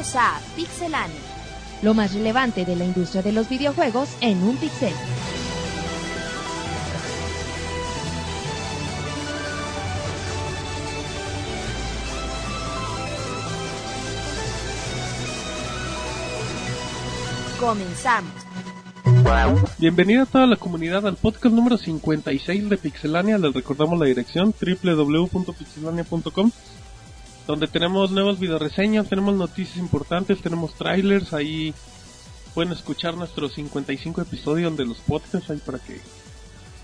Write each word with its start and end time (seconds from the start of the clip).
A 0.00 0.40
Pixelania. 0.56 1.20
Lo 1.82 1.92
más 1.92 2.14
relevante 2.14 2.64
de 2.64 2.74
la 2.74 2.86
industria 2.86 3.20
de 3.22 3.32
los 3.32 3.50
videojuegos 3.50 4.08
en 4.22 4.42
un 4.42 4.56
pixel. 4.56 4.94
Comenzamos. 17.60 18.32
Bienvenida 19.76 20.22
a 20.22 20.26
toda 20.26 20.46
la 20.46 20.56
comunidad 20.56 21.06
al 21.06 21.16
podcast 21.16 21.54
número 21.54 21.76
56 21.76 22.70
de 22.70 22.78
Pixelania. 22.78 23.36
Les 23.36 23.52
recordamos 23.52 23.98
la 23.98 24.06
dirección 24.06 24.54
www.pixelania.com 24.58 26.50
donde 27.50 27.66
tenemos 27.66 28.12
nuevas 28.12 28.38
videoreseñas, 28.38 29.08
tenemos 29.08 29.34
noticias 29.34 29.76
importantes, 29.76 30.40
tenemos 30.40 30.72
trailers, 30.74 31.32
ahí 31.32 31.74
pueden 32.54 32.72
escuchar 32.72 33.16
nuestros 33.16 33.54
55 33.54 34.22
episodios 34.22 34.76
de 34.76 34.86
los 34.86 34.98
podcasts 34.98 35.50
ahí 35.50 35.60
para 35.64 35.78
que 35.78 36.00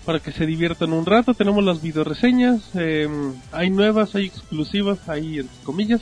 para 0.05 0.19
que 0.19 0.31
se 0.31 0.45
diviertan 0.45 0.93
un 0.93 1.05
rato. 1.05 1.33
Tenemos 1.33 1.63
las 1.63 1.81
videoreseñas, 1.81 2.61
eh, 2.75 3.09
hay 3.51 3.69
nuevas, 3.69 4.15
hay 4.15 4.25
exclusivas, 4.25 5.07
hay 5.09 5.39
entre 5.39 5.63
comillas. 5.63 6.01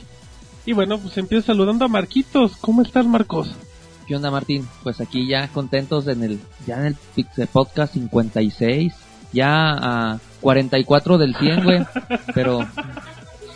Y 0.64 0.72
bueno, 0.72 0.98
pues 0.98 1.16
empiezo 1.18 1.46
saludando 1.46 1.84
a 1.84 1.88
Marquitos. 1.88 2.56
¿Cómo 2.60 2.82
estás, 2.82 3.06
Marcos? 3.06 3.50
¿Qué 4.06 4.14
onda, 4.14 4.30
Martín? 4.30 4.68
Pues 4.82 5.00
aquí 5.00 5.26
ya 5.28 5.48
contentos 5.48 6.06
en 6.06 6.22
el 6.22 6.40
ya 6.66 6.78
en 6.78 6.86
el 6.86 6.96
Pixel 7.14 7.48
Podcast 7.48 7.94
56, 7.94 8.92
ya 9.32 9.72
a 9.72 10.20
44 10.40 11.18
del 11.18 11.34
100, 11.34 11.64
güey, 11.64 11.86
pero 12.34 12.66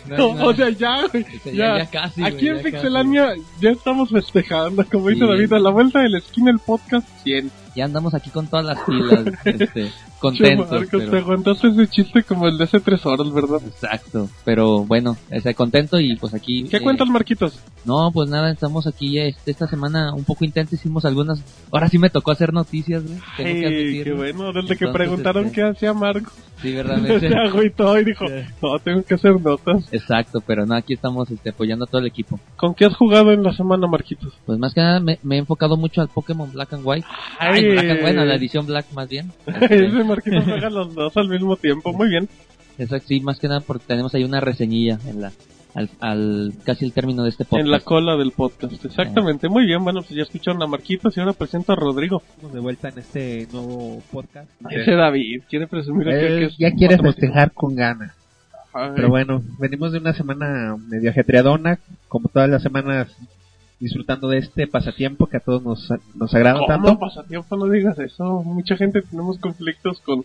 no, 0.07 0.29
o 0.29 0.53
sea, 0.53 0.69
ya, 0.69 1.07
güey. 1.07 1.25
Ya, 1.45 1.77
ya, 1.79 1.89
casi. 1.89 2.23
Aquí 2.23 2.47
güey, 2.47 2.57
en 2.57 2.63
Pixelania 2.63 3.35
ya 3.59 3.71
estamos 3.71 4.09
festejando, 4.09 4.85
como 4.91 5.09
dice. 5.09 5.25
David, 5.25 5.53
a 5.53 5.59
la 5.59 5.69
vuelta 5.69 5.99
de 5.99 6.09
la 6.09 6.17
esquina 6.17 6.51
el 6.51 6.59
podcast 6.59 7.07
100. 7.23 7.51
Ya 7.75 7.85
andamos 7.85 8.13
aquí 8.13 8.29
con 8.29 8.47
todas 8.47 8.65
las 8.65 8.79
pilas, 8.85 9.25
este, 9.45 9.91
contentos. 10.19 10.69
Che, 10.69 10.75
Marcos, 10.75 10.89
te 10.89 10.97
pero- 10.97 11.17
aguantaste 11.17 11.67
ese 11.69 11.87
chiste 11.87 12.23
como 12.23 12.47
el 12.47 12.57
de 12.57 12.65
hace 12.65 12.79
tres 12.79 13.05
horas, 13.05 13.31
¿verdad? 13.31 13.61
Exacto, 13.65 14.29
pero 14.43 14.85
bueno, 14.85 15.17
ese 15.29 15.53
contento 15.53 15.99
y 15.99 16.15
pues 16.15 16.33
aquí... 16.33 16.65
¿Qué 16.69 16.77
eh, 16.77 16.81
cuentas, 16.81 17.07
Marquitos? 17.07 17.59
No, 17.85 18.11
pues 18.11 18.29
nada, 18.29 18.51
estamos 18.51 18.87
aquí 18.87 19.19
este, 19.19 19.51
esta 19.51 19.67
semana 19.67 20.13
un 20.13 20.23
poco 20.23 20.45
intensa, 20.45 20.75
hicimos 20.75 21.05
algunas... 21.05 21.43
Ahora 21.71 21.87
sí 21.87 21.97
me 21.97 22.09
tocó 22.09 22.31
hacer 22.31 22.53
noticias, 22.53 23.03
güey. 23.03 23.19
Que 23.37 23.43
Ay, 23.45 24.03
qué 24.03 24.13
bueno, 24.13 24.53
desde 24.53 24.75
que 24.77 24.85
Entonces, 24.85 24.93
preguntaron 24.93 25.45
este, 25.45 25.55
qué 25.55 25.67
hacía 25.67 25.93
Marcos, 25.93 26.33
Sí, 26.61 26.73
verdad. 26.73 26.97
se 27.19 27.35
agüitó 27.35 27.99
y 27.99 28.05
dijo, 28.05 28.25
no, 28.61 28.79
tengo 28.79 29.03
que 29.03 29.15
hacer 29.15 29.39
notas. 29.41 29.91
Exacto, 29.91 30.41
pero 30.45 30.65
no, 30.65 30.75
aquí 30.75 30.93
estamos 30.93 31.29
este, 31.31 31.49
apoyando 31.49 31.85
a 31.85 31.87
todo 31.87 32.01
el 32.01 32.07
equipo. 32.07 32.39
¿Con 32.55 32.75
qué 32.75 32.85
has 32.85 32.95
jugado 32.95 33.31
en 33.31 33.43
la 33.43 33.53
semana, 33.53 33.87
Marquitos? 33.87 34.33
Pues 34.45 34.59
más 34.59 34.73
que 34.73 34.81
nada 34.81 34.99
me, 34.99 35.17
me 35.23 35.35
he 35.35 35.39
enfocado 35.39 35.75
mucho 35.75 36.01
al 36.01 36.09
Pokémon 36.09 36.51
Black 36.51 36.73
and 36.73 36.83
White. 36.85 37.07
Ay, 37.39 37.60
Black 37.63 38.03
White, 38.03 38.19
a 38.19 38.25
la 38.25 38.35
edición 38.35 38.65
Black 38.65 38.85
más 38.93 39.09
bien. 39.09 39.31
Ese 39.61 40.03
Marquitos 40.03 40.43
juega 40.45 40.69
los 40.69 40.93
dos 40.93 41.15
al 41.17 41.29
mismo 41.29 41.55
tiempo, 41.55 41.93
muy 41.93 42.09
bien. 42.09 42.29
Eso 42.77 42.97
sí, 42.99 43.19
más 43.19 43.39
que 43.39 43.47
nada 43.47 43.61
porque 43.61 43.85
tenemos 43.87 44.13
ahí 44.15 44.23
una 44.23 44.39
reseñilla 44.39 44.97
en 45.07 45.21
la, 45.21 45.31
al, 45.73 45.89
al 45.99 46.53
casi 46.63 46.85
el 46.85 46.93
término 46.93 47.23
de 47.23 47.29
este 47.29 47.45
podcast. 47.45 47.65
En 47.65 47.71
la 47.71 47.79
cola 47.81 48.15
del 48.15 48.31
podcast, 48.31 48.83
exactamente, 48.83 49.49
muy 49.49 49.65
bien. 49.65 49.83
Bueno, 49.83 50.01
pues 50.01 50.15
ya 50.15 50.23
escucharon 50.23 50.61
a 50.63 50.67
Marquitos 50.67 51.15
y 51.15 51.19
ahora 51.19 51.33
presento 51.33 51.73
a 51.73 51.75
Rodrigo. 51.75 52.23
Estamos 52.27 52.53
de 52.53 52.59
vuelta 52.59 52.89
en 52.89 52.99
este 52.99 53.47
nuevo 53.51 54.01
podcast. 54.11 54.49
Ese 54.69 54.91
David 54.91 55.43
quiere 55.49 55.67
presumir 55.67 56.09
aquí 56.09 56.19
que 56.19 56.27
Él 56.27 56.43
es 56.43 56.57
ya 56.57 56.71
quiere 56.71 56.97
festejar 56.97 57.51
con 57.51 57.75
ganas. 57.75 58.13
Pero 58.95 59.09
bueno, 59.09 59.41
venimos 59.59 59.91
de 59.91 59.97
una 59.97 60.13
semana 60.13 60.77
medio 60.77 61.09
ajetreadona, 61.09 61.79
como 62.07 62.29
todas 62.29 62.49
las 62.49 62.63
semanas 62.63 63.09
disfrutando 63.81 64.29
de 64.29 64.37
este 64.37 64.67
pasatiempo 64.67 65.27
que 65.27 65.37
a 65.37 65.39
todos 65.41 65.63
nos, 65.63 65.89
nos 66.15 66.33
agrada 66.33 66.59
¿Cómo 66.59 66.67
tanto. 66.67 66.99
pasatiempo? 66.99 67.57
No 67.57 67.65
digas 67.65 67.99
eso. 67.99 68.43
Mucha 68.43 68.77
gente 68.77 69.01
tenemos 69.01 69.39
conflictos 69.39 69.99
con 70.01 70.23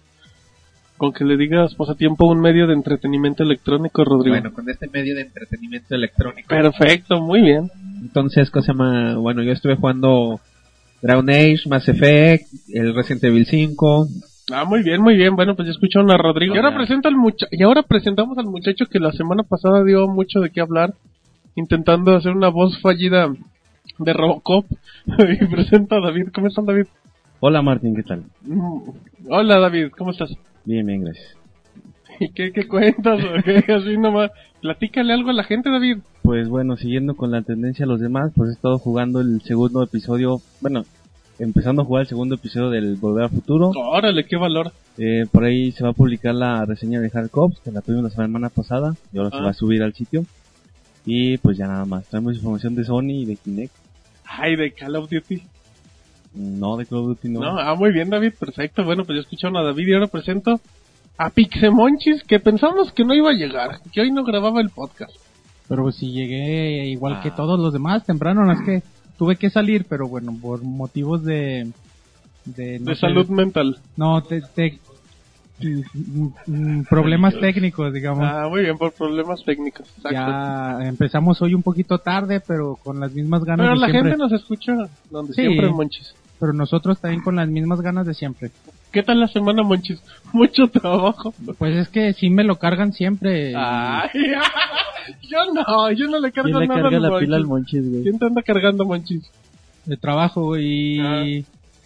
con 0.96 1.12
que 1.12 1.24
le 1.24 1.36
digas 1.36 1.74
pasatiempo 1.74 2.26
a 2.26 2.32
un 2.32 2.40
medio 2.40 2.66
de 2.66 2.72
entretenimiento 2.72 3.42
electrónico, 3.42 4.02
Rodrigo. 4.02 4.34
Bueno, 4.34 4.52
con 4.52 4.68
este 4.70 4.88
medio 4.88 5.14
de 5.14 5.22
entretenimiento 5.22 5.94
electrónico. 5.94 6.48
Perfecto, 6.48 7.20
muy 7.20 7.42
bien. 7.42 7.70
Entonces, 8.00 8.50
¿cómo 8.50 8.62
se 8.62 8.72
llama? 8.72 9.16
Bueno, 9.16 9.42
yo 9.42 9.52
estuve 9.52 9.76
jugando 9.76 10.40
Dragon 11.02 11.28
Age, 11.28 11.68
Mass 11.68 11.88
Effect, 11.88 12.46
el 12.72 12.94
Resident 12.94 13.24
Evil 13.24 13.46
5. 13.46 14.08
Ah, 14.52 14.64
muy 14.64 14.82
bien, 14.82 15.02
muy 15.02 15.16
bien. 15.16 15.34
Bueno, 15.34 15.54
pues 15.56 15.66
ya 15.66 15.72
escucharon 15.72 16.10
a 16.10 16.16
Rodrigo. 16.16 16.54
Y 16.54 16.58
ahora 16.58 16.74
presenta 16.74 17.08
al 17.08 17.16
mucha 17.16 17.46
y 17.50 17.62
ahora 17.62 17.82
presentamos 17.82 18.38
al 18.38 18.46
muchacho 18.46 18.86
que 18.86 19.00
la 19.00 19.12
semana 19.12 19.42
pasada 19.42 19.84
dio 19.84 20.06
mucho 20.06 20.40
de 20.40 20.50
qué 20.50 20.60
hablar, 20.60 20.94
intentando 21.56 22.14
hacer 22.14 22.32
una 22.32 22.48
voz 22.48 22.80
fallida 22.80 23.28
de 23.98 24.12
Robocop. 24.12 24.66
y 25.06 25.46
presenta 25.46 25.96
a 25.96 26.00
David. 26.00 26.28
¿Cómo 26.34 26.46
estás, 26.46 26.64
David? 26.64 26.86
Hola 27.40 27.60
Martín, 27.62 27.94
¿qué 27.96 28.02
tal? 28.02 28.24
Mm, 28.42 28.80
Hola, 29.28 29.58
David. 29.58 29.88
¿Cómo 29.98 30.12
estás? 30.12 30.30
Bien, 30.64 30.86
bien, 30.86 31.02
gracias. 31.04 31.36
¿Y 32.20 32.30
qué, 32.30 32.52
qué 32.52 32.66
cuentas? 32.68 33.20
o 33.22 33.42
qué? 33.42 33.64
Así 33.72 33.96
nomás. 33.98 34.30
Platícale 34.62 35.12
algo 35.12 35.30
a 35.30 35.34
la 35.34 35.44
gente, 35.44 35.70
David. 35.70 35.98
Pues 36.22 36.48
bueno, 36.48 36.76
siguiendo 36.76 37.14
con 37.14 37.30
la 37.30 37.42
tendencia 37.42 37.84
de 37.84 37.90
los 37.92 38.00
demás, 38.00 38.32
pues 38.34 38.50
he 38.50 38.52
estado 38.54 38.78
jugando 38.78 39.20
el 39.20 39.40
segundo 39.42 39.82
episodio, 39.82 40.40
bueno, 40.60 40.84
empezando 41.38 41.82
a 41.82 41.84
jugar 41.84 42.02
el 42.02 42.08
segundo 42.08 42.34
episodio 42.36 42.70
del 42.70 42.96
Volver 42.96 43.24
al 43.24 43.30
Futuro. 43.30 43.70
Órale, 43.76 44.24
qué 44.24 44.36
valor. 44.36 44.72
Eh, 44.98 45.26
por 45.30 45.44
ahí 45.44 45.70
se 45.72 45.84
va 45.84 45.90
a 45.90 45.92
publicar 45.92 46.34
la 46.34 46.64
reseña 46.64 47.00
de 47.00 47.10
Hard 47.12 47.30
Cops, 47.30 47.60
que 47.60 47.70
la 47.70 47.82
tuvimos 47.82 48.04
la 48.04 48.10
semana 48.10 48.48
pasada, 48.48 48.96
y 49.12 49.18
ahora 49.18 49.30
se 49.30 49.36
Ah. 49.36 49.42
va 49.42 49.50
a 49.50 49.54
subir 49.54 49.82
al 49.82 49.92
sitio. 49.92 50.24
Y 51.06 51.38
pues 51.38 51.56
ya 51.56 51.66
nada 51.68 51.84
más, 51.84 52.04
traemos 52.06 52.34
información 52.34 52.74
de 52.74 52.84
Sony 52.84 53.10
y 53.22 53.24
de 53.26 53.36
Kinect. 53.36 53.72
Ay, 54.26 54.56
de 54.56 54.72
Call 54.72 54.96
of 54.96 55.08
Duty. 55.08 55.42
No, 56.34 56.76
de 56.76 56.84
Call 56.84 56.98
of 56.98 57.06
Duty 57.06 57.28
no. 57.28 57.40
No, 57.40 57.58
ah, 57.58 57.74
muy 57.76 57.92
bien, 57.92 58.10
David, 58.10 58.32
perfecto. 58.38 58.84
Bueno, 58.84 59.04
pues 59.04 59.16
ya 59.16 59.20
escucharon 59.22 59.56
a 59.56 59.62
David 59.62 59.86
y 59.88 59.94
ahora 59.94 60.08
presento 60.08 60.60
a 61.16 61.30
Pixemonchis, 61.30 62.24
que 62.24 62.40
pensamos 62.40 62.92
que 62.92 63.04
no 63.04 63.14
iba 63.14 63.30
a 63.30 63.34
llegar, 63.34 63.80
que 63.92 64.00
hoy 64.02 64.10
no 64.10 64.24
grababa 64.24 64.60
el 64.60 64.70
podcast. 64.70 65.14
Pero 65.68 65.84
pues 65.84 65.94
si 65.96 66.10
llegué 66.12 66.86
igual 66.88 67.20
que 67.22 67.28
Ah. 67.28 67.34
todos 67.36 67.58
los 67.58 67.72
demás 67.72 68.04
temprano, 68.04 68.44
no 68.44 68.52
es 68.52 68.60
que 68.62 68.82
tuve 69.16 69.36
que 69.36 69.48
salir, 69.48 69.86
pero 69.88 70.08
bueno, 70.08 70.36
por 70.40 70.62
motivos 70.62 71.24
de... 71.24 71.70
De, 72.44 72.78
no 72.78 72.90
De 72.90 72.94
sé, 72.94 73.00
salud 73.00 73.28
mental. 73.28 73.78
No, 73.96 74.22
te, 74.22 74.40
te- 74.40 74.78
problemas 76.88 77.34
técnicos, 77.38 77.92
digamos. 77.92 78.24
Ah, 78.26 78.46
muy 78.48 78.62
bien, 78.62 78.76
por 78.78 78.92
problemas 78.92 79.42
técnicos. 79.44 79.86
Exacto. 79.96 80.10
ya 80.12 80.78
empezamos 80.88 81.40
hoy 81.42 81.54
un 81.54 81.62
poquito 81.62 81.98
tarde, 81.98 82.40
pero 82.40 82.76
con 82.82 83.00
las 83.00 83.12
mismas 83.12 83.44
ganas 83.44 83.64
Pero 83.64 83.74
de 83.74 83.80
la 83.80 83.86
siempre. 83.88 84.10
gente 84.12 84.22
nos 84.22 84.32
escucha 84.32 84.72
donde 85.10 85.32
Sí. 85.34 85.42
siempre, 85.42 85.68
Monchis. 85.70 86.14
Pero 86.38 86.52
nosotros 86.52 87.00
también 87.00 87.22
con 87.22 87.36
las 87.36 87.48
mismas 87.48 87.80
ganas 87.80 88.06
de 88.06 88.12
siempre. 88.14 88.50
¿Qué 88.92 89.02
tal 89.02 89.20
la 89.20 89.28
semana, 89.28 89.62
Monchis? 89.62 90.00
Mucho 90.32 90.68
trabajo. 90.68 91.32
Pues 91.58 91.76
es 91.76 91.88
que 91.88 92.12
sí 92.12 92.28
me 92.30 92.44
lo 92.44 92.56
cargan 92.56 92.92
siempre. 92.92 93.54
Ay, 93.56 94.10
yo 95.30 95.38
no, 95.54 95.90
yo 95.92 96.06
no 96.08 96.20
le 96.20 96.32
cargo 96.32 96.50
¿Quién 96.50 96.60
le 96.60 96.66
nada 96.68 96.82
carga 96.82 96.96
al 96.98 97.02
la 97.02 97.18
pila 97.18 97.36
al 97.36 97.46
Monchis. 97.46 97.80
Monchis, 97.80 97.90
güey? 97.90 98.02
¿Quién 98.02 98.18
te 98.18 98.26
anda 98.26 98.42
cargando, 98.42 98.84
Monchis? 98.84 99.22
de 99.86 99.96
trabajo 99.96 100.58
y 100.58 100.98
Ah. 100.98 101.24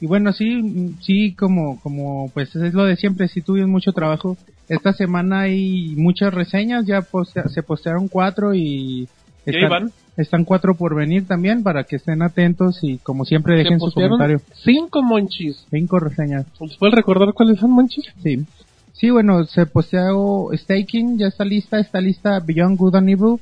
Y 0.00 0.06
bueno 0.06 0.32
sí 0.32 0.94
sí 1.00 1.34
como 1.34 1.78
como 1.80 2.30
pues 2.32 2.54
es 2.56 2.72
lo 2.74 2.84
de 2.84 2.96
siempre 2.96 3.28
sí 3.28 3.42
tuvimos 3.42 3.70
mucho 3.70 3.92
trabajo. 3.92 4.36
Esta 4.68 4.92
semana 4.92 5.40
hay 5.40 5.94
muchas 5.96 6.32
reseñas 6.32 6.86
ya 6.86 7.00
postea- 7.02 7.48
se 7.48 7.62
postearon 7.62 8.08
cuatro 8.08 8.54
y 8.54 9.08
¿Qué 9.44 9.50
están, 9.62 9.90
están 10.16 10.44
cuatro 10.44 10.74
por 10.74 10.94
venir 10.94 11.26
también 11.26 11.62
para 11.62 11.84
que 11.84 11.96
estén 11.96 12.22
atentos 12.22 12.78
y 12.82 12.98
como 12.98 13.24
siempre 13.24 13.56
dejen 13.56 13.80
su 13.80 13.90
comentario. 13.90 14.40
cinco 14.64 15.02
Monchis. 15.02 15.66
cinco 15.70 15.98
reseñas. 15.98 16.46
¿Les 16.60 16.76
puedes 16.76 16.94
recordar 16.94 17.32
cuáles 17.34 17.58
son, 17.58 17.70
Monchis? 17.72 18.04
sí. 18.22 18.44
Sí 18.92 19.08
bueno 19.10 19.44
se 19.44 19.64
posteó 19.66 20.50
Staking 20.54 21.16
ya 21.18 21.26
está 21.28 21.44
lista 21.44 21.80
está 21.80 22.00
lista 22.02 22.38
Beyond 22.40 22.76
Good 22.78 22.96
and 22.96 23.08
Evil 23.08 23.36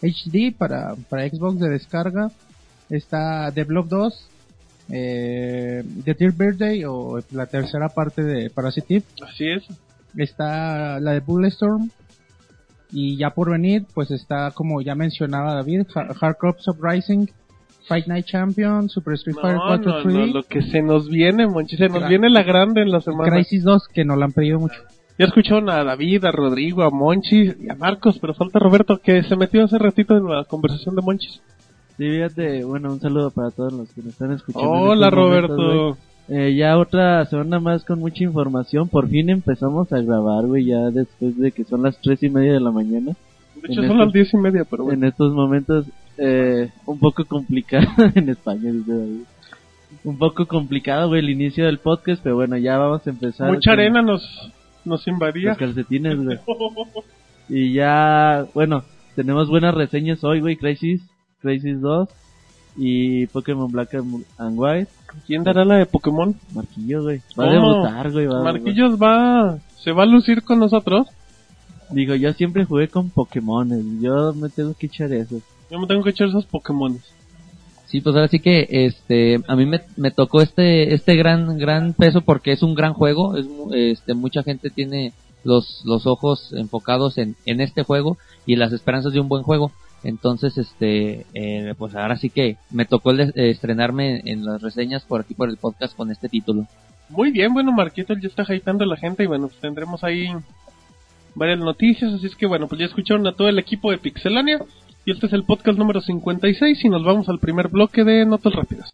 HD 0.00 0.52
para 0.56 0.94
para 1.08 1.28
Xbox 1.28 1.58
de 1.58 1.68
descarga. 1.70 2.30
Está 2.88 3.50
The 3.52 3.64
Blob 3.64 3.88
2 3.88 4.28
eh, 4.94 5.82
The 6.04 6.14
Third 6.14 6.36
Birthday 6.36 6.84
o 6.84 7.18
la 7.32 7.46
tercera 7.46 7.88
parte 7.88 8.22
de 8.22 8.50
Parasitive 8.50 9.02
Así 9.26 9.48
es. 9.48 9.64
está 10.16 11.00
la 11.00 11.12
de 11.12 11.20
Bulletstorm 11.20 11.90
y 12.92 13.16
ya 13.16 13.30
por 13.30 13.50
venir 13.50 13.86
pues 13.94 14.10
está 14.10 14.50
como 14.50 14.82
ya 14.82 14.94
mencionaba 14.94 15.54
David 15.54 15.86
Ha- 15.94 16.14
Hard 16.20 16.36
Crops 16.36 16.68
Uprising 16.68 17.30
Fight 17.88 18.06
Night 18.06 18.26
Champion 18.26 18.88
Super 18.90 19.14
Street 19.14 19.36
Fighter 19.40 19.56
No, 19.56 19.66
4 19.66 19.92
no, 19.92 20.02
3 20.02 20.14
no, 20.14 20.26
lo 20.26 20.42
que 20.42 20.60
se 20.62 20.82
nos 20.82 21.08
viene, 21.08 21.46
Monchis, 21.46 21.78
se 21.78 21.88
nos 21.88 22.06
viene 22.08 22.28
la 22.30 22.42
grande 22.42 22.82
en 22.82 22.90
la 22.92 23.00
semana. 23.00 23.32
Crisis 23.32 23.64
2 23.64 23.88
que 23.88 24.04
nos 24.04 24.18
la 24.18 24.26
han 24.26 24.32
pedido 24.32 24.60
mucho 24.60 24.76
Ya 25.18 25.24
escucharon 25.26 25.68
a 25.70 25.82
David, 25.84 26.24
a 26.26 26.32
Rodrigo, 26.32 26.82
a 26.82 26.90
Monchis 26.90 27.56
y 27.60 27.70
a 27.70 27.74
Marcos, 27.74 28.18
pero 28.20 28.34
falta 28.34 28.58
Roberto 28.58 28.98
que 29.02 29.22
se 29.24 29.36
metió 29.36 29.64
hace 29.64 29.78
ratito 29.78 30.16
en 30.16 30.26
la 30.26 30.44
conversación 30.44 30.94
de 30.96 31.02
Monchis. 31.02 31.40
Sí, 32.02 32.10
fíjate, 32.10 32.64
bueno, 32.64 32.92
un 32.92 32.98
saludo 33.00 33.30
para 33.30 33.52
todos 33.52 33.72
los 33.72 33.88
que 33.92 34.00
nos 34.02 34.10
están 34.14 34.32
escuchando. 34.32 34.68
Hola 34.72 35.08
Roberto. 35.08 35.96
Eh, 36.28 36.52
ya 36.56 36.76
otra 36.76 37.24
semana 37.26 37.60
más 37.60 37.84
con 37.84 38.00
mucha 38.00 38.24
información. 38.24 38.88
Por 38.88 39.08
fin 39.08 39.30
empezamos 39.30 39.92
a 39.92 40.00
grabar, 40.00 40.46
güey, 40.46 40.64
ya 40.64 40.90
después 40.90 41.38
de 41.38 41.52
que 41.52 41.62
son 41.62 41.82
las 41.82 41.96
tres 42.00 42.20
y 42.24 42.28
media 42.28 42.54
de 42.54 42.60
la 42.60 42.72
maña 42.72 42.98
De 42.98 43.12
hecho 43.68 43.82
en 43.82 43.86
son 43.88 43.98
las 43.98 44.08
estos- 44.08 44.12
diez 44.14 44.34
y 44.34 44.36
media, 44.36 44.64
pero 44.68 44.82
bueno. 44.82 44.98
en 44.98 45.04
estos 45.10 45.32
momentos. 45.32 45.86
eh, 46.18 46.70
un 46.86 46.98
poco 46.98 47.24
complicado 47.24 47.86
en 48.16 48.28
España, 48.30 48.72
dice 48.72 48.92
David. 48.92 49.20
Un 50.02 50.18
poco 50.18 50.46
complicado, 50.46 51.06
güey, 51.06 51.20
el 51.20 51.30
inicio 51.30 51.66
del 51.66 51.78
podcast, 51.78 52.20
pero 52.20 52.34
bueno, 52.34 52.56
ya 52.56 52.78
vamos 52.78 53.06
a 53.06 53.10
empezar. 53.10 53.48
Mucha 53.48 53.72
arena 53.72 54.02
nos, 54.02 54.28
nos 54.84 55.06
invadía. 55.06 55.50
Los 55.50 55.58
calcetines, 55.58 56.16
güey. 56.20 56.38
Y 57.48 57.74
ya, 57.74 58.44
bueno, 58.54 58.82
tenemos 59.14 59.48
buenas 59.48 59.74
reseñas 59.74 60.24
hoy, 60.24 60.40
güey, 60.40 60.56
Crisis, 60.56 61.02
Crisis 61.42 61.80
2 61.80 62.08
y 62.76 63.26
Pokémon 63.26 63.70
Black 63.70 63.94
and 63.94 64.58
White. 64.58 64.90
¿Quién 65.26 65.44
dará 65.44 65.64
la 65.64 65.76
de 65.76 65.86
Pokémon? 65.86 66.34
Marquillos, 66.54 67.02
güey. 67.04 67.20
Va 67.38 67.44
a 67.44 67.52
debutar, 67.52 68.10
güey. 68.12 68.26
va- 68.26 68.42
Marquillos 68.42 68.96
va, 69.00 69.58
se 69.82 69.92
va 69.92 70.04
a 70.04 70.06
lucir 70.06 70.42
con 70.42 70.58
nosotros. 70.58 71.06
Digo, 71.90 72.14
yo 72.14 72.32
siempre 72.32 72.64
jugué 72.64 72.88
con 72.88 73.10
Pokémon. 73.10 74.00
Yo 74.00 74.32
me 74.32 74.48
tengo 74.48 74.72
que 74.74 74.86
echar 74.86 75.12
eso. 75.12 75.40
Yo 75.70 75.78
me 75.78 75.86
tengo 75.86 76.02
que 76.02 76.10
echar 76.10 76.28
esos 76.28 76.46
Pokémon. 76.46 76.98
Sí, 77.86 78.00
pues 78.00 78.16
ahora 78.16 78.28
sí 78.28 78.38
que 78.38 78.66
este 78.70 79.42
a 79.46 79.54
mí 79.54 79.66
me, 79.66 79.82
me 79.98 80.10
tocó 80.10 80.40
este 80.40 80.94
este 80.94 81.14
gran 81.14 81.58
gran 81.58 81.92
peso 81.92 82.22
porque 82.22 82.52
es 82.52 82.62
un 82.62 82.74
gran 82.74 82.94
juego, 82.94 83.36
es 83.36 83.46
mu- 83.46 83.74
este 83.74 84.14
mucha 84.14 84.42
gente 84.42 84.70
tiene 84.70 85.12
los 85.44 85.82
los 85.84 86.06
ojos 86.06 86.54
enfocados 86.56 87.18
en 87.18 87.36
en 87.44 87.60
este 87.60 87.82
juego 87.82 88.16
y 88.46 88.56
las 88.56 88.72
esperanzas 88.72 89.12
de 89.12 89.20
un 89.20 89.28
buen 89.28 89.42
juego. 89.42 89.72
Entonces, 90.04 90.58
este, 90.58 91.26
eh, 91.34 91.74
pues 91.78 91.94
ahora 91.94 92.16
sí 92.16 92.28
que 92.30 92.56
me 92.70 92.84
tocó 92.84 93.12
el 93.12 93.16
de- 93.18 93.32
eh, 93.36 93.50
estrenarme 93.50 94.22
en 94.24 94.44
las 94.44 94.60
reseñas 94.60 95.04
por 95.04 95.20
aquí 95.20 95.34
por 95.34 95.48
el 95.48 95.56
podcast 95.56 95.96
con 95.96 96.10
este 96.10 96.28
título. 96.28 96.66
Muy 97.08 97.30
bien, 97.30 97.52
bueno, 97.52 97.72
Marquitos 97.72 98.18
ya 98.20 98.28
está 98.28 98.44
hypeando 98.54 98.84
a 98.84 98.86
la 98.88 98.96
gente 98.96 99.22
y 99.24 99.26
bueno, 99.26 99.48
pues 99.48 99.60
tendremos 99.60 100.02
ahí 100.02 100.28
varias 101.34 101.58
noticias, 101.58 102.12
así 102.12 102.26
es 102.26 102.36
que 102.36 102.46
bueno, 102.46 102.68
pues 102.68 102.78
ya 102.80 102.86
escucharon 102.86 103.26
a 103.26 103.32
todo 103.34 103.48
el 103.48 103.58
equipo 103.58 103.90
de 103.90 103.98
Pixelania 103.98 104.58
y 105.04 105.12
este 105.12 105.26
es 105.26 105.32
el 105.32 105.44
podcast 105.44 105.78
número 105.78 106.00
56 106.00 106.84
y 106.84 106.88
nos 106.88 107.04
vamos 107.04 107.28
al 107.28 107.38
primer 107.38 107.68
bloque 107.68 108.02
de 108.04 108.24
Notas 108.24 108.54
Rápidas. 108.54 108.90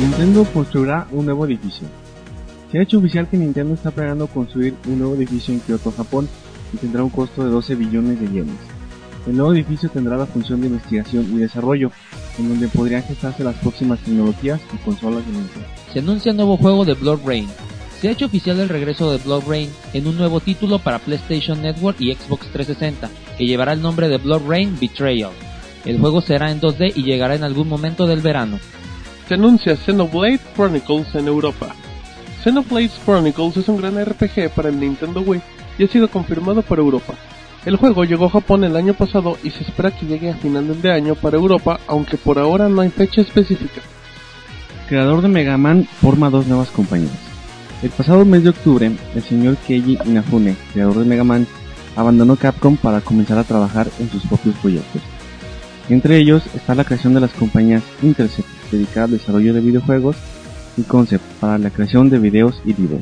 Nintendo 0.00 0.44
construirá 0.52 1.06
un 1.12 1.26
nuevo 1.26 1.44
edificio. 1.44 1.86
Se 2.70 2.78
ha 2.78 2.82
hecho 2.82 2.98
oficial 2.98 3.28
que 3.28 3.36
Nintendo 3.36 3.74
está 3.74 3.90
planeando 3.90 4.28
construir 4.28 4.74
un 4.86 4.98
nuevo 5.00 5.14
edificio 5.16 5.52
en 5.52 5.60
Kyoto, 5.60 5.90
Japón, 5.90 6.28
y 6.72 6.76
tendrá 6.76 7.02
un 7.02 7.10
costo 7.10 7.44
de 7.44 7.50
12 7.50 7.74
billones 7.74 8.20
de 8.20 8.28
yenes. 8.28 8.56
El 9.26 9.36
nuevo 9.36 9.52
edificio 9.52 9.88
tendrá 9.90 10.16
la 10.16 10.26
función 10.26 10.60
de 10.60 10.68
investigación 10.68 11.26
y 11.32 11.38
desarrollo, 11.38 11.90
en 12.38 12.48
donde 12.48 12.68
podrían 12.68 13.02
gestarse 13.02 13.42
las 13.42 13.56
próximas 13.56 13.98
tecnologías 14.00 14.60
y 14.72 14.76
consolas 14.78 15.26
de 15.26 15.32
Nintendo. 15.32 15.68
Se 15.92 15.98
anuncia 15.98 16.30
un 16.30 16.36
nuevo 16.36 16.56
juego 16.56 16.84
de 16.84 16.94
Blood 16.94 17.20
Rain. 17.26 17.48
Se 18.00 18.08
ha 18.08 18.12
hecho 18.12 18.26
oficial 18.26 18.60
el 18.60 18.68
regreso 18.68 19.10
de 19.10 19.18
Blood 19.18 19.42
Rain 19.46 19.68
en 19.92 20.06
un 20.06 20.16
nuevo 20.16 20.40
título 20.40 20.78
para 20.78 21.00
PlayStation 21.00 21.60
Network 21.60 22.00
y 22.00 22.14
Xbox 22.14 22.46
360, 22.52 23.10
que 23.36 23.46
llevará 23.46 23.72
el 23.72 23.82
nombre 23.82 24.08
de 24.08 24.16
Blood 24.16 24.48
Rain 24.48 24.76
Betrayal. 24.80 25.32
El 25.84 25.98
juego 25.98 26.20
será 26.20 26.50
en 26.50 26.60
2D 26.60 26.92
y 26.94 27.02
llegará 27.02 27.34
en 27.34 27.42
algún 27.42 27.68
momento 27.68 28.06
del 28.06 28.20
verano. 28.20 28.58
Se 29.28 29.34
anuncia 29.34 29.76
Xenoblade 29.76 30.40
Chronicles 30.54 31.14
en 31.14 31.26
Europa. 31.26 31.74
Xenoblade 32.42 32.90
Chronicles 33.04 33.56
es 33.58 33.68
un 33.68 33.76
gran 33.76 34.02
RPG 34.02 34.50
para 34.54 34.70
el 34.70 34.80
Nintendo 34.80 35.20
Wii 35.20 35.42
y 35.78 35.84
ha 35.84 35.88
sido 35.88 36.08
confirmado 36.08 36.62
para 36.62 36.80
Europa. 36.80 37.14
El 37.66 37.76
juego 37.76 38.04
llegó 38.04 38.26
a 38.26 38.30
Japón 38.30 38.64
el 38.64 38.76
año 38.76 38.94
pasado 38.94 39.36
y 39.42 39.50
se 39.50 39.62
espera 39.62 39.90
que 39.90 40.06
llegue 40.06 40.30
a 40.30 40.36
finales 40.36 40.80
de 40.80 40.90
año 40.90 41.14
para 41.14 41.36
Europa, 41.36 41.78
aunque 41.86 42.16
por 42.16 42.38
ahora 42.38 42.70
no 42.70 42.80
hay 42.80 42.88
fecha 42.88 43.20
específica. 43.20 43.82
creador 44.88 45.20
de 45.20 45.28
Mega 45.28 45.58
Man 45.58 45.86
forma 46.00 46.30
dos 46.30 46.46
nuevas 46.46 46.70
compañías. 46.70 47.12
El 47.82 47.90
pasado 47.90 48.24
mes 48.24 48.42
de 48.42 48.50
octubre, 48.50 48.90
el 49.14 49.22
señor 49.22 49.56
Keiji 49.58 49.98
Inafune, 50.06 50.56
creador 50.72 50.98
de 50.98 51.04
Mega 51.04 51.24
Man, 51.24 51.46
abandonó 51.94 52.36
Capcom 52.36 52.76
para 52.76 53.02
comenzar 53.02 53.38
a 53.38 53.44
trabajar 53.44 53.88
en 53.98 54.10
sus 54.10 54.26
propios 54.26 54.56
proyectos. 54.56 55.02
Entre 55.90 56.16
ellos 56.16 56.42
está 56.54 56.74
la 56.74 56.84
creación 56.84 57.12
de 57.12 57.20
las 57.20 57.32
compañías 57.32 57.82
Intercept, 58.02 58.48
dedicada 58.70 59.04
al 59.04 59.12
desarrollo 59.12 59.52
de 59.52 59.60
videojuegos, 59.60 60.16
y 60.76 60.82
Concept, 60.82 61.24
para 61.40 61.58
la 61.58 61.70
creación 61.70 62.10
de 62.10 62.18
videos 62.18 62.60
y 62.64 62.74
libros. 62.74 63.00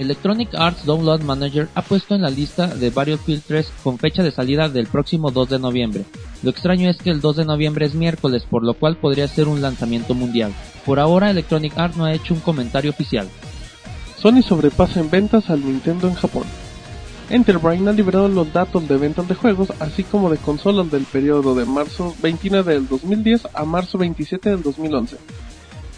Electronic 0.00 0.54
Arts 0.54 0.86
Download 0.86 1.20
Manager 1.20 1.68
ha 1.74 1.82
puesto 1.82 2.14
en 2.14 2.22
la 2.22 2.30
lista 2.30 2.68
de 2.68 2.88
Battlefield 2.88 3.42
3 3.46 3.70
con 3.84 3.98
fecha 3.98 4.22
de 4.22 4.30
salida 4.30 4.70
del 4.70 4.86
próximo 4.86 5.30
2 5.30 5.50
de 5.50 5.58
noviembre. 5.58 6.04
Lo 6.42 6.50
extraño 6.50 6.88
es 6.88 6.96
que 6.96 7.10
el 7.10 7.20
2 7.20 7.36
de 7.36 7.44
noviembre 7.44 7.84
es 7.84 7.94
miércoles, 7.94 8.44
por 8.48 8.64
lo 8.64 8.72
cual 8.72 8.96
podría 8.96 9.28
ser 9.28 9.46
un 9.46 9.60
lanzamiento 9.60 10.14
mundial. 10.14 10.54
Por 10.86 11.00
ahora 11.00 11.30
Electronic 11.30 11.76
Arts 11.76 11.98
no 11.98 12.06
ha 12.06 12.14
hecho 12.14 12.32
un 12.32 12.40
comentario 12.40 12.90
oficial. 12.90 13.28
Sony 14.16 14.42
sobrepasa 14.42 15.00
en 15.00 15.10
ventas 15.10 15.50
al 15.50 15.62
Nintendo 15.62 16.08
en 16.08 16.14
Japón. 16.14 16.44
Enterbrain 17.28 17.86
ha 17.86 17.92
liberado 17.92 18.28
los 18.28 18.52
datos 18.52 18.88
de 18.88 18.96
ventas 18.96 19.28
de 19.28 19.34
juegos, 19.34 19.70
así 19.80 20.02
como 20.02 20.30
de 20.30 20.38
consolas 20.38 20.90
del 20.90 21.04
periodo 21.04 21.54
de 21.54 21.66
marzo 21.66 22.14
29 22.22 22.72
del 22.72 22.88
2010 22.88 23.48
a 23.54 23.64
marzo 23.64 23.98
27 23.98 24.48
del 24.48 24.62
2011. 24.62 25.16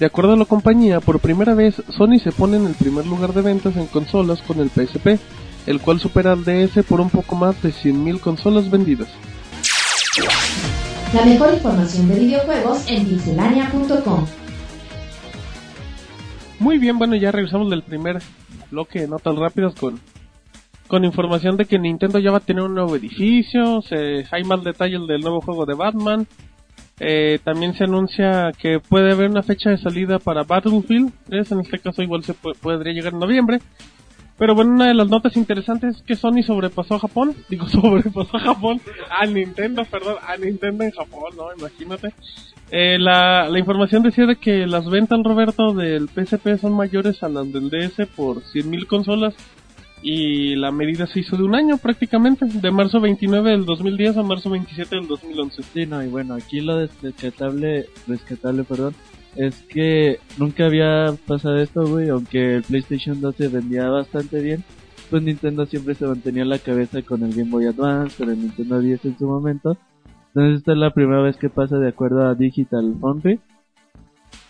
De 0.02 0.06
acuerdo 0.06 0.32
a 0.32 0.36
la 0.36 0.46
compañía, 0.46 0.98
por 0.98 1.20
primera 1.20 1.54
vez 1.54 1.80
Sony 1.90 2.18
se 2.18 2.32
pone 2.32 2.56
en 2.56 2.66
el 2.66 2.74
primer 2.74 3.06
lugar 3.06 3.32
de 3.34 3.40
ventas 3.40 3.76
en 3.76 3.86
consolas 3.86 4.42
con 4.42 4.58
el 4.58 4.68
PSP, 4.68 5.20
el 5.68 5.80
cual 5.80 6.00
supera 6.00 6.32
al 6.32 6.44
DS 6.44 6.84
por 6.88 7.00
un 7.00 7.08
poco 7.08 7.36
más 7.36 7.62
de 7.62 7.68
100.000 7.68 8.18
consolas 8.18 8.68
vendidas. 8.68 9.06
La 11.14 11.24
mejor 11.24 11.54
información 11.54 12.08
de 12.08 12.18
videojuegos 12.18 12.84
en 12.88 13.06
pixelania.com. 13.06 14.26
Muy 16.58 16.78
bien, 16.78 16.98
bueno, 16.98 17.14
ya 17.14 17.30
regresamos 17.30 17.70
del 17.70 17.84
primer 17.84 18.20
bloque 18.72 19.02
de 19.02 19.06
notas 19.06 19.36
rápidas 19.36 19.72
con, 19.76 20.00
con 20.88 21.04
información 21.04 21.56
de 21.56 21.66
que 21.66 21.78
Nintendo 21.78 22.18
ya 22.18 22.32
va 22.32 22.38
a 22.38 22.40
tener 22.40 22.64
un 22.64 22.74
nuevo 22.74 22.96
edificio, 22.96 23.80
se, 23.82 24.26
hay 24.32 24.42
más 24.42 24.64
detalles 24.64 25.06
del 25.06 25.20
nuevo 25.20 25.40
juego 25.42 25.64
de 25.64 25.74
Batman, 25.74 26.26
eh, 27.04 27.40
también 27.42 27.74
se 27.74 27.82
anuncia 27.82 28.52
que 28.56 28.78
puede 28.78 29.10
haber 29.12 29.28
una 29.28 29.42
fecha 29.42 29.70
de 29.70 29.76
salida 29.76 30.20
para 30.20 30.44
Battlefield 30.44 31.12
3, 31.28 31.50
en 31.50 31.60
este 31.60 31.80
caso 31.80 32.00
igual 32.00 32.22
se 32.22 32.32
podría 32.32 32.92
llegar 32.92 33.12
en 33.12 33.18
noviembre. 33.18 33.58
Pero 34.38 34.54
bueno, 34.54 34.72
una 34.72 34.86
de 34.86 34.94
las 34.94 35.08
notas 35.08 35.36
interesantes 35.36 35.96
es 35.96 36.02
que 36.02 36.14
Sony 36.14 36.44
sobrepasó 36.44 36.94
a 36.94 37.00
Japón, 37.00 37.34
digo 37.48 37.68
sobrepasó 37.68 38.36
a 38.36 38.40
Japón, 38.40 38.80
a 39.10 39.26
Nintendo, 39.26 39.84
perdón, 39.84 40.14
a 40.24 40.36
Nintendo 40.36 40.84
en 40.84 40.92
Japón, 40.92 41.32
¿no? 41.36 41.52
Imagínate. 41.58 42.14
Eh, 42.70 42.98
la, 43.00 43.48
la 43.48 43.58
información 43.58 44.04
decía 44.04 44.26
de 44.26 44.36
que 44.36 44.66
las 44.68 44.88
ventas, 44.88 45.18
Roberto, 45.24 45.74
del 45.74 46.08
PSP 46.08 46.56
son 46.60 46.72
mayores 46.72 47.20
a 47.24 47.28
las 47.28 47.52
del 47.52 47.68
DS 47.68 48.06
por 48.14 48.42
100.000 48.42 48.86
consolas 48.86 49.34
y 50.02 50.56
la 50.56 50.72
medida 50.72 51.06
se 51.06 51.20
hizo 51.20 51.36
de 51.36 51.44
un 51.44 51.54
año 51.54 51.78
prácticamente, 51.78 52.44
de 52.46 52.70
marzo 52.70 53.00
29 53.00 53.50
del 53.50 53.64
2010 53.64 54.16
a 54.16 54.22
marzo 54.22 54.50
27 54.50 54.96
del 54.96 55.06
2011. 55.06 55.62
Sí, 55.62 55.86
no, 55.86 56.02
y 56.02 56.08
bueno, 56.08 56.34
aquí 56.34 56.60
lo 56.60 56.78
rescatable, 57.02 57.86
rescatable, 58.08 58.64
perdón, 58.64 58.94
es 59.36 59.62
que 59.68 60.18
nunca 60.38 60.66
había 60.66 61.14
pasado 61.26 61.56
esto, 61.56 61.86
güey, 61.86 62.08
aunque 62.08 62.56
el 62.56 62.62
PlayStation 62.62 63.20
2 63.20 63.36
se 63.36 63.48
vendía 63.48 63.88
bastante 63.88 64.40
bien, 64.40 64.64
pues 65.08 65.22
Nintendo 65.22 65.66
siempre 65.66 65.94
se 65.94 66.06
mantenía 66.06 66.42
en 66.42 66.48
la 66.48 66.58
cabeza 66.58 67.02
con 67.02 67.22
el 67.22 67.34
Game 67.34 67.50
Boy 67.50 67.66
Advance, 67.66 68.16
con 68.16 68.30
el 68.30 68.40
Nintendo 68.40 68.80
10 68.80 69.04
en 69.04 69.18
su 69.18 69.26
momento. 69.26 69.76
Entonces 70.28 70.58
esta 70.58 70.72
es 70.72 70.78
la 70.78 70.94
primera 70.94 71.20
vez 71.20 71.36
que 71.36 71.50
pasa 71.50 71.76
de 71.76 71.90
acuerdo 71.90 72.26
a 72.26 72.34
Digital 72.34 72.94
Foundry. 72.98 73.38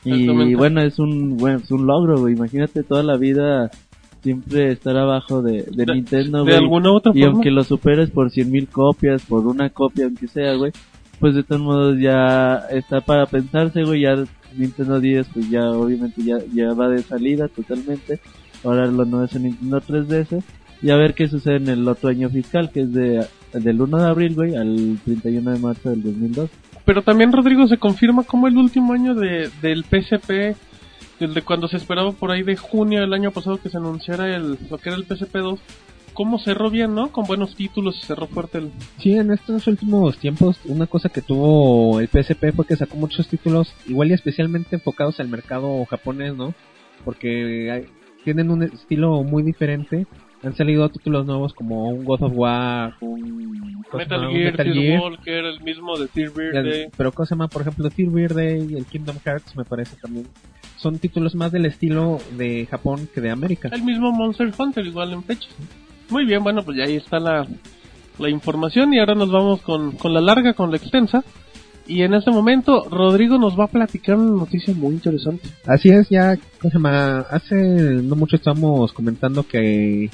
Y 0.05 0.55
bueno, 0.55 0.81
es 0.81 0.99
un, 0.99 1.37
bueno, 1.37 1.59
es 1.59 1.71
un 1.71 1.87
logro, 1.87 2.19
güey. 2.19 2.35
Imagínate 2.35 2.85
toda 2.85 3.03
la 3.03 3.17
vida 3.17 3.71
siempre 4.23 4.73
estar 4.73 4.97
abajo 4.97 5.43
de, 5.43 5.63
de, 5.65 5.85
De- 5.85 5.95
Nintendo, 5.95 6.39
de 6.39 6.53
güey. 6.53 6.57
alguna 6.57 6.93
u 6.93 6.97
otra 6.97 7.13
Y 7.15 7.21
forma. 7.21 7.35
aunque 7.35 7.51
lo 7.51 7.65
superes 7.65 8.11
por 8.11 8.31
100.000 8.31 8.69
copias, 8.69 9.23
por 9.23 9.47
una 9.47 9.71
copia, 9.71 10.05
aunque 10.07 10.29
sea, 10.29 10.55
güey, 10.55 10.73
pues 11.21 11.35
de 11.35 11.43
todos 11.43 11.61
modos 11.63 11.99
ya 12.01 12.57
está 12.71 13.01
para 13.01 13.27
pensarse, 13.27 13.83
güey, 13.85 14.03
ya 14.03 14.17
Nintendo 14.57 15.01
10 15.01 15.29
pues 15.33 15.49
ya 15.51 15.71
obviamente 15.71 16.23
ya, 16.23 16.37
ya 16.53 16.73
va 16.75 16.89
de 16.89 17.03
salida 17.03 17.49
totalmente. 17.49 18.21
Ahora 18.65 18.87
lo 18.87 19.05
nuevo 19.05 19.25
es 19.25 19.35
el 19.35 19.45
Nintendo 19.45 19.81
3DS. 19.81 20.43
Y 20.83 20.91
a 20.91 20.97
ver 20.97 21.15
qué 21.15 21.29
sucede 21.29 21.57
en 21.57 21.69
el 21.69 21.87
otro 21.87 22.11
año 22.11 22.29
fiscal, 22.29 22.71
que 22.73 22.81
es 22.81 22.93
de 22.93 23.25
del 23.55 23.81
1 23.81 23.99
de 23.99 24.05
abril, 24.09 24.35
güey, 24.35 24.57
al 24.57 24.99
31 25.05 25.53
de 25.53 25.59
marzo 25.61 25.91
del 25.91 26.03
2002. 26.03 26.51
Pero 26.85 27.03
también, 27.03 27.31
Rodrigo, 27.33 27.69
se 27.69 27.77
confirma 27.79 28.25
como 28.25 28.49
el 28.49 28.57
último 28.57 28.93
año 28.93 29.15
de, 29.15 29.49
del 29.63 29.85
PSP, 29.85 30.57
desde 31.27 31.43
cuando 31.43 31.69
se 31.69 31.77
esperaba 31.77 32.13
por 32.13 32.31
ahí 32.31 32.43
de 32.43 32.57
junio 32.57 33.01
del 33.01 33.13
año 33.13 33.31
pasado 33.31 33.59
que 33.59 33.69
se 33.71 33.77
anunciara 33.79 34.35
el, 34.37 34.59
lo 34.71 34.79
que 34.79 34.89
era 34.91 34.97
el 34.99 35.05
PSP 35.05 35.37
2, 35.37 35.61
cómo 36.15 36.39
cerró 36.39 36.69
bien, 36.71 36.95
¿no? 36.95 37.11
Con 37.11 37.25
buenos 37.25 37.55
títulos 37.55 37.99
y 38.03 38.07
cerró 38.07 38.27
fuerte 38.27 38.59
el... 38.59 38.71
Sí, 38.99 39.15
en 39.15 39.31
estos 39.31 39.67
últimos 39.67 40.19
tiempos, 40.19 40.59
una 40.67 40.87
cosa 40.87 41.09
que 41.09 41.23
tuvo 41.23 42.01
el 42.01 42.09
PSP 42.09 42.53
fue 42.55 42.67
que 42.67 42.77
sacó 42.77 42.97
muchos 42.97 43.29
títulos, 43.29 43.75
igual 43.87 44.11
y 44.11 44.15
especialmente 44.15 44.77
enfocados 44.77 45.21
al 45.21 45.29
mercado 45.29 45.85
japonés, 45.87 46.35
¿no? 46.37 46.55
Porque 47.05 47.71
hay- 47.71 47.87
tienen 48.25 48.51
un 48.51 48.63
estilo 48.63 49.23
muy 49.25 49.43
diferente. 49.43 50.07
Han 50.45 50.55
salido 50.55 50.89
títulos 50.91 51.25
nuevos 51.27 51.53
como 51.55 51.89
un 51.89 52.05
God 52.05 52.23
of 52.25 52.33
War, 52.35 52.95
un, 53.01 53.21
¿cómo 53.21 53.41
se 53.41 53.62
Metal 53.99 54.29
Gear, 54.31 54.53
Metal 54.53 54.73
Gear. 54.73 55.01
Walker, 55.01 55.45
el 55.45 55.61
mismo 55.61 55.99
de 55.99 56.09
Tear 56.09 56.33
Day. 56.33 56.89
pero 56.97 57.13
¿cómo 57.13 57.27
se 57.27 57.35
llama? 57.35 57.49
Por 57.49 57.63
ejemplo, 57.63 57.91
Tear 57.91 58.35
Day 58.35 58.67
y 58.71 58.75
el 58.77 58.87
Kingdom 58.87 59.17
Hearts 59.25 59.57
me 59.57 59.65
parece 59.65 59.97
también. 59.97 60.27
son 60.77 60.99
títulos 60.99 61.35
más 61.35 61.53
del 61.53 61.67
estilo 61.67 62.19
de 62.37 62.67
Japón 62.71 63.09
que 63.15 63.21
de 63.21 63.31
América. 63.31 63.69
El 63.73 63.83
mismo 63.83 64.13
Monster 64.13 64.53
Hunter, 64.57 64.87
igual 64.87 65.13
en 65.13 65.23
fecha. 65.23 65.49
Muy 66.11 66.25
bien, 66.25 66.43
bueno, 66.43 66.63
pues 66.63 66.77
ya 66.77 66.85
ahí 66.85 66.97
está 66.97 67.19
la, 67.19 67.47
la 68.19 68.29
información 68.29 68.93
y 68.93 68.99
ahora 68.99 69.15
nos 69.15 69.31
vamos 69.31 69.63
con, 69.63 69.93
con 69.93 70.13
la 70.13 70.21
larga, 70.21 70.55
con 70.55 70.71
la 70.71 70.77
extensa. 70.77 71.25
Y 71.87 72.03
en 72.03 72.15
este 72.15 72.31
momento, 72.31 72.89
Rodrigo 72.89 73.39
nos 73.39 73.59
va 73.59 73.65
a 73.65 73.69
platicar 73.69 74.17
una 74.17 74.31
noticia 74.31 74.73
muy 74.73 74.95
interesante. 74.95 75.49
Así 75.67 75.89
es, 75.89 76.09
ya, 76.09 76.37
¿cómo 76.61 76.71
se 76.71 76.79
llama? 76.79 77.19
Hace 77.31 77.57
no 77.57 78.15
mucho 78.15 78.37
estábamos 78.37 78.93
comentando 78.93 79.43
que 79.43 80.09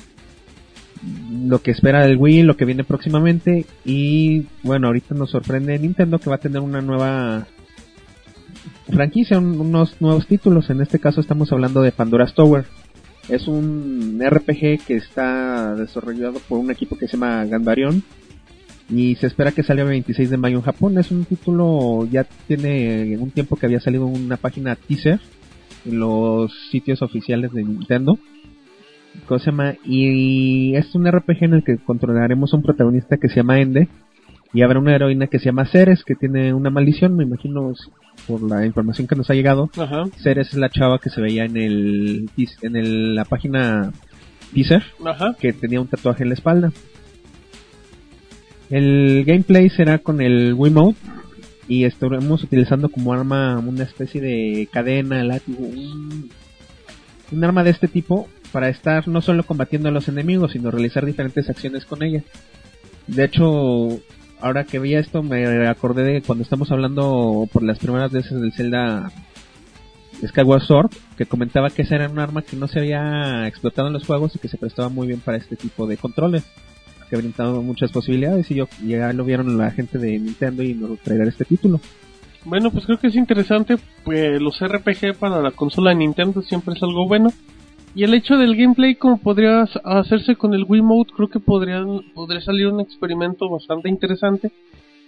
lo 1.33 1.61
que 1.63 1.71
espera 1.71 2.05
el 2.05 2.17
Wii, 2.17 2.43
lo 2.43 2.57
que 2.57 2.65
viene 2.65 2.85
próximamente 2.85 3.65
y 3.85 4.47
bueno, 4.63 4.89
ahorita 4.89 5.15
nos 5.15 5.31
sorprende 5.31 5.79
Nintendo 5.79 6.19
que 6.19 6.29
va 6.31 6.37
a 6.37 6.41
tener 6.41 6.61
una 6.61 6.81
nueva 6.81 7.47
franquicia, 8.93 9.39
un- 9.39 9.61
unos 9.61 10.01
nuevos 10.01 10.27
títulos. 10.27 10.71
En 10.71 10.81
este 10.81 10.99
caso 10.99 11.21
estamos 11.21 11.53
hablando 11.53 11.83
de 11.83 11.93
Pandora's 11.93 12.35
Tower. 12.35 12.65
Es 13.29 13.47
un 13.47 14.19
RPG 14.23 14.85
que 14.87 14.95
está 14.97 15.75
desarrollado 15.75 16.41
por 16.49 16.59
un 16.59 16.71
equipo 16.71 16.97
que 16.97 17.07
se 17.07 17.13
llama 17.17 17.45
Ganbarion 17.45 18.03
y 18.91 19.17
se 19.17 19.27
espera 19.27 19.53
que 19.53 19.63
salga 19.63 19.83
el 19.83 19.91
26 19.91 20.31
de 20.31 20.37
mayo 20.39 20.57
en 20.57 20.63
Japón. 20.63 20.97
Es 20.99 21.11
un 21.11 21.25
título, 21.27 22.09
ya 22.11 22.25
tiene 22.47 23.17
un 23.19 23.31
tiempo 23.31 23.57
que 23.57 23.67
había 23.67 23.81
salido 23.81 24.09
en 24.09 24.25
una 24.25 24.39
página 24.39 24.77
teaser 24.77 25.21
en 25.85 25.99
los 25.99 26.51
sitios 26.71 27.03
oficiales 27.03 27.53
de 27.53 27.65
Nintendo. 27.65 28.19
¿Cómo 29.27 29.39
se 29.39 29.47
llama? 29.51 29.75
Y 29.85 30.75
es 30.75 30.95
un 30.95 31.07
RPG 31.11 31.45
en 31.45 31.55
el 31.55 31.65
que 31.65 31.77
controlaremos 31.79 32.53
a 32.53 32.57
un 32.57 32.63
protagonista 32.63 33.17
que 33.19 33.29
se 33.29 33.37
llama 33.37 33.61
Ende 33.61 33.89
y 34.55 34.63
habrá 34.63 34.79
una 34.79 34.95
heroína 34.95 35.27
que 35.27 35.39
se 35.39 35.47
llama 35.47 35.67
Ceres 35.67 36.03
que 36.05 36.15
tiene 36.15 36.55
una 36.55 36.71
maldición, 36.71 37.15
me 37.17 37.25
imagino 37.25 37.75
por 38.27 38.43
la 38.43 38.65
información 38.65 39.07
que 39.07 39.17
nos 39.17 39.29
ha 39.31 39.35
llegado. 39.35 39.71
Ajá, 39.77 40.05
Ceres 40.23 40.49
es 40.49 40.55
la 40.55 40.71
chava 40.71 40.99
que 40.99 41.11
se 41.11 41.21
veía 41.21 41.45
en 41.45 41.57
el 41.59 42.31
en 42.63 42.77
el- 42.77 43.15
la 43.15 43.25
página 43.27 43.93
teaser 44.55 44.83
ajá. 45.05 45.37
que 45.39 45.53
tenía 45.53 45.81
un 45.81 45.89
tatuaje 45.89 46.23
en 46.23 46.31
la 46.31 46.35
espalda. 46.35 46.73
El 48.71 49.25
gameplay 49.27 49.69
será 49.71 49.99
con 49.99 50.21
el 50.21 50.55
Wiimote 50.55 50.99
y 51.69 51.85
estaremos 51.85 52.43
utilizando 52.45 52.89
como 52.89 53.13
arma 53.13 53.59
una 53.59 53.85
especie 53.85 54.21
de 54.21 54.69
cadena, 54.73 55.23
látigo, 55.25 55.65
un, 55.65 56.31
un 57.33 57.45
arma 57.45 57.65
de 57.65 57.71
este 57.71 57.89
tipo 57.89 58.29
para 58.53 58.69
estar 58.69 59.09
no 59.09 59.21
solo 59.21 59.45
combatiendo 59.45 59.89
a 59.89 59.93
los 59.93 60.09
enemigos, 60.09 60.53
sino 60.53 60.71
realizar 60.71 61.05
diferentes 61.05 61.49
acciones 61.49 61.85
con 61.85 62.03
ella. 62.03 62.23
De 63.07 63.25
hecho, 63.25 64.01
ahora 64.41 64.65
que 64.65 64.79
vi 64.79 64.95
esto 64.95 65.23
me 65.23 65.67
acordé 65.67 66.05
de 66.05 66.23
cuando 66.23 66.43
estamos 66.43 66.71
hablando 66.71 67.49
por 67.53 67.63
las 67.63 67.79
primeras 67.79 68.13
veces 68.13 68.41
del 68.41 68.53
Zelda 68.53 69.11
Skyward 70.27 70.63
Sword, 70.63 70.91
que 71.17 71.27
comentaba 71.27 71.71
que 71.71 71.83
esa 71.83 71.97
era 71.97 72.09
un 72.09 72.19
arma 72.19 72.43
que 72.43 72.57
no 72.57 72.69
se 72.69 72.81
había 72.81 73.47
explotado 73.47 73.89
en 73.89 73.95
los 73.95 74.07
juegos 74.07 74.35
y 74.35 74.39
que 74.39 74.49
se 74.49 74.59
prestaba 74.59 74.89
muy 74.89 75.07
bien 75.07 75.21
para 75.21 75.39
este 75.39 75.57
tipo 75.57 75.87
de 75.87 75.97
controles, 75.97 76.45
que 77.09 77.17
brindaban 77.17 77.65
muchas 77.65 77.91
posibilidades 77.93 78.51
y 78.51 78.57
yo 78.57 78.69
ya 78.85 79.13
lo 79.13 79.25
vieron 79.25 79.57
la 79.57 79.71
gente 79.71 79.99
de 79.99 80.19
Nintendo 80.19 80.63
y 80.63 80.75
nos 80.75 80.99
traerá 81.01 81.29
este 81.29 81.45
título. 81.45 81.81
Bueno, 82.45 82.71
pues 82.71 82.87
creo 82.87 82.99
que 82.99 83.09
es 83.09 83.15
interesante, 83.15 83.77
pues 84.05 84.41
los 84.41 84.59
RPG 84.61 85.17
para 85.19 85.41
la 85.41 85.51
consola 85.51 85.91
de 85.91 85.97
Nintendo 85.97 86.43
siempre 86.43 86.75
es 86.75 86.83
algo 86.83 87.07
bueno. 87.07 87.33
Y 87.99 88.05
el 88.05 88.15
hecho 88.15 88.37
del 88.37 88.55
gameplay, 88.55 88.95
como 88.95 89.17
podría 89.17 89.63
hacerse 89.83 90.37
con 90.37 90.55
el 90.55 90.63
Wiimote, 90.69 91.13
creo 91.17 91.27
que 91.27 91.41
podría, 91.41 91.85
podría 92.15 92.41
salir 92.41 92.69
un 92.69 92.79
experimento 92.79 93.51
bastante 93.51 93.89
interesante. 93.89 94.53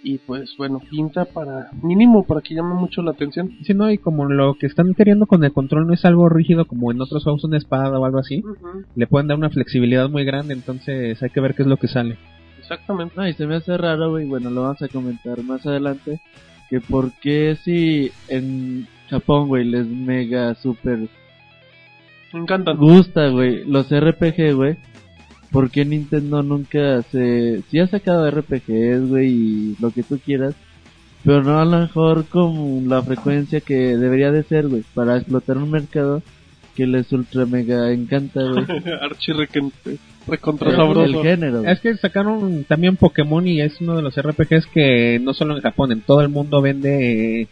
Y 0.03 0.17
pues 0.17 0.57
bueno, 0.57 0.81
pinta 0.89 1.23
para 1.23 1.69
mínimo 1.81 2.25
para 2.25 2.41
que 2.41 2.53
llame 2.53 2.73
mucho 2.73 3.01
la 3.01 3.11
atención. 3.11 3.49
Si 3.63 3.73
no, 3.73 3.89
y 3.89 3.97
como 3.97 4.25
lo 4.25 4.55
que 4.55 4.65
están 4.65 4.93
queriendo 4.93 5.25
con 5.25 5.41
el 5.45 5.53
control 5.53 5.87
no 5.87 5.93
es 5.93 6.03
algo 6.03 6.27
rígido 6.27 6.65
como 6.65 6.91
en 6.91 6.99
otros 6.99 7.23
juegos 7.23 7.45
una 7.45 7.55
espada 7.55 7.97
o 7.97 8.03
algo 8.03 8.19
así, 8.19 8.43
le 8.93 9.07
pueden 9.07 9.29
dar 9.29 9.37
una 9.37 9.51
flexibilidad 9.51 10.09
muy 10.09 10.25
grande, 10.25 10.53
entonces 10.53 11.23
hay 11.23 11.29
que 11.29 11.39
ver 11.39 11.55
qué 11.55 11.61
es 11.61 11.69
lo 11.69 11.77
que 11.77 11.87
sale. 11.87 12.17
Exactamente. 12.59 13.13
No, 13.15 13.25
y 13.25 13.31
se 13.31 13.47
me 13.47 13.55
hace 13.55 13.77
raro, 13.77 14.09
güey, 14.09 14.27
bueno, 14.27 14.49
lo 14.49 14.63
vamos 14.63 14.81
a 14.81 14.89
comentar 14.89 15.41
más 15.43 15.65
adelante, 15.65 16.19
que 16.69 16.81
por 16.81 17.13
qué 17.21 17.55
si 17.63 18.11
en 18.27 18.85
Japón, 19.09 19.47
güey, 19.47 19.63
les 19.63 19.87
mega 19.87 20.55
super 20.55 21.07
Me 22.33 22.39
encantan. 22.39 22.77
gusta, 22.77 23.27
güey, 23.29 23.65
los 23.65 23.87
RPG, 23.89 24.53
güey, 24.55 24.77
¿por 25.51 25.69
qué 25.69 25.83
Nintendo 25.85 26.41
nunca 26.43 27.01
se... 27.11 27.61
Sí 27.69 27.79
ha 27.79 27.87
sacado 27.87 28.29
RPGs, 28.29 29.09
güey, 29.09 29.27
y 29.29 29.75
lo 29.79 29.91
que 29.91 30.03
tú 30.03 30.19
quieras, 30.23 30.55
pero 31.23 31.43
no 31.43 31.59
a 31.59 31.65
lo 31.65 31.79
mejor 31.79 32.25
con 32.25 32.87
la 32.87 33.01
frecuencia 33.01 33.59
que 33.61 33.97
debería 33.97 34.31
de 34.31 34.43
ser, 34.43 34.67
güey, 34.67 34.83
para 34.93 35.17
explotar 35.17 35.57
un 35.57 35.71
mercado 35.71 36.21
que 36.75 36.87
les 36.87 37.11
ultra 37.11 37.45
mega 37.45 37.91
encanta, 37.91 38.41
güey. 38.43 38.65
Archi 39.01 39.33
requente- 39.33 39.97
recontra 40.27 40.69
el, 40.69 40.75
sabroso. 40.77 41.03
el 41.21 41.21
género. 41.21 41.65
Es 41.65 41.81
que 41.81 41.95
sacaron 41.97 42.63
también 42.63 42.95
Pokémon 42.95 43.45
y 43.45 43.59
es 43.59 43.81
uno 43.81 43.95
de 43.97 44.01
los 44.03 44.15
RPGs 44.19 44.67
que 44.67 45.19
no 45.21 45.33
solo 45.33 45.55
en 45.55 45.61
Japón, 45.61 45.91
en 45.91 45.99
todo 46.01 46.21
el 46.21 46.29
mundo 46.29 46.61
vende 46.61 47.41
eh, 47.41 47.47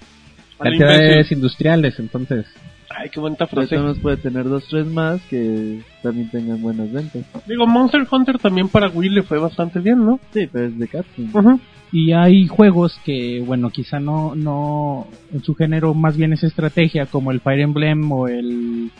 cantidades 0.58 1.32
industriales, 1.34 2.00
entonces 2.00 2.46
Ay, 2.90 3.10
qué 3.10 3.20
bonita 3.20 3.46
frase. 3.48 3.78
nos 3.78 4.00
puede 4.00 4.18
tener 4.18 4.46
dos, 4.46 4.66
tres 4.68 4.88
más 4.88 5.22
que 5.30 5.82
también 6.02 6.30
tengan 6.30 6.62
buenas 6.62 6.92
ventas. 6.92 7.24
Digo, 7.46 7.68
Monster 7.68 8.06
Hunter 8.10 8.40
también 8.40 8.68
para 8.68 8.90
Wii 8.90 9.10
le 9.10 9.24
fue 9.24 9.38
bastante 9.38 9.80
bien, 9.80 10.06
¿no? 10.06 10.20
Sí, 10.34 10.48
pero 10.52 10.66
es 10.66 10.78
de 10.78 10.88
Capcom. 10.88 11.30
Ujú. 11.34 11.60
Y 11.92 12.14
hay 12.14 12.48
juegos 12.48 13.00
que, 13.04 13.44
bueno, 13.46 13.70
quizá 13.70 14.00
no, 14.00 14.36
no, 14.36 15.08
en 15.34 15.44
su 15.44 15.56
género 15.56 15.94
más 15.94 16.18
bien 16.18 16.34
es 16.34 16.44
estrategia, 16.44 17.06
como 17.06 17.32
el 17.32 17.42
Fire 17.42 17.62
Emblem 17.62 18.12
o 18.12 18.28
el, 18.28 18.92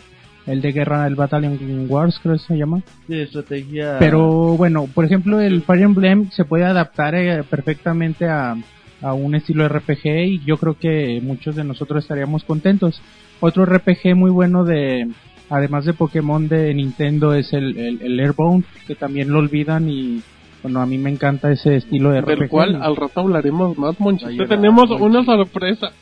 el 0.46 0.60
de 0.60 0.72
guerra, 0.72 1.06
el 1.06 1.14
Battalion 1.14 1.86
Wars, 1.88 2.18
creo 2.20 2.34
que 2.34 2.40
se 2.40 2.56
llama. 2.56 2.82
Sí, 3.06 3.14
estrategia. 3.20 3.96
Pero 3.98 4.56
bueno, 4.56 4.88
por 4.92 5.04
ejemplo, 5.04 5.40
el 5.40 5.62
Fire 5.62 5.82
Emblem 5.82 6.30
se 6.30 6.44
puede 6.44 6.64
adaptar 6.64 7.14
eh, 7.14 7.44
perfectamente 7.44 8.28
a, 8.28 8.56
a 9.02 9.14
un 9.14 9.34
estilo 9.34 9.68
RPG 9.68 10.06
y 10.06 10.44
yo 10.44 10.56
creo 10.56 10.74
que 10.78 11.20
muchos 11.22 11.56
de 11.56 11.64
nosotros 11.64 12.04
estaríamos 12.04 12.44
contentos. 12.44 13.00
Otro 13.40 13.64
RPG 13.64 14.14
muy 14.14 14.30
bueno 14.30 14.64
de, 14.64 15.08
además 15.48 15.84
de 15.84 15.94
Pokémon 15.94 16.48
de 16.48 16.74
Nintendo 16.74 17.34
es 17.34 17.52
el, 17.52 17.76
el, 17.78 18.02
el 18.02 18.20
Airbound, 18.20 18.64
que 18.86 18.94
también 18.94 19.30
lo 19.30 19.38
olvidan 19.38 19.88
y 19.88 20.22
bueno, 20.62 20.80
a 20.80 20.86
mí 20.86 20.98
me 20.98 21.10
encanta 21.10 21.50
ese 21.50 21.76
estilo 21.76 22.10
de 22.10 22.20
RPG. 22.20 22.38
Del 22.38 22.48
cual 22.48 22.82
al 22.82 22.96
rato 22.96 23.20
hablaremos 23.20 23.78
más, 23.78 23.98
Monchis. 23.98 24.28
Ahí 24.28 24.36
Te 24.36 24.46
tenemos 24.46 24.90
una 24.90 25.24
sorpresa. 25.24 25.92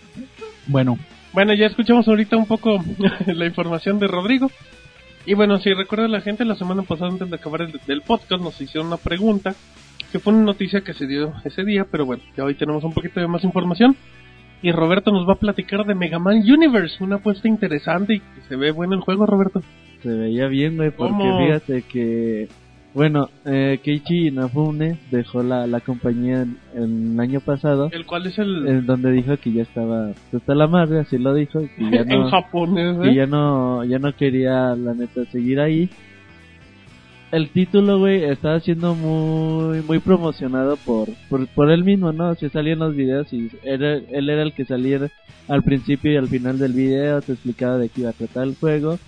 Bueno, 0.67 0.99
Bueno, 1.33 1.55
ya 1.55 1.67
escuchamos 1.67 2.09
ahorita 2.09 2.37
un 2.37 2.47
poco 2.47 2.83
la 3.27 3.47
información 3.47 3.99
de 3.99 4.09
Rodrigo. 4.09 4.51
Y 5.27 5.35
bueno, 5.35 5.59
si 5.59 5.73
recuerda 5.73 6.09
la 6.09 6.21
gente, 6.21 6.45
la 6.45 6.57
semana 6.57 6.83
pasada 6.83 7.11
antes 7.11 7.29
de 7.29 7.37
acabar 7.37 7.63
el 7.63 7.79
del 7.87 8.03
podcast 8.03 8.43
nos 8.43 8.61
hicieron 8.61 8.87
una 8.87 8.97
pregunta, 8.97 9.55
que 10.11 10.19
fue 10.19 10.33
una 10.33 10.45
noticia 10.45 10.81
que 10.83 10.95
se 10.95 11.07
dio 11.07 11.33
ese 11.45 11.65
día, 11.65 11.87
pero 11.91 12.07
bueno, 12.07 12.23
ya 12.37 12.45
hoy 12.45 12.55
tenemos 12.55 12.85
un 12.85 12.93
poquito 12.93 13.21
de 13.21 13.29
más 13.29 13.45
información. 13.45 13.97
Y 14.61 14.73
Roberto 14.73 15.13
nos 15.13 15.29
va 15.29 15.35
a 15.35 15.39
platicar 15.39 15.85
de 15.85 15.95
Mega 15.95 16.19
Man 16.19 16.39
Universe, 16.39 17.03
una 17.03 17.17
apuesta 17.17 17.47
interesante 17.47 18.15
y 18.15 18.19
que 18.21 18.41
se 18.49 18.57
ve 18.57 18.73
bueno 18.73 18.95
el 18.95 19.01
juego, 19.01 19.25
Roberto. 19.25 19.63
Se 20.03 20.09
veía 20.09 20.49
bien, 20.49 20.77
güey, 20.77 20.91
porque 20.91 21.13
¿Cómo? 21.13 21.39
fíjate 21.39 21.83
que. 21.83 22.49
Bueno, 22.95 23.29
eh, 23.45 23.79
Keiichi 23.85 24.29
Inafune 24.29 24.99
dejó 25.11 25.43
la, 25.43 25.67
la 25.67 25.81
compañía 25.81 26.43
el, 26.43 26.57
el 26.75 27.21
año 27.21 27.39
pasado, 27.41 27.91
El 27.93 28.07
cual 28.07 28.27
es 28.27 28.39
el 28.39 28.67
en 28.67 28.87
donde 28.87 29.13
dijo 29.13 29.37
que 29.37 29.53
ya 29.53 29.63
estaba 29.63 30.11
hasta 30.33 30.55
la 30.55 30.67
madre, 30.67 31.01
así 31.01 31.19
lo 31.19 31.35
dijo, 31.35 31.61
que 31.61 31.91
ya 31.91 32.01
en 32.09 32.09
no, 32.09 32.31
japonés, 32.31 32.99
que 32.99 33.11
¿eh? 33.11 33.15
ya 33.15 33.27
no, 33.27 33.85
ya 33.85 33.99
no 33.99 34.17
quería, 34.17 34.75
la 34.75 34.95
neta, 34.95 35.25
seguir 35.27 35.61
ahí. 35.61 35.89
El 37.31 37.51
título, 37.51 37.99
güey, 37.99 38.25
estaba 38.25 38.59
siendo 38.61 38.95
muy, 38.95 39.83
muy 39.83 39.99
promocionado 39.99 40.77
por, 40.77 41.09
por, 41.29 41.47
por 41.49 41.71
él 41.71 41.85
mismo, 41.85 42.13
¿no? 42.13 42.35
Se 42.37 42.49
salían 42.49 42.79
los 42.79 42.97
videos 42.97 43.31
y 43.33 43.51
era, 43.63 43.97
él 43.97 44.31
era 44.31 44.43
el 44.43 44.55
que 44.55 44.65
salía 44.65 45.11
al 45.47 45.63
principio 45.63 46.11
y 46.11 46.17
al 46.17 46.29
final 46.29 46.59
del 46.59 46.73
video, 46.73 47.21
te 47.21 47.33
explicaba 47.33 47.77
de 47.77 47.91
qué 47.91 48.03
iba 48.03 48.11
a 48.11 48.15
tratar 48.15 48.45
el 48.45 48.55
juego. 48.55 48.99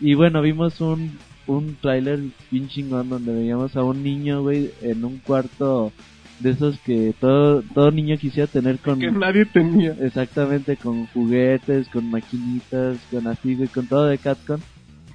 Y 0.00 0.14
bueno, 0.14 0.42
vimos 0.42 0.80
un, 0.80 1.18
un 1.46 1.76
tráiler 1.80 2.20
bien 2.50 2.68
chingón 2.68 3.08
donde 3.08 3.34
veíamos 3.34 3.76
a 3.76 3.82
un 3.82 4.02
niño, 4.02 4.42
güey, 4.42 4.70
en 4.82 5.04
un 5.04 5.18
cuarto 5.18 5.92
de 6.40 6.50
esos 6.50 6.78
que 6.80 7.14
todo, 7.18 7.62
todo 7.74 7.90
niño 7.90 8.16
quisiera 8.16 8.46
tener 8.46 8.78
con... 8.78 9.00
que 9.00 9.10
nadie 9.10 9.44
tenía. 9.46 9.96
Exactamente, 10.00 10.76
con 10.76 11.06
juguetes, 11.06 11.88
con 11.88 12.10
maquinitas, 12.10 12.98
con 13.10 13.26
así, 13.26 13.54
güey, 13.54 13.68
con 13.68 13.86
todo 13.86 14.04
de 14.06 14.18
Capcom. 14.18 14.60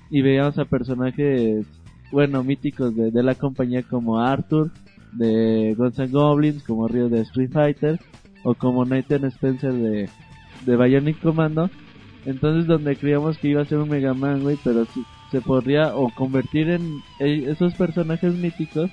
Y 0.09 0.21
veíamos 0.21 0.57
a 0.57 0.65
personajes, 0.65 1.65
bueno, 2.11 2.43
míticos 2.43 2.95
de, 2.95 3.11
de 3.11 3.23
la 3.23 3.35
compañía 3.35 3.83
como 3.83 4.19
Arthur, 4.19 4.71
de 5.13 5.73
Guns 5.77 5.99
N' 5.99 6.07
Goblins, 6.07 6.63
como 6.63 6.87
Ryo 6.87 7.09
de 7.09 7.21
Street 7.21 7.51
Fighter, 7.51 7.99
o 8.43 8.53
como 8.53 8.85
Nathan 8.85 9.25
Spencer 9.25 9.73
de, 9.73 10.09
de 10.65 10.77
Bionic 10.77 11.19
Commando. 11.19 11.69
Entonces, 12.25 12.67
donde 12.67 12.95
creíamos 12.95 13.37
que 13.37 13.49
iba 13.49 13.61
a 13.61 13.65
ser 13.65 13.79
un 13.79 13.89
Mega 13.89 14.13
Man, 14.13 14.41
güey, 14.41 14.57
pero 14.63 14.85
se 15.31 15.41
podría 15.41 15.95
o 15.95 16.09
convertir 16.13 16.69
en 16.69 17.01
esos 17.19 17.73
personajes 17.73 18.33
míticos, 18.33 18.91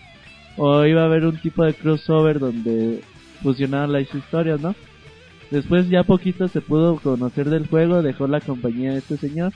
o 0.56 0.84
iba 0.84 1.02
a 1.02 1.06
haber 1.06 1.26
un 1.26 1.36
tipo 1.36 1.64
de 1.64 1.74
crossover 1.74 2.38
donde 2.38 3.02
fusionaban 3.42 3.92
las 3.92 4.12
historias, 4.14 4.60
¿no? 4.60 4.74
Después 5.50 5.88
ya 5.88 6.02
poquito 6.04 6.48
se 6.48 6.60
pudo 6.60 6.96
conocer 6.96 7.48
del 7.48 7.66
juego, 7.66 8.02
dejó 8.02 8.26
la 8.26 8.40
compañía 8.40 8.92
de 8.92 8.98
este 8.98 9.16
señor. 9.16 9.52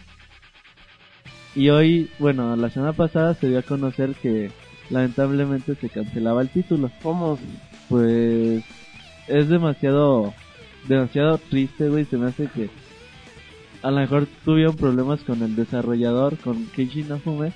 Y 1.55 1.69
hoy, 1.69 2.11
bueno, 2.19 2.57
la 2.57 2.71
semana 2.71 2.93
pasada 2.93 3.35
se 3.35 3.49
dio 3.49 3.59
a 3.59 3.63
conocer 3.63 4.15
que 4.15 4.51
lamentablemente 4.91 5.75
se 5.75 5.89
cancelaba 5.91 6.43
el 6.43 6.49
título. 6.49 6.91
¿Cómo? 7.03 7.39
Pues 7.89 8.63
es 9.29 9.49
demasiado 9.49 10.33
demasiado 10.89 11.39
triste, 11.39 11.89
güey, 11.89 12.05
se 12.07 12.17
me 12.17 12.29
hace 12.29 12.47
que 12.49 12.69
a 13.83 13.91
lo 13.91 13.99
mejor 13.99 14.27
tuvieron 14.45 14.77
problemas 14.77 15.21
con 15.21 15.43
el 15.43 15.55
desarrollador, 15.57 16.37
con 16.39 16.67
Keiji 16.67 17.01
Inafume, 17.01 17.53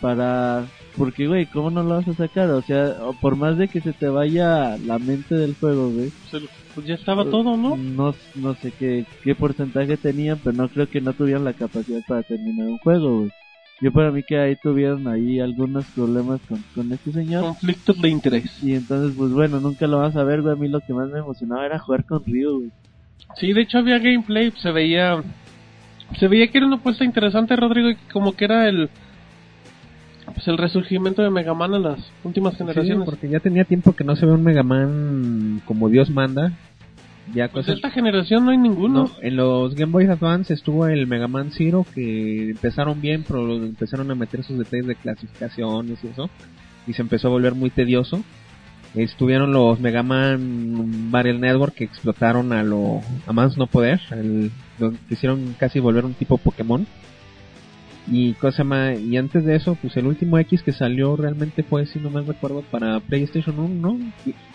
para... 0.00 0.64
Porque, 0.96 1.26
güey, 1.26 1.46
¿cómo 1.46 1.70
no 1.70 1.82
lo 1.82 1.96
vas 1.96 2.08
a 2.08 2.14
sacar? 2.14 2.50
O 2.50 2.62
sea, 2.62 2.96
por 3.20 3.36
más 3.36 3.56
de 3.56 3.68
que 3.68 3.80
se 3.80 3.92
te 3.92 4.08
vaya 4.08 4.76
la 4.78 4.98
mente 4.98 5.34
del 5.36 5.54
juego, 5.54 5.90
güey. 5.90 6.10
Se 6.30 6.40
lo- 6.40 6.48
Pues 6.74 6.86
ya 6.86 6.94
estaba 6.94 7.24
todo, 7.24 7.56
¿no? 7.56 7.76
No, 7.76 8.14
no 8.36 8.54
sé 8.54 8.72
qué, 8.78 9.04
qué 9.22 9.34
porcentaje 9.34 9.96
tenían, 9.96 10.38
pero 10.42 10.56
no 10.56 10.68
creo 10.68 10.88
que 10.88 11.00
no 11.00 11.12
tuvieran 11.12 11.44
la 11.44 11.52
capacidad 11.52 12.00
para 12.06 12.22
terminar 12.22 12.66
un 12.66 12.78
juego, 12.78 13.18
güey. 13.18 13.30
Yo 13.82 13.92
para 13.92 14.10
mí 14.10 14.22
que 14.22 14.38
ahí 14.38 14.56
tuvieron 14.56 15.08
ahí 15.08 15.40
algunos 15.40 15.86
problemas 15.94 16.40
con, 16.46 16.62
con 16.74 16.92
este 16.92 17.12
señor. 17.12 17.44
Conflictos 17.44 18.00
de 18.00 18.08
interés. 18.10 18.62
Y 18.62 18.74
entonces, 18.74 19.16
pues 19.16 19.32
bueno, 19.32 19.58
nunca 19.58 19.86
lo 19.86 19.98
vas 19.98 20.14
a 20.16 20.24
ver, 20.24 20.42
güey. 20.42 20.52
A 20.52 20.56
mí 20.56 20.68
lo 20.68 20.80
que 20.80 20.92
más 20.92 21.08
me 21.08 21.20
emocionaba 21.20 21.64
era 21.64 21.78
jugar 21.78 22.04
con 22.04 22.22
Ryu, 22.24 22.58
güey. 22.58 22.70
Sí, 23.36 23.52
de 23.52 23.62
hecho 23.62 23.78
había 23.78 23.98
gameplay, 23.98 24.52
se 24.58 24.70
veía 24.70 25.22
se 26.18 26.28
veía 26.28 26.48
que 26.48 26.58
era 26.58 26.66
una 26.66 26.76
apuesta 26.76 27.04
interesante, 27.04 27.56
Rodrigo, 27.56 27.90
y 27.90 27.96
como 28.12 28.32
que 28.32 28.44
era 28.44 28.68
el 28.68 28.90
pues 30.30 30.46
el 30.48 30.58
resurgimiento 30.58 31.22
de 31.22 31.30
Mega 31.30 31.54
Man 31.54 31.74
en 31.74 31.82
las 31.82 31.98
últimas 32.24 32.52
Sí, 32.54 32.58
generaciones. 32.58 33.04
porque 33.04 33.28
ya 33.28 33.40
tenía 33.40 33.64
tiempo 33.64 33.92
que 33.94 34.04
no 34.04 34.16
se 34.16 34.26
ve 34.26 34.32
un 34.32 34.42
Mega 34.44 34.62
Man 34.62 35.62
como 35.64 35.88
Dios 35.88 36.10
manda. 36.10 36.52
Ya 37.34 37.48
Pues 37.48 37.66
cosas... 37.66 37.76
esta 37.76 37.90
generación 37.90 38.44
no 38.44 38.50
hay 38.50 38.58
ninguno. 38.58 39.04
No, 39.04 39.10
en 39.22 39.36
los 39.36 39.74
Game 39.74 39.92
Boy 39.92 40.06
Advance 40.06 40.52
estuvo 40.52 40.86
el 40.88 41.06
Mega 41.06 41.28
Man 41.28 41.50
Zero 41.52 41.86
que 41.94 42.50
empezaron 42.50 43.00
bien, 43.00 43.24
pero 43.26 43.54
empezaron 43.56 44.10
a 44.10 44.14
meter 44.16 44.42
sus 44.42 44.58
detalles 44.58 44.86
de 44.86 44.96
clasificaciones 44.96 46.02
y 46.02 46.08
eso. 46.08 46.28
Y 46.86 46.92
se 46.94 47.02
empezó 47.02 47.28
a 47.28 47.30
volver 47.30 47.54
muy 47.54 47.70
tedioso. 47.70 48.22
Estuvieron 48.96 49.52
los 49.52 49.78
Mega 49.78 50.02
Man 50.02 51.10
Battle 51.12 51.38
Network 51.38 51.74
que 51.74 51.84
explotaron 51.84 52.52
a 52.52 52.64
lo 52.64 53.00
a 53.26 53.32
más 53.32 53.56
no 53.56 53.68
poder. 53.68 54.00
El, 54.10 54.50
lo 54.80 54.92
quisieron 55.08 55.54
casi 55.58 55.78
volver 55.78 56.04
un 56.04 56.14
tipo 56.14 56.38
Pokémon. 56.38 56.84
Y 58.10 58.32
cosa 58.34 58.64
más, 58.64 58.98
y 59.00 59.16
antes 59.16 59.44
de 59.44 59.54
eso, 59.54 59.76
pues 59.80 59.96
el 59.96 60.06
último 60.06 60.38
X 60.38 60.62
que 60.62 60.72
salió 60.72 61.14
realmente 61.16 61.62
fue, 61.62 61.86
si 61.86 62.00
no 62.00 62.10
me 62.10 62.22
recuerdo, 62.22 62.62
para 62.62 62.98
PlayStation 62.98 63.58
1, 63.58 63.74
¿no? 63.74 63.98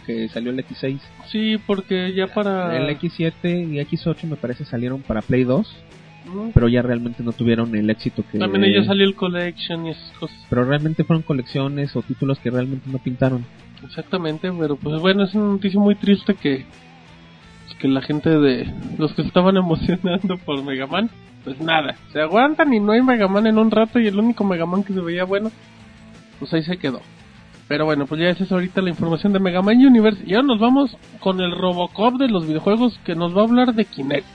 Que 0.06 0.28
salió 0.28 0.52
el 0.52 0.58
X6. 0.58 1.00
Sí, 1.32 1.58
porque 1.66 2.14
ya 2.14 2.28
para 2.28 2.78
El 2.78 2.90
X7 2.98 3.72
y 3.72 3.80
X8 3.80 4.24
me 4.26 4.36
parece 4.36 4.66
salieron 4.66 5.02
para 5.02 5.22
Play 5.22 5.46
2, 5.46 5.76
Ujú. 6.28 6.52
pero 6.54 6.68
ya 6.68 6.82
realmente 6.82 7.24
no 7.24 7.32
tuvieron 7.32 7.74
el 7.76 7.90
éxito 7.90 8.26
que... 8.30 8.40
también 8.40 8.66
ella 8.66 8.84
salió 8.84 9.06
el 9.06 9.16
collection 9.16 9.86
y 9.86 9.92
esas 9.92 10.12
cosas. 10.20 10.38
Pero 10.50 10.66
realmente 10.66 11.06
fueron 11.06 11.24
colecciones 11.24 11.96
o 11.96 12.02
títulos 12.02 12.40
que 12.40 12.52
realmente 12.52 12.90
no 12.92 12.98
pintaron. 12.98 13.46
Exactamente, 13.86 14.52
pero 14.60 14.76
pues 14.76 15.00
bueno, 15.00 15.24
es 15.24 15.34
una 15.34 15.46
noticia 15.54 15.80
muy 15.80 15.96
triste 15.96 16.36
que 16.36 16.66
que 17.80 17.88
la 17.88 18.02
gente 18.02 18.30
de 18.30 18.68
los 18.98 19.14
que 19.14 19.22
estaban 19.22 19.58
emocionando 19.58 20.38
por 20.38 20.64
Mega 20.64 20.88
Man, 20.88 21.10
pues 21.46 21.60
nada, 21.62 21.96
se 22.12 22.20
aguantan 22.20 22.74
y 22.74 22.80
no 22.82 22.92
hay 22.92 23.02
Mega 23.02 23.28
Man 23.30 23.48
en 23.48 23.58
un 23.58 23.72
rato 23.72 24.00
y 24.00 24.08
el 24.08 24.20
único 24.20 24.44
Mega 24.44 24.66
Man 24.66 24.84
que 24.84 24.94
se 24.94 25.00
veía 25.00 25.24
bueno, 25.24 25.50
pues 26.40 26.54
ahí 26.54 26.64
se 26.64 26.78
quedó. 26.78 27.00
Pero 27.70 27.86
bueno, 27.86 28.06
pues 28.06 28.20
ya 28.22 28.28
esa 28.30 28.44
es 28.44 28.52
ahorita 28.52 28.82
la 28.82 28.90
información 28.90 29.32
de 29.32 29.40
Mega 29.40 29.62
Man 29.62 29.78
Universe 29.78 30.22
y 30.26 30.34
ahora 30.36 30.48
nos 30.48 30.60
vamos 30.60 30.98
con 31.20 31.40
el 31.40 31.52
Robocop 31.52 32.16
de 32.20 32.28
los 32.28 32.46
videojuegos 32.48 33.00
que 33.06 33.16
nos 33.16 33.36
va 33.36 33.42
a 33.42 33.46
hablar 33.46 33.74
de 33.74 33.86
Kinect. 33.86 34.26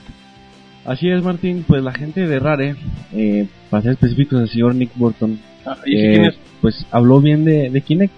Así 0.85 1.09
es, 1.09 1.23
Martín. 1.23 1.63
Pues 1.67 1.83
la 1.83 1.93
gente 1.93 2.25
de 2.27 2.39
Rare, 2.39 2.75
eh, 3.13 3.47
para 3.69 3.83
ser 3.83 3.91
específicos, 3.93 4.41
el 4.41 4.49
señor 4.49 4.73
Nick 4.75 4.91
Burton, 4.95 5.39
Ah, 5.65 5.77
¿Y 5.85 5.95
eh, 5.95 6.09
quién 6.13 6.25
es? 6.25 6.35
pues 6.59 6.85
habló 6.91 7.21
bien 7.21 7.45
de, 7.45 7.69
de 7.69 7.81
Kinect. 7.81 8.11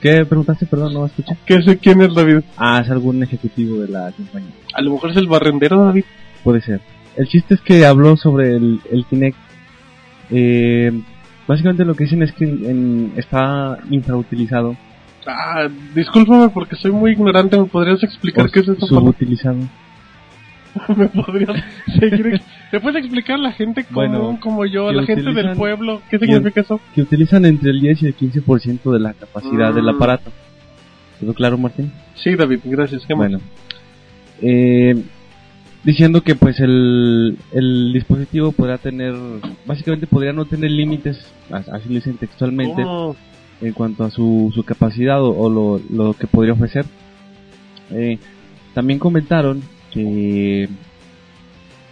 ¿Qué 0.00 0.26
preguntaste? 0.26 0.66
Perdón, 0.66 0.92
no 0.92 1.06
escuché. 1.06 1.36
¿Qué 1.46 1.62
sé 1.62 1.78
quién 1.78 2.02
es 2.02 2.14
David? 2.14 2.40
Ah, 2.58 2.80
es 2.84 2.90
algún 2.90 3.22
ejecutivo 3.22 3.78
de 3.80 3.88
la 3.88 4.12
compañía. 4.12 4.50
A 4.74 4.82
lo 4.82 4.90
mejor 4.92 5.10
es 5.12 5.16
el 5.16 5.26
barrendero 5.26 5.82
David. 5.82 6.04
Puede 6.42 6.60
ser. 6.60 6.80
El 7.16 7.28
chiste 7.28 7.54
es 7.54 7.60
que 7.60 7.84
habló 7.86 8.16
sobre 8.16 8.56
el, 8.56 8.80
el 8.90 9.04
Kinect. 9.06 9.36
Eh, 10.30 10.92
básicamente 11.46 11.84
lo 11.84 11.94
que 11.94 12.04
dicen 12.04 12.22
es 12.22 12.32
que 12.32 12.44
en- 12.44 13.12
está 13.16 13.78
infrautilizado. 13.90 14.76
Ah, 15.26 15.68
discúlpame 15.94 16.48
porque 16.50 16.76
soy 16.76 16.90
muy 16.92 17.12
ignorante, 17.12 17.58
¿me 17.58 17.64
podrías 17.66 18.02
explicar 18.02 18.46
o 18.46 18.50
qué 18.50 18.60
es 18.60 18.68
eso? 18.68 18.86
subutilizado. 18.86 19.58
¿Me 20.96 21.06
podrías 21.08 21.62
seguir? 21.98 22.40
¿Me 22.72 22.80
puedes 22.80 22.98
explicar 23.04 23.36
a 23.36 23.42
la 23.42 23.52
gente 23.52 23.84
común 23.84 23.94
Bueno, 23.94 24.38
como 24.40 24.66
yo, 24.66 24.88
a 24.88 24.92
la 24.92 25.04
gente 25.04 25.32
del 25.32 25.52
pueblo? 25.56 26.02
¿Qué 26.10 26.18
significa 26.18 26.60
eso? 26.62 26.80
Que 26.94 27.02
utilizan 27.02 27.44
entre 27.44 27.70
el 27.70 27.80
10 27.80 28.02
y 28.02 28.06
el 28.06 28.16
15% 28.16 28.92
de 28.92 28.98
la 29.00 29.14
capacidad 29.14 29.70
Mm. 29.72 29.74
del 29.76 29.88
aparato. 29.88 30.32
¿Quedó 31.20 31.32
claro, 31.32 31.56
Martín? 31.58 31.92
Sí, 32.16 32.34
David, 32.34 32.58
gracias. 32.64 33.06
¿Qué 33.06 33.14
más? 33.14 33.28
Bueno, 33.28 33.40
eh, 34.42 35.00
diciendo 35.84 36.22
que 36.22 36.34
pues 36.34 36.58
el, 36.60 37.36
el 37.52 37.92
dispositivo 37.92 38.52
podrá 38.52 38.78
tener, 38.78 39.14
básicamente 39.66 40.06
podría 40.06 40.32
no 40.32 40.44
tener 40.46 40.70
límites, 40.70 41.24
as- 41.50 41.68
así 41.68 41.88
lo 41.88 41.96
dicen 41.96 42.16
textualmente, 42.16 42.82
¿Cómo? 42.82 43.16
en 43.60 43.72
cuanto 43.72 44.04
a 44.04 44.10
su, 44.10 44.50
su 44.54 44.64
capacidad 44.64 45.22
o, 45.22 45.30
o 45.36 45.50
lo, 45.50 45.80
lo 45.90 46.14
que 46.14 46.26
podría 46.26 46.54
ofrecer. 46.54 46.84
Eh, 47.90 48.18
también 48.74 48.98
comentaron 48.98 49.62
que 49.92 50.68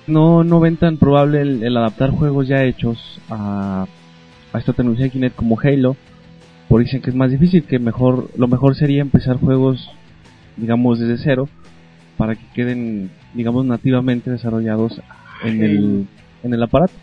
no, 0.06 0.42
no 0.42 0.58
ven 0.60 0.76
tan 0.76 0.96
probable 0.96 1.40
el, 1.42 1.62
el 1.62 1.76
adaptar 1.76 2.10
juegos 2.10 2.48
ya 2.48 2.64
hechos 2.64 3.20
a, 3.30 3.86
a 4.52 4.58
esta 4.58 4.72
tecnología 4.72 5.04
de 5.06 5.10
Kinect 5.10 5.36
como 5.36 5.58
Halo, 5.60 5.96
porque 6.68 6.84
dicen 6.86 7.02
que 7.02 7.10
es 7.10 7.16
más 7.16 7.30
difícil, 7.30 7.62
que 7.64 7.78
mejor 7.78 8.30
lo 8.36 8.48
mejor 8.48 8.74
sería 8.74 9.02
empezar 9.02 9.36
juegos, 9.36 9.90
digamos, 10.56 10.98
desde 10.98 11.22
cero, 11.22 11.48
para 12.16 12.34
que 12.34 12.44
queden, 12.54 13.10
digamos, 13.34 13.64
nativamente 13.64 14.30
desarrollados 14.30 15.00
en 15.44 15.62
el, 15.62 16.06
en 16.42 16.54
el 16.54 16.62
aparato. 16.62 16.94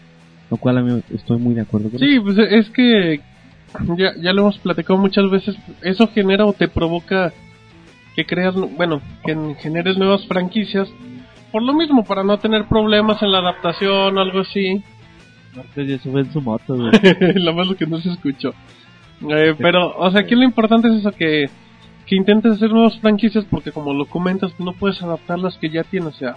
Lo 0.49 0.57
cual 0.57 0.79
a 0.79 0.81
mí 0.81 1.01
estoy 1.13 1.37
muy 1.37 1.53
de 1.53 1.61
acuerdo 1.61 1.89
con 1.89 1.97
eso. 1.97 2.05
Sí, 2.05 2.19
pues 2.19 2.37
es 2.37 2.69
que 2.71 3.21
ya, 3.97 4.13
ya 4.19 4.33
lo 4.33 4.41
hemos 4.41 4.57
platicado 4.57 4.97
muchas 4.99 5.29
veces. 5.29 5.55
Eso 5.81 6.07
genera 6.07 6.45
o 6.45 6.53
te 6.53 6.67
provoca 6.67 7.31
que 8.15 8.25
creas, 8.25 8.55
bueno, 8.55 9.01
que 9.23 9.55
generes 9.59 9.97
nuevas 9.97 10.25
franquicias. 10.27 10.89
Por 11.51 11.63
lo 11.63 11.73
mismo, 11.73 12.03
para 12.03 12.23
no 12.23 12.37
tener 12.39 12.65
problemas 12.65 13.21
en 13.21 13.31
la 13.31 13.39
adaptación 13.39 14.17
o 14.17 14.21
algo 14.21 14.39
así. 14.39 14.83
Marcos 15.55 15.87
ya 15.87 15.97
sube 15.99 16.21
en 16.21 16.31
su 16.31 16.41
moto, 16.41 16.75
güey. 16.75 16.91
lo 17.35 17.53
malo 17.53 17.75
que 17.75 17.87
no 17.87 17.99
se 17.99 18.09
escuchó. 18.09 18.53
Eh, 19.29 19.55
pero, 19.57 19.95
o 19.97 20.11
sea, 20.11 20.21
aquí 20.21 20.35
lo 20.35 20.43
importante 20.43 20.87
es 20.87 20.95
eso, 20.95 21.11
que, 21.11 21.49
que 22.10 22.15
intentes 22.15 22.54
hacer 22.54 22.72
nuevas 22.72 22.98
franquicias 23.00 23.45
porque 23.52 23.72
como 23.72 23.93
lo 23.93 24.06
comentas, 24.08 24.52
no 24.60 24.74
puedes 24.74 25.00
adaptar 25.04 25.38
las 25.38 25.56
que 25.60 25.69
ya 25.69 25.84
tienes, 25.84 26.15
o 26.15 26.17
sea, 26.17 26.36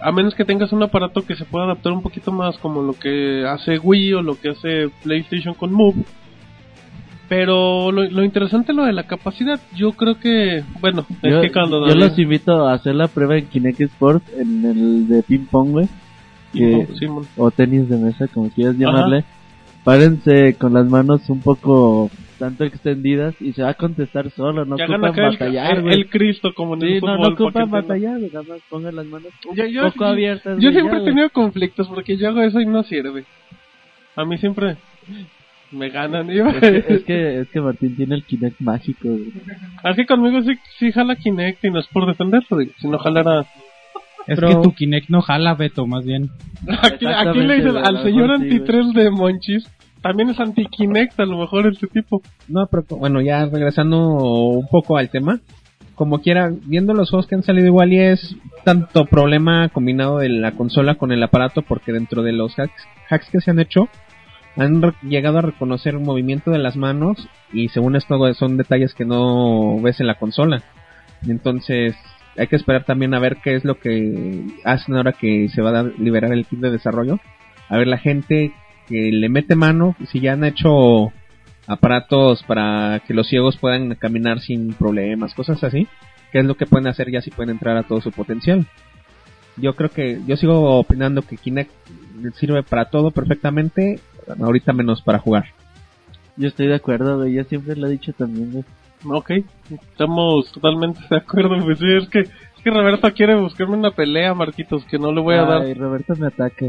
a 0.00 0.10
menos 0.10 0.34
que 0.34 0.44
tengas 0.44 0.72
un 0.72 0.82
aparato 0.82 1.22
que 1.22 1.36
se 1.36 1.44
pueda 1.44 1.66
adaptar 1.66 1.92
un 1.92 2.02
poquito 2.02 2.32
más 2.32 2.58
como 2.58 2.82
lo 2.82 2.92
que 2.94 3.46
hace 3.46 3.78
Wii 3.78 4.14
o 4.14 4.22
lo 4.22 4.34
que 4.40 4.48
hace 4.50 4.90
PlayStation 5.04 5.54
con 5.54 5.72
Move. 5.72 6.02
Pero 7.28 7.92
lo, 7.92 8.02
lo 8.10 8.24
interesante 8.24 8.72
es 8.72 8.76
lo 8.76 8.84
de 8.84 8.92
la 8.92 9.04
capacidad, 9.06 9.58
yo 9.74 9.92
creo 9.92 10.18
que, 10.18 10.64
bueno, 10.80 11.06
es 11.22 11.30
Yo, 11.32 11.40
que 11.40 11.52
cuando... 11.52 11.86
yo 11.88 11.94
los 11.94 12.18
invito 12.18 12.66
a 12.66 12.74
hacer 12.74 12.94
la 12.96 13.06
prueba 13.08 13.38
en 13.38 13.46
Kinect 13.46 13.80
Sport, 13.80 14.24
en 14.36 14.64
el 14.64 15.08
de 15.08 15.22
ping 15.22 15.46
pong, 15.50 15.70
güey. 15.70 15.88
que- 16.52 16.86
o 17.38 17.50
tenis 17.50 17.88
de 17.88 17.96
mesa, 17.96 18.26
como 18.28 18.50
quieras 18.50 18.76
llamarle. 18.76 19.24
Párense 19.84 20.54
con 20.58 20.74
las 20.74 20.86
manos 20.86 21.30
un 21.30 21.40
poco 21.40 22.10
tanto 22.42 22.64
extendidas 22.64 23.34
y 23.40 23.52
se 23.52 23.62
va 23.62 23.68
a 23.68 23.74
contestar 23.74 24.28
solo, 24.30 24.64
no 24.64 24.74
que 24.76 24.82
ocupan 24.82 25.14
el, 25.16 25.30
batallar, 25.30 25.76
el- 25.76 25.82
güey. 25.82 25.94
el 25.94 26.10
Cristo 26.10 26.52
como 26.56 26.74
en 26.74 26.82
el 26.82 26.88
Sí, 26.88 26.94
no, 26.94 27.00
fútbol. 27.00 27.16
no 27.16 27.22
para 27.22 27.36
que 27.36 27.42
ocupan 27.44 27.70
batallar, 27.70 28.20
nada 28.20 28.42
más 28.48 28.58
pongan 28.68 28.96
las 28.96 29.06
manos 29.06 29.28
Yo, 29.54 29.64
yo, 29.66 29.82
poco 29.92 30.04
abiertas. 30.06 30.58
Yo 30.58 30.72
siempre 30.72 30.96
ya, 30.98 31.02
he 31.02 31.04
tenido 31.04 31.30
conflictos 31.30 31.86
porque 31.88 32.16
yo 32.16 32.28
hago 32.28 32.42
eso 32.42 32.60
y 32.60 32.66
no 32.66 32.82
sirve. 32.82 33.24
A 34.16 34.24
mí 34.24 34.38
siempre 34.38 34.76
me 35.70 35.88
ganan. 35.90 36.28
Es 36.30 36.60
que, 36.60 36.76
es 36.94 37.04
que, 37.04 37.40
es 37.42 37.48
que 37.48 37.60
Martín 37.60 37.94
tiene 37.94 38.16
el 38.16 38.24
Kinect 38.24 38.60
mágico, 38.60 39.08
güey. 39.08 39.32
Así 39.84 40.04
conmigo 40.04 40.42
sí, 40.42 40.54
sí 40.80 40.90
jala 40.90 41.14
Kinect 41.14 41.64
y 41.64 41.70
no 41.70 41.78
es 41.78 41.86
por 41.86 42.06
defenderlo, 42.08 42.58
si 42.78 42.88
no 42.88 42.98
jalara... 42.98 43.46
Es 44.26 44.36
Pero- 44.38 44.48
que 44.48 44.54
tu 44.68 44.74
Kinect 44.74 45.08
no 45.10 45.20
jala, 45.22 45.54
Beto, 45.54 45.86
más 45.86 46.04
bien. 46.04 46.28
Aquí, 46.82 47.06
aquí 47.06 47.40
le 47.40 47.54
dicen 47.56 47.76
al 47.76 48.02
señor 48.02 48.30
anti-3 48.32 48.92
de 48.94 49.10
Monchis, 49.10 49.68
también 50.02 50.30
es 50.30 50.40
anti-Kinect 50.40 51.18
a 51.20 51.24
lo 51.24 51.38
mejor 51.38 51.66
este 51.66 51.86
tipo. 51.86 52.22
No, 52.48 52.66
pero 52.66 52.84
bueno, 52.98 53.20
ya 53.20 53.46
regresando 53.46 53.98
un 53.98 54.68
poco 54.68 54.96
al 54.96 55.10
tema. 55.10 55.40
Como 55.94 56.20
quiera, 56.20 56.50
viendo 56.66 56.94
los 56.94 57.10
juegos 57.10 57.26
que 57.26 57.34
han 57.34 57.42
salido 57.42 57.66
igual 57.66 57.92
y 57.92 58.00
es 58.00 58.36
tanto 58.64 59.04
problema 59.04 59.68
combinado 59.68 60.18
de 60.18 60.28
la 60.30 60.52
consola 60.52 60.96
con 60.96 61.12
el 61.12 61.22
aparato 61.22 61.62
porque 61.62 61.92
dentro 61.92 62.22
de 62.22 62.32
los 62.32 62.58
hacks, 62.58 62.86
hacks 63.08 63.28
que 63.30 63.40
se 63.40 63.50
han 63.50 63.60
hecho 63.60 63.88
han 64.56 64.82
llegado 65.02 65.38
a 65.38 65.42
reconocer 65.42 65.94
el 65.94 66.00
movimiento 66.00 66.50
de 66.50 66.58
las 66.58 66.76
manos 66.76 67.28
y 67.52 67.68
según 67.68 67.96
esto 67.96 68.34
son 68.34 68.56
detalles 68.56 68.94
que 68.94 69.04
no 69.04 69.80
ves 69.80 70.00
en 70.00 70.06
la 70.06 70.18
consola. 70.18 70.62
Entonces, 71.26 71.94
hay 72.36 72.46
que 72.46 72.56
esperar 72.56 72.84
también 72.84 73.14
a 73.14 73.18
ver 73.18 73.38
qué 73.42 73.54
es 73.54 73.64
lo 73.64 73.78
que 73.78 74.44
hacen 74.64 74.96
ahora 74.96 75.12
que 75.12 75.48
se 75.48 75.62
va 75.62 75.78
a 75.78 75.84
liberar 75.84 76.32
el 76.32 76.46
kit 76.46 76.60
de 76.60 76.70
desarrollo. 76.70 77.18
A 77.68 77.76
ver 77.78 77.86
la 77.86 77.98
gente 77.98 78.52
que 78.92 79.10
le 79.10 79.28
mete 79.30 79.56
mano, 79.56 79.96
si 80.10 80.20
ya 80.20 80.34
han 80.34 80.44
hecho 80.44 81.12
aparatos 81.66 82.42
para 82.42 83.00
que 83.06 83.14
los 83.14 83.26
ciegos 83.26 83.56
puedan 83.56 83.94
caminar 83.94 84.40
sin 84.40 84.74
problemas, 84.74 85.32
cosas 85.32 85.64
así, 85.64 85.88
qué 86.30 86.40
es 86.40 86.44
lo 86.44 86.56
que 86.56 86.66
pueden 86.66 86.88
hacer 86.88 87.10
ya 87.10 87.22
si 87.22 87.30
pueden 87.30 87.50
entrar 87.50 87.78
a 87.78 87.84
todo 87.84 88.02
su 88.02 88.12
potencial. 88.12 88.66
Yo 89.56 89.74
creo 89.76 89.88
que, 89.88 90.20
yo 90.26 90.36
sigo 90.36 90.78
opinando 90.78 91.22
que 91.22 91.38
Kinect 91.38 91.70
sirve 92.34 92.62
para 92.62 92.90
todo 92.90 93.12
perfectamente, 93.12 93.98
ahorita 94.38 94.74
menos 94.74 95.00
para 95.00 95.18
jugar. 95.18 95.46
Yo 96.36 96.48
estoy 96.48 96.66
de 96.66 96.74
acuerdo, 96.74 97.16
güey. 97.16 97.32
Yo 97.32 97.44
siempre 97.44 97.76
lo 97.76 97.86
he 97.86 97.90
dicho 97.90 98.12
también, 98.12 98.52
güey. 98.52 98.64
Ok, 99.04 99.30
estamos 99.70 100.52
totalmente 100.52 101.00
de 101.08 101.16
acuerdo. 101.16 101.62
Pues 101.64 101.78
sí, 101.78 101.86
es 101.90 102.08
que, 102.08 102.20
es 102.20 102.62
que 102.62 102.70
Roberto 102.70 103.10
quiere 103.14 103.34
buscarme 103.36 103.76
una 103.76 103.90
pelea, 103.90 104.34
Marquitos, 104.34 104.84
que 104.84 104.98
no 104.98 105.12
le 105.12 105.20
voy 105.20 105.36
a 105.36 105.44
dar. 105.44 105.62
Ay, 105.62 105.74
Roberto 105.74 106.14
me 106.16 106.26
ataca. 106.26 106.66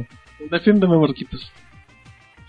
Defiéndeme, 0.50 0.98
Marquitos. 0.98 1.52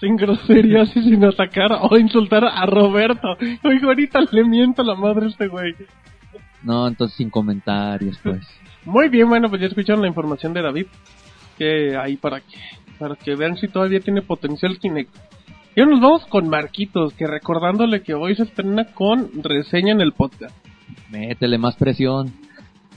Sin 0.05 0.17
groserías 0.17 0.95
y 0.95 1.03
sin 1.03 1.25
atacar 1.25 1.71
o 1.81 1.97
insultar 1.97 2.45
a 2.45 2.67
Roberto. 2.67 3.29
Oiga, 3.63 3.87
ahorita 3.87 4.21
le 4.31 4.45
miento 4.45 4.83
a 4.83 4.85
la 4.85 4.95
madre 4.95 5.25
a 5.25 5.29
este 5.31 5.49
güey. 5.49 5.75
No, 6.63 6.87
entonces 6.87 7.17
sin 7.17 7.31
comentarios, 7.31 8.19
pues. 8.23 8.47
Muy 8.85 9.09
bien, 9.09 9.31
bueno, 9.31 9.49
pues 9.49 9.63
ya 9.63 9.69
escucharon 9.69 10.03
la 10.03 10.09
información 10.09 10.53
de 10.53 10.61
David. 10.61 10.87
Que 11.57 11.97
ahí 11.97 12.19
para 12.19 12.41
que, 12.41 12.59
para 12.99 13.17
que 13.17 13.35
vean 13.35 13.57
si 13.57 13.69
todavía 13.69 14.01
tiene 14.01 14.21
potencial 14.21 14.79
Kinect. 14.79 15.15
Y 15.75 15.81
ahora 15.81 15.93
nos 15.93 16.01
vamos 16.03 16.27
con 16.27 16.51
Marquitos, 16.51 17.15
que 17.15 17.27
recordándole 17.27 18.03
que 18.03 18.13
hoy 18.13 18.35
se 18.35 18.43
estrena 18.43 18.85
con 18.93 19.43
reseña 19.43 19.93
en 19.93 20.03
el 20.03 20.13
podcast. 20.13 20.55
Métele 21.11 21.57
más 21.57 21.77
presión. 21.77 22.31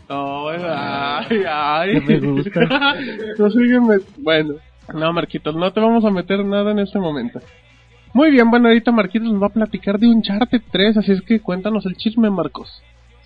Ay, 0.09 0.61
ay, 0.67 1.43
ay. 1.47 1.93
Que 1.93 2.01
me 2.01 2.19
gusta. 2.19 2.59
No, 3.37 3.49
sígueme. 3.49 3.97
Bueno, 4.17 4.55
no, 4.93 5.13
Marquitos, 5.13 5.55
no 5.55 5.71
te 5.71 5.79
vamos 5.79 6.05
a 6.05 6.09
meter 6.09 6.43
nada 6.45 6.71
en 6.71 6.79
este 6.79 6.99
momento. 6.99 7.39
Muy 8.13 8.31
bien, 8.31 8.49
bueno, 8.49 8.67
ahorita 8.69 8.91
Marquitos 8.91 9.31
nos 9.31 9.41
va 9.41 9.47
a 9.47 9.53
platicar 9.53 9.99
de 9.99 10.07
Uncharted 10.07 10.61
3, 10.71 10.97
así 10.97 11.11
es 11.11 11.21
que 11.21 11.39
cuéntanos 11.39 11.85
el 11.85 11.97
chisme, 11.97 12.29
Marcos. 12.29 12.81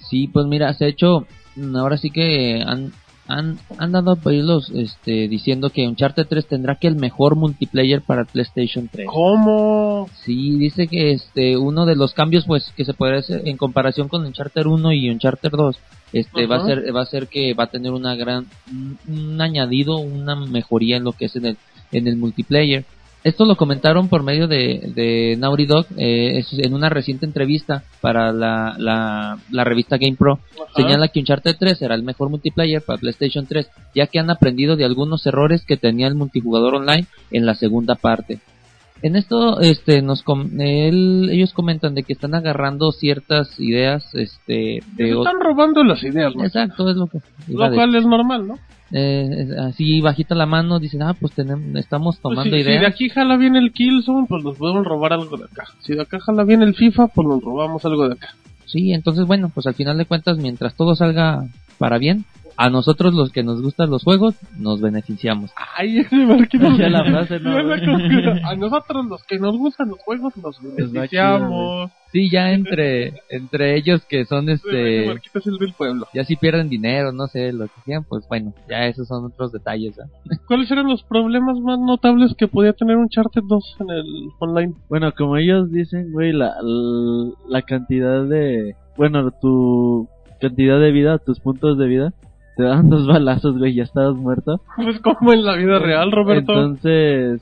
Sí, 0.09 0.27
pues 0.27 0.45
mira, 0.47 0.73
se 0.73 0.85
ha 0.85 0.87
hecho, 0.87 1.27
ahora 1.75 1.97
sí 1.97 2.09
que 2.09 2.63
han, 2.65 2.91
han, 3.31 3.57
han 3.77 3.91
dado 3.91 4.15
por 4.15 4.33
ahí 4.33 4.41
los, 4.41 4.69
este, 4.71 5.27
diciendo 5.27 5.69
que 5.69 5.87
Uncharted 5.87 6.27
3 6.27 6.47
tendrá 6.47 6.75
que 6.75 6.87
el 6.87 6.95
mejor 6.95 7.35
multiplayer 7.35 8.01
para 8.01 8.25
PlayStation 8.25 8.89
3. 8.91 9.07
¿Cómo? 9.09 10.09
Sí, 10.25 10.57
dice 10.57 10.87
que 10.87 11.11
este, 11.11 11.57
uno 11.57 11.85
de 11.85 11.95
los 11.95 12.13
cambios, 12.13 12.45
pues, 12.45 12.71
que 12.75 12.85
se 12.85 12.93
puede 12.93 13.17
hacer 13.17 13.41
en 13.45 13.57
comparación 13.57 14.07
con 14.07 14.25
Uncharted 14.25 14.65
1 14.65 14.93
y 14.93 15.09
Uncharted 15.09 15.51
2, 15.51 15.77
este, 16.13 16.45
va 16.45 16.57
a 16.57 16.65
ser, 16.65 16.95
va 16.95 17.01
a 17.01 17.05
ser 17.05 17.27
que 17.27 17.53
va 17.53 17.65
a 17.65 17.71
tener 17.71 17.93
una 17.93 18.15
gran, 18.15 18.47
un, 18.69 18.97
un 19.07 19.41
añadido, 19.41 19.97
una 19.97 20.35
mejoría 20.35 20.97
en 20.97 21.05
lo 21.05 21.13
que 21.13 21.25
es 21.25 21.35
en 21.35 21.45
el, 21.45 21.57
en 21.91 22.07
el 22.07 22.17
multiplayer. 22.17 22.85
Esto 23.23 23.45
lo 23.45 23.55
comentaron 23.55 24.07
por 24.09 24.23
medio 24.23 24.47
de, 24.47 24.91
de 24.95 25.35
Naughty 25.37 25.65
Dog 25.67 25.85
eh, 25.95 26.43
en 26.57 26.73
una 26.73 26.89
reciente 26.89 27.25
entrevista 27.27 27.83
para 28.01 28.31
la, 28.31 28.75
la, 28.79 29.37
la 29.51 29.63
revista 29.63 29.97
GamePro. 29.97 30.39
Ajá. 30.55 30.73
Señala 30.75 31.07
que 31.09 31.19
Uncharted 31.19 31.55
3 31.59 31.77
será 31.77 31.93
el 31.93 32.01
mejor 32.03 32.29
multiplayer 32.31 32.81
para 32.81 32.97
PlayStation 32.99 33.45
3, 33.45 33.69
ya 33.93 34.07
que 34.07 34.17
han 34.17 34.31
aprendido 34.31 34.75
de 34.75 34.85
algunos 34.85 35.25
errores 35.27 35.63
que 35.65 35.77
tenía 35.77 36.07
el 36.07 36.15
multijugador 36.15 36.75
online 36.75 37.05
en 37.29 37.45
la 37.45 37.53
segunda 37.53 37.93
parte. 37.93 38.39
En 39.03 39.15
esto, 39.15 39.59
este, 39.61 40.01
nos 40.03 40.21
com- 40.23 40.59
él- 40.59 41.29
ellos 41.31 41.53
comentan 41.53 41.93
de 41.95 42.03
que 42.03 42.13
están 42.13 42.33
agarrando 42.35 42.91
ciertas 42.91 43.59
ideas, 43.59 44.03
este, 44.13 44.79
de 44.95 45.11
están 45.11 45.39
robando 45.41 45.83
las 45.83 46.03
ideas, 46.03 46.35
¿no? 46.35 46.43
Exacto, 46.43 46.89
es 46.89 46.95
lo 46.97 47.07
que 47.07 47.17
Lo 47.47 47.71
cual 47.75 47.95
es 47.95 48.05
normal, 48.05 48.47
¿no? 48.47 48.59
Eh, 48.93 49.27
es- 49.39 49.51
así 49.57 50.01
bajita 50.01 50.35
la 50.35 50.45
mano, 50.45 50.79
dicen, 50.79 51.01
ah, 51.03 51.13
pues 51.19 51.33
tenemos, 51.33 51.75
estamos 51.75 52.17
Pues 52.17 52.21
tomando 52.35 52.55
si, 52.55 52.61
si 52.63 52.69
ideas. 52.69 52.81
de 52.81 52.87
aquí 52.87 53.09
jala 53.09 53.37
bien 53.37 53.55
el 53.55 53.71
Killzone, 53.71 54.25
pues 54.27 54.43
nos 54.43 54.57
podemos 54.57 54.85
robar 54.85 55.13
algo 55.13 55.37
de 55.37 55.45
acá. 55.45 55.63
Si 55.79 55.93
de 55.95 56.01
acá 56.01 56.19
jala 56.19 56.43
bien 56.43 56.61
el 56.61 56.75
FIFA, 56.75 57.07
pues 57.07 57.27
nos 57.27 57.41
robamos 57.41 57.83
algo 57.85 58.07
de 58.07 58.13
acá. 58.15 58.29
Sí, 58.65 58.91
entonces 58.93 59.25
bueno, 59.25 59.49
pues 59.53 59.65
al 59.67 59.73
final 59.75 59.97
de 59.97 60.05
cuentas, 60.05 60.37
mientras 60.37 60.75
todo 60.75 60.95
salga 60.95 61.45
para 61.77 61.97
bien, 61.97 62.25
a 62.57 62.69
nosotros 62.69 63.13
los 63.13 63.31
que 63.31 63.43
nos 63.43 63.61
gustan 63.61 63.89
los 63.89 64.03
juegos, 64.03 64.35
nos 64.57 64.81
beneficiamos. 64.81 65.51
Ay, 65.77 65.99
ese 65.99 66.15
Marquitos. 66.25 66.77
Ya 66.77 66.89
la 66.89 67.03
frase, 67.03 67.39
¿no, 67.39 67.51
A 68.49 68.55
nosotros 68.55 69.05
los 69.05 69.23
que 69.23 69.39
nos 69.39 69.57
gustan 69.57 69.89
los 69.89 69.99
juegos, 69.99 70.35
nos 70.37 70.61
beneficiamos. 70.61 71.91
Sí, 72.11 72.29
ya 72.29 72.51
entre, 72.53 73.21
entre 73.29 73.75
ellos 73.75 74.05
que 74.05 74.25
son 74.25 74.49
este, 74.49 75.11
es 75.11 75.47
el 75.47 75.57
del 75.57 75.73
pueblo. 75.73 76.07
ya 76.13 76.23
si 76.23 76.35
pierden 76.35 76.69
dinero, 76.69 77.11
no 77.11 77.27
sé, 77.27 77.53
lo 77.53 77.65
que 77.65 77.81
sean, 77.85 78.03
pues 78.03 78.27
bueno, 78.27 78.53
ya 78.69 78.85
esos 78.85 79.07
son 79.07 79.25
otros 79.25 79.51
detalles. 79.51 79.97
¿Cuáles 80.47 80.69
eran 80.71 80.87
los 80.87 81.03
problemas 81.03 81.59
más 81.59 81.79
notables 81.79 82.35
que 82.37 82.47
podía 82.47 82.73
tener 82.73 82.97
un 82.97 83.09
Charter 83.09 83.43
2 83.47 83.77
en 83.79 83.89
el 83.89 84.29
online? 84.39 84.73
Bueno, 84.89 85.11
como 85.17 85.37
ellos 85.37 85.71
dicen, 85.71 86.11
güey, 86.11 86.31
la, 86.33 86.53
la 87.47 87.61
cantidad 87.61 88.25
de... 88.25 88.75
Bueno, 88.97 89.31
tu 89.31 90.07
cantidad 90.41 90.79
de 90.79 90.91
vida, 90.91 91.19
tus 91.19 91.39
puntos 91.39 91.77
de 91.77 91.87
vida, 91.87 92.13
te 92.55 92.63
dan 92.63 92.89
dos 92.89 93.07
balazos, 93.07 93.57
güey, 93.57 93.73
ya 93.73 93.83
estabas 93.83 94.15
muerto. 94.15 94.61
Pues 94.75 94.99
como 94.99 95.33
en 95.33 95.45
la 95.45 95.55
vida 95.55 95.79
real, 95.79 96.11
Roberto. 96.11 96.53
Entonces, 96.53 97.41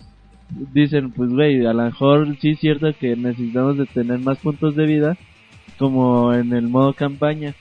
dicen, 0.73 1.11
pues, 1.11 1.29
güey, 1.31 1.65
a 1.65 1.73
lo 1.73 1.83
mejor 1.83 2.37
sí 2.39 2.51
es 2.51 2.59
cierto 2.59 2.87
que 2.99 3.15
necesitamos 3.15 3.77
de 3.77 3.85
tener 3.85 4.19
más 4.19 4.37
puntos 4.39 4.75
de 4.75 4.85
vida, 4.85 5.17
como 5.77 6.33
en 6.33 6.53
el 6.53 6.67
modo 6.67 6.93
campaña. 6.93 7.53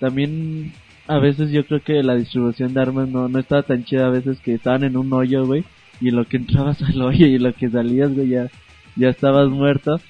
También, 0.00 0.72
a 1.06 1.18
veces 1.18 1.50
yo 1.50 1.64
creo 1.66 1.80
que 1.80 2.02
la 2.02 2.14
distribución 2.14 2.74
de 2.74 2.80
armas 2.80 3.08
no, 3.08 3.28
no 3.28 3.38
estaba 3.38 3.62
tan 3.62 3.84
chida, 3.84 4.06
a 4.06 4.10
veces 4.10 4.40
que 4.40 4.54
estaban 4.54 4.84
en 4.84 4.96
un 4.96 5.12
hoyo, 5.12 5.46
güey, 5.46 5.64
y 6.00 6.10
lo 6.10 6.24
que 6.24 6.36
entrabas 6.36 6.82
al 6.88 7.00
hoyo 7.00 7.26
y 7.26 7.38
lo 7.38 7.52
que 7.52 7.70
salías, 7.70 8.14
güey, 8.14 8.28
ya, 8.28 8.48
ya 8.96 9.08
estabas 9.08 9.48
muerto. 9.48 10.00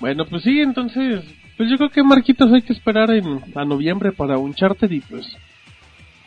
Bueno, 0.00 0.24
pues 0.24 0.42
sí, 0.42 0.60
entonces, 0.60 1.22
pues 1.56 1.68
yo 1.68 1.76
creo 1.76 1.90
que 1.90 2.02
Marquitos 2.02 2.50
hay 2.52 2.62
que 2.62 2.72
esperar 2.72 3.10
en, 3.10 3.40
a 3.54 3.64
noviembre 3.64 4.12
para 4.12 4.38
un 4.38 4.54
Charter 4.54 4.90
y 4.90 5.00
pues 5.00 5.36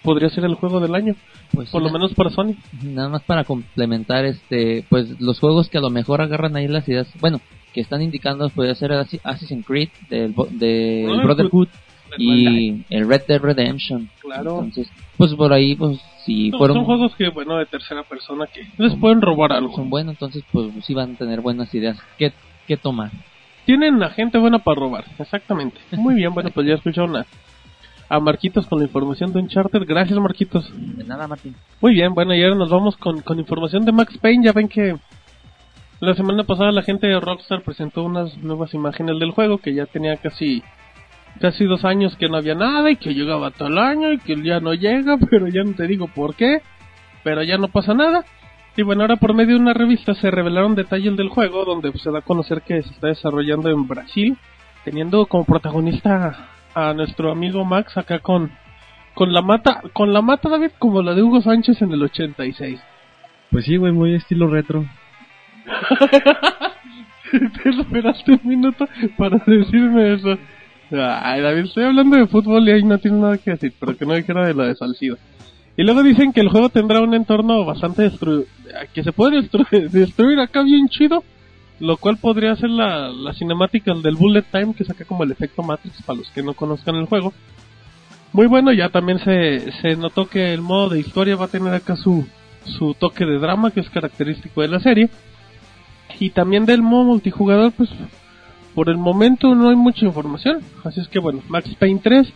podría 0.04 0.30
ser 0.30 0.44
el 0.46 0.56
juego 0.56 0.80
del 0.80 0.94
año, 0.96 1.16
Pues 1.52 1.70
por 1.72 1.82
lo 1.82 1.90
menos 1.90 2.14
para 2.14 2.30
Sony. 2.30 2.56
nada 2.84 3.10
más 3.10 3.24
para 3.24 3.44
complementar 3.46 4.26
este, 4.26 4.84
pues 4.90 5.20
los 5.20 5.40
juegos 5.40 5.70
que 5.70 5.78
a 5.80 5.82
lo 5.82 5.90
mejor 5.90 6.22
agarran 6.22 6.56
ahí 6.56 6.68
las 6.68 6.88
ideas, 6.88 7.08
bueno, 7.20 7.40
que 7.74 7.82
están 7.82 8.02
indicando 8.02 8.50
puede 8.50 8.76
ser 8.76 8.92
Assi- 8.92 9.22
Assassin's 9.24 9.66
Creed, 9.66 9.90
del, 10.10 10.32
bo- 10.34 10.48
del 10.52 11.06
Brotherhood. 11.08 11.26
Brotherhood 11.26 11.68
y 12.18 12.84
el 12.92 13.08
Red 13.08 13.24
Dead 13.28 13.42
Redemption. 13.42 14.08
Claro. 14.22 14.60
Entonces, 14.60 14.88
pues 15.18 15.34
por 15.34 15.52
ahí, 15.52 15.76
pues 15.76 16.00
si 16.26 16.52
No, 16.52 16.58
fueron 16.60 16.78
son 16.78 16.86
juegos 16.86 17.16
que, 17.16 17.30
bueno, 17.30 17.58
de 17.58 17.66
tercera 17.66 18.04
persona 18.04 18.46
que 18.48 18.62
les 18.78 18.94
pueden 18.96 19.22
robar 19.22 19.52
algo. 19.52 19.76
son 19.76 19.90
buenos, 19.90 20.14
entonces 20.14 20.44
pues 20.52 20.72
sí 20.86 20.94
van 20.94 21.14
a 21.14 21.18
tener 21.18 21.42
buenas 21.42 21.74
ideas. 21.74 21.98
¿Qué, 22.18 22.32
qué 22.68 22.78
tomar? 22.78 23.10
Tienen 23.66 24.02
a 24.04 24.10
gente 24.10 24.38
buena 24.38 24.60
para 24.60 24.80
robar, 24.80 25.06
exactamente. 25.18 25.78
Muy 25.98 26.16
bien, 26.16 26.34
bueno, 26.34 26.52
pues 26.54 26.68
ya 26.68 26.76
escucharon 26.76 27.16
a, 27.18 27.26
a 28.14 28.20
Marquitos 28.20 28.68
con 28.68 28.78
la 28.78 28.86
información 28.86 29.34
de 29.34 29.40
un 29.40 29.48
charter. 29.48 29.86
Gracias, 29.86 30.20
Marquitos. 30.20 30.72
De 30.76 31.04
nada, 31.04 31.28
Martín. 31.28 31.56
Muy 31.82 31.94
bien, 31.94 32.14
bueno, 32.14 32.36
y 32.36 32.44
ahora 32.44 32.56
nos 32.56 32.70
vamos 32.70 32.96
con, 32.98 33.22
con 33.22 33.40
información 33.40 33.86
de 33.86 33.92
Max 33.92 34.20
Payne. 34.20 34.46
Ya 34.46 34.52
ven 34.52 34.68
que 34.68 34.96
la 36.00 36.14
semana 36.14 36.44
pasada 36.44 36.72
la 36.72 36.84
gente 36.84 37.08
de 37.08 37.20
Rockstar 37.20 37.64
presentó 37.64 38.04
unas 38.04 38.38
nuevas 38.38 38.72
imágenes 38.76 39.20
del 39.20 39.32
juego 39.32 39.58
que 39.58 39.74
ya 39.74 39.88
tenía 39.88 40.18
casi 40.18 40.62
casi 41.42 41.66
dos 41.66 41.84
años 41.86 42.16
que 42.16 42.30
no 42.30 42.38
había 42.38 42.54
nada 42.54 42.92
y 42.92 42.98
que 42.98 43.16
llegaba 43.16 43.50
todo 43.50 43.70
el 43.70 43.80
año 43.80 44.12
y 44.12 44.20
que 44.20 44.40
ya 44.44 44.60
no 44.60 44.76
llega, 44.76 45.18
pero 45.32 45.48
ya 45.48 45.64
no 45.64 45.74
te 45.74 45.88
digo 45.88 46.08
por 46.08 46.36
qué, 46.36 46.62
pero 47.24 47.42
ya 47.42 47.58
no 47.58 47.70
pasa 47.70 47.96
nada. 47.96 48.24
Y 48.78 48.84
bueno, 48.84 49.02
ahora 49.02 49.16
por 49.16 49.34
medio 49.34 49.56
de 49.56 49.62
una 49.62 49.74
revista 49.74 50.14
se 50.14 50.30
revelaron 50.30 50.76
detalles 50.76 51.18
del 51.18 51.30
juego 51.30 51.66
donde 51.66 51.92
se 51.94 52.12
da 52.12 52.20
a 52.20 52.22
conocer 52.22 52.62
que 52.62 52.84
se 52.84 52.92
está 52.92 53.08
desarrollando 53.08 53.72
en 53.72 53.88
Brasil, 53.88 54.38
teniendo 54.84 55.26
como 55.26 55.46
protagonista 55.46 56.53
a 56.76 56.94
nuestro 56.94 57.32
amigo 57.32 57.64
Max 57.66 57.98
acá 57.98 58.20
con 58.20 58.52
con 59.14 59.32
la 59.32 59.42
mata, 59.44 59.82
con 59.94 60.12
la 60.12 60.22
mata 60.24 60.50
David 60.50 60.72
como 60.80 61.02
la 61.04 61.14
de 61.14 61.22
Hugo 61.22 61.42
Sánchez 61.42 61.82
en 61.84 61.92
el 61.92 62.02
86. 62.02 62.80
Pues 63.52 63.66
sí, 63.66 63.78
güey, 63.78 63.92
muy 63.94 64.16
estilo 64.16 64.48
retro. 64.48 64.86
Te 67.32 67.70
esperaste 67.70 68.32
un 68.34 68.42
minuto 68.44 68.88
para 69.18 69.38
decirme 69.46 70.14
eso. 70.14 70.38
Ay, 70.92 71.42
David, 71.42 71.66
estoy 71.66 71.86
hablando 71.86 72.18
de 72.18 72.28
fútbol 72.28 72.68
y 72.68 72.72
ahí 72.72 72.84
no 72.84 72.98
tiene 73.00 73.18
nada 73.20 73.38
que 73.38 73.52
decir, 73.52 73.74
pero 73.80 73.98
que 73.98 74.06
no 74.06 74.14
dijera 74.14 74.46
de 74.46 74.54
la 74.54 74.66
de 74.66 74.76
Salcido. 74.76 75.18
Y 75.76 75.84
luego 75.84 76.04
dicen 76.04 76.34
que 76.34 76.42
el 76.42 76.50
juego 76.50 76.70
tendrá 76.70 77.02
un 77.02 77.16
entorno 77.16 77.66
bastante 77.66 78.04
destruido, 78.04 78.44
que 78.94 79.04
se 79.04 79.12
puede 79.12 79.40
destru- 79.42 79.90
destruir 79.90 80.40
acá 80.40 80.62
bien 80.62 80.88
chido, 80.90 81.24
lo 81.84 81.98
cual 81.98 82.16
podría 82.16 82.56
ser 82.56 82.70
la, 82.70 83.10
la 83.10 83.34
cinemática 83.34 83.94
del 83.94 84.16
Bullet 84.16 84.46
Time 84.50 84.74
que 84.74 84.86
saca 84.86 85.04
como 85.04 85.26
el 85.26 85.32
efecto 85.32 85.64
Matrix 85.64 86.02
para 86.04 86.20
los 86.20 86.30
que 86.30 86.42
no 86.42 86.54
conozcan 86.54 86.96
el 86.96 87.08
juego. 87.08 87.34
Muy 88.32 88.48
bueno, 88.48 88.72
ya 88.72 88.88
también 88.88 89.20
se, 89.20 89.70
se 89.82 89.98
notó 89.98 90.30
que 90.30 90.54
el 90.54 90.62
modo 90.62 90.88
de 90.88 91.02
historia 91.02 91.36
va 91.36 91.46
a 91.46 91.50
tener 91.50 91.74
acá 91.74 91.98
su, 91.98 92.26
su 92.64 92.94
toque 92.94 93.26
de 93.26 93.38
drama 93.38 93.72
que 93.72 93.82
es 93.82 93.90
característico 93.90 94.62
de 94.62 94.70
la 94.70 94.80
serie. 94.80 95.10
Y 96.22 96.30
también 96.30 96.66
del 96.66 96.82
modo 96.82 97.04
multijugador, 97.04 97.74
pues 97.74 97.90
por 98.74 98.88
el 98.88 98.98
momento 98.98 99.54
no 99.54 99.68
hay 99.68 99.76
mucha 99.76 100.06
información. 100.06 100.62
Así 100.86 101.02
es 101.02 101.10
que 101.10 101.20
bueno, 101.20 101.42
Max 101.50 101.76
Payne 101.78 102.00
3 102.02 102.32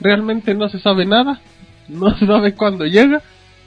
realmente 0.00 0.54
no 0.54 0.68
se 0.68 0.80
sabe 0.80 1.06
nada, 1.06 1.40
no 1.88 2.18
se 2.18 2.26
sabe 2.26 2.54
cuándo 2.54 2.84
llega, 2.84 3.22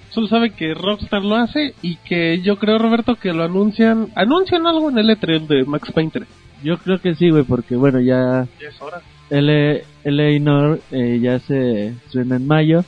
solo 0.10 0.28
sabe 0.28 0.52
que 0.52 0.74
Rockstar 0.74 1.24
lo 1.24 1.36
hace 1.36 1.74
y 1.82 1.95
que 1.98 2.41
yo 2.41 2.58
creo, 2.58 2.78
Roberto, 2.78 3.15
que 3.15 3.34
lo 3.34 3.43
anuncian, 3.43 4.08
anuncian 4.15 4.65
algo 4.67 4.89
en 4.89 4.98
el 4.98 5.10
E3 5.10 5.48
de 5.48 5.65
Max 5.65 5.91
Payne 5.91 6.12
3. 6.12 6.28
Yo 6.63 6.78
creo 6.78 7.00
que 7.00 7.15
sí, 7.15 7.30
güey, 7.30 7.43
porque 7.43 7.76
bueno, 7.76 8.00
ya 8.02 8.48
Ya 8.60 8.67
es 8.67 8.82
hora. 8.82 9.02
L- 9.30 9.84
LA 10.04 10.78
eh, 10.91 11.19
ya 11.22 11.39
se 11.39 11.88
estrena 11.89 12.36
en 12.38 12.48
mayo. 12.48 12.84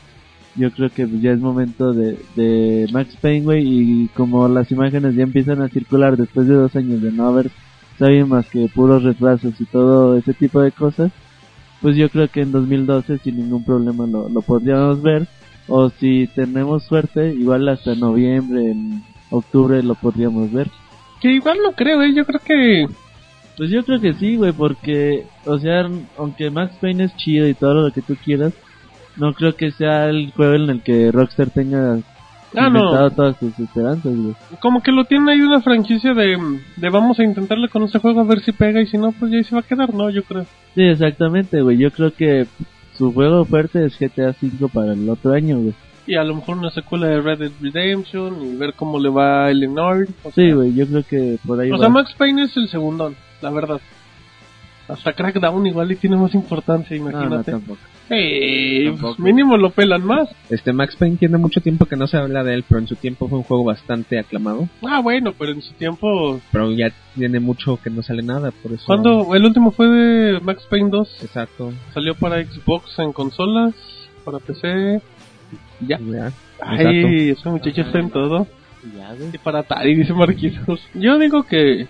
Yo 0.56 0.70
creo 0.72 0.90
que 0.90 1.08
ya 1.22 1.32
es 1.32 1.40
momento 1.40 1.94
de, 1.94 2.18
de 2.36 2.88
Max 2.92 3.16
Payne, 3.22 3.46
güey, 3.46 3.64
y 3.66 4.08
como 4.10 4.50
las 4.50 4.70
imágenes 4.72 5.16
ya 5.16 5.24
empiezan 5.24 5.62
a 5.62 5.70
circular 5.70 6.18
después 6.18 6.48
de 6.48 6.56
dos 6.56 6.76
años 6.76 7.02
de 7.02 7.12
no 7.12 7.28
haber 7.28 7.50
sabido 7.98 8.28
más 8.28 8.48
que 8.50 8.68
puros 8.68 9.04
retrasos 9.04 9.54
y 9.62 9.66
todo 9.66 10.18
ese 10.18 10.34
tipo 10.34 10.60
de 10.60 10.72
cosas, 10.72 11.12
pues 11.82 11.96
yo 11.96 12.10
creo 12.10 12.28
que 12.28 12.42
en 12.42 12.52
2012 12.52 13.20
sin 13.20 13.38
ningún 13.38 13.64
problema 13.64 14.06
lo, 14.08 14.28
lo 14.28 14.42
podríamos 14.42 15.02
ver. 15.02 15.28
O 15.68 15.90
si 15.90 16.28
tenemos 16.36 16.84
suerte, 16.84 17.34
igual 17.34 17.68
hasta 17.70 17.96
noviembre, 17.96 18.72
en 18.72 19.04
octubre 19.30 19.82
lo 19.84 19.96
podríamos 19.96 20.52
ver. 20.52 20.68
Que 21.22 21.32
igual 21.34 21.58
no 21.64 21.72
creo, 21.74 22.02
¿eh? 22.02 22.14
yo 22.14 22.26
creo 22.26 22.40
que 22.44 22.88
Pues 23.58 23.70
yo 23.70 23.84
creo 23.86 24.02
que 24.02 24.14
sí, 24.14 24.36
güey, 24.38 24.52
porque, 24.54 25.26
o 25.46 25.58
sea, 25.60 25.88
aunque 26.18 26.50
Max 26.50 26.74
Payne 26.82 27.06
es 27.06 27.16
chido 27.16 27.48
y 27.48 27.54
todo 27.54 27.76
lo 27.76 27.92
que 27.94 28.02
tú 28.02 28.16
quieras, 28.24 28.54
no 29.18 29.34
creo 29.34 29.56
que 29.56 29.72
sea 29.72 30.10
el 30.10 30.32
juego 30.32 30.56
en 30.56 30.70
el 30.70 30.82
que 30.82 31.12
Rockstar 31.12 31.50
tenga 31.52 32.00
Ah, 32.54 32.70
no. 32.70 33.10
todas 33.12 33.38
sus 33.38 33.58
esperanzas, 33.60 34.14
güey. 34.14 34.36
como 34.60 34.82
que 34.84 34.92
lo 34.92 35.06
tiene 35.06 35.32
ahí 35.32 35.40
una 35.42 35.62
franquicia 35.62 36.14
de, 36.14 36.38
de 36.76 36.90
vamos 36.90 37.18
a 37.18 37.24
intentarle 37.24 37.70
con 37.70 37.84
este 37.84 38.00
juego 38.00 38.20
a 38.20 38.26
ver 38.26 38.42
si 38.42 38.52
pega 38.52 38.82
y 38.82 38.88
si 38.88 38.98
no, 38.98 39.14
pues 39.14 39.32
ya 39.32 39.38
ahí 39.38 39.44
se 39.46 39.56
va 39.56 39.62
a 39.62 39.66
quedar, 39.66 39.94
¿no? 39.94 40.10
Yo 40.10 40.24
creo. 40.24 40.44
Sí, 40.76 40.82
exactamente, 40.84 41.62
güey. 41.62 41.78
Yo 41.78 41.92
creo 41.92 42.14
que 42.14 42.48
su 42.98 43.14
juego 43.14 43.46
fuerte 43.46 43.86
es 43.86 43.98
GTA 43.98 44.36
V 44.42 44.68
para 44.74 44.94
el 44.94 45.10
otro 45.10 45.34
año, 45.34 45.60
güey. 45.60 45.74
Y 46.08 46.16
a 46.16 46.24
lo 46.24 46.36
mejor 46.36 46.58
una 46.58 46.72
secuela 46.72 47.08
de 47.08 47.22
Red 47.22 47.40
Dead 47.40 47.52
Redemption 47.62 48.42
y 48.42 48.56
ver 48.56 48.74
cómo 48.74 49.00
le 49.00 49.10
va 49.10 49.46
a 49.46 49.52
Eleanor. 49.52 50.08
O 50.24 50.32
Sí, 50.32 50.52
güey, 50.52 50.74
yo 50.74 50.88
creo 50.88 51.04
que 51.04 51.38
por 51.46 51.60
ahí 51.60 51.70
O 51.70 51.74
va. 51.74 51.80
sea, 51.80 51.90
Max 51.90 52.14
Payne 52.18 52.44
es 52.44 52.58
el 52.58 52.68
segundón, 52.70 53.16
la 53.42 53.52
verdad. 53.52 53.80
Hasta 54.88 55.14
Crackdown 55.14 55.68
igual 55.68 55.92
y 55.92 55.96
tiene 55.96 56.18
más 56.18 56.34
importancia, 56.34 56.98
no, 56.98 57.04
no, 57.04 57.10
imagínate. 57.12 57.52
tampoco. 57.52 57.80
Sí, 58.12 58.94
pues 59.00 59.18
mínimo 59.20 59.56
lo 59.56 59.70
pelan 59.70 60.06
más. 60.06 60.28
Este 60.50 60.74
Max 60.74 60.98
Payne 60.98 61.16
tiene 61.16 61.38
mucho 61.38 61.62
tiempo 61.62 61.86
que 61.86 61.96
no 61.96 62.08
se 62.08 62.18
habla 62.18 62.44
de 62.44 62.56
él, 62.56 62.66
pero 62.68 62.82
en 62.82 62.88
su 62.88 62.98
tiempo 62.98 63.30
fue 63.30 63.38
un 63.38 63.46
juego 63.46 63.64
bastante 63.64 64.20
aclamado. 64.20 64.68
Ah, 64.86 65.00
bueno, 65.00 65.34
pero 65.38 65.54
en 65.54 65.62
su 65.62 65.74
tiempo... 65.76 66.42
Pero 66.52 66.74
ya 66.74 66.92
tiene 67.16 67.40
mucho 67.40 67.80
que 67.82 67.90
no 67.90 68.04
sale 68.04 68.22
nada, 68.22 68.52
por 68.52 68.74
eso. 68.74 68.84
cuando 68.86 69.34
El 69.34 69.46
último 69.46 69.72
fue 69.72 69.88
de 69.88 70.42
Max 70.42 70.68
Payne 70.70 70.90
2. 70.90 71.24
Exacto. 71.24 71.72
Salió 71.94 72.14
para 72.16 72.44
Xbox 72.44 73.00
en 73.00 73.14
consolas, 73.14 73.74
para 74.26 74.40
PC. 74.40 75.02
Ya. 75.80 75.98
Ya. 76.00 76.34
Ay, 76.60 77.30
ese 77.30 77.50
muchacho 77.50 77.82
está 77.82 78.00
en 78.00 78.10
todo. 78.10 78.46
Ya. 78.94 79.16
Y 79.32 79.38
para 79.38 79.60
Atari, 79.60 79.96
dice 79.96 80.12
Marquitos. 80.14 80.82
Yo 80.96 81.18
digo 81.18 81.44
que... 81.44 81.88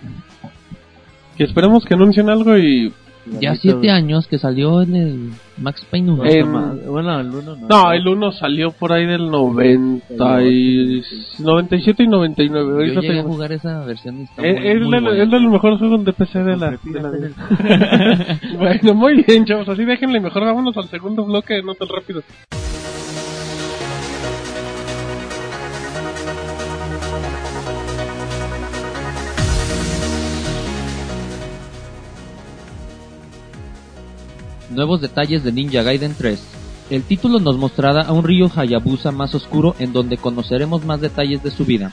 Que 1.36 1.44
esperemos 1.44 1.84
que 1.84 1.94
anuncien 1.94 2.30
algo 2.30 2.56
y... 2.56 2.92
Ya 3.40 3.54
siete 3.54 3.90
años 3.90 4.26
que 4.26 4.36
salió 4.38 4.82
en 4.82 4.96
el 4.96 5.30
Max 5.58 5.86
Payne 5.90 6.10
1. 6.12 6.24
Eh, 6.24 6.40
Toma- 6.42 6.74
Bueno, 6.88 7.20
el 7.20 7.28
uno 7.28 7.56
no. 7.56 7.68
No, 7.68 7.92
el 7.92 8.06
1 8.08 8.32
salió 8.32 8.72
por 8.72 8.92
ahí 8.92 9.06
del 9.06 9.30
90 9.30 10.42
y... 10.42 11.02
97 11.38 12.02
y 12.02 12.08
99. 12.08 12.66
Yo 12.68 12.74
Ahorita 12.74 13.00
llegué 13.00 13.20
a 13.20 13.22
te- 13.22 13.28
jugar 13.28 13.52
esa 13.52 13.84
versión 13.84 14.20
y 14.20 14.22
está 14.24 14.42
Eh, 14.44 14.52
muy, 14.54 14.66
Es 14.68 14.74
muy 14.80 14.90
de, 14.94 15.00
buena. 15.00 15.22
es 15.22 15.30
de 15.30 15.40
los 15.40 15.52
mejores 15.52 15.78
juegos 15.78 16.04
de 16.04 16.12
PC 16.12 16.38
de 16.42 16.56
la, 16.56 16.70
de 16.82 17.00
la 17.00 17.10
vida. 17.10 18.38
bueno, 18.58 18.94
muy 18.94 19.22
bien, 19.22 19.44
chavos. 19.44 19.68
Así 19.68 19.84
déjenle 19.84 20.18
mejor. 20.20 20.44
Vámonos 20.44 20.76
al 20.76 20.88
segundo 20.88 21.24
bloque 21.24 21.54
de 21.54 21.62
notas 21.62 21.88
rápidas. 21.88 22.24
Nuevos 34.72 35.02
detalles 35.02 35.44
de 35.44 35.52
Ninja 35.52 35.82
Gaiden 35.82 36.14
3. 36.16 36.40
El 36.88 37.02
título 37.02 37.40
nos 37.40 37.58
mostrará 37.58 38.02
a 38.02 38.12
un 38.12 38.24
Ryo 38.24 38.50
Hayabusa 38.54 39.12
más 39.12 39.34
oscuro 39.34 39.76
en 39.78 39.92
donde 39.92 40.16
conoceremos 40.16 40.84
más 40.86 41.00
detalles 41.00 41.42
de 41.42 41.50
su 41.50 41.66
vida. 41.66 41.92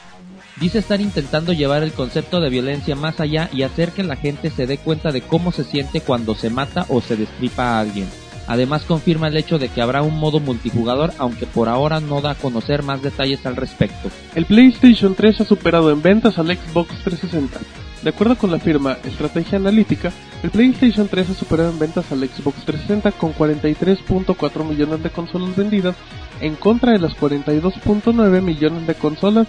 Dice 0.62 0.80
estar 0.80 1.02
intentando 1.02 1.52
llevar 1.52 1.84
el 1.84 1.92
concepto 1.92 2.40
de 2.40 2.50
violencia 2.50 2.96
más 2.96 3.20
allá 3.20 3.50
y 3.52 3.64
hacer 3.64 3.92
que 3.92 4.04
la 4.04 4.16
gente 4.16 4.50
se 4.50 4.66
dé 4.66 4.78
cuenta 4.78 5.12
de 5.12 5.22
cómo 5.22 5.52
se 5.52 5.66
siente 5.66 6.00
cuando 6.00 6.36
se 6.36 6.50
mata 6.50 6.86
o 6.88 7.02
se 7.02 7.18
destripa 7.18 7.64
a 7.64 7.80
alguien. 7.82 8.08
Además 8.50 8.84
confirma 8.84 9.28
el 9.28 9.38
hecho 9.38 9.60
de 9.60 9.70
que 9.70 9.80
habrá 9.80 10.02
un 10.02 10.20
modo 10.20 10.40
multijugador, 10.40 11.14
aunque 11.20 11.46
por 11.46 11.70
ahora 11.70 12.00
no 12.00 12.20
da 12.20 12.32
a 12.32 12.36
conocer 12.36 12.82
más 12.82 13.00
detalles 13.04 13.46
al 13.46 13.56
respecto. 13.56 14.10
El 14.34 14.46
PlayStation 14.46 15.14
3 15.14 15.42
ha 15.42 15.46
superado 15.46 15.92
en 15.92 16.02
ventas 16.02 16.40
al 16.40 16.48
Xbox 16.48 16.90
360. 17.04 17.60
De 18.02 18.10
acuerdo 18.10 18.36
con 18.40 18.50
la 18.50 18.58
firma 18.58 18.98
Estrategia 19.04 19.60
Analítica, 19.60 20.12
el 20.42 20.50
PlayStation 20.50 21.08
3 21.08 21.30
ha 21.30 21.34
superado 21.36 21.70
en 21.70 21.78
ventas 21.78 22.12
al 22.12 22.28
Xbox 22.28 22.66
360 22.66 23.12
con 23.12 23.36
43.4 23.36 24.66
millones 24.68 25.04
de 25.04 25.12
consolas 25.12 25.56
vendidas 25.56 25.96
en 26.42 26.56
contra 26.56 26.94
de 26.94 27.00
las 27.00 27.16
42.9 27.16 28.42
millones 28.42 28.88
de 28.88 28.96
consolas 28.96 29.48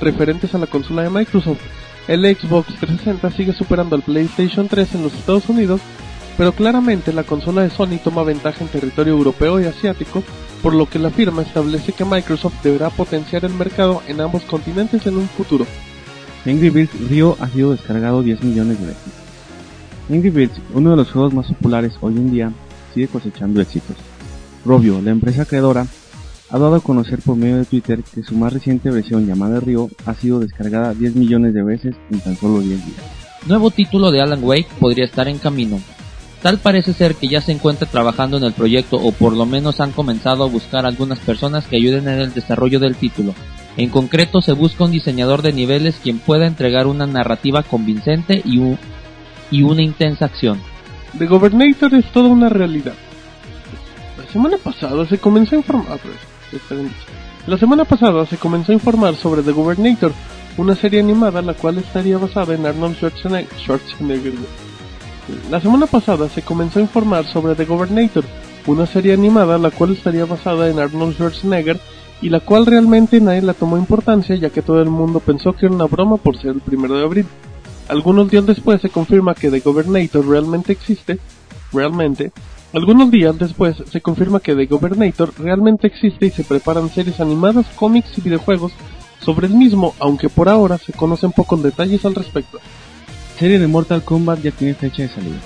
referentes 0.00 0.54
a 0.54 0.58
la 0.58 0.68
consola 0.68 1.02
de 1.02 1.10
Microsoft. 1.10 1.58
El 2.06 2.24
Xbox 2.24 2.68
360 2.78 3.30
sigue 3.32 3.52
superando 3.54 3.96
al 3.96 4.02
PlayStation 4.02 4.68
3 4.68 4.94
en 4.94 5.02
los 5.02 5.14
Estados 5.14 5.48
Unidos, 5.48 5.80
pero 6.40 6.52
claramente 6.52 7.12
la 7.12 7.24
consola 7.24 7.60
de 7.60 7.68
Sony 7.68 7.98
toma 8.02 8.22
ventaja 8.22 8.64
en 8.64 8.68
territorio 8.68 9.12
europeo 9.12 9.60
y 9.60 9.66
asiático, 9.66 10.22
por 10.62 10.74
lo 10.74 10.88
que 10.88 10.98
la 10.98 11.10
firma 11.10 11.42
establece 11.42 11.92
que 11.92 12.06
Microsoft 12.06 12.62
deberá 12.62 12.88
potenciar 12.88 13.44
el 13.44 13.52
mercado 13.52 14.00
en 14.08 14.22
ambos 14.22 14.44
continentes 14.44 15.06
en 15.06 15.18
un 15.18 15.28
futuro. 15.28 15.66
Angry 16.46 16.70
Birds 16.70 17.10
Rio 17.10 17.36
ha 17.40 17.48
sido 17.48 17.72
descargado 17.72 18.22
10 18.22 18.42
millones 18.42 18.80
de 18.80 18.86
veces. 18.86 19.12
Angry 20.08 20.30
Birds, 20.30 20.58
uno 20.72 20.92
de 20.92 20.96
los 20.96 21.10
juegos 21.10 21.34
más 21.34 21.46
populares 21.48 21.92
hoy 22.00 22.16
en 22.16 22.32
día, 22.32 22.52
sigue 22.94 23.08
cosechando 23.08 23.60
éxitos. 23.60 23.96
Robio, 24.64 25.02
la 25.02 25.10
empresa 25.10 25.44
creadora, 25.44 25.86
ha 26.48 26.58
dado 26.58 26.76
a 26.76 26.80
conocer 26.80 27.18
por 27.18 27.36
medio 27.36 27.58
de 27.58 27.66
Twitter 27.66 28.02
que 28.02 28.22
su 28.22 28.34
más 28.34 28.50
reciente 28.50 28.90
versión 28.90 29.26
llamada 29.26 29.60
Rio 29.60 29.90
ha 30.06 30.14
sido 30.14 30.40
descargada 30.40 30.94
10 30.94 31.16
millones 31.16 31.52
de 31.52 31.62
veces 31.62 31.96
en 32.10 32.18
tan 32.20 32.34
solo 32.36 32.60
10 32.60 32.86
días. 32.86 33.02
Nuevo 33.46 33.70
título 33.70 34.10
de 34.10 34.22
Alan 34.22 34.42
Wake 34.42 34.68
podría 34.80 35.04
estar 35.04 35.28
en 35.28 35.36
camino. 35.36 35.78
Tal 36.42 36.58
parece 36.58 36.94
ser 36.94 37.16
que 37.16 37.28
ya 37.28 37.40
se 37.42 37.52
encuentra 37.52 37.86
trabajando 37.86 38.38
en 38.38 38.44
el 38.44 38.52
proyecto 38.54 38.96
o 38.96 39.12
por 39.12 39.34
lo 39.34 39.44
menos 39.44 39.78
han 39.80 39.92
comenzado 39.92 40.42
a 40.44 40.48
buscar 40.48 40.86
algunas 40.86 41.18
personas 41.18 41.66
que 41.66 41.76
ayuden 41.76 42.08
en 42.08 42.18
el 42.20 42.32
desarrollo 42.32 42.80
del 42.80 42.96
título. 42.96 43.34
En 43.76 43.90
concreto 43.90 44.40
se 44.40 44.52
busca 44.52 44.84
un 44.84 44.90
diseñador 44.92 45.42
de 45.42 45.52
niveles 45.52 45.96
quien 46.02 46.18
pueda 46.18 46.46
entregar 46.46 46.86
una 46.86 47.06
narrativa 47.06 47.62
convincente 47.62 48.40
y, 48.44 48.58
un- 48.58 48.78
y 49.50 49.62
una 49.62 49.82
intensa 49.82 50.24
acción. 50.24 50.60
The 51.18 51.26
Governator 51.26 51.94
es 51.94 52.10
toda 52.12 52.28
una 52.28 52.48
realidad. 52.48 52.94
La 54.16 54.32
semana 54.32 54.56
pasada 54.56 55.04
se 55.06 55.18
comenzó 55.18 55.54
a 55.54 55.58
informar. 58.76 59.14
sobre 59.16 59.42
The 59.42 59.52
Governator, 59.52 60.12
una 60.56 60.74
serie 60.74 61.00
animada 61.00 61.42
la 61.42 61.54
cual 61.54 61.78
estaría 61.78 62.16
basada 62.16 62.54
en 62.54 62.64
Arnold 62.64 62.96
Schwarzenegger. 62.96 63.58
Schwarzenegger. 63.58 64.32
La 65.50 65.60
semana 65.60 65.86
pasada 65.86 66.28
se 66.28 66.42
comenzó 66.42 66.78
a 66.78 66.82
informar 66.82 67.26
sobre 67.26 67.54
The 67.54 67.64
Governator, 67.64 68.24
una 68.66 68.86
serie 68.86 69.14
animada 69.14 69.58
la 69.58 69.70
cual 69.70 69.92
estaría 69.92 70.24
basada 70.24 70.68
en 70.68 70.78
Arnold 70.78 71.14
Schwarzenegger 71.14 71.80
y 72.22 72.28
la 72.28 72.40
cual 72.40 72.66
realmente 72.66 73.20
nadie 73.20 73.42
la 73.42 73.54
tomó 73.54 73.78
importancia 73.78 74.36
ya 74.36 74.50
que 74.50 74.62
todo 74.62 74.82
el 74.82 74.90
mundo 74.90 75.20
pensó 75.20 75.52
que 75.52 75.66
era 75.66 75.74
una 75.74 75.86
broma 75.86 76.16
por 76.18 76.36
ser 76.36 76.50
el 76.50 76.60
primero 76.60 76.96
de 76.96 77.04
abril. 77.04 77.26
Algunos 77.88 78.30
días 78.30 78.46
después 78.46 78.80
se 78.80 78.90
confirma 78.90 79.34
que 79.34 79.50
The 79.50 79.60
Governator 79.60 80.26
realmente 80.26 80.72
existe, 80.72 81.18
realmente. 81.72 82.30
Algunos 82.72 83.10
días 83.10 83.36
después 83.36 83.76
se 83.90 84.00
confirma 84.00 84.38
que 84.38 84.54
The 84.54 84.66
Governator 84.66 85.32
realmente 85.38 85.88
existe 85.88 86.26
y 86.26 86.30
se 86.30 86.44
preparan 86.44 86.88
series 86.90 87.20
animadas, 87.20 87.66
cómics 87.74 88.16
y 88.16 88.20
videojuegos 88.20 88.72
sobre 89.20 89.48
el 89.48 89.54
mismo, 89.54 89.94
aunque 89.98 90.28
por 90.28 90.48
ahora 90.48 90.78
se 90.78 90.92
conocen 90.92 91.32
pocos 91.32 91.62
detalles 91.62 92.04
al 92.04 92.14
respecto. 92.14 92.58
Serie 93.40 93.58
de 93.58 93.66
Mortal 93.68 94.02
Kombat 94.02 94.42
ya 94.42 94.50
tiene 94.50 94.74
fecha 94.74 95.00
de 95.02 95.08
salida. 95.08 95.38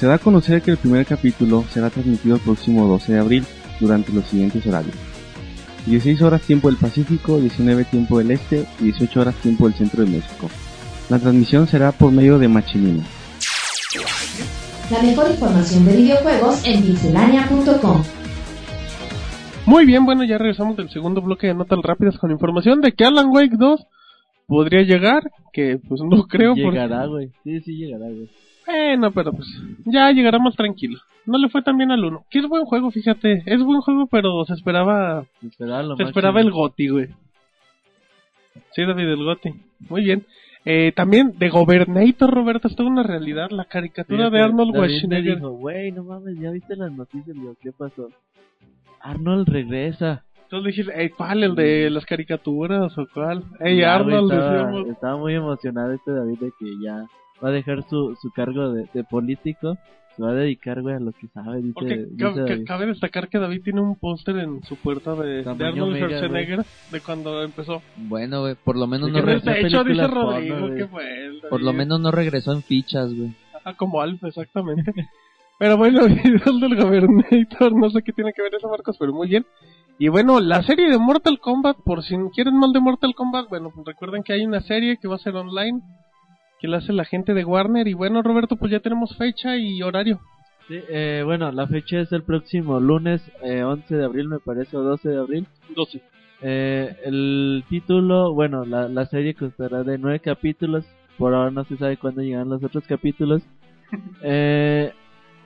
Se 0.00 0.06
da 0.06 0.14
a 0.14 0.18
conocer 0.18 0.62
que 0.62 0.70
el 0.70 0.78
primer 0.78 1.04
capítulo 1.04 1.62
será 1.70 1.90
transmitido 1.90 2.36
el 2.36 2.40
próximo 2.40 2.86
12 2.86 3.12
de 3.12 3.18
abril 3.18 3.44
durante 3.80 4.14
los 4.14 4.24
siguientes 4.24 4.66
horarios. 4.66 4.94
16 5.84 6.22
horas 6.22 6.40
tiempo 6.40 6.68
del 6.68 6.78
Pacífico, 6.78 7.38
19 7.38 7.84
tiempo 7.84 8.16
del 8.16 8.30
Este 8.30 8.64
y 8.80 8.84
18 8.84 9.20
horas 9.20 9.34
tiempo 9.42 9.68
del 9.68 9.74
Centro 9.74 10.02
de 10.02 10.10
México. 10.10 10.48
La 11.10 11.18
transmisión 11.18 11.68
será 11.68 11.92
por 11.92 12.12
medio 12.12 12.38
de 12.38 12.48
Machinima. 12.48 13.02
La 14.90 15.02
mejor 15.02 15.30
información 15.30 15.84
de 15.84 15.94
videojuegos 15.94 16.64
en 16.64 16.82
pixelania.com. 16.82 18.02
Muy 19.66 19.84
bien, 19.84 20.06
bueno, 20.06 20.24
ya 20.24 20.38
regresamos 20.38 20.78
del 20.78 20.88
segundo 20.88 21.20
bloque 21.20 21.48
de 21.48 21.54
notas 21.54 21.78
rápidas 21.82 22.16
con 22.16 22.30
información 22.30 22.80
de 22.80 22.92
que 22.92 23.04
Alan 23.04 23.26
Wake 23.28 23.56
2 23.58 23.86
podría 24.52 24.82
llegar, 24.82 25.22
que 25.52 25.78
pues 25.88 26.00
no 26.02 26.22
creo 26.28 26.54
porque 26.54 26.78
Llegará, 26.78 27.06
güey. 27.06 27.30
Sí, 27.44 27.60
sí 27.60 27.76
llegará, 27.76 28.06
güey. 28.06 28.28
Bueno, 28.66 29.10
pero 29.12 29.32
pues 29.32 29.48
ya 29.86 30.10
llegará 30.12 30.38
más 30.38 30.54
tranquilo. 30.54 30.98
No 31.26 31.38
le 31.38 31.48
fue 31.48 31.62
tan 31.62 31.76
bien 31.76 31.90
al 31.90 32.04
1. 32.04 32.24
Que 32.30 32.38
es 32.40 32.48
buen 32.48 32.64
juego, 32.64 32.90
fíjate. 32.90 33.42
Es 33.46 33.62
buen 33.62 33.80
juego, 33.80 34.06
pero 34.06 34.44
se 34.44 34.54
esperaba 34.54 35.24
Se 35.40 35.46
esperaba 35.48 35.82
lo 35.82 35.96
se 35.96 36.02
esperaba 36.04 36.40
el 36.40 36.50
Goti, 36.50 36.88
güey. 36.88 37.08
Sí, 38.72 38.82
David, 38.84 39.08
el 39.08 39.24
Goti. 39.24 39.50
Muy 39.88 40.04
bien. 40.04 40.26
Eh, 40.64 40.92
también 40.94 41.32
de 41.38 41.48
Gobernator, 41.48 42.30
Roberto, 42.30 42.68
es 42.68 42.76
toda 42.76 42.88
una 42.88 43.02
realidad. 43.02 43.50
La 43.50 43.64
caricatura 43.64 44.18
Fíjate, 44.18 44.36
de 44.36 44.42
Arnold 44.44 44.74
Schwarzenegger. 44.74 45.36
dijo, 45.36 45.50
güey, 45.50 45.90
no 45.90 46.04
mames, 46.04 46.38
¿ya 46.38 46.50
viste 46.50 46.76
las 46.76 46.92
noticias? 46.92 47.34
Le 47.34 47.42
digo, 47.42 47.56
¿qué 47.60 47.72
pasó? 47.72 48.08
Arnold 49.00 49.48
regresa. 49.48 50.24
Entonces 50.52 50.76
dijiste, 50.76 51.00
"Ey, 51.02 51.08
¿cuál? 51.08 51.42
¿El 51.42 51.54
de 51.54 51.88
las 51.88 52.04
caricaturas 52.04 52.96
o 52.98 53.06
cuál? 53.14 53.42
Ey, 53.60 53.78
Ya, 53.78 53.98
güey, 54.02 54.14
Arnold, 54.16 54.32
estaba, 54.32 54.52
decíamos. 54.52 54.88
estaba 54.90 55.16
muy 55.16 55.34
emocionado 55.34 55.92
este 55.92 56.12
David 56.12 56.38
de 56.40 56.52
que 56.58 56.66
ya 56.84 57.06
va 57.42 57.48
a 57.48 57.52
dejar 57.52 57.82
su, 57.88 58.14
su 58.20 58.30
cargo 58.32 58.70
de, 58.72 58.86
de 58.92 59.02
político. 59.04 59.78
Se 60.14 60.22
va 60.22 60.32
a 60.32 60.34
dedicar, 60.34 60.82
güey, 60.82 60.94
a 60.94 61.00
lo 61.00 61.12
que 61.12 61.26
sabe, 61.28 61.62
dice, 61.62 61.72
Porque 61.72 61.96
dice 62.04 62.16
ca- 62.18 62.34
ca- 62.34 62.40
David. 62.42 62.64
cabe 62.66 62.86
destacar 62.86 63.28
que 63.30 63.38
David 63.38 63.62
tiene 63.64 63.80
un 63.80 63.96
póster 63.96 64.36
en 64.36 64.62
su 64.64 64.76
puerta 64.76 65.14
de, 65.14 65.42
de 65.42 65.48
Arnold 65.66 65.92
mega, 65.94 66.06
Schwarzenegger 66.08 66.60
de 66.90 67.00
cuando 67.00 67.42
empezó. 67.42 67.80
Bueno, 67.96 68.42
güey, 68.42 68.54
por 68.62 68.76
lo 68.76 68.86
menos 68.86 69.08
no 69.08 69.14
que 69.14 69.22
re- 69.22 69.32
no 69.32 69.38
está 69.38 69.52
de 69.52 69.60
hecho, 69.62 69.84
dice 69.84 70.02
porno, 70.02 70.32
Rodrigo 70.32 70.60
güey. 70.60 70.76
que 70.76 70.86
fue 70.86 71.24
él. 71.26 71.40
por 71.48 71.62
lo 71.62 71.72
menos 71.72 71.98
no 71.98 72.10
regresó 72.10 72.52
en 72.52 72.62
fichas, 72.62 73.14
güey. 73.14 73.34
Ah, 73.64 73.72
como 73.74 74.02
Alfa, 74.02 74.28
exactamente. 74.28 74.92
pero 75.58 75.78
bueno, 75.78 76.02
videos 76.06 76.60
del 76.60 76.76
Gobernator, 76.76 77.72
no 77.74 77.88
sé 77.88 78.02
qué 78.02 78.12
tiene 78.12 78.34
que 78.34 78.42
ver 78.42 78.54
eso, 78.54 78.68
Marcos, 78.68 78.96
pero 78.98 79.14
muy 79.14 79.28
bien. 79.28 79.46
Y 79.98 80.08
bueno, 80.08 80.40
la 80.40 80.62
serie 80.62 80.90
de 80.90 80.98
Mortal 80.98 81.38
Kombat, 81.38 81.76
por 81.84 82.02
si 82.02 82.16
quieren 82.34 82.56
más 82.58 82.72
de 82.72 82.80
Mortal 82.80 83.14
Kombat, 83.14 83.48
bueno, 83.48 83.70
pues 83.74 83.86
recuerden 83.86 84.22
que 84.22 84.32
hay 84.32 84.44
una 84.44 84.60
serie 84.60 84.96
que 84.96 85.08
va 85.08 85.16
a 85.16 85.18
ser 85.18 85.36
online, 85.36 85.80
que 86.60 86.68
la 86.68 86.78
hace 86.78 86.92
la 86.92 87.04
gente 87.04 87.34
de 87.34 87.44
Warner. 87.44 87.86
Y 87.86 87.94
bueno, 87.94 88.22
Roberto, 88.22 88.56
pues 88.56 88.72
ya 88.72 88.80
tenemos 88.80 89.16
fecha 89.16 89.56
y 89.56 89.82
horario. 89.82 90.20
Sí, 90.68 90.78
eh, 90.88 91.22
bueno, 91.24 91.52
la 91.52 91.66
fecha 91.66 92.00
es 92.00 92.12
el 92.12 92.22
próximo 92.22 92.80
lunes 92.80 93.20
eh, 93.42 93.62
11 93.62 93.96
de 93.96 94.04
abril, 94.04 94.28
me 94.28 94.38
parece, 94.38 94.76
o 94.76 94.82
12 94.82 95.08
de 95.08 95.18
abril. 95.18 95.46
12. 95.74 96.00
Eh, 96.42 96.96
el 97.04 97.64
título, 97.68 98.32
bueno, 98.34 98.64
la, 98.64 98.88
la 98.88 99.06
serie 99.06 99.34
constará 99.34 99.84
de 99.84 99.98
nueve 99.98 100.20
capítulos. 100.20 100.84
Por 101.18 101.34
ahora 101.34 101.50
no 101.50 101.64
se 101.64 101.76
sabe 101.76 101.96
cuándo 101.96 102.22
llegarán 102.22 102.48
los 102.48 102.62
otros 102.64 102.84
capítulos. 102.86 103.42
Eh, 104.22 104.90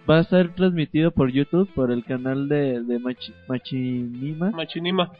va 0.09 0.19
a 0.19 0.25
ser 0.25 0.55
transmitido 0.55 1.11
por 1.11 1.31
YouTube, 1.31 1.69
por 1.75 1.91
el 1.91 2.05
canal 2.05 2.49
de, 2.49 2.83
de 2.83 2.99
Machi- 3.01 3.35
Machinima, 3.49 4.51
Machinima, 4.51 5.11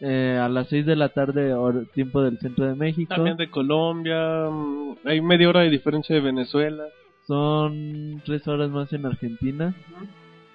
eh, 0.00 0.38
a 0.42 0.48
las 0.48 0.68
6 0.68 0.84
de 0.86 0.96
la 0.96 1.08
tarde, 1.08 1.54
tiempo 1.94 2.22
del 2.22 2.38
centro 2.38 2.66
de 2.66 2.74
México. 2.74 3.14
también 3.14 3.36
de 3.36 3.48
Colombia, 3.50 4.48
mm, 4.50 4.94
hay 5.06 5.20
media 5.20 5.48
hora 5.48 5.60
de 5.60 5.70
diferencia 5.70 6.14
de 6.14 6.20
Venezuela. 6.20 6.84
Son 7.26 8.20
tres 8.24 8.46
horas 8.46 8.70
más 8.70 8.92
en 8.92 9.04
Argentina. 9.06 9.74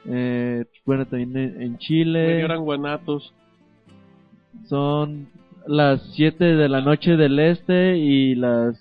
Eh, 0.06 0.66
bueno, 0.86 1.06
también 1.06 1.36
en, 1.36 1.62
en 1.62 1.78
Chile. 1.80 2.28
Media 2.28 2.46
hora 2.46 2.56
en 2.56 2.62
Guanatos. 2.64 3.34
Son 4.68 5.28
las 5.68 6.02
7 6.16 6.44
de 6.56 6.70
la 6.70 6.82
noche 6.82 7.18
del 7.18 7.40
este 7.40 7.98
y 7.98 8.36
las 8.36 8.80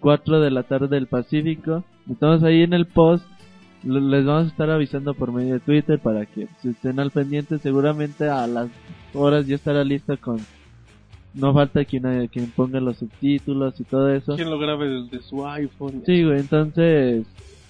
4 0.00 0.40
de 0.40 0.50
la 0.50 0.62
tarde 0.64 0.88
del 0.88 1.06
Pacífico. 1.06 1.84
Entonces 2.08 2.46
ahí 2.46 2.62
en 2.62 2.72
el 2.72 2.86
post 2.86 3.24
les 3.84 4.24
vamos 4.24 4.44
a 4.44 4.48
estar 4.48 4.70
avisando 4.70 5.14
por 5.14 5.32
medio 5.32 5.54
de 5.54 5.60
Twitter 5.60 5.98
para 5.98 6.26
que 6.26 6.46
se 6.60 6.70
estén 6.70 7.00
al 7.00 7.10
pendiente. 7.10 7.58
Seguramente 7.58 8.28
a 8.28 8.46
las 8.46 8.68
horas 9.14 9.46
ya 9.46 9.54
estará 9.56 9.84
lista 9.84 10.16
con... 10.16 10.38
No 11.34 11.54
falta 11.54 11.84
quien, 11.86 12.04
haya- 12.04 12.28
quien 12.28 12.50
ponga 12.50 12.78
los 12.78 12.98
subtítulos 12.98 13.80
y 13.80 13.84
todo 13.84 14.10
eso. 14.12 14.36
Quien 14.36 14.50
lo 14.50 14.58
grabe 14.58 14.86
desde 14.88 15.22
su 15.22 15.46
iPhone. 15.48 16.02
Sí, 16.04 16.22
güey, 16.24 16.40
entonces 16.40 17.24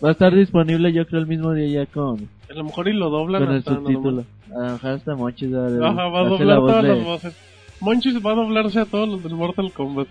va 0.05 0.09
a 0.09 0.12
estar 0.12 0.35
disponible 0.35 0.92
yo 0.92 1.07
creo 1.07 1.20
el 1.20 1.29
mismo 1.29 1.53
día 1.53 1.85
ya 1.85 1.87
con, 1.87 2.29
A 2.51 2.55
lo 2.55 2.64
mejor 2.64 2.88
y 2.88 2.92
lo 2.92 3.09
doblan 3.09 3.44
con 3.44 3.53
el 3.53 3.59
hasta 3.59 3.70
más. 3.70 3.81
subtítulo. 3.83 4.25
Ajá, 4.61 4.92
hasta 4.94 5.14
Monchis 5.14 5.55
va 5.55 5.66
a 5.68 5.90
Ajá, 5.90 6.09
va 6.09 6.20
a 6.22 6.29
doblar 6.29 6.59
voz 6.59 6.68
todas 6.70 6.83
de- 6.83 6.88
las 6.96 7.05
voces. 7.05 7.37
Monchis 7.81 8.14
va 8.27 8.33
a 8.33 8.35
doblarse 8.35 8.81
a 8.81 8.85
todos 8.85 9.09
los 9.09 9.22
del 9.22 9.35
Mortal 9.37 9.72
Kombat. 9.72 10.09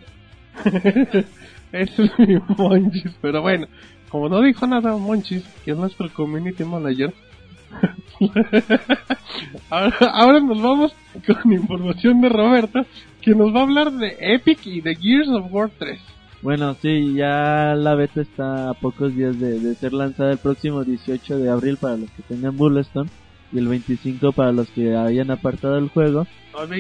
Ese 1.74 2.04
es 2.04 2.20
mi 2.20 2.38
Monchis. 2.58 3.14
Pero 3.22 3.42
bueno, 3.42 3.68
como 4.12 4.30
no 4.30 4.42
dijo 4.42 4.68
nada 4.68 4.96
Monchis, 4.98 5.44
que 5.64 5.72
es 5.72 5.78
nuestro 5.78 6.12
community 6.14 6.64
manager, 6.64 7.14
ahora, 9.70 9.98
ahora 10.14 10.40
nos 10.42 10.62
vamos 10.62 10.94
con 11.26 11.54
información 11.54 12.22
de 12.22 12.30
Roberto, 12.30 12.86
que 13.22 13.34
nos 13.34 13.54
va 13.56 13.62
a 13.62 13.64
hablar 13.64 13.92
de 13.94 14.18
Epic 14.20 14.66
y 14.66 14.82
de 14.82 14.96
Gears 14.96 15.30
of 15.30 15.52
War 15.52 15.72
3. 15.78 16.00
Bueno, 16.42 16.76
sí, 16.82 17.14
ya 17.14 17.76
la 17.76 17.96
beta 17.96 18.22
está 18.22 18.72
a 18.72 18.74
pocos 18.74 19.16
días 19.16 19.40
de, 19.40 19.60
de 19.60 19.76
ser 19.76 19.94
lanzada 19.94 20.32
el 20.32 20.40
próximo 20.40 20.84
18 20.84 21.38
de 21.38 21.50
abril 21.50 21.78
para 21.78 21.98
los 21.98 22.10
que 22.12 22.24
tengan 22.24 22.58
Bullstone 22.58 23.10
y 23.54 23.60
el 23.60 23.68
25 23.68 24.32
para 24.32 24.52
los 24.52 24.70
que 24.70 24.96
hayan 24.96 25.30
apartado 25.30 25.78
el 25.78 25.90
juego. 25.90 26.26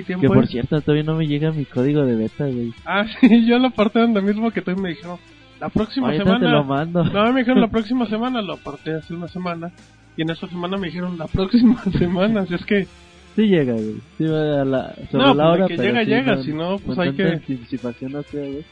Tiempo. 0.06 0.22
Que 0.22 0.28
por 0.28 0.44
¿eh? 0.44 0.48
cierto, 0.48 0.82
todavía 0.82 1.04
no 1.04 1.16
me 1.16 1.28
llega 1.28 1.52
mi 1.52 1.66
código 1.66 2.04
de 2.06 2.16
beta, 2.16 2.46
güey. 2.46 2.74
Ah, 2.86 3.06
sí, 3.20 3.46
yo 3.46 3.58
lo 3.60 3.68
aparté 3.68 4.00
donde 4.00 4.22
mismo 4.22 4.52
que 4.52 4.62
tú 4.62 4.76
me 4.76 4.90
dijeron. 4.90 5.18
La 5.62 5.70
próxima 5.70 6.08
Ahorita 6.08 6.24
semana. 6.26 6.46
te 6.46 6.52
lo 6.52 6.64
mando. 6.66 7.04
No, 7.06 7.32
me 7.32 7.40
dijeron 7.40 7.62
la 7.62 7.70
próxima 7.70 8.06
semana, 8.08 8.42
lo 8.42 8.54
aparté 8.56 8.96
hace 8.96 9.14
una 9.14 9.28
semana. 9.30 9.72
Y 10.18 10.24
en 10.24 10.30
esta 10.32 10.48
semana 10.50 10.76
me 10.76 10.88
dijeron 10.88 11.18
la 11.18 11.28
próxima 11.28 11.82
semana, 11.98 12.42
así 12.42 12.56
es 12.56 12.66
que... 12.66 12.88
Sí 13.36 13.44
llega, 13.48 13.72
güey. 13.74 13.96
Sí 14.18 14.26
a 14.26 14.66
la, 14.66 14.94
sobre 15.10 15.26
No, 15.26 15.34
la 15.34 15.44
pues, 15.44 15.54
hora, 15.56 15.68
que 15.68 15.76
pero 15.78 15.88
llega, 15.88 16.04
sí, 16.04 16.10
llega, 16.10 16.44
si 16.44 16.52
no, 16.54 16.78
pues 16.80 17.00
hay 17.00 17.14
que- 17.14 17.24
anticipación 17.24 18.12
no 18.12 18.24
creo, 18.24 18.52
güey. 18.52 18.66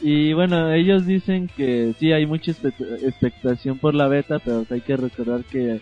Y 0.00 0.32
bueno, 0.32 0.72
ellos 0.72 1.06
dicen 1.06 1.48
que 1.56 1.94
sí 2.00 2.10
hay 2.12 2.26
mucha 2.26 2.50
expectación 2.50 3.78
por 3.78 3.94
la 3.94 4.08
beta, 4.08 4.40
pero 4.40 4.66
hay 4.70 4.80
que 4.80 4.96
recordar 4.96 5.44
que 5.44 5.80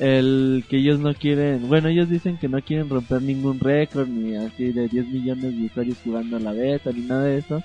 el 0.00 0.64
que 0.68 0.78
ellos 0.78 0.98
no 1.00 1.12
quieren, 1.14 1.68
bueno, 1.68 1.88
ellos 1.88 2.08
dicen 2.08 2.36
que 2.38 2.48
no 2.48 2.60
quieren 2.62 2.88
romper 2.88 3.22
ningún 3.22 3.60
récord 3.60 4.08
ni 4.08 4.34
así 4.36 4.72
de 4.72 4.88
10 4.88 5.08
millones 5.08 5.56
de 5.56 5.66
usuarios 5.66 5.98
jugando 6.02 6.36
a 6.36 6.40
la 6.40 6.52
beta 6.52 6.90
ni 6.92 7.02
nada 7.02 7.24
de 7.24 7.38
eso. 7.38 7.62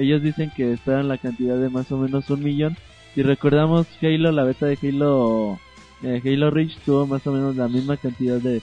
Ellos 0.00 0.22
dicen 0.22 0.50
que 0.56 0.72
esperan 0.72 1.08
la 1.08 1.18
cantidad 1.18 1.56
de 1.58 1.68
más 1.68 1.90
o 1.92 1.98
menos 1.98 2.28
un 2.30 2.42
millón. 2.42 2.76
Si 3.14 3.22
recordamos 3.22 3.86
Halo, 4.00 4.32
la 4.32 4.44
beta 4.44 4.66
de 4.66 4.78
Halo, 4.82 5.58
eh, 6.02 6.22
Halo 6.24 6.50
Reach 6.50 6.76
tuvo 6.86 7.06
más 7.06 7.26
o 7.26 7.32
menos 7.32 7.56
la 7.56 7.68
misma 7.68 7.96
cantidad 7.96 8.38
de, 8.38 8.62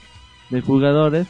de 0.50 0.60
jugadores. 0.60 1.26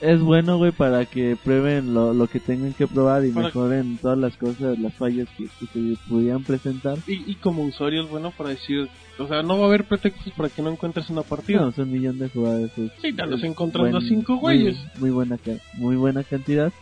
Es 0.00 0.20
bueno, 0.20 0.58
güey, 0.58 0.70
para 0.70 1.06
que 1.06 1.36
prueben 1.42 1.92
lo, 1.92 2.14
lo 2.14 2.28
que 2.28 2.38
tengan 2.38 2.72
que 2.72 2.86
probar 2.86 3.24
y 3.24 3.30
Para- 3.32 3.46
mejoren 3.46 3.98
todas 4.00 4.16
las 4.16 4.36
cosas, 4.36 4.78
las 4.78 4.94
fallas 4.94 5.26
que, 5.36 5.46
que 5.46 5.66
se 5.72 5.96
pudieran 6.08 6.44
presentar. 6.44 6.98
Y, 7.08 7.28
y 7.28 7.34
como 7.34 7.64
usuario 7.64 8.04
es 8.04 8.08
bueno 8.10 8.30
para 8.30 8.50
decir... 8.50 8.88
O 9.18 9.26
sea, 9.26 9.42
no 9.42 9.58
va 9.58 9.64
a 9.64 9.68
haber 9.68 9.82
pretextos 9.84 10.32
para 10.34 10.48
que 10.50 10.62
no 10.62 10.70
encuentres 10.70 11.10
una 11.10 11.22
partida. 11.22 11.62
No, 11.62 11.72
un 11.82 11.90
millón 11.92 12.18
de 12.20 12.28
jugadores. 12.28 12.70
es- 12.78 12.92
Sí, 13.02 13.12
ya 13.16 13.26
los 13.26 13.42
encontrando 13.42 13.98
buen- 13.98 14.04
a 14.04 14.08
cinco 14.08 14.34
muy- 14.34 14.40
güeyes. 14.40 14.76
Muy, 15.00 15.10
buena, 15.10 15.36
ca- 15.36 15.58
muy 15.74 15.96
buena 15.96 16.22
cantidad. 16.22 16.72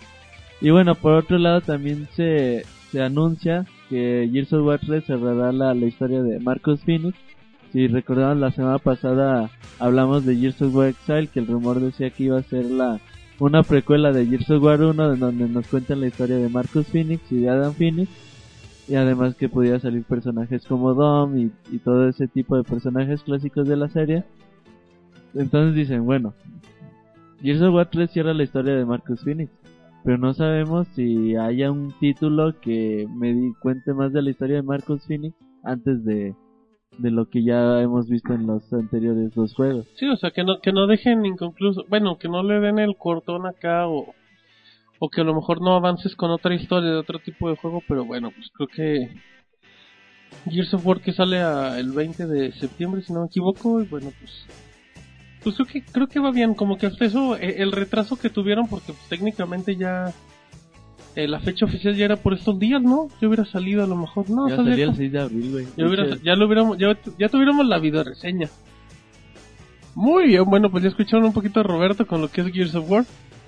Y 0.61 0.71
bueno, 0.71 0.95
por 0.95 1.15
otro 1.15 1.39
lado 1.39 1.61
también 1.61 2.09
se, 2.15 2.65
se 2.91 3.03
anuncia 3.03 3.67
que 3.89 4.29
Gears 4.33 4.53
of 4.53 4.67
War 4.67 4.81
3 4.81 5.05
cerrará 5.05 5.53
la, 5.53 5.75
la 5.75 5.87
historia 5.87 6.23
de 6.23 6.41
Marcus 6.41 6.81
Phoenix. 6.81 7.17
Si 7.73 7.89
recordaban 7.89 8.41
la 8.41 8.51
semana 8.53 8.79
pasada 8.79 9.51
hablamos 9.79 10.25
de 10.25 10.37
Gears 10.37 10.63
of 10.63 10.75
War 10.75 10.89
Exile, 10.89 11.29
que 11.29 11.41
el 11.41 11.47
rumor 11.47 11.81
decía 11.81 12.11
que 12.11 12.25
iba 12.25 12.39
a 12.39 12.43
ser 12.43 12.65
la 12.67 13.01
una 13.39 13.63
precuela 13.63 14.13
de 14.13 14.27
Gears 14.27 14.51
of 14.51 14.63
War 14.63 14.81
1 14.81 15.13
en 15.13 15.21
donde 15.21 15.49
nos 15.49 15.67
cuentan 15.67 16.01
la 16.01 16.07
historia 16.07 16.39
de 16.39 16.49
Marcus 16.49 16.87
Phoenix 16.87 17.31
y 17.31 17.41
de 17.41 17.51
Adam 17.51 17.75
Phoenix. 17.75 18.11
Y 18.89 18.95
además 18.95 19.35
que 19.35 19.49
pudiera 19.49 19.81
salir 19.81 20.05
personajes 20.05 20.65
como 20.65 20.95
Dom 20.95 21.37
y, 21.37 21.51
y 21.71 21.79
todo 21.79 22.09
ese 22.09 22.29
tipo 22.29 22.57
de 22.57 22.63
personajes 22.63 23.23
clásicos 23.25 23.69
de 23.69 23.77
la 23.77 23.89
serie. 23.89 24.25
Entonces 25.35 25.75
dicen, 25.75 26.07
bueno, 26.07 26.33
Gears 27.43 27.61
of 27.61 27.75
War 27.75 27.91
3 27.91 28.11
cierra 28.11 28.33
la 28.33 28.45
historia 28.45 28.75
de 28.75 28.87
Marcus 28.87 29.21
Phoenix. 29.23 29.51
Pero 30.07 30.19
no 30.19 30.33
sabemos 30.35 30.87
si 30.95 31.35
haya 31.35 31.73
un 31.73 31.93
título 31.99 32.59
que 32.61 33.09
me 33.13 33.53
cuente 33.61 33.93
más 33.93 34.13
de 34.13 34.23
la 34.23 34.31
historia 34.31 34.55
de 34.57 34.63
Marcus 34.63 35.05
Phoenix 35.05 35.35
antes 35.65 36.05
de, 36.05 36.33
de 36.99 37.11
lo 37.11 37.29
que 37.29 37.43
ya 37.43 37.83
hemos 37.83 38.09
visto 38.09 38.33
en 38.33 38.47
los 38.47 38.73
anteriores 38.73 39.35
dos 39.35 39.53
juegos. 39.55 39.85
Sí, 39.97 40.07
o 40.07 40.17
sea, 40.17 40.31
que 40.31 40.45
no, 40.45 40.61
que 40.61 40.73
no 40.73 40.87
dejen 40.87 41.27
inconcluso... 41.27 41.85
Bueno, 41.89 42.19
que 42.19 42.29
no 42.29 42.45
le 42.45 42.61
den 42.61 42.79
el 42.79 42.97
cortón 42.97 43.47
acá 43.47 43.89
o... 43.89 44.15
O 45.01 45.11
que 45.11 45.23
a 45.23 45.25
lo 45.25 45.35
mejor 45.35 45.61
no 45.61 45.75
avances 45.75 46.15
con 46.15 46.31
otra 46.31 46.55
historia 46.55 46.89
de 46.91 46.97
otro 46.99 47.19
tipo 47.19 47.51
de 47.51 47.57
juego, 47.57 47.83
pero 47.89 48.05
bueno, 48.05 48.31
pues 48.31 48.49
creo 48.55 48.69
que... 48.69 49.21
Gears 50.49 50.73
of 50.75 50.87
War 50.87 51.01
que 51.01 51.13
sale 51.13 51.41
a- 51.41 51.81
el 51.81 51.91
20 51.91 52.29
de 52.29 52.53
septiembre, 52.53 53.03
si 53.03 53.13
no 53.13 53.23
me 53.23 53.27
equivoco, 53.27 53.83
y 53.83 53.87
bueno, 53.87 54.13
pues... 54.21 54.47
Pues 55.47 55.55
creo 55.55 55.67
que, 55.69 55.83
creo 55.85 56.09
que 56.09 56.19
va 56.19 56.33
bien, 56.33 56.55
como 56.55 56.77
que 56.77 56.87
hasta 56.87 57.05
eso, 57.05 57.37
eh, 57.37 57.57
el 57.59 57.71
retraso 57.71 58.17
que 58.17 58.31
tuvieron, 58.31 58.67
porque 58.67 58.93
pues, 58.93 59.09
técnicamente 59.09 59.77
ya... 59.77 60.13
eh, 61.15 61.29
la 61.29 61.39
fecha 61.39 61.65
oficial 61.67 61.95
ya 61.95 62.05
era 62.05 62.17
por 62.17 62.35
estos 62.35 62.59
días, 62.59 62.83
¿no? 62.83 63.07
Ya 63.21 63.29
hubiera 63.29 63.45
salido 63.45 63.85
a 63.85 63.87
lo 63.87 63.95
mejor, 63.95 64.29
no, 64.29 64.49
ya 64.49 64.57
salía 64.57 64.75
el 64.75 64.85
como- 64.87 64.97
6 64.97 65.13
de 65.13 65.21
abril, 65.21 65.53
güey. 65.53 65.67
ya, 65.77 65.87
hubiera- 65.87 66.17
ya 66.23 66.35
lo 66.35 66.47
hubiéramos, 66.47 66.79
ya, 66.79 66.99
ya 67.17 67.29
tuviéramos 67.29 67.65
la 67.65 67.79
video 67.79 68.03
reseña. 68.03 68.49
Muy 69.95 70.27
bien, 70.27 70.45
bueno, 70.47 70.69
pues 70.71 70.83
ya 70.83 70.89
escucharon 70.91 71.27
un 71.27 71.33
poquito 71.33 71.61
a 71.61 71.63
Roberto 71.63 72.07
con 72.07 72.21
lo 72.21 72.29
que 72.29 72.41
es 72.41 72.49
Gears 72.53 72.75
of 72.75 72.91
War. 72.91 73.05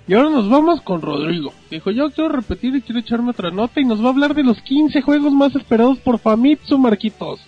Y 0.06 0.14
ahora 0.14 0.30
nos 0.30 0.48
vamos 0.48 0.80
con 0.80 1.02
Rodrigo. 1.02 1.52
Dijo, 1.70 1.90
yo 1.90 2.10
quiero 2.10 2.30
repetir 2.30 2.74
y 2.74 2.80
quiero 2.80 3.00
echarme 3.00 3.30
otra 3.32 3.50
nota 3.50 3.80
y 3.80 3.84
nos 3.84 4.00
va 4.00 4.06
a 4.06 4.10
hablar 4.10 4.34
de 4.34 4.44
los 4.44 4.62
15 4.62 5.02
juegos 5.02 5.32
más 5.34 5.54
esperados 5.54 5.98
por 5.98 6.18
Famitsu, 6.18 6.78
Marquitos. 6.78 7.40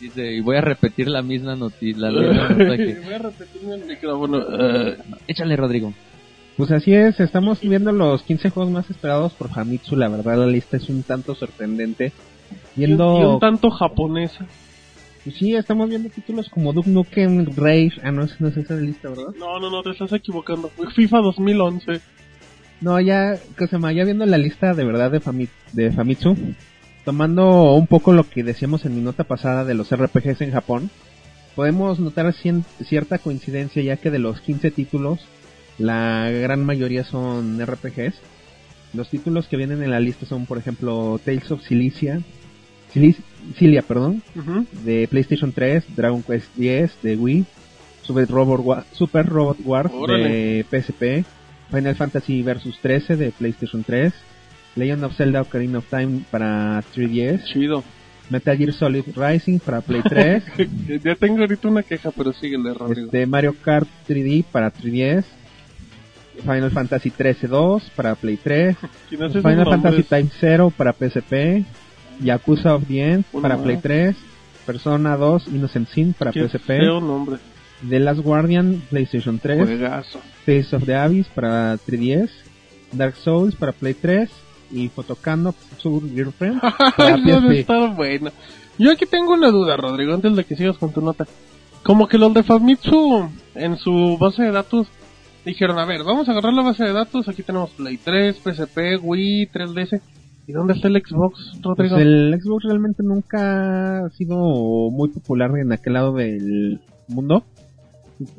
Dice, 0.00 0.32
y 0.32 0.40
voy 0.40 0.56
a 0.56 0.60
repetir 0.60 1.08
la 1.08 1.22
misma 1.22 1.56
noticia. 1.56 2.10
La 2.10 2.20
misma 2.20 2.48
nota 2.50 2.76
que- 2.76 3.00
Voy 3.04 3.14
a 3.14 3.18
repetirme 3.18 3.74
el 3.76 3.84
micrófono. 3.86 4.38
Eh, 4.60 4.96
Échale, 5.26 5.56
Rodrigo. 5.56 5.92
Pues 6.56 6.70
así 6.70 6.92
es, 6.94 7.20
estamos 7.20 7.60
viendo 7.60 7.92
los 7.92 8.22
15 8.22 8.50
juegos 8.50 8.72
más 8.72 8.88
esperados 8.90 9.32
por 9.34 9.48
Famitsu. 9.50 9.94
La 9.96 10.08
verdad, 10.08 10.36
la 10.38 10.46
lista 10.46 10.76
es 10.78 10.88
un 10.88 11.02
tanto 11.02 11.34
sorprendente. 11.34 12.12
y 12.76 12.80
un 12.84 12.96
Viendo. 12.96 13.38
tanto 13.40 13.70
japonesa. 13.70 14.46
Pues 15.24 15.36
sí, 15.36 15.54
estamos 15.54 15.88
viendo 15.88 16.08
títulos 16.08 16.48
como 16.48 16.72
Duke 16.72 16.88
Nukem 16.90 17.46
Rage. 17.56 17.92
Ah, 18.02 18.12
no, 18.12 18.22
es- 18.24 18.40
no 18.40 18.48
es 18.48 18.56
esa 18.56 18.74
lista, 18.76 19.08
¿verdad? 19.08 19.34
No, 19.38 19.58
no, 19.58 19.70
no, 19.70 19.82
te 19.82 19.90
estás 19.90 20.12
equivocando. 20.12 20.70
FIFA 20.94 21.18
2011. 21.18 22.00
No, 22.80 23.00
ya, 23.00 23.34
¿qué 23.58 23.66
se 23.66 23.72
llama? 23.72 23.92
Ya 23.92 24.04
viendo 24.04 24.24
la 24.26 24.38
lista 24.38 24.72
de 24.74 24.84
verdad 24.84 25.10
de, 25.10 25.20
Fami- 25.20 25.48
de 25.72 25.90
Famitsu, 25.92 26.36
tomando 27.06 27.72
un 27.74 27.86
poco 27.86 28.12
lo 28.12 28.28
que 28.28 28.42
decíamos 28.42 28.84
en 28.84 28.94
mi 28.96 29.00
nota 29.00 29.22
pasada 29.24 29.64
de 29.64 29.74
los 29.74 29.90
RPGs 29.96 30.40
en 30.40 30.50
Japón, 30.50 30.90
podemos 31.54 32.00
notar 32.00 32.26
cien- 32.34 32.64
cierta 32.84 33.18
coincidencia 33.18 33.80
ya 33.80 33.96
que 33.96 34.10
de 34.10 34.18
los 34.18 34.40
15 34.40 34.72
títulos, 34.72 35.20
la 35.78 36.28
gran 36.30 36.64
mayoría 36.64 37.04
son 37.04 37.60
RPGs. 37.64 38.16
Los 38.92 39.08
títulos 39.08 39.46
que 39.46 39.56
vienen 39.56 39.84
en 39.84 39.90
la 39.92 40.00
lista 40.00 40.26
son, 40.26 40.46
por 40.46 40.58
ejemplo, 40.58 41.20
Tales 41.24 41.48
of 41.52 41.62
Cilicia, 41.62 42.20
Cilic- 42.92 43.22
Cilia, 43.56 43.82
perdón, 43.82 44.22
de 44.84 45.06
PlayStation 45.08 45.52
3, 45.52 45.84
Dragon 45.94 46.24
Quest 46.24 46.48
10 46.56 46.90
de 47.02 47.16
Wii, 47.16 47.44
Super 48.02 48.26
Robot, 48.28 48.60
Wa- 48.64 48.84
Super 48.92 49.26
Robot 49.26 49.58
Wars 49.64 49.92
Órale. 49.94 50.28
de 50.28 50.64
PSP, 50.68 51.24
Final 51.70 51.94
Fantasy 51.94 52.42
Versus 52.42 52.78
13 52.82 53.14
de 53.16 53.30
PlayStation 53.30 53.84
3, 53.84 54.12
Legend 54.76 55.04
of 55.04 55.16
Zelda 55.16 55.42
Ocarina 55.42 55.78
of 55.78 55.86
Time 55.88 56.20
para 56.30 56.82
3DS, 56.94 57.44
Chido. 57.44 57.82
Metal 58.28 58.56
Gear 58.56 58.72
Solid 58.72 59.04
Rising 59.14 59.58
para 59.58 59.80
Play 59.80 60.02
3, 60.02 60.42
ya 61.02 61.14
tengo 61.14 61.38
ahorita 61.38 61.68
una 61.68 61.82
queja, 61.82 62.10
pero 62.10 62.32
síguele, 62.32 62.74
Rodrigo. 62.74 63.06
este, 63.06 63.26
Mario 63.26 63.54
Kart 63.62 63.88
3D 64.08 64.44
para 64.50 64.72
3DS, 64.72 65.24
Final 66.42 66.70
Fantasy 66.70 67.10
13 67.10 67.46
2 67.46 67.90
para 67.94 68.14
Play 68.14 68.36
3, 68.36 68.76
¿Quién 69.08 69.22
hace 69.22 69.38
esos 69.38 69.50
Final? 69.50 69.66
Fantasy 69.66 70.02
Type 70.02 70.30
0 70.40 70.72
para 70.76 70.92
PSP, 70.92 71.64
Yakuza 72.20 72.74
of 72.74 72.86
the 72.86 73.12
End 73.12 73.24
para 73.26 73.56
más. 73.56 73.64
Play 73.64 73.76
3, 73.78 74.16
Persona 74.66 75.16
2 75.16 75.48
Innocent 75.48 75.88
Sin 75.88 76.12
para 76.12 76.32
Qué 76.32 76.48
PSP, 76.48 76.66
feo 76.66 77.00
nombre. 77.00 77.36
The 77.88 78.00
Last 78.00 78.20
Guardian 78.20 78.82
PlayStation 78.90 79.38
3, 79.38 79.66
Juegazo. 79.66 80.20
Face 80.44 80.74
of 80.74 80.84
the 80.84 80.96
Abyss 80.96 81.28
para 81.28 81.76
3DS, 81.76 82.30
Dark 82.92 83.14
Souls 83.16 83.54
para 83.54 83.72
Play 83.72 83.94
3 83.94 84.28
y 84.70 84.88
Photocano 84.88 85.54
Sur 85.78 86.08
Girlfriend 86.08 86.60
debe 86.98 87.40
PSP. 87.40 87.60
estar 87.60 87.94
bueno. 87.94 88.30
Yo 88.78 88.92
aquí 88.92 89.06
tengo 89.06 89.32
una 89.32 89.50
duda, 89.50 89.76
Rodrigo, 89.76 90.14
antes 90.14 90.34
de 90.36 90.44
que 90.44 90.56
sigas 90.56 90.78
con 90.78 90.92
tu 90.92 91.00
nota. 91.00 91.26
Como 91.82 92.08
que 92.08 92.18
los 92.18 92.34
de 92.34 92.42
Famitsu 92.42 93.28
en 93.54 93.76
su 93.76 94.18
base 94.18 94.42
de 94.42 94.50
datos 94.50 94.88
dijeron, 95.44 95.78
a 95.78 95.84
ver, 95.84 96.02
vamos 96.02 96.28
a 96.28 96.32
agarrar 96.32 96.52
la 96.52 96.62
base 96.62 96.84
de 96.84 96.92
datos, 96.92 97.28
aquí 97.28 97.42
tenemos 97.42 97.70
Play 97.70 97.96
3, 97.96 98.36
PSP, 98.36 98.78
Wii, 99.00 99.48
3DS. 99.52 100.00
¿Y 100.48 100.52
dónde 100.52 100.74
está 100.74 100.88
el 100.88 101.02
Xbox, 101.04 101.60
Rodrigo? 101.62 101.96
Pues 101.96 102.06
el 102.06 102.38
Xbox 102.40 102.64
realmente 102.64 103.02
nunca 103.02 104.06
ha 104.06 104.10
sido 104.10 104.36
muy 104.90 105.08
popular 105.08 105.50
en 105.58 105.72
aquel 105.72 105.94
lado 105.94 106.12
del 106.12 106.80
mundo. 107.08 107.44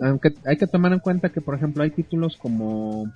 Aunque 0.01 0.34
hay 0.45 0.57
que 0.57 0.67
tomar 0.67 0.93
en 0.93 0.99
cuenta 0.99 1.30
que, 1.30 1.41
por 1.41 1.55
ejemplo, 1.55 1.84
hay 1.84 1.91
títulos 1.91 2.38
como 2.38 3.11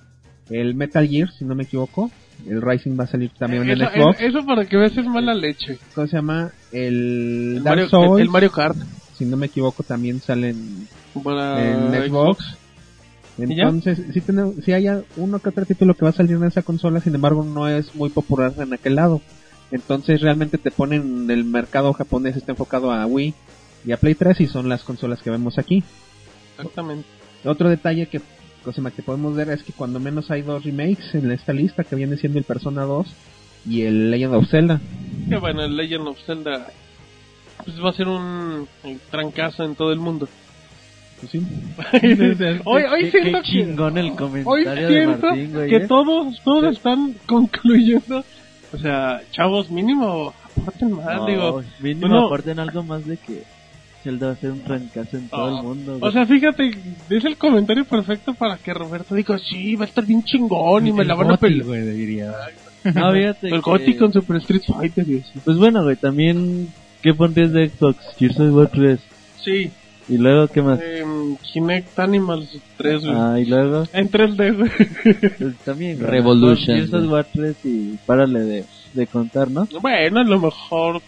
el 0.50 0.74
Metal 0.74 1.06
Gear, 1.08 1.30
si 1.32 1.44
no 1.44 1.54
me 1.54 1.64
equivoco. 1.64 2.10
El 2.46 2.60
Rising 2.60 2.98
va 2.98 3.04
a 3.04 3.06
salir 3.06 3.30
también 3.38 3.62
en 3.62 3.70
eso, 3.70 3.90
el 3.90 4.02
Xbox. 4.02 4.20
eso 4.20 4.44
para 4.44 4.64
que 4.64 4.76
veas 4.76 4.96
es 4.96 5.06
mala 5.06 5.34
leche. 5.34 5.78
¿Cómo 5.94 6.06
se 6.08 6.16
llama? 6.16 6.50
El, 6.72 7.54
El 7.56 7.62
Dark 7.62 7.76
Mario, 7.76 7.88
Souls, 7.88 8.20
el, 8.20 8.26
el 8.26 8.30
Mario 8.30 8.50
Kart. 8.50 8.76
si 9.16 9.24
no 9.24 9.36
me 9.36 9.46
equivoco, 9.46 9.82
también 9.82 10.20
sale 10.20 10.50
en, 10.50 10.88
Xbox. 11.14 12.56
Entonces, 13.38 14.00
sí, 14.12 14.20
tenemos, 14.20 14.56
sí 14.64 14.72
hay 14.72 14.86
uno 15.16 15.38
que 15.38 15.48
otro 15.48 15.64
título 15.64 15.94
que 15.94 16.04
va 16.04 16.10
a 16.10 16.14
salir 16.14 16.36
en 16.36 16.44
esa 16.44 16.62
consola, 16.62 17.00
sin 17.00 17.14
embargo, 17.14 17.44
no 17.44 17.68
es 17.68 17.94
muy 17.94 18.10
popular 18.10 18.52
en 18.58 18.72
aquel 18.74 18.96
lado. 18.96 19.20
Entonces, 19.70 20.20
realmente 20.20 20.58
te 20.58 20.70
ponen 20.70 21.30
el 21.30 21.44
mercado 21.44 21.92
japonés 21.92 22.36
está 22.36 22.52
enfocado 22.52 22.92
a 22.92 23.06
Wii 23.06 23.34
y 23.86 23.92
a 23.92 23.96
Play 23.96 24.14
3 24.14 24.40
y 24.42 24.46
son 24.46 24.68
las 24.68 24.82
consolas 24.82 25.22
que 25.22 25.30
vemos 25.30 25.58
aquí. 25.58 25.82
Exactamente. 26.56 27.08
Otro 27.44 27.70
detalle 27.70 28.06
que, 28.06 28.20
cosa 28.62 28.90
que 28.90 29.02
podemos 29.02 29.34
ver 29.36 29.50
es 29.50 29.62
que 29.62 29.72
cuando 29.72 30.00
menos 30.00 30.30
hay 30.30 30.42
dos 30.42 30.64
remakes 30.64 31.14
en 31.14 31.30
esta 31.32 31.52
lista, 31.52 31.84
que 31.84 31.96
viene 31.96 32.16
siendo 32.16 32.38
el 32.38 32.44
Persona 32.44 32.82
2 32.82 33.06
y 33.68 33.82
el 33.82 34.10
Legend 34.10 34.34
of 34.34 34.48
Zelda. 34.48 34.80
Que 35.28 35.36
bueno, 35.36 35.62
el 35.64 35.76
Legend 35.76 36.08
of 36.08 36.18
Zelda 36.24 36.66
pues 37.64 37.78
va 37.84 37.90
a 37.90 37.92
ser 37.92 38.08
un 38.08 38.66
eh, 38.84 38.98
trancazo 39.10 39.64
en 39.64 39.74
todo 39.76 39.92
el 39.92 39.98
mundo. 40.00 40.28
Pues 41.20 41.30
sí. 41.30 41.38
hoy 42.64 42.82
hoy 42.90 43.02
Qué- 43.04 43.10
siento 43.12 43.38
qué 43.38 43.42
que 43.44 43.48
chingón 43.52 43.98
el 43.98 44.06
hoy 44.10 44.16
comentario 44.16 44.88
de 44.88 44.94
siento 45.04 45.26
Martín, 45.28 45.52
güey. 45.52 45.70
que 45.70 45.76
¿eh? 45.76 45.86
todos 45.86 46.40
todos 46.44 46.74
están 46.76 47.14
concluyendo, 47.26 48.24
o 48.72 48.78
sea, 48.78 49.20
chavos 49.30 49.70
mínimo 49.70 50.34
aporten 50.56 50.92
más, 50.92 51.16
No, 51.18 51.26
digo. 51.26 51.62
mínimo 51.80 52.06
uno- 52.06 52.26
aporten 52.26 52.58
algo 52.58 52.82
más 52.82 53.06
de 53.06 53.16
que 53.18 53.44
Zelda 54.02 54.26
va 54.28 54.32
a 54.32 54.36
ser 54.36 54.50
un 54.52 54.60
trancazo 54.60 55.16
en 55.16 55.28
todo 55.28 55.44
Ah, 55.44 55.58
el 55.58 55.62
mundo. 55.66 55.94
O 55.96 55.98
güey. 56.00 56.12
sea, 56.12 56.26
fíjate, 56.26 56.70
es 57.10 57.24
el 57.24 57.36
comentario 57.36 57.84
perfecto 57.84 58.34
para 58.34 58.56
que 58.58 58.72
Roberto 58.74 59.14
diga, 59.14 59.38
sí, 59.38 59.74
va 59.76 59.84
a 59.84 59.88
estar 59.88 60.04
bien 60.04 60.22
chingón 60.24 60.86
y 60.86 60.92
me 60.92 61.04
la 61.04 61.14
van 61.14 61.30
a 61.32 61.36
pelear. 61.36 61.66
güey, 61.66 61.82
diría. 61.82 62.32
no, 62.84 63.12
fíjate 63.12 63.46
El 63.48 63.52
que- 63.54 63.70
Gothic 63.70 63.98
con 63.98 64.12
Super 64.12 64.36
Street 64.38 64.62
Fighter 64.66 65.08
y. 65.08 65.22
Pues 65.44 65.56
bueno, 65.56 65.82
güey, 65.82 65.96
también, 65.96 66.68
¿qué 67.02 67.14
pondrías 67.14 67.52
de 67.52 67.68
Xbox? 67.68 67.98
Gears 68.18 68.40
of 68.40 68.54
War 68.54 68.68
3. 68.68 68.98
Sí, 69.42 69.70
Y 70.08 70.18
luego, 70.18 70.48
¿qué 70.48 70.62
más? 70.62 70.80
em, 70.82 71.36
Kinect 71.36 71.98
Animals 71.98 72.48
3, 72.76 73.04
güey. 73.04 73.16
Ah, 73.16 73.38
y 73.38 73.44
luego, 73.44 73.84
En 73.92 74.10
3D, 74.10 74.56
güey. 74.56 74.70
pues 75.38 75.56
también, 75.64 75.98
güey, 75.98 76.10
Revolution, 76.10 76.76
Gears 76.76 76.92
of. 76.92 77.08
War 77.10 77.26
3 77.32 77.56
y 77.64 77.96
párale 78.04 78.40
de, 78.40 78.64
de 78.94 79.06
contar, 79.06 79.48
¿no? 79.50 79.68
Bueno, 79.80 80.20
a 80.20 80.24
lo 80.24 80.40
mejor 80.40 81.00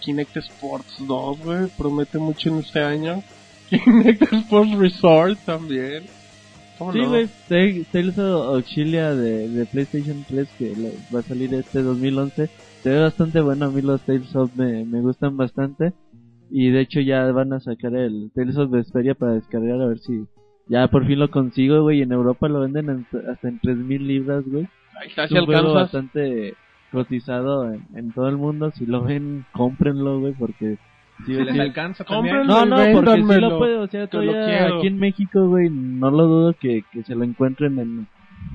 Kinect 0.00 0.36
Sports 0.36 0.96
2, 1.06 1.40
güey, 1.44 1.66
promete 1.78 2.18
mucho 2.18 2.48
en 2.50 2.58
este 2.58 2.80
año. 2.80 3.22
Kinect 3.70 4.32
Sports 4.32 4.72
Resort 4.78 5.38
también. 5.44 6.04
¿Cómo 6.78 6.92
Sí, 6.92 6.98
no? 7.00 7.08
güey, 7.10 7.28
Tales 7.48 7.86
Tales 7.88 8.18
of 8.18 8.54
Auxilia 8.56 9.14
de, 9.14 9.48
de 9.48 9.66
PlayStation 9.66 10.24
3 10.26 10.48
que 10.58 10.72
va 11.14 11.20
a 11.20 11.22
salir 11.22 11.52
este 11.54 11.82
2011. 11.82 12.48
Se 12.82 12.88
ve 12.88 13.00
bastante 13.00 13.40
bueno, 13.42 13.66
a 13.66 13.70
mí 13.70 13.82
los 13.82 14.00
Tales 14.02 14.34
of 14.34 14.54
me, 14.56 14.84
me 14.86 15.00
gustan 15.02 15.36
bastante. 15.36 15.92
Y 16.50 16.70
de 16.70 16.80
hecho 16.80 17.00
ya 17.00 17.30
van 17.32 17.52
a 17.52 17.60
sacar 17.60 17.94
el 17.94 18.30
Tales 18.34 18.56
of 18.56 18.70
Vesperia 18.70 19.14
para 19.14 19.34
descargar 19.34 19.80
a 19.82 19.86
ver 19.86 19.98
si 19.98 20.24
ya 20.68 20.88
por 20.88 21.06
fin 21.06 21.18
lo 21.18 21.30
consigo, 21.30 21.82
güey. 21.82 22.00
En 22.02 22.12
Europa 22.12 22.48
lo 22.48 22.60
venden 22.60 22.88
en- 22.88 23.06
hasta 23.30 23.48
en 23.48 23.60
3000 23.60 24.06
libras, 24.06 24.44
güey. 24.46 24.66
Ahí 25.00 25.08
está, 25.08 25.24
Es 25.24 25.30
si 25.30 25.36
alcanzas. 25.36 25.74
bastante 25.74 26.54
cotizado 26.90 27.72
en, 27.72 27.82
en 27.94 28.12
todo 28.12 28.28
el 28.28 28.36
mundo. 28.36 28.70
Si 28.72 28.86
lo 28.86 29.02
ven, 29.02 29.44
cómprenlo, 29.52 30.20
güey, 30.20 30.32
porque... 30.34 30.78
Si 31.26 31.32
les 31.34 31.52
sí- 31.54 31.60
alcanza 31.60 32.04
no, 32.08 32.64
no, 32.64 32.76
porque 32.76 32.86
sí 32.88 32.94
Véndanmelo, 32.94 33.50
lo 33.50 33.58
puede, 33.58 33.76
o 33.76 33.86
sea, 33.88 34.06
todavía 34.06 34.68
aquí 34.68 34.86
en 34.86 34.98
México, 34.98 35.48
güey, 35.48 35.68
no 35.68 36.10
lo 36.10 36.26
dudo 36.26 36.54
que, 36.58 36.82
que 36.92 37.02
se 37.02 37.14
lo 37.14 37.24
encuentren 37.24 37.78
en, 37.78 38.06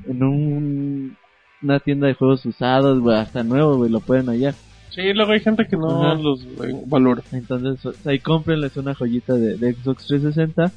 en 0.08 0.24
un, 0.24 1.16
una 1.62 1.80
tienda 1.80 2.08
de 2.08 2.16
juegos 2.16 2.44
usados, 2.46 3.00
güey, 3.02 3.18
hasta 3.18 3.44
nuevo, 3.44 3.78
güey, 3.78 3.92
lo 3.92 4.00
pueden 4.00 4.26
hallar. 4.30 4.56
Sí, 4.90 5.14
luego 5.14 5.34
hay 5.34 5.42
gente 5.42 5.68
que 5.68 5.78
no 5.78 6.04
Ajá. 6.12 6.16
los 6.16 6.42
eh, 6.44 6.74
valora. 6.88 7.22
Entonces, 7.34 7.86
o- 7.86 8.10
ahí 8.10 8.18
cómprenles 8.18 8.76
una 8.78 8.96
joyita 8.96 9.34
de, 9.36 9.58
de 9.58 9.74
Xbox 9.74 10.08
360. 10.08 10.72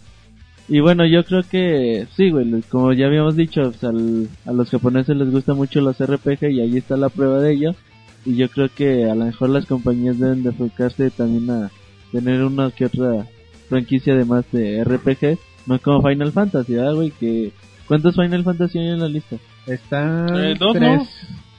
Y 0.69 0.81
bueno, 0.81 1.07
yo 1.07 1.25
creo 1.25 1.43
que 1.51 2.07
sí, 2.15 2.31
güey, 2.31 2.61
como 2.69 2.93
ya 2.93 3.07
habíamos 3.07 3.37
dicho, 3.37 3.63
pues, 3.71 3.83
al- 3.85 4.29
a 4.45 4.53
los 4.53 4.69
japoneses 4.71 5.17
les 5.17 5.31
gusta 5.31 5.55
mucho 5.55 5.81
los 5.81 5.99
RPG 5.99 6.51
y 6.51 6.61
ahí 6.61 6.77
está 6.77 6.97
la 6.97 7.09
prueba 7.09 7.41
de 7.41 7.53
ello. 7.55 7.75
Y 8.27 8.37
yo 8.37 8.49
creo 8.51 8.69
que 8.75 9.05
a 9.11 9.15
lo 9.15 9.25
mejor 9.25 9.49
las 9.51 9.65
compañías 9.65 10.19
deben 10.19 10.43
de 10.43 10.51
enfocarse 10.51 11.11
también 11.11 11.49
a 11.51 11.71
tener 12.13 12.43
una 12.43 12.71
que 12.71 12.85
otra 12.87 13.27
franquicia 13.69 14.13
además 14.15 14.45
de 14.53 14.83
RPG, 14.85 15.39
no 15.67 15.79
como 15.79 16.03
Final 16.07 16.33
Fantasy, 16.33 16.75
¿verdad, 16.75 16.95
güey? 16.95 17.11
Que, 17.13 17.53
¿Cuántos 17.87 18.17
Final 18.17 18.45
Fantasy 18.45 18.79
hay 18.79 18.89
en 18.89 19.01
la 19.01 19.09
lista? 19.09 19.37
Está 19.67 20.27
Eh, 20.51 20.55
dos, 20.59 20.73
tres, 20.75 20.99
¿no? 21.01 21.07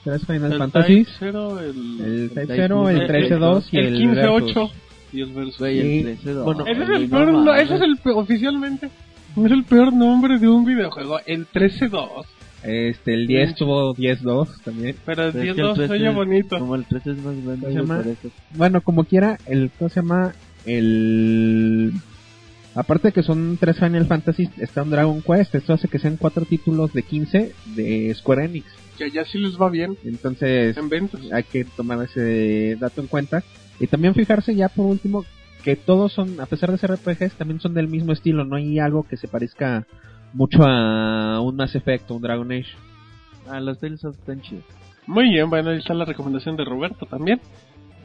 tres 0.03 0.25
Final 0.25 0.51
el 0.53 0.57
Fantasy. 0.59 0.95
Type 1.05 1.11
0, 1.19 1.59
el, 1.59 1.65
El 2.01 2.29
Type 2.29 2.41
Type 2.41 2.55
0, 2.57 2.79
uno, 2.81 2.89
el 2.89 3.01
el 3.01 3.07
13-2 3.07 3.63
y 3.71 3.77
el 3.79 3.85
el 3.87 4.09
15-8 4.17 4.71
El 5.17 5.31
Versus. 5.33 5.57
Güey, 5.59 5.81
Sí. 5.81 5.97
el 5.99 6.03
13 6.03 6.33
de- 6.33 6.41
Bueno, 6.41 6.65
ese 6.67 6.83
es 6.83 6.89
el 6.89 7.09
peor, 7.09 7.31
no, 7.33 7.53
ese 7.55 7.75
es 7.75 7.81
el 7.81 7.97
pe- 7.97 8.11
oficialmente 8.11 8.89
es 9.45 9.51
el 9.51 9.63
peor 9.63 9.93
nombre 9.93 10.37
de 10.39 10.47
un 10.47 10.65
videojuego, 10.65 11.19
el 11.25 11.45
13-2. 11.47 12.25
Este, 12.63 13.13
el 13.13 13.25
10 13.25 13.55
tuvo 13.55 13.93
10-2 13.93 14.49
también. 14.65 14.95
Pero 15.05 15.23
el 15.27 15.31
Pero 15.31 15.43
es 15.49 15.55
que 15.55 15.61
el 15.61 15.67
10-2 15.67 15.75
se 15.75 15.87
13 15.87 15.93
oye 15.93 16.09
bonito. 16.09 16.59
Como 16.59 16.75
el 16.75 16.83
13 16.85 17.11
es 17.11 17.17
más 17.23 17.35
grande. 17.45 18.15
Bueno, 18.55 18.81
como 18.81 19.05
quiera, 19.05 19.37
el, 19.45 19.71
¿cómo 19.79 19.89
se 19.89 20.01
llama? 20.01 20.33
El 20.65 21.93
Aparte 22.79 23.09
de 23.09 23.11
que 23.11 23.23
son 23.23 23.57
tres 23.59 23.77
Final 23.77 24.05
Fantasy, 24.05 24.49
está 24.57 24.83
un 24.83 24.91
Dragon 24.91 25.21
Quest. 25.21 25.53
Esto 25.53 25.73
hace 25.73 25.89
que 25.89 25.99
sean 25.99 26.15
cuatro 26.15 26.45
títulos 26.45 26.93
de 26.93 27.03
15 27.03 27.53
de 27.75 28.13
Square 28.15 28.45
Enix. 28.45 28.65
Que 28.97 29.11
ya 29.11 29.25
sí 29.25 29.37
les 29.37 29.59
va 29.59 29.69
bien 29.69 29.97
Entonces, 30.05 30.77
en 30.77 30.87
ventas. 30.87 31.19
hay 31.33 31.43
que 31.43 31.65
tomar 31.65 32.01
ese 32.05 32.77
dato 32.79 33.01
en 33.01 33.07
cuenta. 33.07 33.43
Y 33.81 33.87
también 33.87 34.15
fijarse 34.15 34.55
ya 34.55 34.69
por 34.69 34.85
último 34.85 35.25
que 35.61 35.75
todos 35.75 36.13
son, 36.13 36.39
a 36.39 36.45
pesar 36.45 36.71
de 36.71 36.77
ser 36.77 36.91
RPGs, 36.93 37.33
también 37.33 37.59
son 37.59 37.73
del 37.73 37.89
mismo 37.89 38.13
estilo. 38.13 38.45
No 38.45 38.55
hay 38.55 38.79
algo 38.79 39.03
que 39.03 39.17
se 39.17 39.27
parezca 39.27 39.85
mucho 40.31 40.63
a 40.63 41.41
un 41.41 41.57
Mass 41.57 41.75
Effect 41.75 42.09
o 42.11 42.15
un 42.15 42.21
Dragon 42.21 42.49
Age. 42.49 42.71
Ah, 43.49 43.59
los 43.59 43.77
Tales 43.79 44.05
of 44.05 44.15
Tenchi. 44.25 44.61
Muy 45.05 45.29
bien, 45.29 45.49
bueno, 45.49 45.71
ahí 45.71 45.79
está 45.79 45.93
la 45.93 46.05
recomendación 46.05 46.55
de 46.55 46.63
Roberto 46.63 47.05
también. 47.07 47.41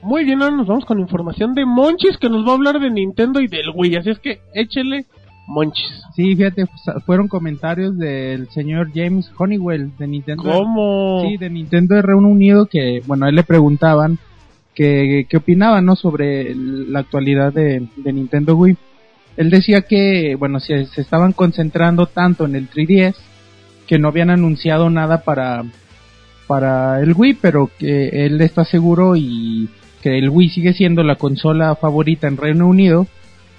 Muy 0.04 0.26
bien, 0.26 0.42
ahora 0.42 0.54
nos 0.54 0.66
vamos 0.66 0.84
con 0.84 1.00
información 1.00 1.54
de 1.54 1.64
Monchis 1.64 2.18
que 2.18 2.28
nos 2.28 2.46
va 2.46 2.50
a 2.50 2.54
hablar 2.56 2.78
de 2.78 2.90
Nintendo 2.90 3.40
y 3.40 3.46
del 3.46 3.70
Wii. 3.74 3.96
Así 3.96 4.10
es 4.10 4.18
que 4.18 4.40
échele 4.52 5.06
Monchis. 5.46 6.02
Sí, 6.14 6.36
fíjate, 6.36 6.66
fueron 7.06 7.26
comentarios 7.26 7.96
del 7.96 8.50
señor 8.50 8.90
James 8.94 9.32
Honeywell 9.38 9.96
de 9.96 10.06
Nintendo. 10.06 10.42
¿Cómo? 10.42 11.22
Sí, 11.26 11.38
de 11.38 11.48
Nintendo 11.48 11.94
de 11.94 12.02
Reino 12.02 12.28
Unido 12.28 12.66
que, 12.66 13.02
bueno, 13.06 13.24
a 13.24 13.30
él 13.30 13.34
le 13.34 13.44
preguntaban 13.44 14.18
que, 14.74 15.26
qué 15.26 15.36
opinaba, 15.38 15.80
¿no? 15.80 15.96
Sobre 15.96 16.54
la 16.54 16.98
actualidad 16.98 17.54
de, 17.54 17.88
de 17.96 18.12
Nintendo 18.12 18.56
Wii. 18.56 18.76
Él 19.38 19.48
decía 19.48 19.82
que, 19.82 20.36
bueno, 20.38 20.60
se, 20.60 20.84
se 20.84 21.00
estaban 21.00 21.32
concentrando 21.32 22.06
tanto 22.06 22.44
en 22.44 22.56
el 22.56 22.68
3DS 22.68 23.16
que 23.86 23.98
no 23.98 24.08
habían 24.08 24.28
anunciado 24.28 24.90
nada 24.90 25.22
para, 25.22 25.64
para 26.46 27.00
el 27.00 27.14
Wii, 27.16 27.38
pero 27.40 27.70
que 27.78 28.26
él 28.26 28.38
está 28.42 28.66
seguro 28.66 29.16
y 29.16 29.70
que 30.04 30.18
el 30.18 30.28
Wii 30.28 30.50
sigue 30.50 30.74
siendo 30.74 31.02
la 31.02 31.16
consola 31.16 31.74
favorita 31.76 32.28
en 32.28 32.36
Reino 32.36 32.68
Unido, 32.68 33.06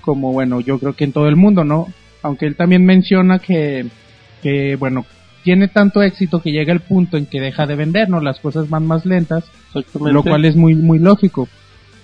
como 0.02 0.32
bueno, 0.32 0.62
yo 0.62 0.78
creo 0.78 0.94
que 0.94 1.06
en 1.06 1.12
todo 1.12 1.28
el 1.28 1.36
mundo, 1.36 1.64
¿no? 1.64 1.88
Aunque 2.22 2.46
él 2.46 2.56
también 2.56 2.86
menciona 2.86 3.40
que, 3.40 3.88
que 4.44 4.76
bueno, 4.76 5.08
tiene 5.44 5.70
tanto 5.70 6.04
éxito 6.04 6.44
que 6.44 6.52
llega 6.52 6.72
el 6.72 6.82
punto 6.82 7.18
en 7.18 7.26
que 7.26 7.42
deja 7.42 7.66
de 7.66 7.76
vender, 7.76 8.10
¿no? 8.12 8.22
Las 8.22 8.40
cosas 8.40 8.70
van 8.70 8.86
más 8.86 9.08
lentas, 9.08 9.44
lo 10.00 10.22
cual 10.22 10.46
es 10.46 10.56
muy, 10.56 10.76
muy 10.76 11.00
lógico. 11.00 11.50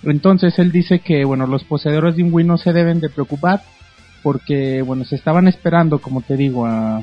Entonces 0.01 0.57
él 0.57 0.71
dice 0.71 1.01
que, 1.01 1.23
bueno, 1.23 1.45
los 1.45 1.63
poseedores 1.63 2.15
de 2.15 2.23
un 2.23 2.33
Wii 2.33 2.47
no 2.47 2.57
se 2.57 2.73
deben 2.73 2.99
de 2.99 3.09
preocupar 3.09 3.61
porque, 4.23 4.81
bueno, 4.81 5.05
se 5.05 5.17
estaban 5.17 5.47
esperando, 5.47 5.99
como 5.99 6.21
te 6.21 6.35
digo, 6.35 6.65
a, 6.65 6.99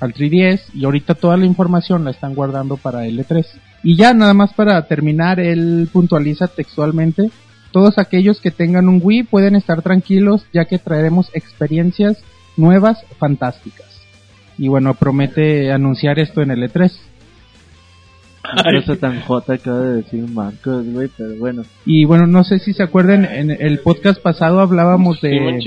al 0.00 0.12
3DS 0.12 0.60
y 0.74 0.84
ahorita 0.84 1.14
toda 1.14 1.38
la 1.38 1.46
información 1.46 2.04
la 2.04 2.10
están 2.10 2.34
guardando 2.34 2.76
para 2.76 3.06
el 3.06 3.18
E3. 3.18 3.46
Y 3.84 3.96
ya 3.96 4.14
nada 4.14 4.32
más 4.32 4.52
para 4.54 4.80
terminar, 4.88 5.38
él 5.38 5.88
puntualiza 5.92 6.48
textualmente, 6.48 7.30
todos 7.70 7.98
aquellos 7.98 8.40
que 8.40 8.50
tengan 8.50 8.88
un 8.88 8.98
Wii 9.02 9.24
pueden 9.24 9.56
estar 9.56 9.82
tranquilos 9.82 10.46
ya 10.52 10.64
que 10.64 10.78
traeremos 10.78 11.30
experiencias 11.34 12.24
nuevas 12.56 13.04
fantásticas. 13.18 14.00
Y 14.56 14.68
bueno, 14.68 14.94
promete 14.94 15.70
anunciar 15.70 16.18
esto 16.18 16.40
en 16.40 16.52
el 16.52 16.62
E 16.62 16.70
E3. 16.70 16.92
Una 18.52 18.80
cosa 18.80 18.96
tan 18.96 19.20
jota 19.22 19.54
acaba 19.54 19.80
de 19.80 19.96
decir 19.96 20.28
Marcos, 20.30 20.86
güey, 20.86 21.10
pero 21.16 21.34
bueno. 21.36 21.62
Y 21.84 22.04
bueno, 22.04 22.26
no 22.26 22.44
sé 22.44 22.58
si 22.60 22.72
se 22.72 22.82
acuerdan, 22.82 23.24
en 23.24 23.50
el 23.50 23.80
podcast 23.80 24.20
pasado 24.22 24.60
hablábamos 24.60 25.20
de, 25.20 25.60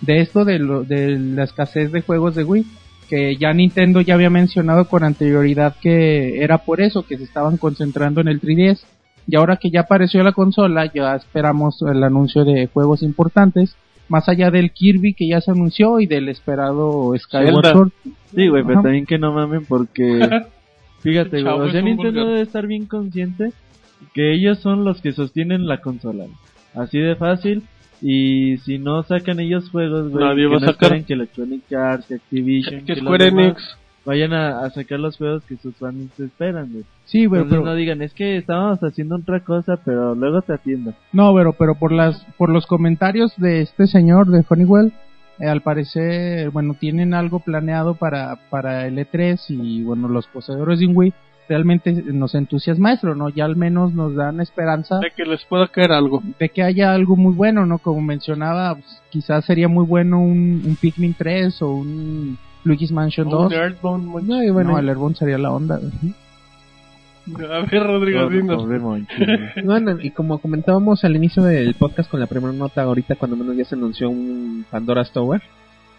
de 0.00 0.20
esto, 0.20 0.44
de, 0.44 0.58
lo, 0.58 0.82
de 0.82 1.16
la 1.18 1.44
escasez 1.44 1.92
de 1.92 2.02
juegos 2.02 2.34
de 2.34 2.44
Wii, 2.44 2.66
que 3.12 3.36
ya 3.36 3.52
Nintendo 3.52 4.00
ya 4.00 4.14
había 4.14 4.30
mencionado 4.30 4.88
con 4.88 5.04
anterioridad 5.04 5.76
que 5.82 6.42
era 6.42 6.56
por 6.56 6.80
eso 6.80 7.02
que 7.06 7.18
se 7.18 7.24
estaban 7.24 7.58
concentrando 7.58 8.22
en 8.22 8.28
el 8.28 8.40
3DS. 8.40 8.86
Y 9.26 9.36
ahora 9.36 9.58
que 9.58 9.70
ya 9.70 9.80
apareció 9.80 10.22
la 10.22 10.32
consola, 10.32 10.90
ya 10.90 11.14
esperamos 11.14 11.82
el 11.82 12.02
anuncio 12.04 12.46
de 12.46 12.68
juegos 12.68 13.02
importantes, 13.02 13.76
más 14.08 14.30
allá 14.30 14.50
del 14.50 14.72
Kirby 14.72 15.12
que 15.12 15.28
ya 15.28 15.42
se 15.42 15.50
anunció 15.50 16.00
y 16.00 16.06
del 16.06 16.30
esperado 16.30 17.12
Skyward. 17.18 17.72
Sword. 17.72 17.90
Sí, 18.34 18.48
güey, 18.48 18.64
pero 18.64 18.80
también 18.80 19.04
que 19.04 19.18
no 19.18 19.34
mamen 19.34 19.66
porque... 19.66 20.26
Fíjate, 21.00 21.42
güey, 21.42 21.54
o 21.54 21.70
sea, 21.70 21.82
Nintendo 21.82 22.24
debe 22.24 22.40
estar 22.40 22.66
bien 22.66 22.86
consciente 22.86 23.52
que 24.14 24.32
ellos 24.32 24.58
son 24.60 24.86
los 24.86 25.02
que 25.02 25.12
sostienen 25.12 25.66
la 25.66 25.82
consola. 25.82 26.24
Así 26.74 26.98
de 26.98 27.14
fácil. 27.16 27.64
Y 28.04 28.56
si 28.64 28.78
no 28.78 29.02
sacan 29.04 29.38
ellos 29.40 29.70
juegos, 29.70 30.10
güey, 30.10 30.24
Nadie 30.24 30.42
que 30.42 30.46
va 30.48 30.56
a 30.56 30.60
no 30.60 30.66
sacar. 30.66 30.82
esperen 30.88 31.04
que 31.04 31.12
Electronic 31.12 31.72
Arts, 31.72 32.06
que 32.06 32.14
Activision, 32.16 32.84
Que 32.84 32.96
los 32.96 33.04
Square 33.04 33.28
Enix. 33.28 33.78
vayan 34.04 34.32
a, 34.32 34.64
a 34.64 34.70
sacar 34.70 34.98
los 34.98 35.16
juegos 35.16 35.44
que 35.44 35.56
sus 35.56 35.76
fans 35.76 36.18
esperan, 36.18 36.72
güey. 36.72 36.84
Sí, 37.04 37.22
Entonces 37.22 37.46
pero- 37.50 37.64
no 37.64 37.74
digan, 37.76 38.02
es 38.02 38.12
que 38.12 38.36
estábamos 38.38 38.80
haciendo 38.82 39.14
otra 39.16 39.40
cosa, 39.44 39.76
pero 39.84 40.14
luego 40.16 40.42
te 40.42 40.52
atiendo. 40.54 40.94
No, 41.12 41.32
pero, 41.34 41.52
pero 41.52 41.76
por 41.76 41.92
las, 41.92 42.24
por 42.36 42.48
los 42.50 42.66
comentarios 42.66 43.32
de 43.36 43.60
este 43.60 43.86
señor 43.86 44.26
de 44.28 44.44
Honeywell, 44.48 44.92
eh, 45.38 45.46
al 45.46 45.60
parecer, 45.60 46.50
bueno, 46.50 46.74
tienen 46.78 47.14
algo 47.14 47.38
planeado 47.38 47.94
para, 47.94 48.36
para 48.50 48.86
el 48.88 48.96
E3 48.98 49.38
y 49.48 49.82
bueno, 49.84 50.08
los 50.08 50.26
poseedores 50.26 50.80
de 50.80 50.86
un 50.86 50.96
Wii 50.96 51.12
realmente 51.48 51.92
nos 51.92 52.34
entusiasma 52.34 52.92
eso, 52.92 53.14
¿no? 53.14 53.28
Ya 53.28 53.44
al 53.44 53.56
menos 53.56 53.92
nos 53.92 54.14
dan 54.14 54.40
esperanza 54.40 54.98
De 54.98 55.10
que 55.10 55.24
les 55.24 55.44
pueda 55.44 55.68
caer 55.68 55.92
algo. 55.92 56.22
de 56.38 56.48
que 56.48 56.62
haya 56.62 56.94
algo 56.94 57.16
muy 57.16 57.34
bueno, 57.34 57.66
¿no? 57.66 57.78
Como 57.78 58.00
mencionaba, 58.00 58.74
pues, 58.74 59.02
quizás 59.10 59.44
sería 59.44 59.68
muy 59.68 59.84
bueno 59.84 60.20
un, 60.20 60.62
un 60.64 60.76
Pikmin 60.80 61.14
3 61.14 61.62
o 61.62 61.72
un 61.72 62.38
Luigi's 62.64 62.92
Mansion 62.92 63.28
2. 63.28 63.46
Un 63.46 63.52
Earthbound, 63.52 64.04
Monchis. 64.04 64.28
No, 64.28 64.42
y 64.42 64.50
bueno, 64.50 64.72
no, 64.72 64.78
el 64.78 64.88
Airborne 64.88 65.16
sería 65.16 65.38
la 65.38 65.50
onda. 65.50 65.80
A 67.36 67.66
ver, 67.70 67.82
Rodrigo, 67.84 68.28
güey. 68.28 69.06
Bueno, 69.64 69.96
y 70.00 70.10
como 70.10 70.38
comentábamos 70.38 71.04
al 71.04 71.14
inicio 71.14 71.42
del 71.42 71.74
podcast 71.74 72.10
con 72.10 72.18
la 72.18 72.26
primera 72.26 72.52
nota, 72.52 72.82
ahorita 72.82 73.14
cuando 73.14 73.36
menos 73.36 73.56
ya 73.56 73.64
se 73.64 73.76
anunció 73.76 74.10
un 74.10 74.64
Pandora's 74.70 75.12
Tower, 75.12 75.40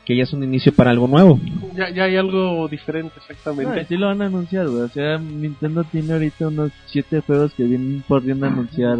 que 0.05 0.15
ya 0.15 0.23
es 0.23 0.33
un 0.33 0.43
inicio 0.43 0.73
para 0.73 0.91
algo 0.91 1.07
nuevo. 1.07 1.39
Ya, 1.75 1.89
ya 1.89 2.03
hay 2.03 2.17
algo 2.17 2.67
diferente, 2.67 3.13
No, 3.15 3.21
exactamente. 3.21 3.85
sí 3.85 3.95
lo 3.97 4.07
van 4.07 4.21
a 4.21 4.25
anunciar, 4.25 4.67
güey. 4.67 4.81
O 4.83 4.89
sea, 4.89 5.17
Nintendo 5.17 5.83
tiene 5.85 6.13
ahorita 6.13 6.47
unos 6.47 6.71
7 6.87 7.21
juegos 7.21 7.53
que 7.53 7.63
vienen 7.63 8.03
podriendo 8.07 8.45
anunciar 8.45 8.97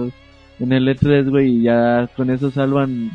en 0.59 0.71
el 0.71 0.87
E3, 0.87 1.29
güey, 1.29 1.57
y 1.57 1.63
ya 1.63 2.09
con 2.15 2.29
eso 2.29 2.51
salvan 2.51 3.11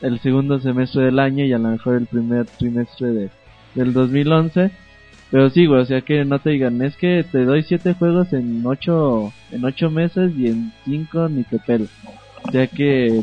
el 0.00 0.20
segundo 0.20 0.60
semestre 0.60 1.04
del 1.04 1.18
año 1.18 1.44
y 1.44 1.52
a 1.52 1.58
lo 1.58 1.70
mejor 1.70 1.96
el 1.96 2.06
primer 2.06 2.46
trimestre 2.46 3.08
de, 3.08 3.30
del 3.74 3.92
2011. 3.92 4.70
Pero 5.30 5.50
sí, 5.50 5.66
güey, 5.66 5.82
o 5.82 5.84
sea 5.84 6.00
que 6.00 6.24
no 6.24 6.38
te 6.38 6.50
digan, 6.50 6.80
es 6.80 6.96
que 6.96 7.24
te 7.30 7.44
doy 7.44 7.62
7 7.62 7.94
juegos 7.94 8.32
en 8.32 8.62
8 8.64 9.32
en 9.52 9.64
ocho 9.64 9.90
meses 9.90 10.32
y 10.36 10.46
en 10.46 10.72
5 10.84 11.28
ni 11.28 11.42
te 11.44 11.58
pelo. 11.58 11.86
O 12.46 12.50
sea 12.50 12.66
que 12.66 13.22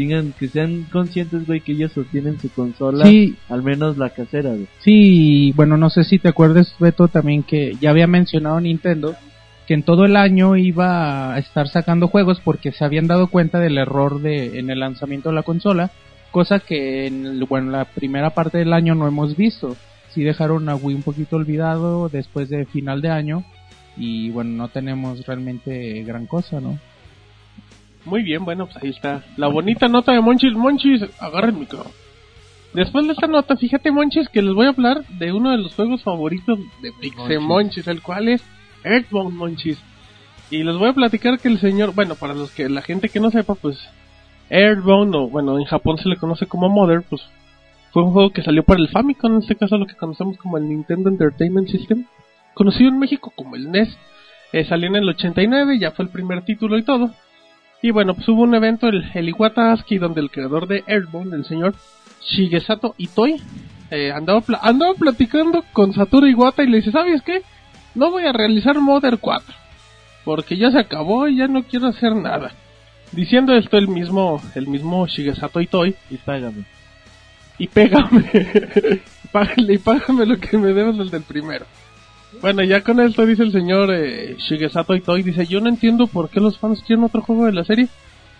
digan 0.00 0.32
que 0.38 0.48
sean 0.48 0.84
conscientes, 0.92 1.46
güey, 1.46 1.60
que 1.60 1.72
ellos 1.72 1.92
sostienen 1.92 2.40
su 2.40 2.50
consola, 2.50 3.04
Sí, 3.06 3.36
al 3.48 3.62
menos 3.62 3.96
la 3.98 4.10
casera, 4.10 4.50
güey. 4.50 4.66
Sí, 4.80 5.52
bueno, 5.56 5.76
no 5.76 5.90
sé 5.90 6.04
si 6.04 6.18
te 6.18 6.28
acuerdas, 6.28 6.74
Beto, 6.78 7.08
también 7.08 7.42
que 7.42 7.76
ya 7.80 7.90
había 7.90 8.06
mencionado 8.06 8.60
Nintendo 8.60 9.14
que 9.66 9.74
en 9.74 9.82
todo 9.84 10.04
el 10.04 10.16
año 10.16 10.56
iba 10.56 11.32
a 11.32 11.38
estar 11.38 11.68
sacando 11.68 12.08
juegos 12.08 12.40
porque 12.44 12.72
se 12.72 12.84
habían 12.84 13.06
dado 13.06 13.28
cuenta 13.28 13.60
del 13.60 13.78
error 13.78 14.20
de 14.20 14.58
en 14.58 14.68
el 14.70 14.80
lanzamiento 14.80 15.28
de 15.28 15.36
la 15.36 15.44
consola, 15.44 15.90
cosa 16.32 16.58
que 16.58 17.06
en 17.06 17.24
el- 17.24 17.44
bueno, 17.44 17.70
la 17.70 17.84
primera 17.84 18.30
parte 18.30 18.58
del 18.58 18.72
año 18.72 18.94
no 18.96 19.06
hemos 19.06 19.36
visto. 19.36 19.76
Sí 20.08 20.24
dejaron 20.24 20.68
a 20.68 20.74
Wii 20.74 20.96
un 20.96 21.02
poquito 21.04 21.36
olvidado 21.36 22.08
después 22.08 22.48
de 22.48 22.64
final 22.66 23.00
de 23.00 23.10
año 23.10 23.44
y 23.96 24.30
bueno, 24.30 24.50
no 24.56 24.68
tenemos 24.68 25.24
realmente 25.26 26.02
gran 26.02 26.26
cosa, 26.26 26.60
¿no? 26.60 26.78
Muy 28.10 28.24
bien, 28.24 28.44
bueno, 28.44 28.66
pues 28.66 28.82
ahí 28.82 28.90
está. 28.90 29.22
La 29.36 29.46
bonita 29.46 29.86
nota 29.86 30.12
de 30.12 30.20
Monchis. 30.20 30.52
Monchis, 30.52 31.04
agarra 31.20 31.46
el 31.46 31.54
micro. 31.54 31.84
Después 32.74 33.06
de 33.06 33.12
esta 33.12 33.28
nota, 33.28 33.56
fíjate, 33.56 33.92
Monchis, 33.92 34.28
que 34.28 34.42
les 34.42 34.52
voy 34.52 34.66
a 34.66 34.70
hablar 34.70 35.04
de 35.06 35.32
uno 35.32 35.52
de 35.52 35.58
los 35.58 35.76
juegos 35.76 36.02
favoritos 36.02 36.58
de 36.82 36.90
Pixel 37.00 37.38
Monchis, 37.38 37.86
el 37.86 38.02
cual 38.02 38.26
es 38.26 38.42
Earthbound 38.82 39.36
Monchis. 39.36 39.78
Y 40.50 40.64
les 40.64 40.76
voy 40.76 40.88
a 40.88 40.92
platicar 40.92 41.38
que 41.38 41.46
el 41.46 41.60
señor, 41.60 41.94
bueno, 41.94 42.16
para 42.16 42.34
los 42.34 42.50
que 42.50 42.68
la 42.68 42.82
gente 42.82 43.10
que 43.10 43.20
no 43.20 43.30
sepa, 43.30 43.54
pues 43.54 43.78
Earthbound, 44.50 45.14
o 45.14 45.28
bueno, 45.28 45.56
en 45.60 45.64
Japón 45.66 45.96
se 45.98 46.08
le 46.08 46.16
conoce 46.16 46.46
como 46.46 46.68
Mother, 46.68 47.04
pues 47.08 47.22
fue 47.92 48.02
un 48.02 48.10
juego 48.10 48.30
que 48.30 48.42
salió 48.42 48.64
para 48.64 48.80
el 48.80 48.88
Famicom, 48.88 49.34
en 49.34 49.42
este 49.42 49.54
caso 49.54 49.78
lo 49.78 49.86
que 49.86 49.94
conocemos 49.94 50.36
como 50.36 50.58
el 50.58 50.68
Nintendo 50.68 51.10
Entertainment 51.10 51.68
System, 51.68 52.06
conocido 52.54 52.88
en 52.88 52.98
México 52.98 53.32
como 53.36 53.54
el 53.54 53.70
NES. 53.70 53.96
Eh, 54.52 54.64
salió 54.64 54.88
en 54.88 54.96
el 54.96 55.08
89, 55.08 55.78
ya 55.78 55.92
fue 55.92 56.06
el 56.06 56.10
primer 56.10 56.44
título 56.44 56.76
y 56.76 56.82
todo. 56.82 57.14
Y 57.82 57.90
bueno, 57.92 58.14
pues 58.14 58.28
hubo 58.28 58.42
un 58.42 58.54
evento, 58.54 58.88
el, 58.88 59.10
el 59.14 59.28
Iwata 59.30 59.72
Aski, 59.72 59.98
donde 59.98 60.20
el 60.20 60.30
creador 60.30 60.66
de 60.66 60.84
Earthbound, 60.86 61.32
el 61.34 61.44
señor 61.46 61.74
Shigesato 62.22 62.94
Itoi, 62.98 63.40
eh, 63.90 64.12
andaba, 64.12 64.40
pla- 64.42 64.60
andaba 64.62 64.94
platicando 64.94 65.64
con 65.72 65.92
Satoru 65.94 66.26
Iwata 66.26 66.62
y 66.62 66.68
le 66.68 66.76
dice, 66.78 66.92
¿sabes 66.92 67.22
qué? 67.22 67.42
No 67.94 68.10
voy 68.10 68.24
a 68.24 68.32
realizar 68.32 68.78
Mother 68.80 69.18
4, 69.18 69.54
porque 70.24 70.56
ya 70.56 70.70
se 70.70 70.78
acabó 70.78 71.26
y 71.26 71.36
ya 71.38 71.48
no 71.48 71.62
quiero 71.64 71.86
hacer 71.88 72.14
nada. 72.14 72.52
Diciendo 73.12 73.54
esto 73.56 73.76
el 73.78 73.88
mismo, 73.88 74.40
el 74.54 74.68
mismo 74.68 75.06
Shigesato 75.06 75.60
Itoi, 75.60 75.96
Y 76.10 76.16
págame. 76.18 76.64
y 77.58 77.66
pégame. 77.66 78.24
Págale 79.32 79.74
y 79.74 79.78
págame 79.78 80.26
lo 80.26 80.38
que 80.38 80.58
me 80.58 80.72
debes 80.72 81.10
del 81.10 81.22
primero. 81.22 81.64
Bueno, 82.40 82.62
ya 82.62 82.82
con 82.82 83.00
esto 83.00 83.26
dice 83.26 83.42
el 83.42 83.52
señor 83.52 83.90
eh, 83.92 84.36
Shigesato 84.38 84.94
Itoi, 84.94 85.22
dice, 85.22 85.46
yo 85.46 85.60
no 85.60 85.68
entiendo 85.68 86.06
por 86.06 86.28
qué 86.30 86.40
los 86.40 86.58
fans 86.58 86.82
quieren 86.86 87.04
otro 87.04 87.22
juego 87.22 87.46
de 87.46 87.52
la 87.52 87.64
serie. 87.64 87.88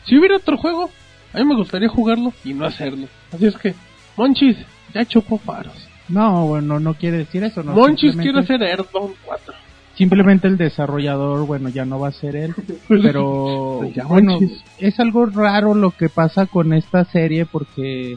Si 0.07 0.17
hubiera 0.19 0.37
otro 0.37 0.57
juego, 0.57 0.91
a 1.33 1.39
mí 1.39 1.45
me 1.45 1.57
gustaría 1.57 1.89
jugarlo 1.89 2.33
y 2.45 2.55
no 2.55 2.65
hacerlo. 2.65 3.07
Así 3.33 3.47
es 3.47 3.57
que 3.57 3.75
Monchis, 4.17 4.57
ya 4.95 5.05
chupó 5.05 5.39
faros. 5.39 5.89
No, 6.09 6.47
bueno, 6.47 6.81
no 6.81 6.95
quiere 6.95 7.19
decir 7.19 7.43
eso. 7.45 7.63
No, 7.63 7.73
Monchis 7.73 8.17
quiere 8.17 8.45
ser 8.47 8.63
Earthbound 8.63 9.15
4. 9.25 9.55
Simplemente 9.95 10.49
el 10.49 10.57
desarrollador, 10.57 11.47
bueno, 11.47 11.69
ya 11.69 11.85
no 11.85 12.01
va 12.01 12.09
a 12.09 12.13
ser 12.13 12.35
él. 12.37 12.55
Pero, 12.89 13.79
Pues 13.81 13.95
ya, 13.95 14.05
bueno, 14.07 14.33
Monchis. 14.33 14.65
es 14.79 14.99
algo 14.99 15.27
raro 15.27 15.75
lo 15.75 15.91
que 15.91 16.09
pasa 16.09 16.47
con 16.47 16.73
esta 16.73 17.05
serie 17.05 17.45
porque 17.45 18.17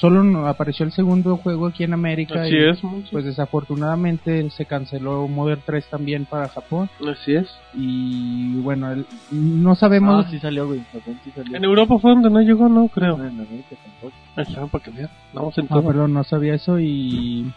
solo 0.00 0.22
no- 0.24 0.46
apareció 0.46 0.84
el 0.86 0.92
segundo 0.92 1.36
juego 1.36 1.66
aquí 1.66 1.84
en 1.84 1.92
América. 1.92 2.42
Así 2.42 2.54
y, 2.54 2.64
es. 2.68 2.80
Pues 3.12 3.24
desafortunadamente 3.24 4.48
se 4.50 4.66
canceló 4.66 5.28
Modern 5.28 5.62
3 5.64 5.86
también 5.90 6.24
para 6.26 6.48
Japón. 6.48 6.88
Así 7.10 7.34
es. 7.34 7.48
Y 7.74 8.54
bueno, 8.60 8.90
el- 8.92 9.06
no 9.30 9.74
sabemos. 9.74 10.26
Ah, 10.26 10.30
sí 10.30 10.38
salió, 10.38 10.66
güey. 10.66 10.80
Japón 10.92 11.18
sí 11.24 11.30
salió. 11.34 11.56
En 11.56 11.64
Europa 11.64 11.98
fue 12.00 12.12
donde 12.12 12.30
no 12.30 12.40
llegó, 12.40 12.68
no 12.68 12.88
creo. 12.88 13.16
Ah, 13.20 13.26
en 13.28 13.40
América 13.40 13.76
tampoco. 13.82 14.12
Ahí 14.36 14.44
está, 14.48 14.66
para 14.66 14.84
que 14.84 14.90
vean. 14.90 15.10
Vamos 15.32 15.56
en 15.58 15.66
Ah, 15.70 15.80
perdón, 15.82 16.12
no 16.14 16.24
sabía 16.24 16.54
eso 16.54 16.78
y 16.80 17.50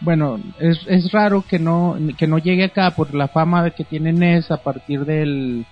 bueno, 0.00 0.38
es, 0.58 0.80
es 0.88 1.12
raro 1.12 1.44
que 1.46 1.58
no 1.58 1.96
que 2.16 2.26
no 2.26 2.38
llegue 2.38 2.64
acá 2.64 2.90
por 2.92 3.14
la 3.14 3.28
fama 3.28 3.70
que 3.70 3.84
tiene 3.84 4.12
NES 4.12 4.50
a 4.50 4.56
partir 4.58 5.04
del 5.04 5.66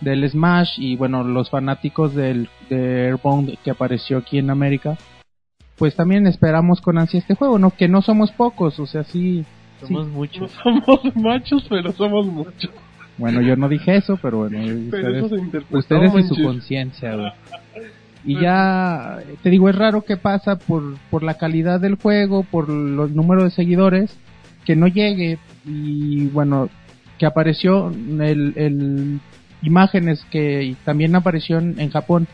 del 0.00 0.28
Smash 0.28 0.78
y 0.78 0.96
bueno, 0.96 1.22
los 1.24 1.48
fanáticos 1.50 2.14
del 2.14 2.48
de 2.68 3.06
Airbound 3.06 3.56
que 3.64 3.70
apareció 3.70 4.18
aquí 4.18 4.38
en 4.38 4.50
América. 4.50 4.96
Pues 5.82 5.96
también 5.96 6.28
esperamos 6.28 6.80
con 6.80 6.96
ansia 6.96 7.18
este 7.18 7.34
juego, 7.34 7.58
¿no? 7.58 7.72
Que 7.72 7.88
no 7.88 8.02
somos 8.02 8.30
pocos, 8.30 8.78
o 8.78 8.86
sea, 8.86 9.02
sí. 9.02 9.44
Somos 9.80 10.06
muchos. 10.06 10.52
somos 10.62 11.16
machos, 11.16 11.66
pero 11.68 11.90
somos 11.90 12.24
muchos. 12.24 12.70
Bueno, 13.18 13.40
yo 13.40 13.56
no 13.56 13.68
dije 13.68 13.96
eso, 13.96 14.16
pero 14.22 14.48
bueno, 14.48 14.58
Pero 14.92 15.08
eso 15.08 15.24
ustedes, 15.24 15.40
se 15.40 15.44
interpretó, 15.44 15.78
ustedes 15.78 16.14
y 16.14 16.28
su 16.28 16.40
conciencia, 16.40 17.16
güey. 17.16 17.32
Y 18.24 18.40
ya, 18.40 19.18
te 19.42 19.50
digo, 19.50 19.68
es 19.68 19.74
raro 19.74 20.02
que 20.02 20.16
pasa 20.16 20.56
por, 20.56 20.96
por 21.10 21.24
la 21.24 21.34
calidad 21.34 21.80
del 21.80 21.96
juego, 21.96 22.44
por 22.44 22.68
los 22.68 23.10
números 23.10 23.42
de 23.42 23.50
seguidores, 23.50 24.16
que 24.64 24.76
no 24.76 24.86
llegue. 24.86 25.40
Y 25.64 26.26
bueno, 26.26 26.68
que 27.18 27.26
apareció 27.26 27.88
el, 27.88 28.52
el 28.54 29.20
imágenes 29.62 30.24
que 30.30 30.76
también 30.84 31.16
apareció 31.16 31.58
en, 31.58 31.80
en 31.80 31.90
Japón 31.90 32.28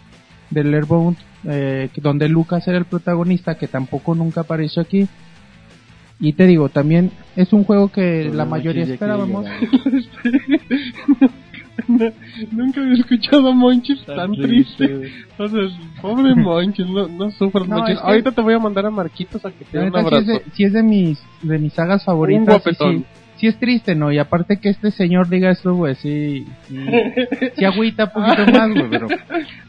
del 0.51 0.75
Airbound, 0.75 1.17
eh, 1.49 1.89
donde 1.97 2.29
Lucas 2.29 2.69
era 2.69 2.79
el 2.79 2.85
protagonista, 2.85 3.57
que 3.57 3.67
tampoco 3.67 4.15
nunca 4.15 4.43
apareció 4.43 4.83
aquí. 4.83 5.09
Y 6.21 6.33
te 6.35 6.47
digo, 6.47 6.69
también 6.69 7.11
es 7.37 7.53
un 7.53 7.65
juego 7.65 7.89
que 7.93 8.23
Pero 8.25 8.35
la 8.35 8.45
mayoría 8.45 8.85
esperábamos. 8.85 9.47
Nunca 12.51 12.81
había 12.81 12.95
escuchado 12.95 13.49
a 13.51 13.53
Monchis 13.55 14.05
tan, 14.05 14.17
Tan 14.17 14.33
triste. 14.33 14.87
triste, 14.89 14.97
güey. 14.97 15.13
O 15.39 15.49
sea, 15.49 15.79
pobre 16.03 16.35
Monchis, 16.37 16.87
no, 16.89 17.07
no 17.09 17.31
sufras, 17.31 17.69
No, 17.69 17.77
Monchis. 17.79 17.95
es 17.97 18.01
que- 18.03 18.07
Ahorita 18.09 18.33
te 18.33 18.41
voy 18.41 18.55
a 18.55 18.59
mandar 18.59 18.87
a 18.87 18.91
Marquitos 18.91 19.45
a 19.45 19.51
que 19.53 19.65
te 19.65 19.77
La 19.79 19.85
dé 19.85 19.87
un 19.91 19.93
neta, 19.93 20.01
sí, 20.01 20.07
es 20.17 20.23
abrazo. 20.29 20.45
de, 20.45 20.53
sí 20.55 20.65
es 20.65 20.73
de 20.73 20.83
mis 20.83 21.23
de 21.43 21.59
mis 21.59 21.73
sagas 21.73 22.05
favoritas. 22.05 22.43
Un 22.43 22.45
y 22.45 22.49
guapetón. 22.53 22.99
Sí, 22.99 23.05
sí 23.15 23.18
es 23.47 23.59
triste, 23.59 23.95
¿no? 23.95 24.11
Y 24.11 24.19
aparte 24.19 24.57
que 24.59 24.69
este 24.71 24.91
señor 24.91 25.29
diga 25.29 25.51
esto, 25.51 25.75
güey, 25.75 25.95
sí, 25.95 26.45
sí, 26.69 26.77
sí 27.57 27.65
agüita 27.65 28.05
un 28.05 28.23
poquito 28.25 28.47
más, 28.53 28.71
güey, 28.71 28.91
pero 28.91 29.07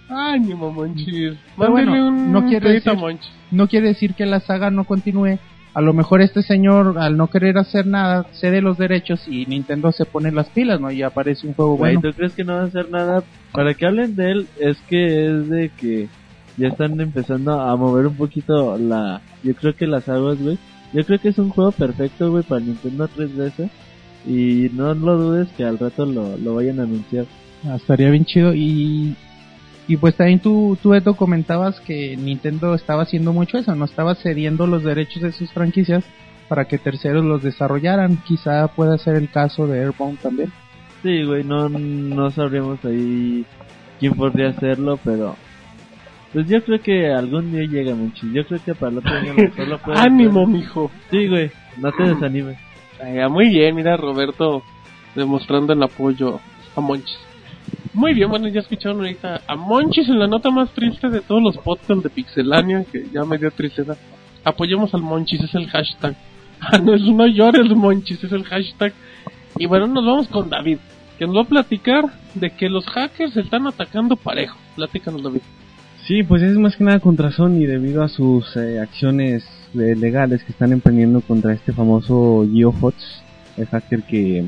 Ánimo, 0.10 0.72
Monchis. 0.72 1.34
Pero 1.58 1.72
Mándale 1.74 1.90
bueno, 2.02 2.08
un 2.08 2.32
no 2.32 2.46
quiere 2.48 2.72
decir- 2.72 2.96
Monchis. 2.98 3.32
no 3.52 3.68
quiere 3.68 3.88
decir 3.90 4.14
que 4.16 4.26
la 4.26 4.40
saga 4.40 4.72
no 4.72 4.84
continúe. 4.86 5.38
A 5.76 5.82
lo 5.82 5.94
mejor 5.94 6.22
este 6.22 6.42
señor, 6.42 6.96
al 6.98 7.16
no 7.16 7.28
querer 7.28 7.60
hacer 7.60 7.86
nada, 7.86 8.26
cede 8.32 8.60
los 8.60 8.78
derechos 8.80 9.28
y 9.28 9.46
Nintendo 9.46 9.92
se 9.92 10.06
pone 10.06 10.32
las 10.32 10.50
pilas, 10.50 10.82
¿no? 10.82 10.90
Y 10.92 11.04
aparece 11.04 11.46
un 11.46 11.54
juego 11.54 11.76
Güey, 11.78 11.96
bueno. 11.96 12.10
¿tú 12.10 12.18
crees 12.18 12.34
que 12.34 12.44
no 12.44 12.54
va 12.56 12.62
a 12.62 12.66
hacer 12.66 12.90
nada? 12.90 13.24
Para 13.52 13.76
que 13.76 13.86
hablen 13.86 14.16
de 14.16 14.32
él, 14.32 14.48
es 14.60 14.78
que 14.90 15.28
es 15.28 15.48
de 15.48 15.70
que 15.80 16.08
ya 16.58 16.70
están 16.70 17.00
empezando 17.00 17.62
a 17.62 17.76
mover 17.76 18.08
un 18.08 18.16
poquito 18.16 18.78
la... 18.80 19.22
Yo 19.44 19.54
creo 19.54 19.76
que 19.76 19.86
las 19.86 20.10
aguas, 20.10 20.42
güey. 20.42 20.58
Yo 20.94 21.06
creo 21.06 21.20
que 21.20 21.30
es 21.30 21.38
un 21.38 21.50
juego 21.50 21.72
perfecto, 21.72 22.32
güey, 22.32 22.44
para 22.44 22.62
Nintendo 22.62 23.08
3DS. 23.08 23.70
Y 24.28 24.70
no 24.74 24.94
lo 24.94 25.18
dudes 25.18 25.48
que 25.56 25.64
al 25.64 25.80
rato 25.80 26.06
lo, 26.06 26.38
lo 26.38 26.56
vayan 26.56 26.80
a 26.80 26.84
anunciar. 26.84 27.26
Ah, 27.66 27.76
estaría 27.76 28.10
bien 28.10 28.26
chido 28.26 28.54
y 28.54 29.16
y 29.90 29.98
pues 29.98 30.16
también 30.16 30.40
tú, 30.40 30.78
tú 30.84 30.94
Eto 30.94 31.16
comentabas 31.16 31.80
que 31.80 32.16
Nintendo 32.16 32.76
estaba 32.76 33.02
haciendo 33.02 33.34
mucho 33.34 33.58
eso, 33.58 33.74
no 33.74 33.86
estaba 33.86 34.14
cediendo 34.14 34.68
los 34.68 34.84
derechos 34.84 35.24
de 35.24 35.32
sus 35.32 35.52
franquicias 35.52 36.06
para 36.48 36.66
que 36.66 36.78
terceros 36.78 37.26
los 37.26 37.42
desarrollaran. 37.42 38.18
Quizá 38.18 38.68
pueda 38.68 39.00
ser 39.00 39.16
el 39.16 39.32
caso 39.32 39.66
de 39.66 39.80
Airbound 39.80 40.20
también. 40.20 40.52
Sí, 41.02 41.24
güey, 41.24 41.44
no, 41.44 41.70
no 41.70 42.30
sabríamos 42.30 42.86
ahí 42.86 43.44
quién 44.00 44.14
podría 44.14 44.50
hacerlo, 44.50 45.00
pero... 45.04 45.36
Pues 46.34 46.48
yo 46.48 46.64
creo 46.64 46.80
que 46.82 47.08
algún 47.12 47.52
día 47.52 47.64
llega, 47.68 47.96
Monchis. 47.96 48.32
Yo 48.34 48.46
creo 48.46 48.60
que 48.64 48.76
para 48.76 48.92
el 48.92 48.98
otro 49.00 49.12
año 49.16 49.32
a 49.32 49.36
lo 49.36 49.42
mejor 49.44 49.68
lo 49.68 49.78
pueden 49.84 50.00
Ánimo, 50.02 50.42
hacer. 50.42 50.54
mijo. 50.54 50.92
Sí, 51.10 51.28
güey, 51.28 51.52
no 51.78 51.92
te 51.92 52.04
desanimes. 52.04 52.58
Muy 53.30 53.50
bien, 53.50 53.76
mira 53.76 53.96
Roberto 53.98 54.62
demostrando 55.16 55.74
el 55.74 55.82
apoyo 55.82 56.40
a 56.76 56.82
Monchis. 56.82 57.18
Muy 57.94 58.14
bien, 58.14 58.30
bueno, 58.30 58.48
ya 58.48 58.60
escucharon 58.60 59.00
ahorita 59.00 59.42
a 59.48 59.56
Monchis 59.56 60.08
en 60.10 60.20
la 60.20 60.28
nota 60.28 60.52
más 60.52 60.70
triste 60.72 61.10
de 61.10 61.22
todos 61.22 61.42
los 61.42 61.58
podcasts 61.58 62.04
de 62.04 62.10
Pixelania, 62.10 62.86
que 62.92 63.06
ya 63.12 63.24
me 63.24 63.38
dio 63.38 63.50
tristeza. 63.52 63.96
Apoyemos 64.44 64.94
al 64.94 65.02
Monchis, 65.02 65.42
es 65.44 65.56
el 65.56 65.68
hashtag. 65.68 66.16
Ah, 66.62 66.78
no, 66.78 66.94
es 66.94 67.02
no 67.04 67.26
llores 67.26 67.70
Monchis, 67.74 68.22
es 68.22 68.34
el 68.34 68.44
hashtag. 68.44 68.92
Y 69.58 69.66
bueno, 69.66 69.88
nos 69.88 70.06
vamos 70.06 70.28
con 70.28 70.50
David, 70.50 70.80
que 71.18 71.26
nos 71.26 71.38
va 71.38 71.42
a 71.44 71.46
platicar 71.46 72.04
de 72.36 72.50
que 72.50 72.68
los 72.68 72.86
hackers 72.86 73.38
están 73.38 73.66
atacando 73.66 74.18
parejo. 74.18 74.58
Platícanos, 74.76 75.24
David. 75.24 75.40
Sí, 76.10 76.24
pues 76.24 76.42
es 76.42 76.58
más 76.58 76.76
que 76.76 76.84
nada 76.84 77.00
contra 77.00 77.30
Sony 77.32 77.68
debido 77.68 78.02
a 78.02 78.10
sus 78.10 78.58
eh, 78.58 78.80
acciones 78.80 79.44
eh, 79.76 79.96
legales 79.96 80.44
que 80.44 80.52
están 80.52 80.74
emprendiendo 80.74 81.22
contra 81.22 81.54
este 81.54 81.72
famoso 81.72 82.48
GeoHots, 82.52 83.22
el 83.58 83.68
hacker 83.68 84.02
que 84.02 84.46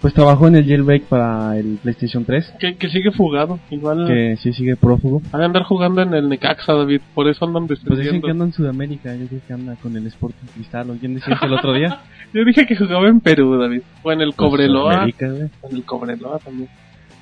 pues 0.00 0.12
trabajó 0.14 0.48
en 0.48 0.56
el 0.56 0.66
jailbreak 0.66 1.04
para 1.04 1.56
el 1.56 1.78
PlayStation 1.80 2.24
3, 2.24 2.54
Que, 2.58 2.74
que 2.74 2.88
sigue 2.88 3.12
fugado, 3.12 3.60
igual 3.70 4.04
que 4.08 4.36
sí 4.38 4.52
sigue 4.52 4.74
prófugo. 4.74 5.22
van 5.30 5.42
a 5.42 5.44
andar 5.44 5.62
jugando 5.62 6.02
en 6.02 6.12
el 6.12 6.28
Necaxa, 6.28 6.72
David, 6.72 7.02
por 7.14 7.28
eso 7.28 7.44
andan 7.44 7.68
Pues 7.68 7.78
dicen 7.78 7.96
descendiendo. 7.96 8.26
que 8.26 8.30
anda 8.32 8.44
en 8.46 8.52
Sudamérica, 8.52 9.14
yo 9.14 9.28
creo 9.28 9.40
que 9.46 9.52
anda 9.52 9.76
con 9.76 9.96
el 9.96 10.04
Sporting 10.08 10.48
Cristal, 10.54 10.90
¿o 10.90 10.94
quién 10.94 11.14
decía 11.14 11.38
el 11.40 11.52
otro 11.52 11.72
día? 11.72 12.00
Yo 12.34 12.44
dije 12.44 12.66
que 12.66 12.74
jugaba 12.74 13.08
en 13.08 13.20
Perú, 13.20 13.56
David. 13.56 13.82
O 14.02 14.10
en 14.10 14.22
el 14.22 14.34
Cobreloa. 14.34 15.04
En 15.04 15.50
el 15.70 15.84
Cobreloa 15.84 16.40
también. 16.40 16.68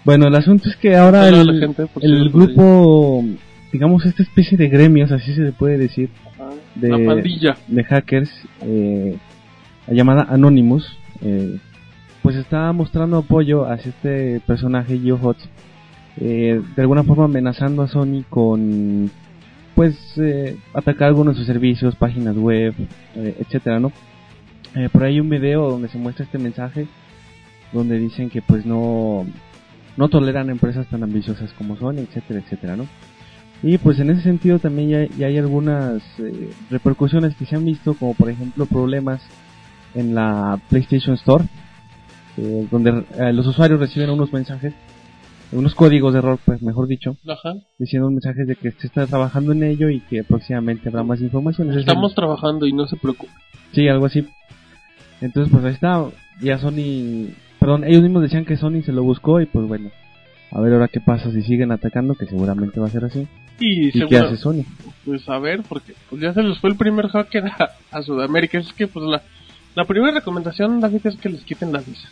Bueno, 0.04 0.26
el 0.28 0.34
asunto 0.36 0.70
es 0.70 0.76
que 0.76 0.96
ahora 0.96 1.28
el, 1.28 1.60
gente, 1.60 1.86
el 2.00 2.30
grupo, 2.30 3.24
digamos 3.72 4.04
esta 4.06 4.22
especie 4.22 4.56
de 4.56 4.68
gremios, 4.68 5.12
así 5.12 5.34
se 5.34 5.42
le 5.42 5.52
puede 5.52 5.78
decir, 5.78 6.10
de, 6.74 6.88
La 6.88 7.14
pandilla. 7.14 7.56
de 7.66 7.84
hackers 7.84 8.30
eh, 8.62 9.16
llamada 9.88 10.26
Anonymous, 10.30 10.96
eh, 11.22 11.58
pues 12.22 12.36
está 12.36 12.72
mostrando 12.72 13.18
apoyo 13.18 13.64
hacia 13.70 13.90
este 13.90 14.40
personaje 14.46 14.98
GeoHots, 14.98 15.48
eh, 16.20 16.60
de 16.76 16.82
alguna 16.82 17.04
forma 17.04 17.24
amenazando 17.24 17.82
a 17.82 17.88
Sony 17.88 18.24
con 18.28 19.10
pues 19.78 19.96
eh, 20.16 20.56
atacar 20.74 21.06
algunos 21.06 21.34
de 21.34 21.38
sus 21.38 21.46
servicios, 21.46 21.94
páginas 21.94 22.36
web, 22.36 22.74
eh, 23.14 23.36
etcétera, 23.38 23.78
¿no? 23.78 23.92
Eh, 24.74 24.88
por 24.90 25.04
ahí 25.04 25.14
hay 25.14 25.20
un 25.20 25.28
video 25.28 25.70
donde 25.70 25.86
se 25.86 25.98
muestra 25.98 26.24
este 26.24 26.36
mensaje 26.36 26.88
donde 27.72 27.96
dicen 27.96 28.28
que 28.28 28.42
pues 28.42 28.66
no 28.66 29.24
no 29.96 30.08
toleran 30.08 30.50
empresas 30.50 30.86
tan 30.88 31.04
ambiciosas 31.04 31.52
como 31.52 31.76
Sony, 31.76 31.98
etcétera, 31.98 32.40
etcétera, 32.40 32.76
¿no? 32.76 32.88
Y 33.62 33.76
pues 33.78 33.98
en 33.98 34.10
ese 34.10 34.22
sentido 34.22 34.58
también 34.58 34.88
ya, 34.88 35.16
ya 35.16 35.26
hay 35.26 35.38
algunas 35.38 36.00
eh, 36.20 36.52
repercusiones 36.70 37.34
que 37.34 37.44
se 37.44 37.56
han 37.56 37.64
visto, 37.64 37.94
como 37.94 38.14
por 38.14 38.30
ejemplo 38.30 38.66
problemas 38.66 39.20
en 39.94 40.14
la 40.14 40.60
PlayStation 40.68 41.14
Store, 41.16 41.44
eh, 42.36 42.68
donde 42.70 43.04
eh, 43.18 43.32
los 43.32 43.46
usuarios 43.48 43.80
reciben 43.80 44.10
unos 44.10 44.32
mensajes, 44.32 44.74
unos 45.50 45.74
códigos 45.74 46.12
de 46.12 46.20
error, 46.20 46.38
pues 46.44 46.62
mejor 46.62 46.86
dicho, 46.86 47.16
Ajá. 47.26 47.54
diciendo 47.78 48.08
mensajes 48.10 48.46
de 48.46 48.54
que 48.54 48.70
se 48.72 48.86
está 48.86 49.06
trabajando 49.06 49.50
en 49.52 49.64
ello 49.64 49.88
y 49.90 50.00
que 50.00 50.22
próximamente 50.22 50.88
habrá 50.88 51.02
más 51.02 51.20
información. 51.20 51.70
Ese 51.70 51.80
es 51.80 51.84
el- 51.84 51.88
Estamos 51.88 52.14
trabajando 52.14 52.64
y 52.66 52.72
no 52.72 52.86
se 52.86 52.96
preocupe. 52.96 53.32
Sí, 53.72 53.88
algo 53.88 54.06
así. 54.06 54.24
Entonces, 55.20 55.50
pues 55.52 55.64
ahí 55.64 55.72
está. 55.72 56.04
Ya 56.40 56.58
Sony. 56.58 57.30
Perdón, 57.58 57.82
ellos 57.84 58.02
mismos 58.02 58.22
decían 58.22 58.44
que 58.44 58.56
Sony 58.56 58.82
se 58.84 58.92
lo 58.92 59.02
buscó 59.02 59.40
y 59.40 59.46
pues 59.46 59.66
bueno. 59.66 59.90
A 60.52 60.60
ver 60.60 60.72
ahora 60.72 60.88
qué 60.88 61.00
pasa 61.00 61.30
si 61.32 61.42
siguen 61.42 61.72
atacando, 61.72 62.14
que 62.14 62.26
seguramente 62.26 62.78
va 62.78 62.86
a 62.86 62.90
ser 62.90 63.04
así. 63.04 63.26
Y, 63.60 63.88
¿Y 63.98 64.06
qué 64.06 64.16
hace 64.18 64.36
Sony? 64.36 64.64
pues 65.04 65.28
a 65.28 65.38
ver, 65.38 65.62
porque 65.68 65.94
pues 66.10 66.20
ya 66.22 66.32
se 66.34 66.42
les 66.42 66.58
fue 66.58 66.70
el 66.70 66.76
primer 66.76 67.08
hacker 67.08 67.44
a, 67.46 67.70
a 67.90 68.02
Sudamérica. 68.02 68.58
Es 68.58 68.72
que 68.72 68.86
pues 68.86 69.04
la, 69.06 69.22
la 69.74 69.84
primera 69.84 70.12
recomendación, 70.12 70.80
David, 70.80 71.00
es 71.06 71.16
que 71.16 71.28
les 71.28 71.42
quiten 71.44 71.72
la 71.72 71.80
visa. 71.80 72.08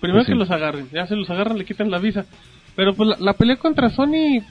Primero 0.00 0.18
Pues 0.20 0.26
sí. 0.26 0.32
que 0.32 0.38
los 0.38 0.50
agarren. 0.50 0.88
Ya 0.92 1.06
se 1.06 1.16
los 1.16 1.28
agarran, 1.30 1.58
le 1.58 1.64
quitan 1.64 1.90
la 1.90 1.98
visa. 1.98 2.24
Pero 2.76 2.94
pues 2.94 3.08
la, 3.10 3.16
la 3.20 3.32
pelea 3.34 3.56
contra 3.56 3.90
Sony, 3.90 4.42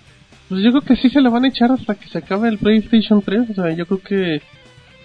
pues 0.50 0.62
yo 0.62 0.72
creo 0.72 0.82
que 0.82 0.96
sí 0.96 1.10
se 1.10 1.22
la 1.22 1.30
van 1.30 1.46
a 1.46 1.50
echar 1.50 1.72
hasta 1.72 1.96
que 1.96 2.08
se 2.10 2.18
acabe 2.18 2.50
el 2.50 2.58
PlayStation 2.58 3.22
3. 3.22 3.50
O 3.52 3.54
sea, 3.54 3.72
yo 3.74 3.86
creo 3.86 4.02
que 4.02 4.42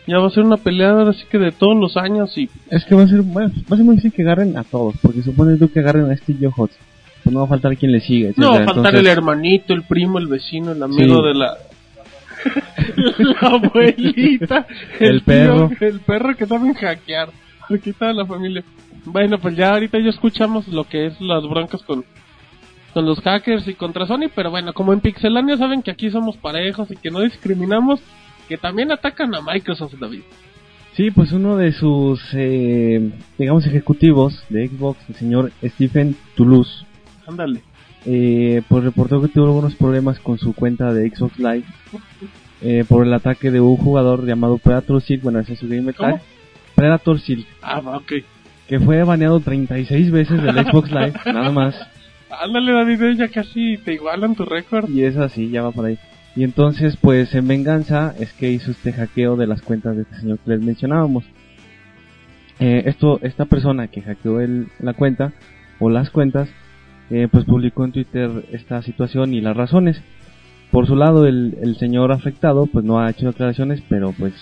ya 0.07 0.19
va 0.19 0.29
a 0.29 0.31
ser 0.31 0.45
una 0.45 0.57
pelea 0.57 0.91
ahora 0.91 1.13
sí 1.13 1.25
que 1.31 1.39
de 1.39 1.53
todos 1.53 1.77
los 1.77 1.97
años 1.99 2.37
y 2.39 2.49
Es 2.71 2.85
que 2.87 2.95
va 2.95 3.03
a 3.03 3.09
ser, 3.09 3.21
va 3.23 3.45
a 3.45 3.77
ser 3.77 3.85
muy 3.85 3.97
difícil 3.97 4.13
que 4.13 4.23
agarren 4.23 4.57
a 4.57 4.65
todos, 4.65 4.95
porque 5.03 5.23
supone 5.23 5.57
tú 5.59 5.71
que 5.71 5.81
agarren 5.81 6.11
a 6.11 6.15
este 6.15 6.35
Hot. 6.57 6.71
Pues 7.29 7.35
no 7.35 7.41
va 7.41 7.45
a 7.45 7.49
faltar 7.51 7.77
quien 7.77 7.93
le 7.93 8.01
siga. 8.01 8.31
No, 8.37 8.53
va 8.53 8.55
a 8.55 8.65
faltar 8.65 8.77
Entonces, 8.77 9.01
el 9.01 9.07
hermanito, 9.07 9.75
el 9.75 9.83
primo, 9.83 10.17
el 10.19 10.29
vecino, 10.29 10.73
el 10.73 10.83
amigo 10.83 11.17
Sí. 11.21 11.27
de 11.27 11.35
la... 11.35 11.59
la 13.19 13.49
abuelita, 13.49 14.67
El 14.99 15.21
perro. 15.21 15.71
el 15.79 16.01
perro 16.01 16.35
que 16.35 16.47
saben 16.47 16.73
hackear. 16.73 17.29
Aquí 17.69 17.91
está 17.91 18.15
la 18.15 18.25
familia. 18.25 18.65
Bueno, 19.05 19.39
pues 19.39 19.57
ya 19.57 19.75
ahorita 19.75 19.99
ya 19.99 20.09
escuchamos 20.09 20.69
lo 20.69 20.85
que 20.85 21.05
es 21.05 21.21
las 21.21 21.43
broncas 21.47 21.83
con, 21.83 22.03
con 22.95 23.05
los 23.05 23.21
hackers 23.21 23.69
y 23.69 23.75
contra 23.75 24.07
Sony, 24.07 24.31
pero 24.35 24.51
bueno, 24.51 24.73
como 24.73 24.95
en 24.95 25.01
Pixelania 25.01 25.59
saben 25.59 25.83
que 25.83 25.91
aquí 25.91 26.09
somos 26.11 26.39
parejos 26.39 26.91
y 26.91 26.97
que 26.97 27.11
no 27.11 27.21
discriminamos, 27.21 28.01
que 28.49 28.57
también 28.57 28.91
atacan 28.91 29.35
a 29.35 29.43
Microsoft, 29.43 29.97
David. 30.01 30.23
Sí, 30.95 31.11
pues 31.11 31.33
uno 31.33 31.59
de 31.59 31.73
sus, 31.73 32.23
eh, 32.33 33.11
digamos, 33.37 33.67
ejecutivos 33.67 34.43
de 34.49 34.67
Xbox, 34.69 34.99
el 35.11 35.15
señor 35.17 35.53
Stephen 35.63 36.17
Toulouse, 36.35 36.87
Ándale. 37.29 37.61
eh, 38.07 38.63
pues 38.69 38.85
reportó 38.85 39.21
que 39.21 39.29
tuvo 39.29 39.47
algunos 39.47 39.75
problemas 39.75 40.19
con 40.21 40.39
su 40.39 40.55
cuenta 40.55 40.93
de 40.95 41.09
Xbox 41.11 41.39
Live 41.39 41.65
eh, 42.63 42.85
por 42.89 43.07
el 43.07 43.13
ataque 43.13 43.51
de 43.51 43.61
un 43.61 43.77
jugador 43.77 44.25
llamado 44.27 44.59
Predator 44.59 45.01
Silk, 45.03 45.23
bueno, 45.23 45.39
ese 45.41 45.53
es 45.53 45.59
su 45.59 45.69
game 45.69 45.93
Predator 46.75 47.21
Silk, 47.21 47.47
Ah, 47.63 47.81
va, 47.81 47.97
ok. 47.99 48.13
que 48.69 48.81
fue 48.81 49.03
baneado 49.05 49.41
36 49.41 50.11
veces 50.11 50.43
del 50.43 50.55
Xbox 50.65 50.91
Live, 50.91 51.13
nada 51.27 51.51
más. 51.51 51.75
Ándale, 52.31 52.73
David, 52.73 53.17
ya 53.19 53.29
casi 53.29 53.79
te 53.79 53.95
igualan 53.95 54.35
tu 54.35 54.45
récord. 54.45 54.89
Y 54.91 55.03
es 55.03 55.17
así, 55.17 55.49
ya 55.51 55.63
va 55.63 55.73
por 55.73 55.87
ahí. 55.87 55.99
Y 56.37 56.45
entonces, 56.45 56.97
pues 57.01 57.35
en 57.35 57.49
venganza, 57.49 58.15
es 58.21 58.33
que 58.35 58.51
hizo 58.53 58.71
este 58.71 58.93
hackeo 58.93 59.35
de 59.37 59.47
las 59.47 59.63
cuentas 59.63 59.97
de 59.97 60.03
este 60.03 60.17
señor 60.21 60.39
que 60.39 60.51
les 60.51 60.61
mencionábamos. 60.61 61.25
Eh, 62.61 62.83
esto, 62.87 63.19
esta 63.23 63.45
persona 63.47 63.89
que 63.89 64.03
hackeó 64.03 64.41
el, 64.41 64.69
la 64.81 64.93
cuenta, 64.93 65.33
o 65.81 65.89
las 65.91 66.11
cuentas, 66.11 66.49
eh, 67.11 67.29
pues 67.31 67.45
publicó 67.45 67.85
en 67.85 67.93
Twitter 67.93 68.31
esta 68.53 68.83
situación 68.83 69.35
y 69.35 69.41
las 69.41 69.57
razones. 69.57 70.03
Por 70.71 70.87
su 70.87 70.97
lado, 70.97 71.27
el, 71.27 71.57
el 71.63 71.77
señor 71.77 72.13
afectado, 72.13 72.67
pues 72.67 72.85
no 72.85 73.01
ha 73.01 73.11
hecho 73.11 73.27
declaraciones, 73.27 73.83
pero 73.89 74.13
pues 74.13 74.35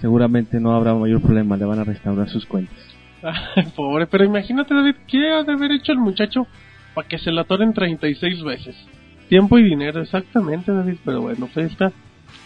seguramente 0.00 0.60
no 0.60 0.72
habrá 0.72 0.94
mayor 0.94 1.20
problema, 1.20 1.56
le 1.56 1.64
van 1.64 1.80
a 1.80 1.84
restaurar 1.84 2.28
sus 2.28 2.46
cuentas. 2.46 2.78
Pobre, 3.76 4.06
pero 4.06 4.24
imagínate, 4.24 4.74
David, 4.74 4.94
¿qué 5.06 5.30
ha 5.30 5.42
de 5.42 5.52
haber 5.52 5.72
hecho 5.72 5.92
el 5.92 5.98
muchacho 5.98 6.46
para 6.94 7.08
que 7.08 7.18
se 7.18 7.30
la 7.30 7.42
atoren 7.42 7.74
36 7.74 8.42
veces? 8.42 8.76
Tiempo 9.28 9.58
y 9.58 9.62
dinero, 9.62 10.00
exactamente, 10.00 10.72
David, 10.72 10.96
pero 11.04 11.20
bueno, 11.20 11.46
pues 11.46 11.56
ahí 11.58 11.72
está 11.72 11.92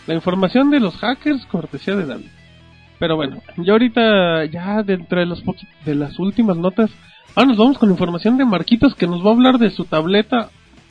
la 0.06 0.14
información 0.14 0.70
de 0.70 0.80
los 0.80 0.96
hackers, 0.96 1.46
cortesía 1.46 1.96
de 1.96 2.06
David. 2.06 2.30
Pero 2.98 3.16
bueno, 3.16 3.42
ya 3.58 3.72
ahorita, 3.72 4.44
ya 4.46 4.82
dentro 4.82 5.20
de, 5.20 5.26
los, 5.26 5.42
de 5.84 5.94
las 5.94 6.18
últimas 6.18 6.56
notas, 6.56 6.90
ahora 7.34 7.48
nos 7.48 7.58
vamos 7.58 7.78
con 7.78 7.90
información 7.90 8.36
de 8.38 8.44
Marquitos 8.44 8.94
que 8.94 9.06
nos 9.06 9.24
va 9.24 9.30
a 9.30 9.34
hablar 9.34 9.58
de 9.58 9.70
su 9.70 9.84
tableta, 9.84 10.50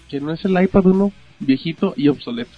que 0.10 0.20
no 0.20 0.32
es 0.34 0.44
el 0.46 0.62
iPad 0.62 0.86
1, 0.86 1.12
viejito 1.40 1.94
y 1.98 2.08
obsoleto. 2.08 2.52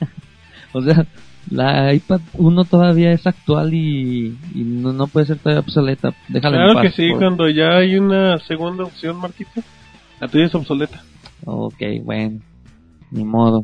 O 0.74 0.80
sea, 0.80 1.04
la 1.50 1.92
iPad 1.92 2.20
1 2.34 2.64
todavía 2.64 3.12
es 3.12 3.26
actual 3.26 3.74
y, 3.74 4.38
y 4.54 4.62
no, 4.62 4.92
no 4.94 5.06
puede 5.06 5.26
ser 5.26 5.38
todavía 5.38 5.60
obsoleta. 5.60 6.14
Déjala 6.28 6.56
en 6.56 6.62
Claro 6.62 6.74
paz, 6.74 6.82
que 6.82 7.02
sí, 7.02 7.10
por- 7.10 7.18
cuando 7.18 7.50
ya 7.50 7.76
hay 7.76 7.96
una 7.96 8.38
segunda 8.38 8.84
opción, 8.84 9.16
Marquitos, 9.18 9.62
la 10.18 10.28
tuya 10.28 10.46
es 10.46 10.54
obsoleta. 10.54 11.02
Ok, 11.44 11.76
bueno, 12.04 12.38
ni 13.10 13.24
modo. 13.24 13.62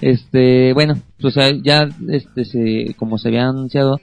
Este, 0.00 0.72
bueno, 0.74 0.94
pues 1.20 1.36
ya, 1.62 1.88
este, 2.08 2.44
se, 2.44 2.94
como 2.96 3.18
se 3.18 3.28
había 3.28 3.48
anunciado, 3.48 4.00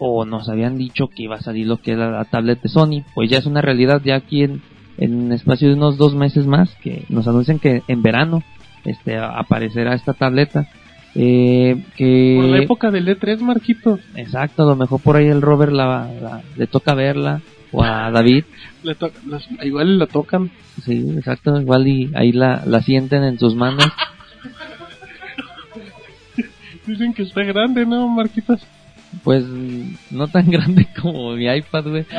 o 0.00 0.24
nos 0.24 0.48
habían 0.48 0.76
dicho 0.78 1.08
que 1.14 1.24
iba 1.24 1.36
a 1.36 1.40
salir 1.42 1.66
lo 1.68 1.76
que 1.76 1.92
era 1.92 2.10
la 2.10 2.24
tablet 2.24 2.60
de 2.62 2.68
Sony, 2.68 3.04
pues 3.14 3.30
ya 3.30 3.38
es 3.38 3.46
una 3.46 3.60
realidad 3.60 4.00
ya 4.04 4.16
aquí 4.16 4.42
en, 4.42 4.62
en 4.98 5.30
espacio 5.30 5.68
de 5.68 5.74
unos 5.74 5.98
dos 5.98 6.14
meses 6.14 6.46
más, 6.46 6.74
que 6.82 7.04
nos 7.10 7.28
anuncian 7.28 7.58
que 7.60 7.82
en 7.86 8.02
verano, 8.02 8.42
este, 8.84 9.18
aparecerá 9.18 9.94
esta 9.94 10.14
tableta. 10.14 10.66
Eh, 11.14 11.82
que 11.96 12.36
Por 12.40 12.50
la 12.50 12.58
época 12.62 12.90
del 12.90 13.08
E3, 13.08 13.40
Marquitos. 13.40 14.00
exacto, 14.14 14.62
a 14.62 14.66
lo 14.66 14.76
mejor 14.76 15.00
por 15.02 15.16
ahí 15.16 15.26
el 15.26 15.42
Robert 15.42 15.72
la, 15.72 16.08
la- 16.20 16.42
le 16.56 16.66
toca 16.66 16.94
verla, 16.94 17.40
o 17.72 17.82
a 17.84 18.10
David, 18.10 18.44
Le 18.82 18.94
to- 18.94 19.10
las- 19.26 19.48
igual 19.62 19.98
la 19.98 20.06
tocan. 20.06 20.50
sí, 20.84 21.04
exacto, 21.16 21.60
igual 21.60 21.86
y 21.88 22.10
ahí 22.14 22.32
la, 22.32 22.62
la 22.64 22.80
sienten 22.80 23.22
en 23.24 23.38
sus 23.38 23.54
manos. 23.54 23.84
Dicen 26.86 27.12
que 27.12 27.22
está 27.24 27.42
grande, 27.42 27.84
¿no, 27.86 28.08
Marquitos? 28.08 28.60
Pues 29.24 29.44
no 30.10 30.28
tan 30.28 30.50
grande 30.50 30.86
como 31.00 31.32
mi 31.32 31.46
iPad, 31.46 31.84
güey. 31.84 32.06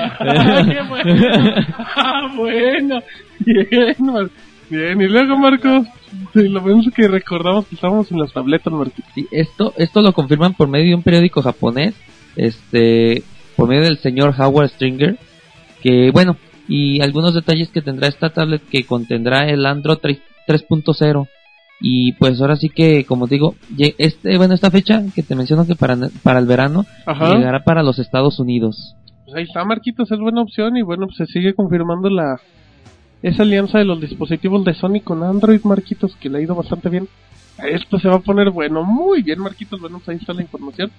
Ah, 1.95 2.33
bueno. 2.35 3.01
Bien, 3.39 3.95
bien. 4.69 5.01
Y 5.01 5.07
luego, 5.07 5.37
Marcos, 5.37 5.87
sí, 6.33 6.47
lo 6.47 6.61
menos 6.61 6.85
que 6.95 7.07
recordamos 7.07 7.67
que 7.67 7.75
estábamos 7.75 8.11
en 8.11 8.19
las 8.19 8.33
tabletas, 8.33 8.73
Marquitos. 8.73 9.11
Sí, 9.13 9.27
esto, 9.31 9.73
esto 9.77 10.01
lo 10.01 10.13
confirman 10.13 10.53
por 10.53 10.67
medio 10.67 10.89
de 10.89 10.95
un 10.95 11.03
periódico 11.03 11.41
japonés, 11.41 11.95
este, 12.35 13.23
por 13.55 13.67
medio 13.67 13.83
del 13.83 13.97
señor 13.97 14.33
Howard 14.37 14.69
Stringer, 14.69 15.17
que 15.81 16.11
bueno, 16.11 16.37
y 16.67 17.01
algunos 17.01 17.33
detalles 17.33 17.69
que 17.69 17.81
tendrá 17.81 18.07
esta 18.07 18.29
tablet 18.29 18.61
que 18.69 18.85
contendrá 18.85 19.49
el 19.49 19.65
Android 19.65 19.97
3 20.01 20.19
3.0 20.47 21.27
y 21.81 22.13
pues 22.13 22.39
ahora 22.39 22.55
sí 22.55 22.69
que 22.69 23.05
como 23.05 23.25
digo 23.27 23.55
lle- 23.75 23.95
este 23.97 24.37
bueno 24.37 24.53
esta 24.53 24.69
fecha 24.69 25.01
que 25.15 25.23
te 25.23 25.35
menciono 25.35 25.65
que 25.65 25.75
para 25.75 25.97
para 26.23 26.39
el 26.39 26.45
verano 26.45 26.85
Ajá. 27.05 27.35
llegará 27.35 27.63
para 27.63 27.81
los 27.83 27.97
Estados 27.99 28.39
Unidos 28.39 28.95
Pues 29.25 29.35
ahí 29.37 29.43
está, 29.43 29.63
Marquitos, 29.65 30.11
es 30.11 30.19
buena 30.19 30.41
opción. 30.41 30.75
Y 30.77 30.81
bueno, 30.83 31.05
pues 31.07 31.17
se 31.17 31.25
sigue 31.27 31.53
confirmando 31.53 32.09
la 32.09 32.39
esa 33.23 33.43
alianza 33.43 33.77
de 33.77 33.85
los 33.85 33.99
dispositivos 34.01 34.65
de 34.65 34.73
Sony 34.73 34.99
con 35.03 35.23
Android, 35.23 35.61
Marquitos, 35.63 36.15
que 36.17 36.29
le 36.29 36.39
ha 36.39 36.41
ido 36.41 36.53
bastante 36.55 36.89
bien. 36.89 37.07
Esto 37.63 37.97
se 37.99 38.07
va 38.09 38.15
a 38.15 38.19
poner 38.19 38.49
bueno, 38.51 38.83
muy 38.83 39.21
bien, 39.21 39.39
Marquitos. 39.39 39.79
Bueno, 39.79 39.97
pues 39.99 40.09
ahí 40.09 40.17
está 40.17 40.33
la 40.33 40.41
información. 40.41 40.91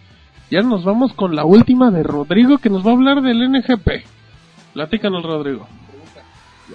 Ya 0.50 0.62
nos 0.62 0.82
vamos 0.84 1.12
con 1.14 1.34
la 1.36 1.44
última 1.44 1.90
de 1.90 2.02
Rodrigo, 2.04 2.58
que 2.58 2.70
nos 2.70 2.86
va 2.86 2.90
a 2.90 2.94
hablar 2.94 3.22
del 3.22 3.42
NGP. 3.50 3.88
Platícanos, 4.72 5.22
Rodrigo. 5.24 5.66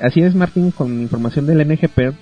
Así 0.02 0.22
es, 0.22 0.36
Martín, 0.36 0.72
con 0.72 1.02
información 1.02 1.48
del 1.48 1.66
NGP. 1.68 2.14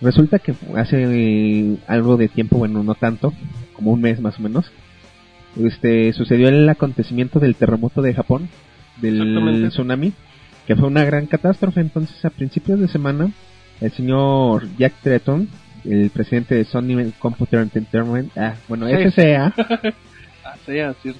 Resulta 0.00 0.38
que 0.38 0.54
hace 0.76 1.04
eh, 1.04 1.76
algo 1.86 2.16
de 2.16 2.28
tiempo, 2.28 2.58
bueno, 2.58 2.82
no 2.82 2.94
tanto, 2.94 3.32
como 3.72 3.92
un 3.92 4.00
mes 4.00 4.20
más 4.20 4.38
o 4.38 4.42
menos, 4.42 4.70
este 5.56 6.12
sucedió 6.12 6.48
el 6.48 6.68
acontecimiento 6.68 7.40
del 7.40 7.54
terremoto 7.56 8.02
de 8.02 8.14
Japón, 8.14 8.48
del 9.00 9.68
tsunami, 9.70 10.12
que 10.66 10.76
fue 10.76 10.88
una 10.88 11.04
gran 11.04 11.26
catástrofe. 11.26 11.80
Entonces, 11.80 12.22
a 12.24 12.30
principios 12.30 12.78
de 12.78 12.88
semana, 12.88 13.30
el 13.80 13.90
señor 13.92 14.68
Jack 14.78 14.94
Tretton, 15.02 15.48
el 15.84 16.10
presidente 16.10 16.54
de 16.54 16.64
Sony 16.64 17.12
Computer 17.18 17.60
Entertainment, 17.60 18.36
ah, 18.36 18.54
bueno, 18.68 18.86
Sí. 18.88 19.10
SCA, 19.10 19.54
Ah, 20.44 20.54
sí, 20.64 20.78
así 20.78 21.08
es. 21.08 21.16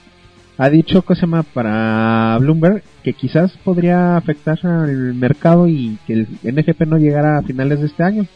ha 0.57 0.71
dicho 0.71 1.05
para 1.53 2.39
Bloomberg 2.39 2.83
que 3.03 3.13
quizás 3.13 3.53
podría 3.65 4.17
afectar 4.17 4.59
al 4.65 5.15
mercado 5.15 5.67
y 5.67 5.99
que 6.07 6.13
el 6.13 6.29
NGP 6.45 6.83
no 6.87 6.97
llegara 6.97 7.39
a 7.39 7.43
finales 7.43 7.81
de 7.81 7.87
este 7.87 8.05
año. 8.05 8.27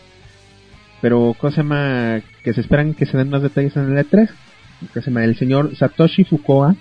Pero 1.01 1.35
cosa 1.39 1.59
llama 1.63 2.21
que 2.43 2.53
se 2.53 2.61
esperan 2.61 2.95
que 2.95 3.07
se 3.07 3.17
den 3.17 3.31
más 3.31 3.43
detalles 3.43 3.77
en 3.77 3.97
el 3.97 4.07
E3. 4.07 4.29
Cosa 4.93 5.07
llama 5.07 5.25
el 5.25 5.37
señor 5.37 5.75
Satoshi 5.77 6.25
Fukuoka. 6.25 6.77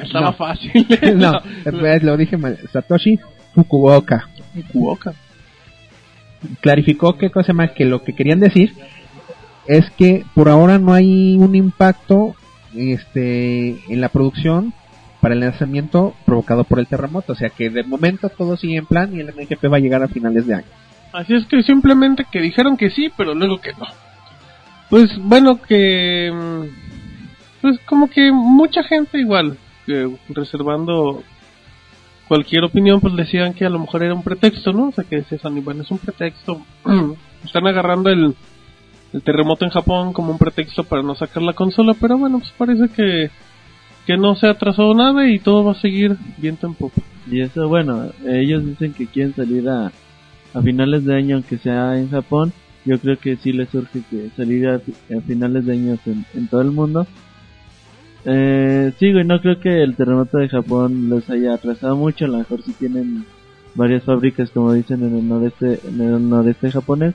Estaba 0.00 0.26
No. 0.26 0.32
fácil. 0.34 0.86
no, 1.16 1.32
pues, 1.64 2.02
lo 2.02 2.16
dije 2.16 2.36
mal. 2.36 2.58
Satoshi 2.72 3.18
Fukuoka 3.54 4.28
Fukuoka. 4.54 5.12
clarificó 6.60 7.16
que 7.18 7.30
cosa 7.30 7.48
llama 7.48 7.68
que 7.68 7.84
lo 7.84 8.02
que 8.02 8.14
querían 8.14 8.40
decir 8.40 8.72
es 9.66 9.88
que 9.92 10.24
por 10.34 10.48
ahora 10.48 10.78
no 10.78 10.92
hay 10.92 11.36
un 11.36 11.54
impacto 11.54 12.34
este 12.74 13.76
en 13.92 14.00
la 14.00 14.08
producción 14.08 14.72
para 15.20 15.34
el 15.34 15.40
lanzamiento 15.40 16.14
provocado 16.24 16.64
por 16.64 16.80
el 16.80 16.88
terremoto, 16.88 17.32
o 17.34 17.36
sea 17.36 17.50
que 17.50 17.70
de 17.70 17.84
momento 17.84 18.28
todo 18.28 18.56
sigue 18.56 18.76
en 18.76 18.86
plan 18.86 19.14
y 19.14 19.20
el 19.20 19.28
MGP 19.28 19.70
va 19.72 19.76
a 19.76 19.80
llegar 19.80 20.02
a 20.02 20.08
finales 20.08 20.46
de 20.46 20.54
año. 20.54 20.66
Así 21.12 21.34
es 21.34 21.46
que 21.46 21.62
simplemente 21.62 22.26
que 22.30 22.40
dijeron 22.40 22.76
que 22.76 22.90
sí, 22.90 23.10
pero 23.16 23.34
luego 23.34 23.60
que 23.60 23.72
no. 23.72 23.86
Pues 24.88 25.16
bueno, 25.18 25.60
que... 25.60 26.30
mm, 26.32 27.60
Pues 27.60 27.78
como 27.86 28.08
que 28.08 28.32
mucha 28.32 28.82
gente 28.82 29.18
igual, 29.18 29.56
que 29.86 30.10
reservando 30.28 31.22
cualquier 32.28 32.64
opinión, 32.64 33.00
pues 33.00 33.14
decían 33.14 33.52
que 33.52 33.66
a 33.66 33.70
lo 33.70 33.78
mejor 33.78 34.02
era 34.02 34.14
un 34.14 34.22
pretexto, 34.22 34.72
¿no? 34.72 34.88
O 34.88 34.92
sea 34.92 35.04
que 35.04 35.16
decía 35.16 35.38
bueno, 35.44 35.82
es 35.82 35.90
un 35.90 35.98
pretexto. 35.98 36.62
Están 37.44 37.66
agarrando 37.66 38.08
el, 38.10 38.34
el 39.12 39.22
terremoto 39.22 39.64
en 39.64 39.70
Japón 39.70 40.12
como 40.12 40.32
un 40.32 40.38
pretexto 40.38 40.84
para 40.84 41.02
no 41.02 41.14
sacar 41.14 41.42
la 41.42 41.52
consola, 41.52 41.94
pero 42.00 42.16
bueno, 42.16 42.38
pues 42.38 42.52
parece 42.56 42.88
que, 42.88 43.30
que 44.06 44.16
no 44.16 44.34
se 44.36 44.46
ha 44.46 44.50
atrasado 44.50 44.94
nada 44.94 45.28
y 45.28 45.38
todo 45.40 45.64
va 45.64 45.72
a 45.72 45.80
seguir 45.80 46.16
viento 46.38 46.66
en 46.66 46.74
popa. 46.74 47.02
Y 47.30 47.40
eso, 47.40 47.68
bueno, 47.68 48.10
ellos 48.26 48.64
dicen 48.64 48.94
que 48.94 49.06
quieren 49.06 49.34
salir 49.34 49.68
a, 49.68 49.92
a 50.54 50.62
finales 50.62 51.04
de 51.04 51.14
año, 51.14 51.36
aunque 51.36 51.58
sea 51.58 51.98
en 51.98 52.10
Japón. 52.10 52.52
Yo 52.84 52.98
creo 52.98 53.16
que 53.16 53.36
sí 53.36 53.52
les 53.52 53.68
surge 53.68 54.00
que 54.10 54.28
salir 54.36 54.66
a, 54.68 54.78
fi- 54.80 55.14
a 55.14 55.20
finales 55.20 55.64
de 55.64 55.72
año 55.72 55.98
en, 56.06 56.24
en 56.34 56.48
todo 56.48 56.62
el 56.62 56.72
mundo. 56.72 57.06
Eh, 58.24 58.92
sí, 58.98 59.12
güey, 59.12 59.24
no 59.24 59.40
creo 59.40 59.58
que 59.60 59.82
el 59.82 59.96
terremoto 59.96 60.38
de 60.38 60.48
Japón 60.48 61.08
los 61.08 61.28
haya 61.30 61.54
atrasado 61.54 61.96
mucho. 61.96 62.24
A 62.24 62.28
lo 62.28 62.38
mejor 62.38 62.62
sí 62.62 62.72
tienen 62.78 63.24
varias 63.74 64.02
fábricas, 64.04 64.50
como 64.50 64.72
dicen, 64.72 65.02
en 65.02 65.16
el 65.16 65.28
noreste, 65.28 65.80
en 65.88 66.00
el 66.00 66.28
noreste 66.28 66.70
japonés 66.70 67.14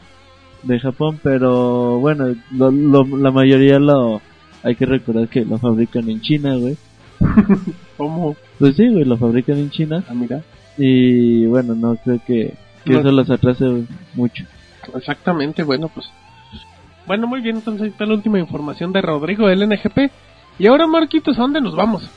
de 0.63 0.79
Japón, 0.79 1.19
pero 1.21 1.99
bueno, 1.99 2.35
lo- 2.51 2.71
lo- 2.71 3.17
la 3.17 3.31
mayoría 3.31 3.79
lo 3.79 4.21
hay 4.63 4.75
que 4.75 4.85
recordar 4.85 5.27
que 5.29 5.45
lo 5.45 5.57
fabrican 5.59 6.09
en 6.09 6.19
China, 6.21 6.55
güey. 6.57 6.75
¿Cómo? 7.97 8.35
Pues 8.59 8.75
sí, 8.75 8.87
güey, 8.89 9.05
lo 9.05 9.17
fabrican 9.17 9.57
en 9.59 9.69
China. 9.69 10.03
Ah, 10.09 10.13
mira. 10.13 10.41
Y 10.77 11.45
bueno, 11.45 11.73
no 11.75 11.95
creo 11.97 12.19
que, 12.25 12.53
que 12.87 12.93
No. 12.93 12.99
eso 12.99 13.11
los 13.11 13.29
atrase 13.29 13.65
mucho. 14.15 14.43
Exactamente, 14.95 15.63
bueno, 15.63 15.89
pues. 15.93 16.07
Bueno, 17.05 17.27
muy 17.27 17.41
bien, 17.41 17.57
entonces 17.57 17.83
ahí 17.83 17.89
está 17.89 18.05
la 18.05 18.15
última 18.15 18.39
información 18.39 18.91
de 18.91 19.01
Rodrigo 19.01 19.47
del 19.47 19.67
NGP. 19.67 20.11
Y 20.59 20.67
ahora, 20.67 20.87
Marquitos, 20.87 21.37
¿a 21.37 21.41
dónde 21.41 21.61
nos 21.61 21.75
vamos? 21.75 22.09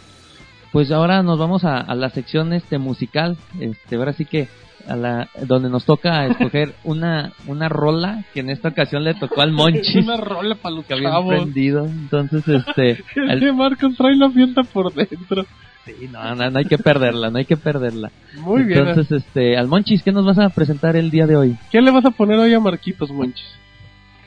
Pues 0.73 0.91
ahora 0.93 1.23
nos 1.23 1.39
vamos 1.39 1.65
a, 1.65 1.79
a 1.79 1.95
la 1.95 2.11
sección 2.11 2.53
este 2.53 2.79
musical, 2.79 3.37
este 3.59 3.97
ahora 3.97 4.13
sí 4.13 4.25
que 4.25 4.49
a 4.89 4.97
la 4.97 5.29
donde 5.47 5.69
nos 5.69 5.85
toca 5.85 6.25
escoger 6.29 6.75
una 6.85 7.33
una 7.47 7.69
rola 7.69 8.25
que 8.33 8.41
en 8.41 8.51
esta 8.51 8.69
ocasión 8.69 9.05
le 9.05 9.15
tocó 9.15 9.43
al 9.43 9.53
Monchis 9.53 9.97
Una 10.07 10.17
rola 10.17 10.55
para 10.55 10.77
los 10.77 10.87
que 10.87 10.95
había 10.95 11.11
chavos. 11.11 11.35
prendido. 11.35 11.85
Entonces 11.87 12.47
este 12.49 12.91
Este 12.93 13.47
el- 13.49 13.53
Marcos 13.55 13.95
trae 13.97 14.17
la 14.17 14.31
fiesta 14.31 14.63
por 14.63 14.93
dentro. 14.95 15.45
Sí, 15.85 16.09
no, 16.11 16.35
no, 16.35 16.51
no 16.51 16.59
hay 16.59 16.65
que 16.65 16.79
perderla, 16.79 17.31
no 17.31 17.39
hay 17.39 17.45
que 17.45 17.57
perderla. 17.57 18.11
Muy 18.39 18.63
bien. 18.65 18.81
Entonces 18.87 19.11
este 19.25 19.57
al 19.57 19.69
Monchis, 19.69 20.03
¿qué 20.03 20.13
nos 20.13 20.25
vas 20.25 20.39
a 20.39 20.49
presentar 20.51 20.97
el 20.97 21.11
día 21.11 21.27
de 21.27 21.37
hoy? 21.37 21.57
¿Qué 21.71 21.81
le 21.81 21.91
vas 21.91 22.05
a 22.05 22.11
poner 22.11 22.39
hoy 22.39 22.53
a 22.55 22.61
Marquitos, 22.61 23.11
Monchis? 23.11 23.47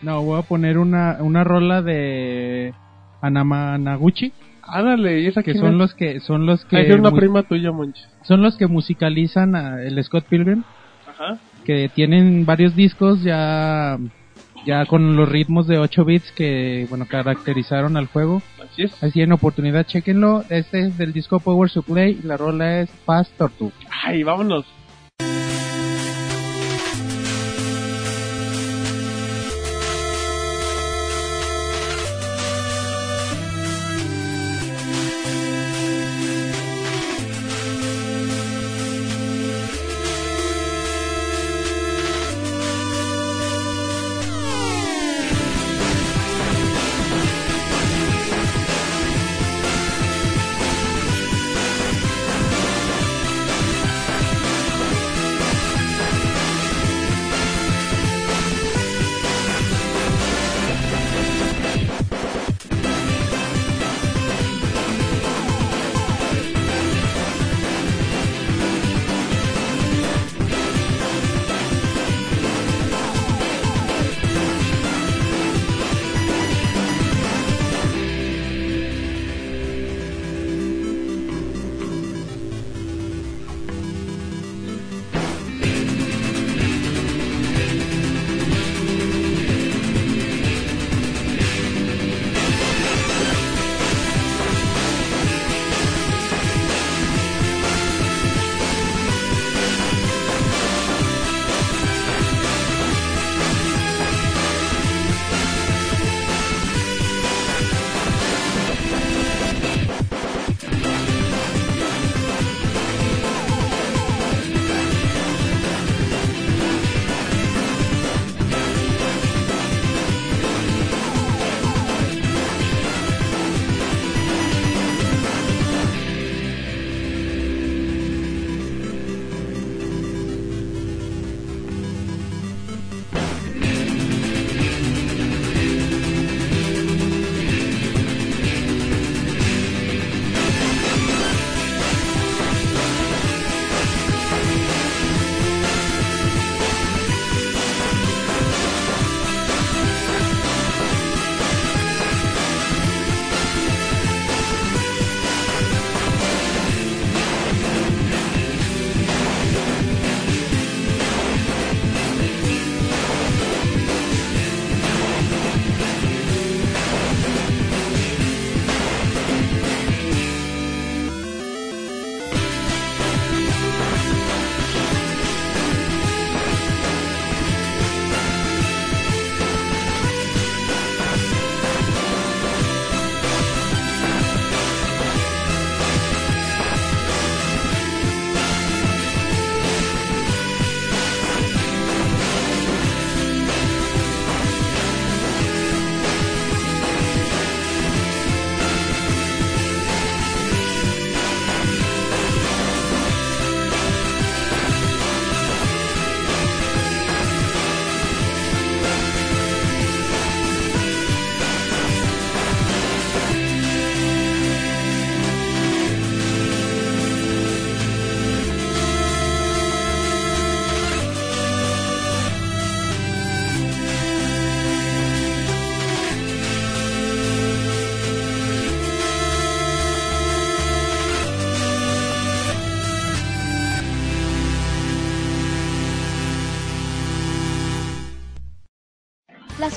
No, 0.02 0.22
voy 0.22 0.40
a 0.40 0.44
poner 0.44 0.78
una, 0.78 1.18
una 1.22 1.44
rola 1.44 1.82
de 1.82 2.74
Anamanaguchi, 3.22 4.34
Ándale, 4.66 5.20
¿y 5.22 5.28
esa 5.28 5.44
que 5.44 5.52
quién 5.52 5.62
son 5.64 5.74
es? 5.74 5.78
los 5.78 5.94
que 5.94 6.20
son 6.22 6.46
los 6.46 6.64
que 6.66 6.82
es 6.82 6.96
una 6.96 7.12
prima 7.12 7.44
tuya, 7.44 7.72
Monchis. 7.72 8.08
son 8.24 8.42
los 8.42 8.56
que 8.58 8.68
musicalizan 8.68 9.56
a 9.56 9.82
el 9.84 10.02
Scott 10.04 10.26
Pilgrim, 10.26 10.64
Ajá. 11.08 11.38
que 11.66 11.90
tienen 11.94 12.46
varios 12.46 12.74
discos 12.76 13.22
ya 13.24 13.98
ya 14.66 14.86
con 14.86 15.18
los 15.18 15.28
ritmos 15.28 15.68
de 15.68 15.78
8 15.80 16.06
bits 16.06 16.32
que 16.32 16.88
bueno 16.90 17.06
caracterizaron 17.10 17.98
al 17.98 18.08
juego. 18.08 18.42
Así 18.74 18.84
es. 18.84 19.04
Así 19.04 19.22
en 19.22 19.32
oportunidad, 19.32 19.86
chequenlo. 19.86 20.44
Este 20.50 20.88
es 20.88 20.98
del 20.98 21.14
disco 21.14 21.40
Power 21.40 21.70
Supply 21.70 22.20
y 22.24 22.28
la 22.28 22.38
rola 22.38 22.82
es 22.82 22.90
Fast 23.06 23.38
Tortue. 23.38 23.72
Ay, 24.04 24.24
vámonos. 24.24 24.66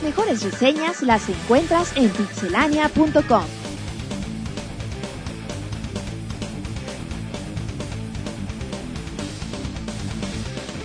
Mejores 0.07 0.45
reseñas 0.45 1.03
las 1.03 1.29
encuentras 1.29 1.97
en 1.97 2.09
pixelania.com. 2.11 3.43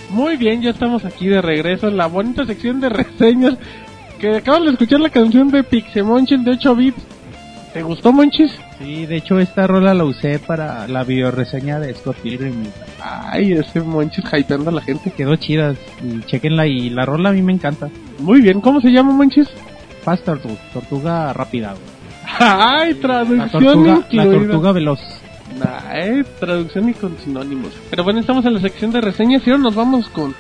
Muy 0.10 0.38
bien, 0.38 0.64
ya 0.64 0.72
estamos 0.72 1.06
aquí 1.06 1.28
de 1.28 1.40
regreso 1.40 1.88
en 1.88 1.98
la 1.98 2.08
bonita 2.08 2.48
sección 2.48 2.82
de 2.82 2.90
reseñas. 2.90 3.60
Que 4.20 4.38
acaban 4.38 4.66
de 4.66 4.72
escuchar 4.72 5.00
la 5.00 5.12
canción 5.12 5.50
de 5.50 5.64
Pixemonchil 5.64 6.44
de 6.44 6.52
8 6.54 6.76
bits. 6.76 7.04
¿Te 7.74 7.84
gustó, 7.84 8.12
Monchis? 8.12 8.52
Sí, 8.84 9.06
de 9.06 9.18
hecho 9.18 9.40
esta 9.40 9.68
rola 9.68 9.94
la 9.94 10.04
usé 10.06 10.40
para 10.40 10.88
la 10.88 11.04
videoreseña 11.04 11.80
de 11.80 11.94
Scott 11.94 12.18
Pilgrim. 12.18 12.64
Ay, 13.02 13.54
ese 13.54 13.82
Monchis 13.82 14.24
hypeando 14.34 14.70
a 14.70 14.74
la 14.74 14.82
gente. 14.82 15.12
Quedó 15.12 15.36
chida 15.36 15.76
y 16.04 16.22
chequenla 16.26 16.66
y 16.68 16.90
la 16.90 17.06
rola 17.06 17.30
a 17.30 17.34
mí 17.34 17.42
me 17.42 17.54
encanta. 17.54 17.90
Muy 18.20 18.42
bien, 18.42 18.60
¿cómo 18.62 18.82
se 18.82 18.92
llama, 18.92 19.12
Monchis? 19.14 19.48
Fast 20.04 20.26
Turtle, 20.26 20.58
tortuga 20.74 21.32
rápida. 21.34 21.76
Ay, 22.40 22.94
La 22.96 23.00
traducción 23.02 23.50
tortuga, 23.52 23.94
la 24.12 24.24
incluida. 24.24 24.48
tortuga 24.48 24.72
veloz. 24.72 25.00
Ay, 25.90 26.24
traducción 26.40 26.90
y 26.90 26.94
con 26.94 27.18
sinónimos. 27.20 27.72
Pero 27.90 28.04
bueno, 28.04 28.20
estamos 28.20 28.46
en 28.46 28.54
la 28.56 28.62
sección 28.62 28.92
de 28.92 29.02
reseñas 29.02 29.46
y 29.46 29.52
ahora 29.52 29.64
nos 29.64 29.76
vamos 29.76 30.08
con... 30.10 30.34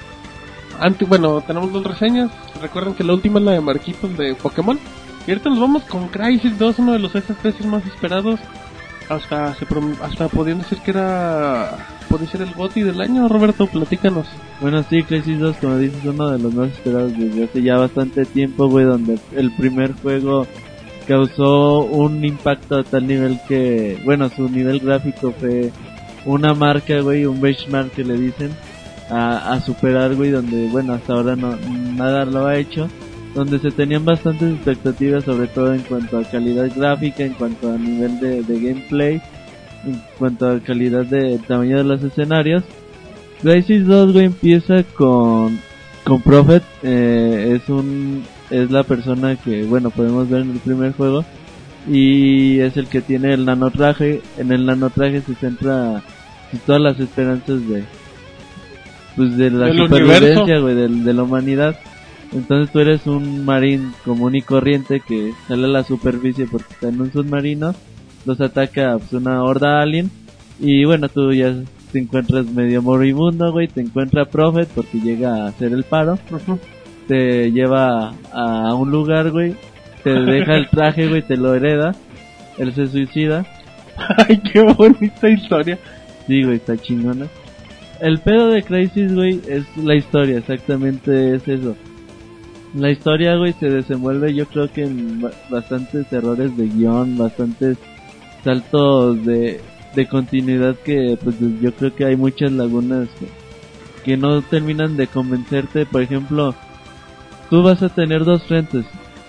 Ante, 0.80 1.06
bueno, 1.06 1.42
tenemos 1.42 1.72
dos 1.72 1.84
reseñas. 1.84 2.32
Recuerden 2.60 2.96
que 2.96 3.04
la 3.04 3.14
última 3.14 3.38
es 3.40 3.46
la 3.46 3.52
de 3.52 3.62
Marquitos 3.62 4.18
de 4.18 4.34
Pokémon. 4.34 4.80
Y 5.28 5.32
ahorita 5.32 5.50
nos 5.50 5.60
vamos 5.60 5.84
con 5.84 6.08
Crisis 6.08 6.58
2, 6.58 6.80
uno 6.80 6.94
de 6.94 7.00
los 7.00 7.12
FPS 7.12 7.66
más 7.66 7.86
esperados. 7.86 8.40
Hasta 9.10 9.54
se 9.56 9.66
prom- 9.68 9.98
hasta 10.02 10.28
podían 10.30 10.60
decir 10.60 10.80
que 10.80 10.92
era... 10.92 11.78
Puede 12.10 12.28
ser 12.28 12.42
el 12.42 12.54
GOTY 12.54 12.82
del 12.82 13.02
año, 13.02 13.28
Roberto, 13.28 13.68
platícanos. 13.68 14.26
Bueno, 14.60 14.84
sí, 14.90 15.04
Crisis 15.04 15.40
2, 15.40 15.58
como 15.58 15.78
dices, 15.78 16.04
uno 16.06 16.30
de 16.30 16.40
los 16.40 16.54
más 16.54 16.70
esperados 16.70 17.18
desde 17.18 17.44
hace 17.46 17.62
ya 17.62 17.78
bastante 17.78 18.26
tiempo, 18.26 18.68
güey, 18.68 18.86
donde 18.86 19.18
el 19.36 19.52
primer 19.52 19.94
juego 19.94 20.46
causó 21.08 21.80
un 21.84 22.24
impacto 22.26 22.78
a 22.80 22.84
tal 22.84 23.08
nivel 23.08 23.40
que, 23.48 24.02
bueno, 24.06 24.30
su 24.30 24.50
nivel 24.50 24.80
gráfico 24.80 25.34
fue 25.40 25.72
una 26.26 26.54
marca, 26.54 27.00
güey, 27.02 27.26
un 27.26 27.40
benchmark 27.42 27.92
que 27.92 28.04
le 28.04 28.18
dicen 28.18 28.52
a, 29.10 29.54
a 29.54 29.62
superar, 29.62 30.16
güey, 30.16 30.32
donde, 30.32 30.68
bueno, 30.68 30.94
hasta 30.94 31.14
ahora 31.14 31.36
no, 31.36 31.56
nada 31.96 32.26
lo 32.26 32.46
ha 32.48 32.58
hecho, 32.58 32.88
donde 33.36 33.60
se 33.60 33.72
tenían 33.72 34.04
bastantes 34.06 34.54
expectativas, 34.56 35.24
sobre 35.24 35.48
todo 35.48 35.74
en 35.74 35.82
cuanto 35.82 36.18
a 36.18 36.24
calidad 36.24 36.70
gráfica, 36.76 37.24
en 37.24 37.34
cuanto 37.34 37.72
a 37.72 37.78
nivel 37.78 38.20
de, 38.20 38.44
de 38.44 38.60
gameplay, 38.60 39.22
en 39.86 40.02
cuanto 40.18 40.50
a 40.50 40.60
calidad 40.60 41.06
de 41.06 41.38
tamaño 41.48 41.78
de 41.78 41.84
los 41.86 42.04
escenarios. 42.04 42.64
Crisis 43.42 43.86
2, 43.86 44.12
güey, 44.14 44.26
empieza 44.26 44.84
con, 44.96 45.58
con 46.04 46.22
Prophet, 46.22 46.62
eh, 46.84 47.58
es 47.62 47.70
un, 47.70 48.24
es 48.50 48.70
la 48.70 48.84
persona 48.84 49.36
que, 49.38 49.64
bueno, 49.64 49.90
podemos 49.90 50.30
ver 50.30 50.42
en 50.42 50.52
el 50.52 50.60
primer 50.60 50.92
juego, 50.94 51.24
y 51.90 52.60
es 52.60 52.78
el 52.78 52.88
que 52.88 53.02
tiene 53.02 53.34
el 53.34 53.46
nanotraje, 53.46 54.22
en 54.38 54.52
el 54.52 54.66
nanotraje 54.66 55.22
se 55.22 55.34
centra 55.36 56.04
pues, 56.52 56.62
todas 56.64 56.82
las 56.82 57.00
esperanzas 57.00 57.68
de, 57.68 57.84
pues 59.16 59.36
de 59.38 59.50
la 59.50 59.68
supervivencia, 59.88 60.60
güey, 60.60 60.76
del- 60.76 61.04
de 61.04 61.14
la 61.14 61.24
humanidad. 61.24 61.80
Entonces 62.32 62.72
tú 62.72 62.80
eres 62.80 63.08
un 63.08 63.44
marín 63.46 63.94
común 64.06 64.36
y 64.36 64.42
corriente 64.42 65.02
que 65.02 65.34
sale 65.48 65.66
a 65.66 65.70
la 65.70 65.84
superficie 65.84 66.48
porque 66.50 66.74
está 66.74 66.88
en 66.88 67.02
un 67.02 67.12
submarino, 67.12 67.76
los 68.26 68.40
ataca 68.40 68.98
pues, 68.98 69.12
una 69.14 69.44
horda 69.44 69.82
alien 69.82 70.10
y 70.60 70.86
bueno, 70.86 71.10
tú 71.10 71.34
ya 71.34 71.54
te 71.92 72.00
encuentras 72.00 72.46
medio 72.46 72.82
moribundo, 72.82 73.52
güey, 73.52 73.68
te 73.68 73.82
encuentra 73.82 74.26
Prophet 74.26 74.70
porque 74.70 75.00
llega 75.02 75.44
a 75.44 75.48
hacer 75.48 75.74
el 75.74 75.84
paro, 75.84 76.20
te 77.08 77.52
lleva 77.52 78.14
a 78.32 78.74
un 78.76 78.92
lugar, 78.92 79.32
güey, 79.32 79.56
te 80.04 80.12
deja 80.12 80.56
el 80.56 80.70
traje, 80.70 81.10
güey, 81.10 81.22
te 81.24 81.36
lo 81.36 81.54
hereda, 81.54 81.94
él 82.58 82.74
se 82.74 82.88
suicida, 82.88 83.46
Ay, 84.18 84.38
qué 84.38 84.62
bonita 84.62 85.30
historia. 85.30 85.78
sí, 86.28 86.44
güey, 86.44 86.56
está 86.56 86.78
chingona. 86.78 87.28
El 88.00 88.20
pedo 88.20 88.48
de 88.48 88.64
Crisis, 88.64 89.14
güey, 89.14 89.42
es 89.48 89.66
la 89.78 89.96
historia, 89.96 90.38
exactamente 90.38 91.36
es 91.36 91.48
eso. 91.48 91.76
La 92.74 92.90
historia, 92.90 93.36
güey, 93.36 93.54
se 93.54 93.70
desenvuelve 93.70 94.34
yo 94.34 94.46
creo 94.48 94.72
que 94.72 94.84
en 94.84 95.22
ba- 95.22 95.32
bastantes 95.50 96.12
errores 96.14 96.56
de 96.56 96.68
guion, 96.68 97.18
bastantes 97.18 97.78
saltos 98.44 99.26
de, 99.26 99.60
de 99.96 100.08
continuidad 100.08 100.76
que 100.78 101.18
pues 101.22 101.36
yo 101.62 101.74
creo 101.74 101.94
que 101.94 102.06
hay 102.06 102.16
muchas 102.16 102.52
lagunas 102.52 103.10
que, 103.20 103.28
que 104.06 104.18
no 104.18 104.42
terminan 104.42 104.96
de 104.96 105.08
convencerte. 105.08 105.86
Por 105.86 106.02
ejemplo, 106.02 106.56
tú 107.50 107.62
vas 107.62 107.84
a 107.84 107.90
tener 107.90 108.24
dos 108.24 108.44
frentes. 108.44 108.86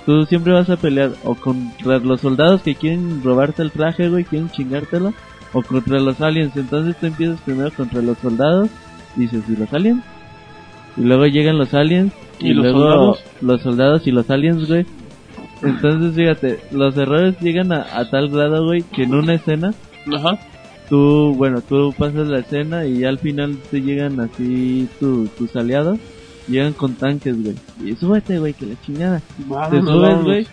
Tú 0.06 0.24
siempre 0.26 0.52
vas 0.52 0.70
a 0.70 0.76
pelear 0.76 1.10
o 1.24 1.34
contra 1.34 1.98
los 1.98 2.20
soldados 2.20 2.62
que 2.62 2.74
quieren 2.76 3.22
robarte 3.24 3.62
el 3.62 3.70
traje, 3.72 4.08
güey, 4.08 4.24
quieren 4.24 4.50
chingártelo, 4.50 5.14
o 5.52 5.62
contra 5.62 5.98
los 6.00 6.20
aliens. 6.20 6.56
Entonces 6.56 6.96
tú 6.96 7.06
empiezas 7.06 7.40
primero 7.40 7.70
contra 7.72 8.02
los 8.02 8.18
soldados, 8.18 8.68
dices, 9.16 9.42
¿y 9.48 9.56
los 9.56 9.72
aliens? 9.72 10.02
Y 10.96 11.02
luego 11.02 11.26
llegan 11.26 11.56
los 11.58 11.72
aliens, 11.74 12.12
y, 12.42 12.50
¿Y 12.50 12.54
los 12.54 12.64
luego 12.64 12.80
soldados? 12.80 13.24
los 13.40 13.60
soldados 13.62 14.06
y 14.06 14.10
los 14.10 14.30
aliens, 14.30 14.68
güey. 14.68 14.84
Entonces, 15.62 16.14
fíjate, 16.14 16.58
los 16.72 16.96
errores 16.96 17.38
llegan 17.40 17.72
a, 17.72 17.82
a 17.98 18.10
tal 18.10 18.28
grado, 18.30 18.64
güey, 18.64 18.82
que 18.82 19.04
en 19.04 19.14
una 19.14 19.34
escena, 19.34 19.72
Ajá. 20.12 20.38
tú, 20.88 21.34
bueno, 21.36 21.60
tú 21.60 21.94
pasas 21.96 22.26
la 22.28 22.40
escena 22.40 22.84
y 22.86 22.98
ya 23.00 23.08
al 23.10 23.18
final 23.18 23.56
te 23.70 23.80
llegan 23.80 24.18
así 24.18 24.88
tu- 24.98 25.28
tus 25.38 25.54
aliados, 25.54 25.98
llegan 26.48 26.72
con 26.72 26.94
tanques, 26.94 27.40
güey. 27.40 27.54
Y 27.84 27.94
súbete, 27.94 28.38
güey, 28.40 28.54
que 28.54 28.66
la 28.66 28.80
chingada. 28.82 29.20
Te 29.70 29.80
subes, 29.82 30.22
güey, 30.24 30.46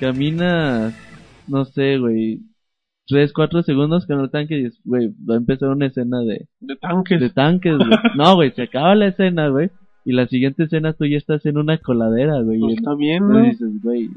caminas, 0.00 0.94
no 1.46 1.64
sé, 1.64 1.98
güey, 1.98 2.40
3, 3.06 3.32
4 3.32 3.62
segundos 3.62 4.06
con 4.06 4.20
el 4.20 4.30
tanque 4.30 4.58
y 4.58 4.68
güey, 4.84 5.08
va 5.28 5.34
a 5.34 5.38
empezar 5.38 5.70
una 5.70 5.86
escena 5.86 6.20
de, 6.20 6.46
De 6.60 6.76
tanques. 6.76 7.20
de 7.20 7.30
tanques, 7.30 7.76
güey. 7.78 7.90
No, 8.16 8.34
güey, 8.34 8.50
se 8.52 8.62
acaba 8.64 8.94
la 8.94 9.06
escena, 9.06 9.48
güey. 9.48 9.70
Y 10.08 10.12
la 10.14 10.26
siguiente 10.26 10.62
escena 10.64 10.94
tú 10.94 11.04
ya 11.04 11.18
estás 11.18 11.44
en 11.44 11.58
una 11.58 11.76
coladera, 11.76 12.40
güey. 12.40 12.58
Pues 12.60 12.72
Y 12.72 12.76
está 12.78 12.94
bien, 12.94 13.24
entonces 13.24 13.60
¿no? 13.60 13.66
dices, 13.68 13.82
güey, 13.82 14.08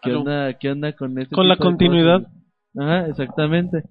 ¿qué 0.00 0.12
onda, 0.14 0.52
qué 0.60 0.70
onda 0.70 0.92
con 0.92 1.18
este 1.18 1.34
Con 1.34 1.48
la 1.48 1.56
continuidad. 1.56 2.28
Ajá, 2.78 3.08
exactamente. 3.08 3.82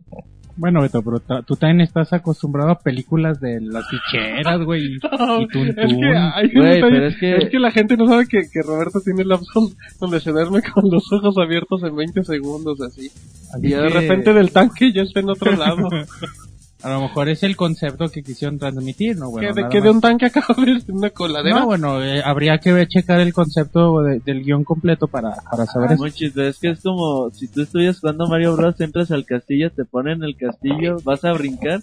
Bueno, 0.55 0.81
Beto, 0.81 1.01
pero 1.03 1.19
ta- 1.19 1.41
tú 1.41 1.55
también 1.57 1.81
estás 1.81 2.13
acostumbrado 2.13 2.69
a 2.71 2.79
películas 2.79 3.41
de 3.41 3.59
las 3.59 3.83
ficheras, 3.89 4.61
güey. 4.63 4.85
y 4.95 4.99
Tun 5.49 5.67
es 5.67 5.75
que, 5.75 6.57
Güey, 6.59 6.79
pero 6.81 7.07
es 7.07 7.17
que- 7.17 7.35
es 7.35 7.49
que 7.49 7.59
la 7.59 7.71
gente 7.71 7.97
no 7.97 8.05
sabe 8.07 8.25
que, 8.27 8.43
que 8.49 8.61
Roberto 8.61 9.01
tiene 9.03 9.25
lapsos 9.25 9.75
donde 9.99 10.21
se 10.21 10.31
duerme 10.31 10.61
con 10.61 10.89
los 10.89 11.11
ojos 11.11 11.35
abiertos 11.39 11.83
en 11.83 11.93
20 11.95 12.23
segundos 12.23 12.79
así. 12.79 13.07
Así 13.53 13.67
Y 13.67 13.69
de 13.71 13.81
que, 13.81 13.89
repente 13.89 14.33
del 14.33 14.51
tanque 14.53 14.93
ya 14.93 15.01
está 15.01 15.19
en 15.19 15.29
otro 15.29 15.51
lado. 15.57 15.89
A 16.83 16.89
lo 16.89 16.99
mejor 17.01 17.29
es 17.29 17.41
el 17.43 17.55
concepto 17.55 18.09
que 18.09 18.21
quisieron 18.23 18.59
transmitir, 18.59 19.15
¿no? 19.17 19.29
Bueno, 19.31 19.47
que 19.47 19.53
de, 19.61 19.69
que 19.69 19.89
un 19.89 20.01
tanque 20.01 20.25
acaba 20.25 20.53
de 20.65 20.83
una 20.91 21.09
coladera. 21.11 21.59
No, 21.61 21.65
bueno, 21.65 22.03
eh, 22.03 22.21
habría 22.23 22.57
que 22.57 22.73
ver- 22.73 22.87
checar 22.89 23.21
el 23.21 23.33
concepto 23.33 24.01
de- 24.01 24.19
del 24.19 24.43
guion 24.43 24.63
completo 24.65 25.07
para, 25.07 25.33
para 25.49 25.65
saber 25.65 25.93
eso. 25.93 26.01
Muy 26.01 26.11
chido, 26.11 26.43
es 26.43 26.59
que 26.59 26.71
es 26.71 26.81
como 26.81 27.29
si 27.31 27.47
tú 27.47 27.61
estuvieras 27.61 27.99
jugando 27.99 28.27
Mario 28.27 28.55
Bros, 28.57 28.79
entras 28.81 29.11
al 29.11 29.23
castillo, 29.25 29.71
te 29.71 29.85
ponen 29.85 30.23
el 30.23 30.35
castillo, 30.35 30.97
vas 31.05 31.23
a 31.23 31.31
brincar, 31.33 31.81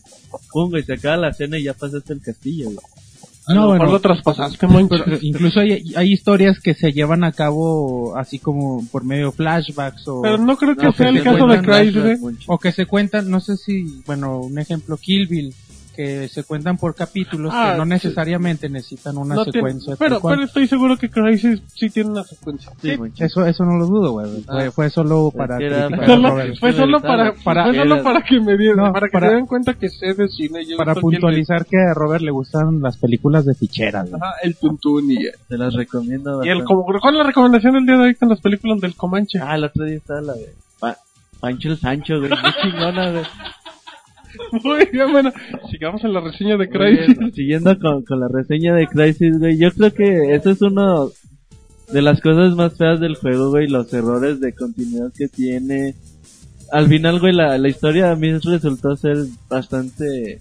pum, 0.53 0.69
güey, 0.71 0.83
se 0.83 0.93
acaba 0.95 1.17
la 1.17 1.29
escena 1.31 1.59
y 1.59 1.63
ya 1.65 1.73
pasaste 1.75 2.13
el 2.13 2.21
castillo, 2.21 2.67
güey. 2.67 2.79
No, 3.55 3.69
bueno. 3.69 3.87
lo 3.87 4.01
traspasaste, 4.01 4.67
incluso 5.23 5.61
hay, 5.61 5.83
hay 5.97 6.13
historias 6.13 6.61
que 6.61 6.75
se 6.75 6.93
llevan 6.93 7.25
a 7.25 7.33
cabo 7.33 8.17
así 8.17 8.39
como 8.39 8.85
por 8.91 9.05
medio 9.05 9.33
flashbacks 9.33 10.07
o, 10.09 10.23
Pero 10.23 10.39
no 10.39 10.57
creo 10.57 10.77
que 10.77 10.87
No, 10.87 10.93
sea 10.93 11.09
el 11.09 11.19
se 11.19 11.25
caso 11.25 11.47
de 11.47 11.63
flashbacks, 11.63 12.23
¿eh? 12.23 12.45
O 12.47 12.59
que 12.59 12.73
se 12.73 12.87
cuentan, 12.87 13.31
no 13.31 13.41
sé 13.41 13.57
si, 13.57 14.03
bueno, 14.07 14.41
un 14.41 14.59
ejemplo, 14.59 14.97
Kill 14.97 15.27
Bill, 15.27 15.55
que 15.95 16.29
se 16.29 16.45
cuentan 16.45 16.77
por 16.79 16.95
capítulos 16.95 17.53
Ah, 17.55 17.71
que 17.73 17.79
no 17.79 17.85
sí. 17.85 17.91
necesariamente 17.91 18.69
necesitan 18.69 19.17
una 19.19 19.35
No 19.35 19.45
secuencia. 19.45 19.97
pero, 19.99 20.21
cual. 20.21 20.35
pero 20.37 20.47
estoy 20.47 20.67
seguro 20.67 20.97
que 20.97 21.11
Crisis 21.11 21.63
sí 21.75 21.91
tiene 21.91 22.11
una 22.11 22.25
secuencia. 22.25 22.73
Sí, 22.81 22.97
Moncho. 22.97 23.25
Eso, 23.25 23.45
eso 23.47 23.65
no 23.65 23.77
lo 23.77 23.87
dudo, 23.87 24.13
güey. 24.13 24.43
Fue, 24.43 24.67
Ah. 24.67 24.71
fue 24.71 24.91
solo 24.91 25.31
para 25.37 25.59
que 25.59 25.67
era 25.67 25.89
Solo- 26.07 26.37
fue 26.59 26.73
solo 26.73 27.01
para, 27.01 27.35
para- 27.45 27.65
fue 27.65 27.75
solo 27.77 28.03
para 28.03 28.23
que 28.23 28.41
me 28.41 28.57
dieran, 28.57 28.87
No, 28.87 28.93
para 28.93 29.09
que 29.09 29.13
para- 29.13 29.29
se 29.29 29.35
den 29.35 29.47
cuenta 29.47 29.75
que 29.75 29.89
sé 29.89 30.15
de 30.15 30.29
cine. 30.29 30.65
Yo 30.67 30.77
Para 30.77 30.95
puntualizar 30.95 31.67
que 31.67 31.77
a 31.79 31.95
Robert 31.95 32.23
le 32.23 32.31
gustan 32.31 32.81
las 32.81 32.97
películas 32.97 33.45
de 33.45 33.55
ficheras, 33.55 34.09
güey. 34.11 34.21
Ajá, 34.23 34.35
el 34.43 34.57
tuntún 34.57 35.11
y, 35.11 35.17
Te 35.49 35.59
las 35.59 35.75
recomiendo 35.75 36.45
y 36.45 36.49
el 36.49 36.59
bastante. 36.61 36.65
como, 36.65 37.01
¿cuál 37.01 37.15
es 37.15 37.19
la 37.19 37.27
recomendación 37.27 37.75
del 37.75 37.87
día 37.87 37.97
de 37.97 38.03
hoy 38.03 38.15
con 38.15 38.29
las 38.29 38.41
películas 38.41 38.81
del 38.81 38.95
Comanche? 38.95 39.39
Ah, 39.43 39.57
el 39.57 39.65
otro 39.65 39.85
día 39.85 39.97
estaba 39.97 40.21
la 40.21 40.33
de 40.35 40.55
Pa- 40.79 40.97
Pancho 41.41 41.69
el 41.71 41.79
Sancho, 41.79 42.19
güey, 42.19 42.31
muy 42.31 42.53
chingona, 42.63 43.11
güey. 43.11 43.25
Muy 44.65 44.87
bien, 44.93 45.13
bueno, 45.13 45.33
sigamos 45.71 46.05
en 46.05 46.13
la 46.13 46.21
reseña 46.21 46.57
de 46.57 46.69
Crisis. 46.69 47.19
bien, 47.19 47.33
Siguiendo 47.33 47.79
con, 47.79 48.05
con 48.05 48.21
la 48.21 48.29
reseña 48.29 48.75
de 48.75 48.87
Crisis, 48.87 49.39
güey, 49.39 49.59
yo 49.59 49.71
creo 49.73 49.93
que 49.93 50.35
eso 50.35 50.51
es 50.51 50.63
uno 50.63 51.11
de 51.93 52.03
las 52.03 52.21
cosas 52.21 52.55
más 52.55 52.77
feas 52.77 53.01
del 53.01 53.17
juego, 53.17 53.51
güey, 53.51 53.69
los 53.69 53.93
errores 53.93 54.41
de 54.41 54.55
continuidad 54.55 55.13
que 55.17 55.29
tiene. 55.29 55.95
Al 56.73 56.87
final, 56.87 57.19
güey, 57.19 57.33
la, 57.33 57.59
la 57.59 57.69
historia 57.69 58.13
a 58.13 58.17
mí 58.17 58.33
resultó 58.33 58.97
ser 58.97 59.17
bastante 59.49 60.39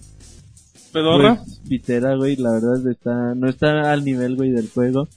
Pedorra. 0.92 1.42
pues, 1.44 1.60
pitera, 1.68 2.16
güey, 2.16 2.36
la 2.36 2.52
verdad 2.52 2.86
está, 2.88 3.34
no 3.34 3.48
está 3.48 3.92
al 3.92 4.04
nivel, 4.04 4.36
güey, 4.36 4.50
del 4.50 4.68
juego. 4.68 5.08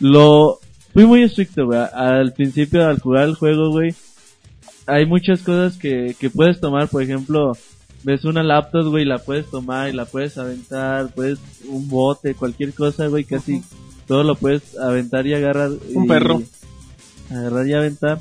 Lo, 0.00 0.58
fui 0.92 1.06
muy 1.06 1.22
estricto, 1.22 1.66
güey, 1.66 1.80
al 1.92 2.32
principio 2.32 2.86
al 2.86 3.00
jugar 3.00 3.28
el 3.28 3.34
juego, 3.34 3.70
güey, 3.70 3.94
hay 4.86 5.06
muchas 5.06 5.42
cosas 5.42 5.76
que, 5.76 6.14
que 6.18 6.30
puedes 6.30 6.60
tomar, 6.60 6.88
por 6.88 7.02
ejemplo, 7.02 7.52
ves 8.04 8.24
una 8.24 8.42
laptop, 8.42 8.88
güey, 8.88 9.04
la 9.04 9.18
puedes 9.18 9.46
tomar 9.50 9.88
y 9.88 9.92
la 9.92 10.04
puedes 10.04 10.38
aventar, 10.38 11.12
puedes, 11.14 11.38
un 11.66 11.88
bote, 11.88 12.34
cualquier 12.34 12.72
cosa, 12.72 13.08
güey, 13.08 13.24
casi 13.24 13.62
todo 14.06 14.22
lo 14.22 14.34
puedes 14.36 14.78
aventar 14.78 15.26
y 15.26 15.34
agarrar. 15.34 15.70
Un 15.94 16.04
y- 16.04 16.08
perro. 16.08 16.42
Agarrar 17.30 17.66
y 17.66 17.72
aventar. 17.72 18.18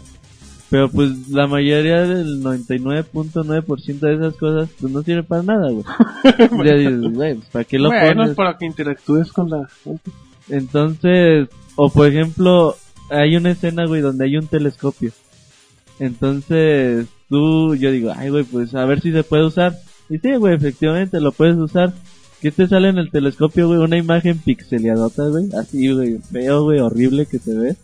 Pero 0.69 0.89
pues 0.89 1.27
la 1.29 1.45
mayoría 1.45 2.01
del 2.01 2.41
99.9% 2.41 3.99
de 3.99 4.15
esas 4.15 4.35
cosas 4.37 4.69
pues 4.79 4.91
no 4.91 5.03
sirven 5.03 5.25
para 5.25 5.43
nada, 5.43 5.69
güey. 5.69 5.85
ya 6.65 6.73
dices, 6.73 7.13
güey, 7.13 7.35
pues, 7.35 7.49
¿para 7.49 7.65
qué 7.65 7.77
lo 7.77 7.89
bueno, 7.89 8.15
pones? 8.15 8.29
es 8.31 8.35
para 8.35 8.57
que 8.57 8.65
interactúes 8.65 9.31
con 9.31 9.49
la 9.51 9.67
gente. 9.83 10.09
Entonces, 10.49 11.47
o 11.75 11.89
por 11.89 12.07
ejemplo, 12.07 12.75
hay 13.11 13.35
una 13.35 13.51
escena, 13.51 13.85
güey, 13.85 14.01
donde 14.01 14.25
hay 14.25 14.37
un 14.37 14.47
telescopio. 14.47 15.11
Entonces, 15.99 17.07
tú, 17.29 17.75
yo 17.75 17.91
digo, 17.91 18.11
ay, 18.15 18.29
güey, 18.29 18.43
pues 18.43 18.73
a 18.75 18.85
ver 18.85 19.01
si 19.01 19.11
se 19.11 19.23
puede 19.23 19.45
usar. 19.45 19.77
Y 20.09 20.17
sí, 20.17 20.35
güey, 20.35 20.55
efectivamente 20.55 21.19
lo 21.19 21.31
puedes 21.31 21.57
usar. 21.57 21.93
¿Qué 22.41 22.51
te 22.51 22.67
sale 22.67 22.89
en 22.89 22.97
el 22.97 23.09
telescopio, 23.09 23.67
güey? 23.67 23.79
Una 23.79 23.97
imagen 23.97 24.37
pixeleadota, 24.37 25.27
güey. 25.27 25.49
Así, 25.57 25.93
güey, 25.93 26.17
feo, 26.17 26.63
güey, 26.63 26.79
horrible 26.79 27.25
que 27.25 27.39
te 27.39 27.53
ve. 27.53 27.75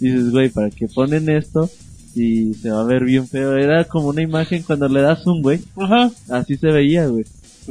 Dices, 0.00 0.30
güey, 0.30 0.48
¿para 0.48 0.70
qué 0.70 0.88
ponen 0.88 1.28
esto? 1.28 1.70
Y 2.14 2.54
se 2.54 2.70
va 2.70 2.80
a 2.80 2.84
ver 2.84 3.04
bien 3.04 3.28
feo. 3.28 3.56
Era 3.56 3.84
como 3.84 4.08
una 4.08 4.22
imagen 4.22 4.64
cuando 4.64 4.88
le 4.88 5.02
das 5.02 5.22
zoom, 5.22 5.42
güey. 5.42 5.60
Ajá. 5.76 6.10
Así 6.30 6.56
se 6.56 6.66
veía, 6.66 7.06
güey. 7.06 7.24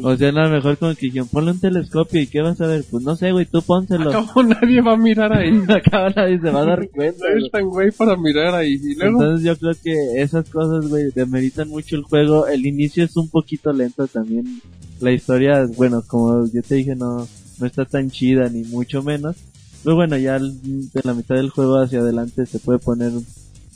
O 0.04 0.16
sea, 0.16 0.30
a 0.30 0.32
lo 0.32 0.50
mejor 0.50 0.78
como 0.78 0.94
que 0.96 1.08
dijeron, 1.08 1.28
ponle 1.28 1.52
un 1.52 1.60
telescopio 1.60 2.22
y 2.22 2.28
¿qué 2.28 2.42
vas 2.42 2.60
a 2.62 2.68
ver? 2.68 2.86
Pues 2.90 3.04
no 3.04 3.16
sé, 3.16 3.32
güey, 3.32 3.46
tú 3.46 3.62
pónselo. 3.62 4.10
Acabo 4.10 4.44
nadie 4.44 4.82
va 4.82 4.94
a 4.94 4.98
mirar 4.98 5.34
ahí. 5.34 5.50
Acá 5.68 6.10
nadie 6.16 6.40
se 6.40 6.50
va 6.52 6.62
a 6.62 6.66
dar 6.66 6.90
cuenta. 6.90 7.26
No 7.30 7.46
es 7.46 7.52
tan 7.52 7.66
güey 7.66 7.92
para 7.92 8.16
mirar 8.16 8.54
ahí. 8.56 8.74
Y 8.74 8.96
luego, 8.96 9.22
Entonces 9.22 9.46
yo 9.46 9.58
creo 9.58 9.74
que 9.84 10.22
esas 10.22 10.50
cosas, 10.50 10.88
güey, 10.88 11.12
demeritan 11.14 11.70
mucho 11.70 11.96
el 11.96 12.04
juego. 12.04 12.48
El 12.48 12.66
inicio 12.66 13.04
es 13.04 13.16
un 13.18 13.30
poquito 13.30 13.74
lento 13.74 14.08
también. 14.08 14.62
La 15.00 15.12
historia, 15.12 15.66
bueno, 15.76 16.04
como 16.06 16.46
yo 16.52 16.62
te 16.62 16.76
dije, 16.76 16.96
no, 16.96 17.28
no 17.60 17.66
está 17.66 17.86
tan 17.86 18.10
chida 18.12 18.50
ni 18.50 18.64
mucho 18.64 19.04
menos. 19.04 19.36
Pero 19.84 19.96
bueno, 19.96 20.18
ya 20.18 20.40
de 20.40 21.02
la 21.04 21.14
mitad 21.14 21.36
del 21.36 21.50
juego 21.50 21.80
hacia 21.80 22.00
adelante 22.00 22.46
se 22.46 22.60
puede 22.60 22.80
poner 22.80 23.12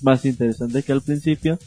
más 0.01 0.26
interesante 0.26 0.84
que 0.84 0.91
al 0.91 1.01
principio. 1.01 1.57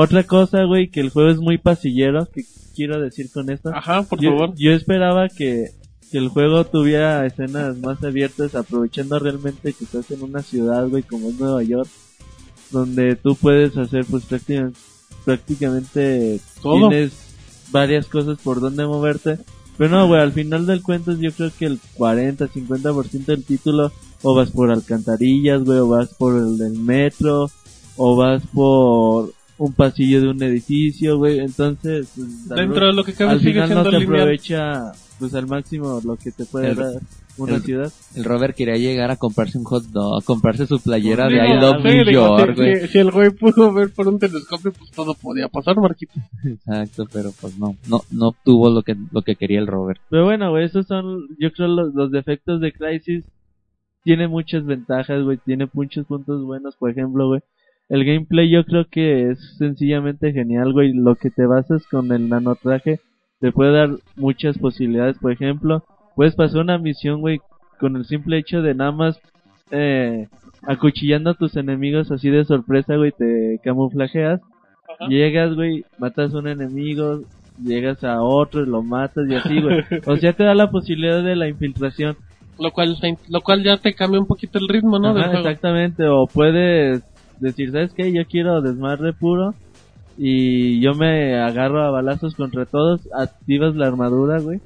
Otra 0.00 0.22
cosa, 0.22 0.62
güey, 0.62 0.90
que 0.90 1.00
el 1.00 1.10
juego 1.10 1.28
es 1.28 1.38
muy 1.38 1.58
pasillero, 1.58 2.28
que 2.32 2.44
quiero 2.76 3.00
decir 3.00 3.32
con 3.32 3.50
esto. 3.50 3.70
ajá, 3.74 4.04
por 4.04 4.20
yo, 4.20 4.30
favor. 4.30 4.54
yo 4.56 4.70
esperaba 4.70 5.28
que, 5.28 5.72
que 6.12 6.18
el 6.18 6.28
juego 6.28 6.62
tuviera 6.62 7.26
escenas 7.26 7.76
más 7.78 8.00
abiertas, 8.04 8.54
aprovechando 8.54 9.18
realmente 9.18 9.72
que 9.72 9.82
estás 9.82 10.08
en 10.12 10.22
una 10.22 10.44
ciudad, 10.44 10.86
güey, 10.86 11.02
como 11.02 11.30
es 11.30 11.40
Nueva 11.40 11.64
York, 11.64 11.88
donde 12.70 13.16
tú 13.16 13.34
puedes 13.34 13.76
hacer, 13.76 14.04
pues 14.08 14.24
prácticamente, 14.24 14.78
prácticamente 15.24 16.40
Todo. 16.62 16.90
tienes 16.90 17.12
varias 17.72 18.06
cosas 18.06 18.38
por 18.38 18.60
donde 18.60 18.86
moverte. 18.86 19.40
Pero 19.78 19.90
no, 19.90 20.06
güey, 20.06 20.20
al 20.20 20.30
final 20.30 20.64
del 20.64 20.80
cuento 20.80 21.10
yo 21.16 21.32
creo 21.32 21.50
que 21.58 21.66
el 21.66 21.80
40, 21.94 22.46
50% 22.46 23.24
del 23.24 23.42
título 23.42 23.90
o 24.22 24.32
vas 24.32 24.52
por 24.52 24.70
alcantarillas, 24.70 25.64
güey, 25.64 25.80
o 25.80 25.88
vas 25.88 26.14
por 26.14 26.36
el 26.36 26.56
del 26.56 26.78
metro, 26.78 27.50
o 27.96 28.14
vas 28.14 28.44
por 28.54 29.32
un 29.58 29.72
pasillo 29.72 30.20
de 30.22 30.28
un 30.28 30.42
edificio, 30.42 31.18
güey. 31.18 31.40
Entonces, 31.40 32.12
pues, 32.14 32.48
Dentro 32.48 32.86
de 32.86 32.92
lo 32.92 33.04
que 33.04 33.12
cabe 33.12 33.32
al 33.32 33.40
sigue 33.40 33.62
final 33.62 33.70
no 33.84 33.90
lineal. 33.90 34.02
aprovecha 34.04 34.92
pues 35.18 35.34
al 35.34 35.48
máximo 35.48 36.00
lo 36.04 36.16
que 36.16 36.30
te 36.30 36.44
puede 36.44 36.68
El- 36.70 36.76
dar 36.76 36.92
una 37.38 37.56
el- 37.56 37.62
ciudad. 37.62 37.92
El 38.14 38.22
Robert 38.24 38.54
quería 38.56 38.76
llegar 38.76 39.10
a 39.10 39.16
comprarse 39.16 39.58
un 39.58 39.64
hot 39.64 39.82
dog, 39.86 40.22
a 40.22 40.24
comprarse 40.24 40.66
su 40.66 40.78
playera 40.80 41.26
de 41.26 41.34
Digo, 41.34 41.44
I 41.44 41.60
Love 41.60 41.76
sí, 41.82 41.88
New 41.88 42.04
digo, 42.04 42.38
York, 42.38 42.50
si- 42.54 42.60
güey. 42.62 42.80
si, 42.82 42.86
si 42.88 42.98
el 42.98 43.10
güey 43.10 43.30
pudo 43.30 43.72
ver 43.72 43.92
por 43.92 44.06
un 44.08 44.18
telescopio, 44.20 44.72
pues 44.72 44.90
todo 44.92 45.14
podía 45.14 45.48
pasar, 45.48 45.76
Marquito. 45.76 46.12
Exacto, 46.44 47.06
pero 47.12 47.30
pues 47.40 47.58
no, 47.58 47.74
no, 47.88 48.00
no 48.12 48.28
obtuvo 48.28 48.70
lo 48.70 48.82
que, 48.82 48.94
lo 49.10 49.22
que 49.22 49.34
quería 49.34 49.58
el 49.58 49.66
Robert. 49.66 50.00
Pero 50.08 50.24
bueno, 50.24 50.50
güey, 50.50 50.64
esos 50.66 50.86
son, 50.86 51.26
yo 51.38 51.50
creo, 51.52 51.66
los, 51.68 51.92
los 51.94 52.10
defectos 52.12 52.60
de 52.60 52.72
Crisis. 52.72 53.24
Tiene 54.04 54.28
muchas 54.28 54.64
ventajas, 54.64 55.22
güey, 55.24 55.38
tiene 55.44 55.68
muchos 55.72 56.06
puntos 56.06 56.42
buenos, 56.44 56.76
por 56.76 56.90
ejemplo, 56.90 57.26
güey. 57.28 57.40
El 57.88 58.04
gameplay 58.04 58.50
yo 58.50 58.64
creo 58.64 58.86
que 58.90 59.30
es 59.30 59.56
sencillamente 59.56 60.32
genial, 60.32 60.72
güey. 60.72 60.92
Lo 60.92 61.14
que 61.16 61.30
te 61.30 61.46
basas 61.46 61.86
con 61.86 62.12
el 62.12 62.28
nanotraje 62.28 63.00
te 63.40 63.52
puede 63.52 63.72
dar 63.72 63.90
muchas 64.16 64.58
posibilidades. 64.58 65.18
Por 65.18 65.32
ejemplo, 65.32 65.84
puedes 66.14 66.34
pasar 66.34 66.60
una 66.60 66.78
misión, 66.78 67.20
güey, 67.20 67.40
con 67.78 67.96
el 67.96 68.04
simple 68.04 68.38
hecho 68.38 68.60
de 68.60 68.74
nada 68.74 68.92
más 68.92 69.20
eh, 69.70 70.28
acuchillando 70.66 71.30
a 71.30 71.34
tus 71.34 71.56
enemigos 71.56 72.10
así 72.10 72.28
de 72.30 72.44
sorpresa, 72.44 72.96
güey, 72.96 73.12
te 73.12 73.60
camuflajeas. 73.64 74.40
Llegas, 75.08 75.54
güey, 75.54 75.84
matas 75.98 76.34
a 76.34 76.38
un 76.38 76.48
enemigo, 76.48 77.20
llegas 77.62 78.02
a 78.04 78.22
otro, 78.22 78.64
lo 78.66 78.82
matas 78.82 79.28
y 79.28 79.34
así, 79.34 79.60
güey. 79.60 79.80
O 80.06 80.16
sea, 80.16 80.32
te 80.32 80.44
da 80.44 80.54
la 80.54 80.70
posibilidad 80.70 81.22
de 81.22 81.36
la 81.36 81.48
infiltración. 81.48 82.16
Lo 82.58 82.72
cual, 82.72 82.96
lo 83.28 83.40
cual 83.40 83.62
ya 83.62 83.76
te 83.76 83.94
cambia 83.94 84.18
un 84.18 84.26
poquito 84.26 84.58
el 84.58 84.68
ritmo, 84.68 84.98
¿no? 84.98 85.16
Ajá, 85.16 85.38
exactamente, 85.38 86.08
o 86.08 86.26
puedes 86.26 87.04
decir, 87.40 87.70
¿sabes 87.72 87.92
qué? 87.92 88.12
Yo 88.12 88.26
quiero 88.26 88.60
desmadre 88.60 89.12
puro 89.12 89.54
y 90.16 90.80
yo 90.80 90.94
me 90.94 91.36
agarro 91.36 91.82
a 91.82 91.90
balazos 91.90 92.34
contra 92.34 92.66
todos, 92.66 93.08
activas 93.14 93.76
la 93.76 93.86
armadura, 93.86 94.40
güey. 94.40 94.60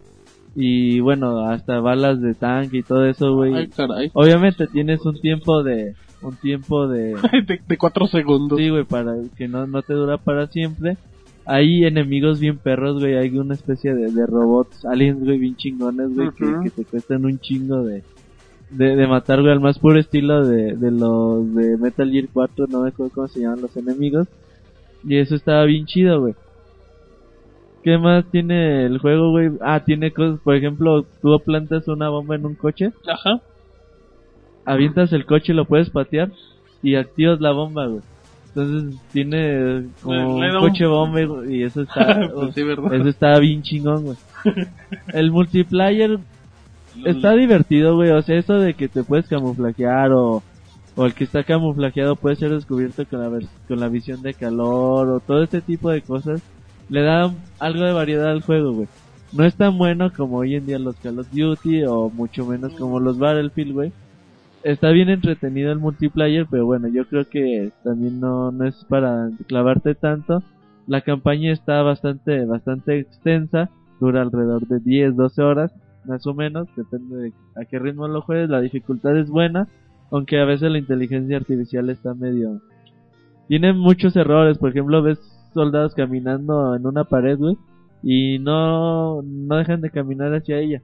Y 0.55 1.01
bueno, 1.01 1.47
hasta 1.47 1.81
balas 1.81 2.21
de 2.21 2.35
tanque 2.35 2.79
y 2.79 2.83
todo 2.83 3.07
eso, 3.07 3.35
güey. 3.35 3.55
Ay, 3.55 3.69
caray. 3.69 4.11
Obviamente 4.15 4.67
tienes 4.67 5.05
un 5.05 5.21
tiempo 5.21 5.63
de 5.63 5.95
un 6.23 6.37
tiempo 6.37 6.89
de 6.89 7.15
de, 7.47 7.61
de 7.67 7.79
cuatro 7.79 8.07
segundos. 8.07 8.59
Sí, 8.59 8.69
güey, 8.69 8.85
para 8.85 9.15
que 9.37 9.49
no, 9.49 9.67
no 9.67 9.83
te 9.83 9.95
dura 9.95 10.19
para 10.19 10.47
siempre. 10.47 10.97
Hay 11.45 11.85
enemigos 11.85 12.39
bien 12.39 12.59
perros, 12.59 13.01
güey. 13.01 13.17
Hay 13.17 13.37
una 13.37 13.55
especie 13.55 13.95
de, 13.95 14.13
de 14.13 14.27
robots, 14.27 14.85
aliens, 14.85 15.21
güey, 15.25 15.39
bien 15.39 15.57
chingones, 15.57 16.15
güey, 16.15 16.31
que, 16.31 16.71
te 16.71 16.85
cuestan 16.85 17.25
un 17.25 17.39
chingo 17.41 17.83
de, 17.83 18.03
de, 18.73 18.97
de 18.97 19.07
matar, 19.07 19.41
güey, 19.41 19.53
al 19.53 19.61
más 19.61 19.79
puro 19.79 19.99
estilo 19.99 20.47
de, 20.47 20.75
de 20.77 20.91
los 20.91 21.55
de 21.55 21.77
Metal 21.79 22.11
Gear 22.11 22.27
4, 22.33 22.67
no 22.69 22.83
me 22.83 22.89
acuerdo 22.89 23.13
cómo 23.15 23.29
se 23.29 23.41
llaman 23.41 23.63
los 23.63 23.77
enemigos. 23.77 24.29
Y 25.05 25.17
eso 25.19 25.35
estaba 25.35 25.65
bien 25.65 25.87
chido, 25.87 26.21
güey. 26.21 26.35
¿Qué 27.83 27.99
más 27.99 28.25
tiene 28.31 28.87
el 28.87 28.99
juego, 28.99 29.31
güey? 29.31 29.51
Ah, 29.61 29.81
tiene 29.85 30.13
cosas, 30.13 30.39
por 30.41 30.55
ejemplo, 30.55 31.05
tú 31.21 31.37
plantas 31.45 31.89
una 31.89 32.09
bomba 32.09 32.37
en 32.37 32.47
un 32.47 32.55
coche, 32.55 32.93
Ajá. 33.07 33.41
avientas 34.65 35.13
el 35.13 35.27
coche, 35.27 35.53
lo 35.53 35.65
puedes 35.65 35.91
patear 35.91 36.31
y 36.83 36.95
activas 36.95 37.41
la 37.41 37.51
bomba, 37.53 37.87
güey. 37.87 38.03
Entonces 38.55 39.01
tiene 39.13 39.87
como 40.03 40.37
un 40.37 40.59
coche 40.61 40.87
bomba 40.87 41.21
y- 41.49 41.63
eso 41.63 41.83
está, 41.83 42.31
Pues 42.35 42.57
eso 42.57 43.09
está 43.09 43.39
bien 43.39 43.63
chingón, 43.63 44.05
güey. 44.05 44.17
El 45.13 45.31
multiplayer 45.33 46.19
está 47.05 47.33
divertido, 47.33 47.97
güey. 47.97 48.11
O 48.11 48.23
sea, 48.23 48.39
eso 48.39 48.55
de 48.55 48.75
que 48.75 48.89
te 48.89 49.05
puedes 49.05 49.29
camuflajear 49.29 50.13
o, 50.13 50.43
o 50.97 51.07
el 51.07 51.15
que 51.15 51.25
está 51.25 51.45
camuflajeado 51.45 52.17
puede 52.17 52.37
ser 52.37 52.51
descubierto 52.51 53.05
con 53.07 53.21
la, 53.21 53.47
con 53.69 53.81
la 53.81 53.89
visión 53.89 54.23
de 54.23 54.35
calor 54.35 55.09
o 55.09 55.21
todo 55.21 55.43
este 55.43 55.61
tipo 55.61 55.91
de 55.91 56.03
cosas. 56.03 56.43
Le 56.89 57.03
da 57.03 57.33
algo 57.59 57.85
de 57.85 57.93
variedad 57.93 58.31
al 58.31 58.43
juego, 58.43 58.73
güey. 58.73 58.89
No 59.33 59.45
es 59.45 59.55
tan 59.55 59.79
bueno 59.79 60.13
como 60.15 60.39
hoy 60.39 60.57
en 60.57 60.67
día 60.67 60.79
los 60.79 60.97
Call 60.97 61.19
of 61.19 61.31
Duty 61.33 61.85
o 61.85 62.11
mucho 62.11 62.45
menos 62.45 62.75
como 62.75 63.01
los 63.01 63.19
Battlefield, 63.19 63.73
güey. 63.73 63.93
Está 64.63 64.91
bien 64.91 65.09
entretenido 65.09 65.73
el 65.73 65.79
multiplayer, 65.79 66.47
pero 66.51 66.67
bueno, 66.67 66.87
yo 66.89 67.07
creo 67.07 67.29
que 67.29 67.73
también 67.83 68.21
no, 68.21 68.53
no 68.53 68.67
es 68.67 68.85
para 68.89 69.31
clavarte 69.49 69.95
tanto. 69.95 70.43
La 70.87 71.01
campaña 71.01 71.53
está 71.53 71.83
bastante, 71.83 72.45
bastante 72.45 72.99
extensa, 72.99 73.71
dura 73.99 74.23
alrededor 74.23 74.67
de 74.67 74.81
10, 74.81 75.17
12 75.17 75.43
horas, 75.43 75.73
más 76.05 76.27
o 76.27 76.35
menos, 76.35 76.69
depende 76.77 77.17
de 77.17 77.33
a 77.55 77.65
qué 77.65 77.79
ritmo 77.79 78.09
lo 78.09 78.23
juegues, 78.23 78.49
la 78.49 78.61
dificultad 78.61 79.17
es 79.17 79.29
buena, 79.29 79.69
aunque 80.11 80.39
a 80.41 80.45
veces 80.45 80.71
la 80.71 80.79
inteligencia 80.79 81.37
artificial 81.37 81.91
está 81.91 82.15
medio... 82.15 82.61
Tiene 83.49 83.73
muchos 83.73 84.17
errores, 84.17 84.59
por 84.59 84.71
ejemplo, 84.71 85.03
ves 85.03 85.19
soldados 85.53 85.95
caminando 85.95 86.75
en 86.75 86.87
una 86.87 87.05
pared, 87.05 87.39
güey, 87.39 87.57
y 88.03 88.39
no, 88.39 89.23
no 89.23 89.57
dejan 89.57 89.81
de 89.81 89.91
caminar 89.91 90.35
hacia 90.35 90.59
ella. 90.59 90.83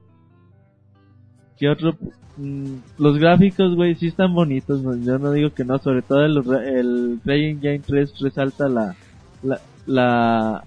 ¿Qué 1.57 1.69
otro? 1.69 1.93
Mm, 2.37 2.75
los 2.97 3.17
gráficos, 3.17 3.75
güey, 3.75 3.95
sí 3.95 4.07
están 4.07 4.33
bonitos, 4.33 4.81
yo 5.03 5.19
no 5.19 5.31
digo 5.31 5.49
que 5.51 5.65
no, 5.65 5.77
sobre 5.77 6.01
todo 6.01 6.25
el, 6.25 6.37
el 6.65 7.19
Ray 7.25 7.45
Engine 7.51 7.79
3 7.79 8.19
resalta 8.19 8.69
la, 8.69 8.95
la, 9.43 9.59
la, 9.85 10.63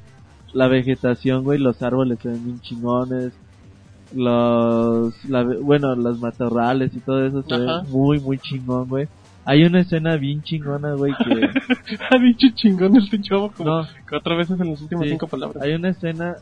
la 0.53 0.69
vegetación, 0.69 1.45
güey, 1.45 1.59
los 1.59 1.83
árboles 1.83 2.19
se 2.20 2.29
ven 2.29 2.45
bien 2.45 2.61
chingones, 2.61 3.33
los, 4.15 5.25
la, 5.29 5.43
bueno, 5.63 5.95
los 5.95 6.21
matorrales 6.21 6.95
y 6.95 7.01
todo 7.01 7.25
eso 7.27 7.43
se 7.43 7.55
Ajá. 7.55 7.83
ve 7.83 7.89
muy, 7.91 8.21
muy 8.21 8.39
chingón, 8.39 8.89
güey. 8.89 9.09
Hay 9.45 9.65
una 9.65 9.81
escena 9.81 10.17
bien 10.17 10.43
chingona, 10.43 10.95
güey, 10.95 11.13
que... 11.15 11.33
ha 12.11 12.19
dicho 12.23 12.47
chingón 12.55 12.97
este 12.97 13.21
chavo 13.21 13.51
como 13.51 13.69
No. 13.81 13.87
cuatro 14.09 14.37
veces 14.37 14.61
en 14.61 14.71
las 14.71 14.81
últimas 14.81 15.05
Sí. 15.05 15.11
cinco 15.11 15.27
palabras. 15.27 15.63
Hay 15.63 15.73
una 15.75 15.89
escena. 15.89 16.37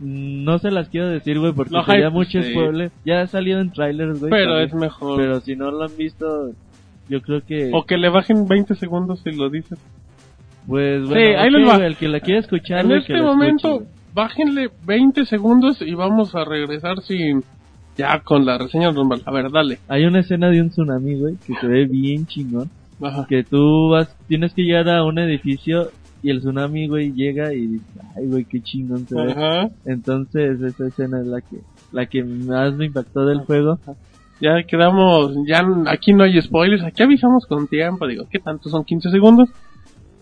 No 0.00 0.58
se 0.58 0.70
las 0.70 0.88
quiero 0.88 1.08
decir, 1.08 1.38
güey, 1.38 1.52
porque 1.52 1.72
No, 1.74 1.84
sería 1.84 2.06
hype, 2.06 2.10
mucho 2.10 2.42
sí. 2.42 2.50
spoiler. 2.50 2.90
Ya 3.04 3.20
ha 3.20 3.26
salido 3.26 3.60
en 3.60 3.70
trailers, 3.70 4.18
güey. 4.20 4.30
Pero 4.30 4.50
también. 4.52 4.68
es 4.68 4.74
mejor. 4.74 5.16
Pero 5.18 5.40
si 5.40 5.54
no 5.54 5.70
lo 5.70 5.84
han 5.84 5.96
visto, 5.96 6.50
yo 7.08 7.20
creo 7.22 7.42
que. 7.44 7.70
O 7.72 7.84
que 7.84 7.96
le 7.98 8.08
bajen 8.08 8.48
20 8.48 8.74
segundos 8.74 9.20
si 9.22 9.30
lo 9.32 9.50
dices. 9.50 9.78
Pues 10.66 11.06
bueno, 11.06 11.14
Sí, 11.14 11.32
ahí 11.34 11.48
ok, 11.48 11.52
les 11.58 11.68
va. 11.68 11.74
güey, 11.76 11.86
el 11.88 11.96
que 11.96 12.08
la 12.08 12.20
quiera 12.20 12.40
escuchar, 12.40 12.80
en 12.80 12.86
güey, 12.86 12.98
este 13.00 13.20
momento, 13.20 13.74
escuche. 13.82 13.90
Bájenle 14.14 14.70
20 14.86 15.26
segundos 15.26 15.82
y 15.82 15.94
vamos 15.94 16.34
a 16.34 16.44
regresar 16.44 17.00
sin... 17.02 17.42
Ya 17.96 18.20
con 18.24 18.44
la 18.44 18.58
reseña 18.58 18.90
normal. 18.90 19.22
A 19.24 19.30
ver, 19.30 19.52
dale. 19.52 19.78
Hay 19.86 20.04
una 20.04 20.20
escena 20.20 20.48
de 20.50 20.60
un 20.60 20.70
tsunami, 20.70 21.14
güey, 21.14 21.36
que 21.46 21.54
se 21.54 21.66
ve 21.66 21.86
bien 21.86 22.26
chingón. 22.26 22.68
Ajá. 23.00 23.26
que 23.28 23.42
tú 23.42 23.90
vas, 23.90 24.16
tienes 24.28 24.54
que 24.54 24.62
llegar 24.62 24.88
a 24.88 25.04
un 25.04 25.18
edificio 25.18 25.90
y 26.22 26.30
el 26.30 26.40
tsunami, 26.40 26.88
güey, 26.88 27.12
llega 27.12 27.52
y 27.52 27.66
dices, 27.66 27.86
ay, 28.16 28.26
güey, 28.26 28.44
qué 28.46 28.60
chingón 28.62 29.06
se 29.06 29.14
ve. 29.14 29.32
Ajá. 29.32 29.68
Entonces, 29.84 30.60
esa 30.60 30.86
escena 30.86 31.20
es 31.20 31.26
la 31.26 31.40
que, 31.40 31.58
la 31.92 32.06
que 32.06 32.24
más 32.24 32.74
me 32.74 32.86
impactó 32.86 33.26
del 33.26 33.40
juego. 33.40 33.78
Ya 34.40 34.62
quedamos, 34.64 35.36
ya 35.46 35.62
aquí 35.86 36.12
no 36.12 36.24
hay 36.24 36.40
spoilers, 36.40 36.82
aquí 36.82 37.02
avisamos 37.02 37.46
con 37.46 37.68
tiempo, 37.68 38.06
digo, 38.06 38.26
¿qué 38.28 38.40
tanto? 38.40 38.68
Son 38.68 38.84
15 38.84 39.10
segundos. 39.10 39.48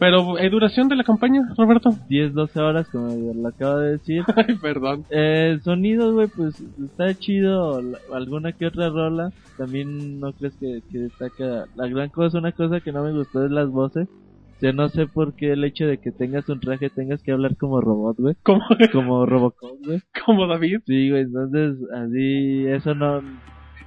Pero, 0.02 0.36
¿eh, 0.36 0.50
duración 0.50 0.88
de 0.88 0.96
la 0.96 1.04
campaña, 1.04 1.42
Roberto? 1.56 1.90
10, 2.08 2.34
12 2.34 2.58
horas, 2.58 2.88
como 2.90 3.06
lo 3.34 3.48
acabo 3.48 3.76
de 3.78 3.92
decir. 3.92 4.24
Ay, 4.36 4.56
perdón. 4.60 5.04
Eh, 5.10 5.60
sonido, 5.62 6.12
güey, 6.12 6.26
pues 6.26 6.60
está 6.60 7.14
chido. 7.14 7.80
la- 7.80 7.98
alguna 8.12 8.50
que 8.50 8.66
otra 8.66 8.88
rola. 8.88 9.30
También 9.56 10.18
no 10.18 10.32
crees 10.32 10.56
que, 10.58 10.80
que 10.90 10.98
destaca. 10.98 11.66
La 11.76 11.86
gran 11.86 12.08
cosa, 12.08 12.38
una 12.38 12.50
cosa 12.50 12.80
que 12.80 12.90
no 12.90 13.04
me 13.04 13.12
gustó 13.12 13.44
es 13.44 13.52
las 13.52 13.68
voces. 13.68 14.08
O 14.08 14.58
sea, 14.58 14.72
no 14.72 14.88
sé 14.88 15.06
por 15.06 15.34
qué 15.34 15.52
el 15.52 15.62
hecho 15.62 15.86
de 15.86 15.98
que 15.98 16.10
tengas 16.10 16.48
un 16.48 16.58
traje 16.58 16.90
tengas 16.90 17.22
que 17.22 17.30
hablar 17.30 17.56
como 17.56 17.80
robot, 17.80 18.16
güey. 18.18 18.34
Como, 18.42 18.62
Como 18.92 19.24
Robocop, 19.24 19.78
güey. 19.84 20.00
como 20.26 20.48
David. 20.48 20.80
Sí, 20.84 21.10
güey, 21.10 21.22
entonces 21.22 21.76
así, 21.94 22.66
eso 22.66 22.94
no, 22.96 23.22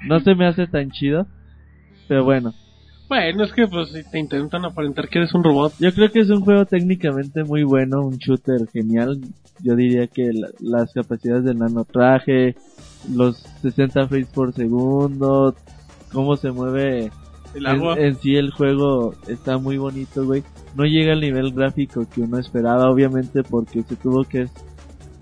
no 0.07 0.19
se 0.21 0.33
me 0.33 0.45
hace 0.47 0.65
tan 0.67 0.91
chido. 0.91 1.27
Pero 2.07 2.23
bueno, 2.23 2.53
Bueno, 3.07 3.44
es 3.44 3.53
que 3.53 3.68
pues 3.68 3.90
si 3.91 4.03
te 4.03 4.18
intentan 4.19 4.65
aparentar 4.65 5.07
que 5.10 5.19
eres 5.19 5.34
un 5.36 5.44
robot. 5.44 5.73
yo 5.80 5.94
creo 5.94 6.11
que 6.11 6.22
es 6.22 6.30
un 6.30 6.41
juego 6.41 6.65
técnicamente 6.65 7.44
muy 7.44 7.64
bueno, 7.64 8.02
un 8.06 8.18
shooter 8.18 8.68
genial. 8.73 9.19
Yo 9.61 9.76
diría 9.76 10.07
que 10.07 10.34
la- 10.34 10.49
las 10.60 10.91
capacidades 10.91 11.44
del 11.45 11.60
nanotraje, 11.60 12.56
los 13.14 13.38
60 13.61 14.07
frames 14.07 14.27
por 14.27 14.53
segundo, 14.53 15.56
cómo 16.11 16.36
se 16.36 16.52
mueve 16.52 17.11
El 17.53 17.65
en, 17.65 17.68
agua. 17.68 17.95
en 17.99 18.15
sí 18.19 18.36
el 18.36 18.52
juego 18.52 19.14
está 19.27 19.57
muy 19.60 19.77
bonito, 19.77 20.26
güey. 20.26 20.44
No 20.76 20.84
llega 20.86 21.14
al 21.14 21.22
nivel 21.22 21.53
gráfico 21.53 22.06
que 22.14 22.22
uno 22.22 22.38
esperaba, 22.40 22.90
obviamente, 22.90 23.44
porque 23.44 23.84
se 23.84 23.95
tuvo 23.95 24.23
que, 24.26 24.48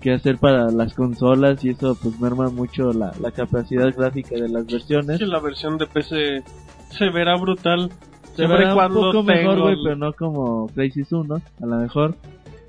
que 0.00 0.12
hacer 0.14 0.38
para 0.38 0.70
las 0.70 0.94
consolas 0.94 1.62
y 1.64 1.68
eso 1.70 1.96
pues 2.02 2.18
merma 2.18 2.48
mucho 2.48 2.92
la, 2.92 3.12
la 3.20 3.30
capacidad 3.30 3.94
gráfica 3.94 4.34
de 4.36 4.48
las 4.48 4.66
versiones. 4.66 5.18
que 5.18 5.26
la 5.26 5.38
versión 5.38 5.78
de 5.78 5.86
PC 5.86 6.42
se 6.96 7.10
verá 7.10 7.36
brutal. 7.36 7.90
Se 8.36 8.46
verá 8.46 8.70
un 8.70 8.74
cuando 8.74 9.00
poco 9.00 9.22
mejor, 9.22 9.60
güey, 9.60 9.76
pero 9.82 9.96
no 9.96 10.12
como 10.12 10.66
Crisis 10.68 11.12
1, 11.12 11.34
a 11.34 11.66
lo 11.66 11.76
mejor. 11.76 12.16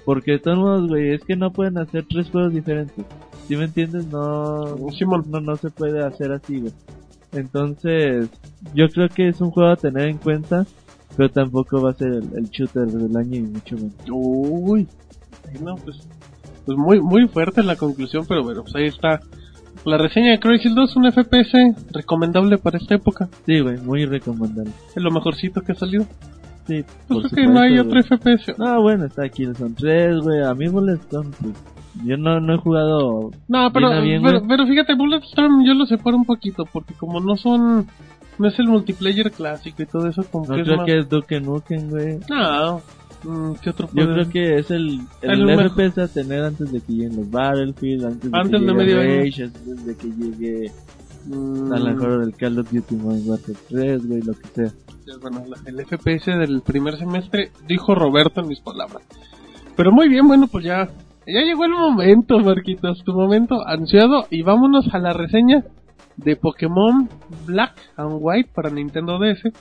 Porque 0.06 0.34
de 0.34 0.40
todos 0.40 0.58
modos, 0.60 0.88
güey, 0.88 1.14
es 1.14 1.24
que 1.24 1.36
no 1.36 1.52
pueden 1.52 1.80
hacer 1.80 2.06
tres 2.08 2.30
juegos 2.30 2.54
diferentes. 2.54 3.04
¿Sí 3.48 3.56
me 3.56 3.66
entiendes? 3.66 4.06
No, 4.08 4.76
no, 4.76 5.40
no 5.42 5.56
se 5.56 5.72
puede 5.72 6.04
hacer 6.04 6.32
así, 6.32 6.60
güey. 6.60 6.74
Entonces, 7.32 8.30
yo 8.74 8.88
creo 8.90 9.10
que 9.10 9.28
es 9.28 9.42
un 9.42 9.52
juego 9.52 9.72
a 9.72 9.76
tener 9.76 10.08
en 10.08 10.18
cuenta, 10.18 10.66
pero 11.18 11.30
tampoco 11.30 11.82
va 11.82 11.90
a 11.90 11.94
ser 11.94 12.10
el, 12.10 12.30
el 12.36 12.50
shooter 12.50 12.86
del 12.88 13.16
año 13.18 13.36
y 13.36 13.42
mucho 13.42 13.76
menos. 13.76 13.94
Uy. 14.10 14.88
No, 15.62 15.76
pues, 15.76 16.08
pues 16.66 16.78
muy, 16.78 17.02
muy 17.02 17.28
fuerte 17.28 17.64
la 17.64 17.76
conclusión, 17.76 18.26
pero 18.28 18.44
bueno, 18.44 18.64
pues 18.64 18.76
ahí 18.76 18.86
está. 18.86 19.20
La 19.86 19.98
reseña 19.98 20.32
de 20.32 20.40
Crazy 20.40 20.74
2, 20.74 20.96
un 20.96 21.12
FPS 21.12 21.54
recomendable 21.92 22.58
para 22.58 22.78
esta 22.78 22.96
época. 22.96 23.30
Sí, 23.46 23.60
güey, 23.60 23.78
muy 23.82 24.06
recomendable. 24.06 24.72
Es 24.96 25.02
lo 25.02 25.12
mejorcito 25.12 25.62
que 25.62 25.74
ha 25.74 25.76
salido. 25.76 26.06
Sí, 26.68 26.84
Pues 27.08 27.28
creo 27.32 27.48
que 27.48 27.54
no 27.54 27.60
hay 27.60 27.78
otro. 27.78 28.02
FPS. 28.02 28.56
No, 28.58 28.82
bueno, 28.82 29.06
está 29.06 29.26
aquí 29.26 29.46
Son 29.54 29.76
3, 29.76 30.18
güey. 30.22 30.42
A 30.44 30.56
mí 30.56 30.68
Bulletstorm, 30.68 31.32
pues, 31.40 31.54
yo 32.04 32.18
no, 32.18 32.40
no 32.40 32.56
he 32.56 32.58
jugado 32.58 33.30
No, 33.48 33.72
pero, 33.72 33.90
Bien, 34.02 34.04
bien, 34.04 34.24
pero, 34.24 34.42
pero 34.48 34.66
fíjate, 34.66 34.96
Bulletstorm 34.96 35.64
yo 35.66 35.76
lo 35.76 35.86
separo 35.86 36.18
un 36.18 36.26
poquito, 36.26 36.66
porque 36.66 36.96
como 36.96 37.20
no 37.20 37.38
son, 37.38 37.86
no 38.40 38.48
es 38.48 38.58
el 38.58 38.68
multiplayer 38.68 39.32
clásico 39.32 39.84
y 39.84 39.86
todo 39.86 40.08
eso, 40.08 40.24
como 40.32 40.48
No 40.48 40.56
que 40.56 40.62
es 40.62 40.66
creo 40.68 40.78
más... 40.78 40.86
que 40.88 40.98
es 40.98 41.08
Duke 41.10 41.40
Nukem, 41.40 41.90
güey. 41.92 42.18
No, 42.28 42.82
¿qué 43.62 43.70
otro 43.70 43.90
Yo 43.94 44.06
creo 44.06 44.30
que 44.30 44.60
es 44.60 44.72
el, 44.72 45.02
el, 45.22 45.50
El. 45.50 45.70
FPS 45.70 45.98
a 46.00 46.08
tener 46.08 46.44
antes 46.44 46.72
de 46.72 46.82
que 46.82 46.94
lleguen 46.94 47.16
los 47.18 47.32
Battlefield, 47.32 48.06
antes 48.06 48.32
de 48.32 48.38
Antes 48.38 48.62
que 48.62 48.86
llegue. 48.86 49.24
Rage, 49.24 49.44
antes 49.44 49.86
de 49.86 49.96
que 49.96 50.08
llegue 50.08 50.72
Mm, 51.28 51.74
a 51.74 51.80
lo 51.80 51.86
mejor 51.86 52.24
el 52.24 52.36
Call 52.36 52.60
of 52.60 52.72
Duty 52.72 52.96
Modern 52.96 53.28
Warfare 53.28 53.58
3, 53.70 54.08
güey, 54.08 54.22
lo 54.22 54.34
que 54.34 54.48
sea. 54.48 54.72
bueno, 55.22 55.44
el 55.66 55.86
FPS 55.86 56.38
del 56.38 56.62
primer 56.62 56.98
semestre, 56.98 57.52
dijo 57.68 57.96
Roberto 57.96 58.42
en 58.42 58.48
mis 58.48 58.60
palabras. 58.60 59.04
Pero 59.76 59.92
muy 59.92 60.08
bien, 60.08 60.28
bueno, 60.28 60.48
pues 60.48 60.66
ya, 60.66 60.88
ya 61.26 61.42
llegó 61.42 61.66
el 61.66 61.72
momento, 61.72 62.40
Marquitos, 62.40 63.04
tu 63.04 63.14
momento 63.14 63.66
ansiado, 63.68 64.28
y 64.30 64.44
vámonos 64.44 64.94
a 64.94 65.00
la 65.00 65.14
reseña 65.14 65.64
de 66.18 66.36
Pokémon 66.36 67.10
Black 67.46 67.74
and 67.98 68.18
White 68.22 68.52
para 68.54 68.70
Nintendo 68.70 69.18
DS. 69.18 69.52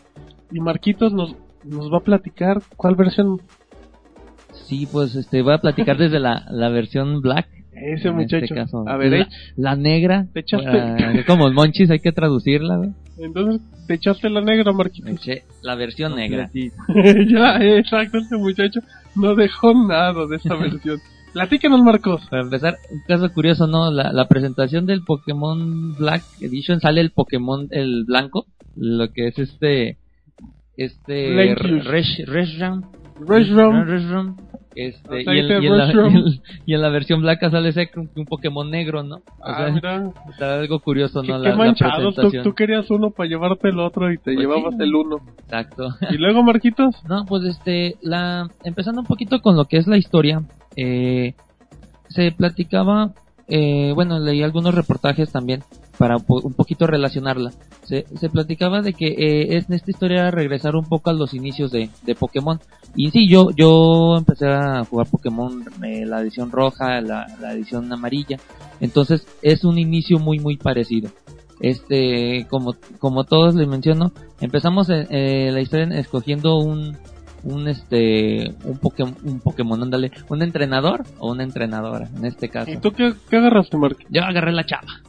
Y 0.52 0.60
Marquitos 0.60 1.12
nos, 1.14 1.34
nos 1.64 1.92
va 1.92 1.98
a 1.98 2.04
platicar 2.04 2.62
cuál 2.76 2.94
versión 2.96 3.40
Sí, 4.52 4.86
pues 4.90 5.14
este, 5.16 5.42
voy 5.42 5.54
a 5.54 5.58
platicar 5.58 5.98
desde 5.98 6.20
la, 6.20 6.46
la 6.50 6.68
versión 6.68 7.20
black. 7.20 7.48
ese 7.72 8.10
muchacho. 8.12 8.44
este 8.44 8.54
caso. 8.54 8.84
a 8.88 8.96
ver, 8.96 9.10
la, 9.10 9.18
eh, 9.22 9.28
la 9.56 9.76
negra. 9.76 10.26
Te 10.32 10.40
echaste- 10.44 11.18
es 11.20 11.26
como 11.26 11.48
el 11.48 11.54
monchis, 11.54 11.90
hay 11.90 11.98
que 12.00 12.12
traducirla, 12.12 12.92
entonces 13.18 13.60
te 13.86 13.94
echaste 13.94 14.30
la 14.30 14.40
negra, 14.40 14.72
Marquitos. 14.72 15.10
eché 15.10 15.42
la 15.62 15.74
versión 15.74 16.14
negra. 16.16 16.48
Sí, 16.52 16.70
ya, 17.32 17.56
exacto, 17.60 18.18
este 18.18 18.36
muchacho 18.36 18.80
no 19.16 19.34
dejó 19.34 19.74
nada 19.74 20.26
de 20.26 20.36
esa 20.36 20.54
versión. 20.54 20.98
Platícanos, 21.32 21.82
Marcos. 21.82 22.22
Para 22.30 22.42
empezar, 22.42 22.76
un 22.92 23.00
caso 23.08 23.32
curioso, 23.32 23.66
¿no? 23.66 23.90
La, 23.90 24.12
la 24.12 24.28
presentación 24.28 24.86
del 24.86 25.02
Pokémon 25.02 25.96
Black 25.96 26.22
Edition 26.40 26.78
sale 26.80 27.00
el 27.00 27.10
Pokémon, 27.10 27.66
el 27.72 28.04
blanco, 28.04 28.46
lo 28.76 29.12
que 29.12 29.26
es 29.26 29.38
este, 29.40 29.98
este, 30.76 31.32
Blankish. 31.32 31.84
Resh- 31.86 32.26
Reshiram. 32.26 32.82
Reshiram. 33.26 33.84
Reshiram. 33.86 34.36
Este, 34.76 35.22
y, 35.22 35.38
en, 35.38 35.62
y, 35.62 35.66
en 35.68 35.78
la, 35.78 35.92
y 36.66 36.74
en- 36.74 36.80
la 36.82 36.88
versión 36.88 37.20
blanca 37.20 37.48
sale 37.48 37.68
ese 37.68 37.88
un, 37.94 38.24
Pokémon 38.26 38.68
negro, 38.68 39.04
¿no? 39.04 39.16
O 39.18 39.22
Ah, 39.44 39.72
sea, 39.80 40.10
está 40.32 40.58
algo 40.58 40.80
curioso, 40.80 41.22
qué, 41.22 41.28
¿no? 41.28 41.36
qué 41.38 41.42
La, 41.44 41.50
la 41.50 41.56
manchados. 41.56 42.16
Tú, 42.16 42.32
tú 42.42 42.54
querías 42.54 42.90
uno 42.90 43.10
para 43.12 43.28
llevarte 43.28 43.68
el 43.68 43.78
otro 43.78 44.10
y 44.12 44.16
te 44.16 44.34
Pues 44.34 44.38
llevabas 44.38 44.74
sí. 44.76 44.82
el 44.82 44.94
uno. 44.96 45.18
Exacto. 45.44 45.90
Y 46.10 46.16
luego, 46.18 46.42
Marquitos. 46.42 46.96
No, 47.08 47.24
pues 47.24 47.44
este, 47.44 47.94
la, 48.02 48.48
empezando 48.64 49.00
un 49.02 49.06
poquito 49.06 49.40
con 49.42 49.56
lo 49.56 49.66
que 49.66 49.76
es 49.76 49.86
la 49.86 49.96
historia, 49.96 50.42
eh, 50.76 51.34
se 52.08 52.32
platicaba, 52.32 53.12
eh, 53.46 53.92
bueno, 53.94 54.18
leí 54.18 54.42
algunos 54.42 54.74
reportajes 54.74 55.30
también 55.30 55.62
para 55.98 56.16
un 56.16 56.54
poquito 56.54 56.88
relacionarla. 56.88 57.52
Se, 57.84 58.06
se 58.18 58.30
platicaba 58.30 58.80
de 58.80 58.94
que 58.94 59.08
eh, 59.08 59.56
es 59.56 59.68
en 59.68 59.74
esta 59.74 59.90
historia 59.90 60.30
regresar 60.30 60.74
un 60.74 60.86
poco 60.86 61.10
a 61.10 61.12
los 61.12 61.34
inicios 61.34 61.70
de, 61.70 61.90
de 62.02 62.14
Pokémon. 62.14 62.58
Y 62.96 63.10
sí, 63.10 63.28
yo, 63.28 63.50
yo 63.50 64.16
empecé 64.16 64.46
a 64.48 64.84
jugar 64.84 65.06
Pokémon, 65.10 65.64
eh, 65.84 66.06
la 66.06 66.20
edición 66.20 66.50
roja, 66.50 67.00
la, 67.00 67.26
la 67.40 67.52
edición 67.52 67.92
amarilla. 67.92 68.38
Entonces 68.80 69.26
es 69.42 69.64
un 69.64 69.78
inicio 69.78 70.18
muy, 70.18 70.38
muy 70.38 70.56
parecido. 70.56 71.10
Este, 71.60 72.46
como, 72.50 72.74
como 72.98 73.24
todos 73.24 73.54
les 73.54 73.68
menciono, 73.68 74.12
empezamos 74.40 74.90
eh, 74.90 75.06
eh, 75.10 75.50
la 75.52 75.60
historia 75.60 75.86
escogiendo 75.98 76.58
un, 76.58 76.96
un 77.44 77.68
este, 77.68 78.54
un 78.64 78.78
Pokémon, 78.78 79.14
un 79.24 79.40
Pokémon, 79.40 79.82
ándale, 79.82 80.10
un 80.28 80.42
entrenador 80.42 81.04
o 81.18 81.30
una 81.30 81.44
entrenadora, 81.44 82.08
en 82.16 82.24
este 82.24 82.48
caso. 82.48 82.70
¿Y 82.70 82.78
tú 82.78 82.92
qué, 82.92 83.12
qué 83.30 83.36
agarraste, 83.36 83.76
Marquitos? 83.76 84.12
Yo 84.12 84.22
agarré 84.22 84.52
la 84.52 84.64
chava. 84.64 85.00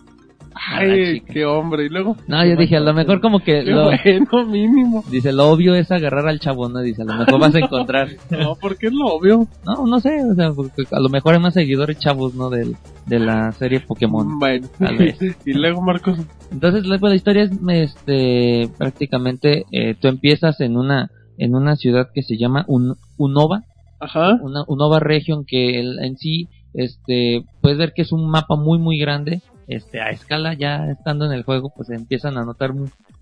Ay, 0.57 1.19
qué 1.21 1.45
hombre. 1.45 1.85
Y 1.85 1.89
luego. 1.89 2.15
No, 2.27 2.45
yo 2.45 2.55
dije, 2.55 2.77
a 2.77 2.79
lo 2.79 2.93
mejor 2.93 3.19
como 3.19 3.39
que 3.41 3.61
lo, 3.63 3.85
bueno, 3.85 4.45
mínimo. 4.47 5.03
dice, 5.11 5.33
lo 5.33 5.49
obvio 5.49 5.75
es 5.75 5.91
agarrar 5.91 6.27
al 6.29 6.39
chavo, 6.39 6.69
¿no? 6.69 6.79
Dice, 6.81 7.01
a 7.01 7.05
lo 7.05 7.13
mejor 7.15 7.39
vas 7.39 7.55
a 7.55 7.59
encontrar. 7.59 8.07
No, 8.29 8.55
porque 8.59 8.87
es 8.87 8.93
lo 8.93 9.07
obvio. 9.07 9.47
No, 9.65 9.85
no 9.85 9.99
sé, 9.99 10.17
o 10.23 10.33
sea, 10.33 10.51
porque 10.53 10.83
a 10.91 10.99
lo 10.99 11.09
mejor 11.09 11.33
hay 11.33 11.39
más 11.41 11.53
seguidores 11.53 11.97
chavos, 11.99 12.33
¿no? 12.35 12.49
Del, 12.49 12.75
de 13.05 13.19
la 13.19 13.51
serie 13.53 13.81
Pokémon. 13.81 14.39
Bueno. 14.39 14.67
Y 15.45 15.53
luego, 15.53 15.81
Marcos. 15.81 16.19
Entonces, 16.51 16.85
luego 16.85 17.07
la 17.09 17.15
historia 17.15 17.43
es, 17.43 17.51
este, 17.69 18.69
prácticamente, 18.77 19.65
eh, 19.71 19.95
tú 19.99 20.07
empiezas 20.07 20.59
en 20.61 20.77
una, 20.77 21.09
en 21.37 21.53
una 21.55 21.75
ciudad 21.75 22.07
que 22.13 22.23
se 22.23 22.37
llama 22.37 22.63
Un- 22.67 22.95
Unova, 23.17 23.63
Ajá. 23.99 24.35
una 24.41 24.63
Unova 24.67 24.99
Region 24.99 25.43
que 25.45 25.79
el- 25.79 25.99
en 26.03 26.17
sí, 26.17 26.47
este, 26.73 27.43
puedes 27.61 27.77
ver 27.77 27.93
que 27.95 28.03
es 28.03 28.11
un 28.11 28.29
mapa 28.29 28.55
muy, 28.55 28.79
muy 28.79 28.97
grande, 28.97 29.41
este, 29.67 30.01
a 30.01 30.09
escala, 30.11 30.53
ya 30.53 30.91
estando 30.91 31.25
en 31.25 31.31
el 31.31 31.43
juego, 31.43 31.71
pues 31.75 31.89
empiezan 31.89 32.37
a 32.37 32.45
notar 32.45 32.71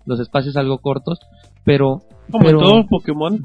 los 0.06 0.20
espacios 0.20 0.56
algo 0.56 0.78
cortos, 0.78 1.18
pero, 1.64 2.02
Como 2.30 2.44
pero, 2.44 2.58
todo 2.60 2.86
Pokémon. 2.86 3.44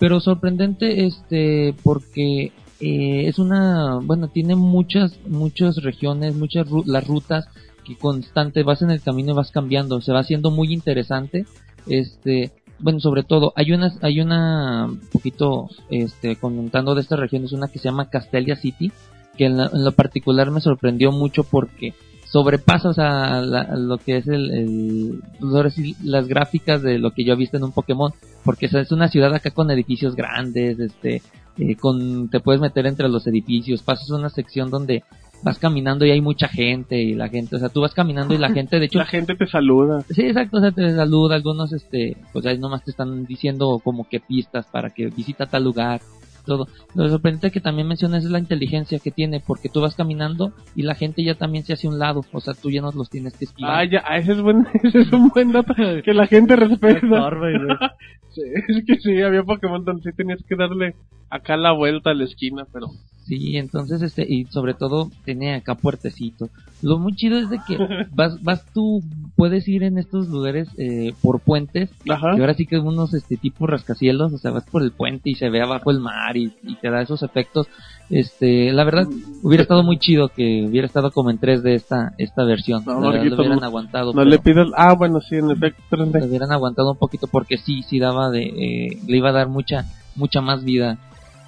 pero 0.00 0.20
sorprendente, 0.20 1.06
este, 1.06 1.74
porque 1.82 2.52
eh, 2.80 3.26
es 3.28 3.38
una, 3.38 3.98
bueno, 4.02 4.28
tiene 4.28 4.56
muchas, 4.56 5.18
muchas 5.28 5.76
regiones, 5.76 6.34
muchas 6.34 6.66
ru- 6.68 6.84
las 6.86 7.06
rutas 7.06 7.46
que 7.84 7.96
constante 7.96 8.62
vas 8.62 8.82
en 8.82 8.90
el 8.90 9.00
camino 9.02 9.32
y 9.32 9.36
vas 9.36 9.50
cambiando, 9.52 10.00
se 10.00 10.12
va 10.12 10.20
haciendo 10.20 10.50
muy 10.50 10.72
interesante, 10.72 11.46
este, 11.86 12.50
bueno, 12.80 12.98
sobre 12.98 13.22
todo, 13.22 13.52
hay 13.56 13.72
una, 13.72 13.92
hay 14.02 14.20
una, 14.20 14.86
un 14.86 15.00
poquito, 15.12 15.68
este, 15.90 16.34
comentando 16.36 16.94
de 16.94 17.02
estas 17.02 17.20
regiones, 17.20 17.52
una 17.52 17.68
que 17.68 17.78
se 17.78 17.88
llama 17.88 18.10
Castelia 18.10 18.56
City, 18.56 18.90
que 19.36 19.46
en, 19.46 19.56
la- 19.58 19.70
en 19.72 19.84
lo 19.84 19.92
particular 19.92 20.50
me 20.50 20.60
sorprendió 20.60 21.12
mucho 21.12 21.44
porque 21.44 21.94
sobrepasa, 22.34 22.88
o 22.88 22.92
sea, 22.94 23.40
la- 23.42 23.76
lo 23.76 23.96
que 23.98 24.16
es 24.16 24.26
el, 24.26 24.50
el- 24.50 25.20
pues 25.38 25.76
las 26.02 26.26
gráficas 26.26 26.82
de 26.82 26.98
lo 26.98 27.12
que 27.12 27.24
yo 27.24 27.32
he 27.34 27.36
visto 27.36 27.56
en 27.56 27.62
un 27.62 27.70
Pokémon, 27.70 28.10
porque 28.44 28.66
es 28.66 28.90
una 28.90 29.06
ciudad 29.06 29.32
acá 29.32 29.50
con 29.52 29.70
edificios 29.70 30.16
grandes, 30.16 30.80
este, 30.80 31.22
eh, 31.58 31.76
con, 31.76 32.28
te 32.30 32.40
puedes 32.40 32.60
meter 32.60 32.86
entre 32.86 33.08
los 33.08 33.24
edificios, 33.28 33.82
pasas 33.84 34.10
una 34.10 34.30
sección 34.30 34.68
donde 34.68 35.04
vas 35.44 35.60
caminando 35.60 36.04
y 36.04 36.10
hay 36.10 36.20
mucha 36.20 36.48
gente 36.48 37.00
y 37.00 37.14
la 37.14 37.28
gente, 37.28 37.54
o 37.54 37.58
sea, 37.60 37.68
tú 37.68 37.82
vas 37.82 37.94
caminando 37.94 38.34
y 38.34 38.38
la 38.38 38.50
gente, 38.58 38.80
de 38.80 38.86
hecho, 38.86 38.98
La 38.98 39.06
gente 39.06 39.36
te 39.36 39.46
saluda. 39.46 40.02
Sí, 40.10 40.22
exacto, 40.22 40.56
o 40.56 40.60
sea, 40.60 40.72
te 40.72 40.92
saluda, 40.92 41.36
algunos, 41.36 41.72
este, 41.72 42.16
pues 42.32 42.44
ahí 42.46 42.58
nomás 42.58 42.82
te 42.82 42.90
están 42.90 43.26
diciendo 43.26 43.80
como 43.84 44.08
que 44.08 44.18
pistas 44.18 44.66
para 44.66 44.90
que 44.90 45.06
visita 45.06 45.46
tal 45.46 45.62
lugar, 45.62 46.00
todo. 46.44 46.68
Lo 46.94 47.08
sorprendente 47.08 47.50
que 47.50 47.60
también 47.60 47.88
mencionas 47.88 48.24
es 48.24 48.30
la 48.30 48.38
inteligencia 48.38 48.98
que 48.98 49.10
tiene, 49.10 49.40
porque 49.40 49.68
tú 49.68 49.80
vas 49.80 49.94
caminando 49.94 50.52
y 50.74 50.82
la 50.82 50.94
gente 50.94 51.24
ya 51.24 51.34
también 51.34 51.64
se 51.64 51.72
hace 51.72 51.86
a 51.86 51.90
un 51.90 51.98
lado, 51.98 52.24
o 52.32 52.40
sea, 52.40 52.54
tú 52.54 52.70
ya 52.70 52.80
no 52.80 52.92
los 52.92 53.10
tienes 53.10 53.34
que 53.36 53.46
esquivar. 53.46 53.72
Ah, 53.74 53.84
ya, 53.84 54.02
ah, 54.06 54.18
ese 54.18 54.32
es, 54.32 54.40
buen, 54.40 54.66
ese 54.82 55.00
es 55.00 55.12
un 55.12 55.28
buen 55.28 55.52
dato 55.52 55.74
que 56.04 56.14
la 56.14 56.26
gente 56.26 56.56
respeta. 56.56 57.30
Sí, 58.34 58.42
es 58.42 58.84
que 58.84 58.96
sí, 58.98 59.22
había 59.22 59.44
Pokémon 59.44 59.84
donde 59.84 60.10
sí 60.10 60.16
tenías 60.16 60.42
que 60.42 60.56
darle 60.56 60.96
acá 61.30 61.56
la 61.56 61.70
vuelta 61.70 62.10
a 62.10 62.14
la 62.14 62.24
esquina, 62.24 62.66
pero 62.72 62.88
Sí, 63.24 63.56
entonces, 63.56 64.02
este, 64.02 64.26
y 64.28 64.44
sobre 64.46 64.74
todo 64.74 65.10
tiene 65.24 65.54
acá 65.54 65.74
puertecito. 65.76 66.50
Lo 66.86 66.98
muy 66.98 67.14
chido 67.14 67.38
es 67.38 67.48
de 67.48 67.58
que 67.66 67.78
vas, 68.14 68.42
vas 68.42 68.64
tú, 68.74 69.02
puedes 69.36 69.66
ir 69.68 69.82
en 69.82 69.96
estos 69.98 70.28
lugares 70.28 70.68
eh, 70.78 71.14
por 71.22 71.40
puentes 71.40 71.90
Ajá. 72.08 72.36
Y 72.36 72.40
ahora 72.40 72.54
sí 72.54 72.66
que 72.66 72.78
unos 72.78 73.14
este 73.14 73.36
tipo 73.38 73.66
rascacielos, 73.66 74.32
o 74.34 74.38
sea, 74.38 74.50
vas 74.50 74.64
por 74.70 74.82
el 74.82 74.92
puente 74.92 75.30
y 75.30 75.34
se 75.34 75.48
ve 75.48 75.62
abajo 75.62 75.90
el 75.90 76.00
mar 76.00 76.36
y, 76.36 76.52
y 76.62 76.76
te 76.76 76.90
da 76.90 77.00
esos 77.02 77.22
efectos. 77.22 77.66
Este, 78.10 78.70
la 78.72 78.84
verdad, 78.84 79.08
hubiera 79.42 79.62
estado 79.62 79.82
muy 79.82 79.98
chido 79.98 80.28
que 80.28 80.66
hubiera 80.68 80.86
estado 80.86 81.10
como 81.10 81.30
en 81.30 81.40
3D 81.40 81.70
esta, 81.74 82.12
esta 82.18 82.44
versión. 82.44 82.84
No, 82.84 83.00
La 83.00 83.08
verdad, 83.12 83.24
lo 83.30 83.36
hubieran 83.36 83.60
no- 83.60 83.66
aguantado. 83.66 84.12
no 84.12 84.18
pero 84.20 84.24
le 84.30 84.38
pidas. 84.38 84.68
Ah, 84.76 84.92
bueno, 84.94 85.20
sí, 85.20 85.36
en 85.36 85.50
efecto, 85.50 85.96
lo 85.96 86.06
3D. 86.06 86.28
hubieran 86.28 86.52
aguantado 86.52 86.92
un 86.92 86.98
poquito 86.98 87.26
porque 87.28 87.56
sí, 87.56 87.82
sí 87.82 87.98
daba 87.98 88.30
de, 88.30 88.42
eh, 88.44 88.98
le 89.06 89.16
iba 89.16 89.30
a 89.30 89.32
dar 89.32 89.48
mucha, 89.48 89.86
mucha 90.16 90.40
más 90.42 90.62
vida. 90.64 90.98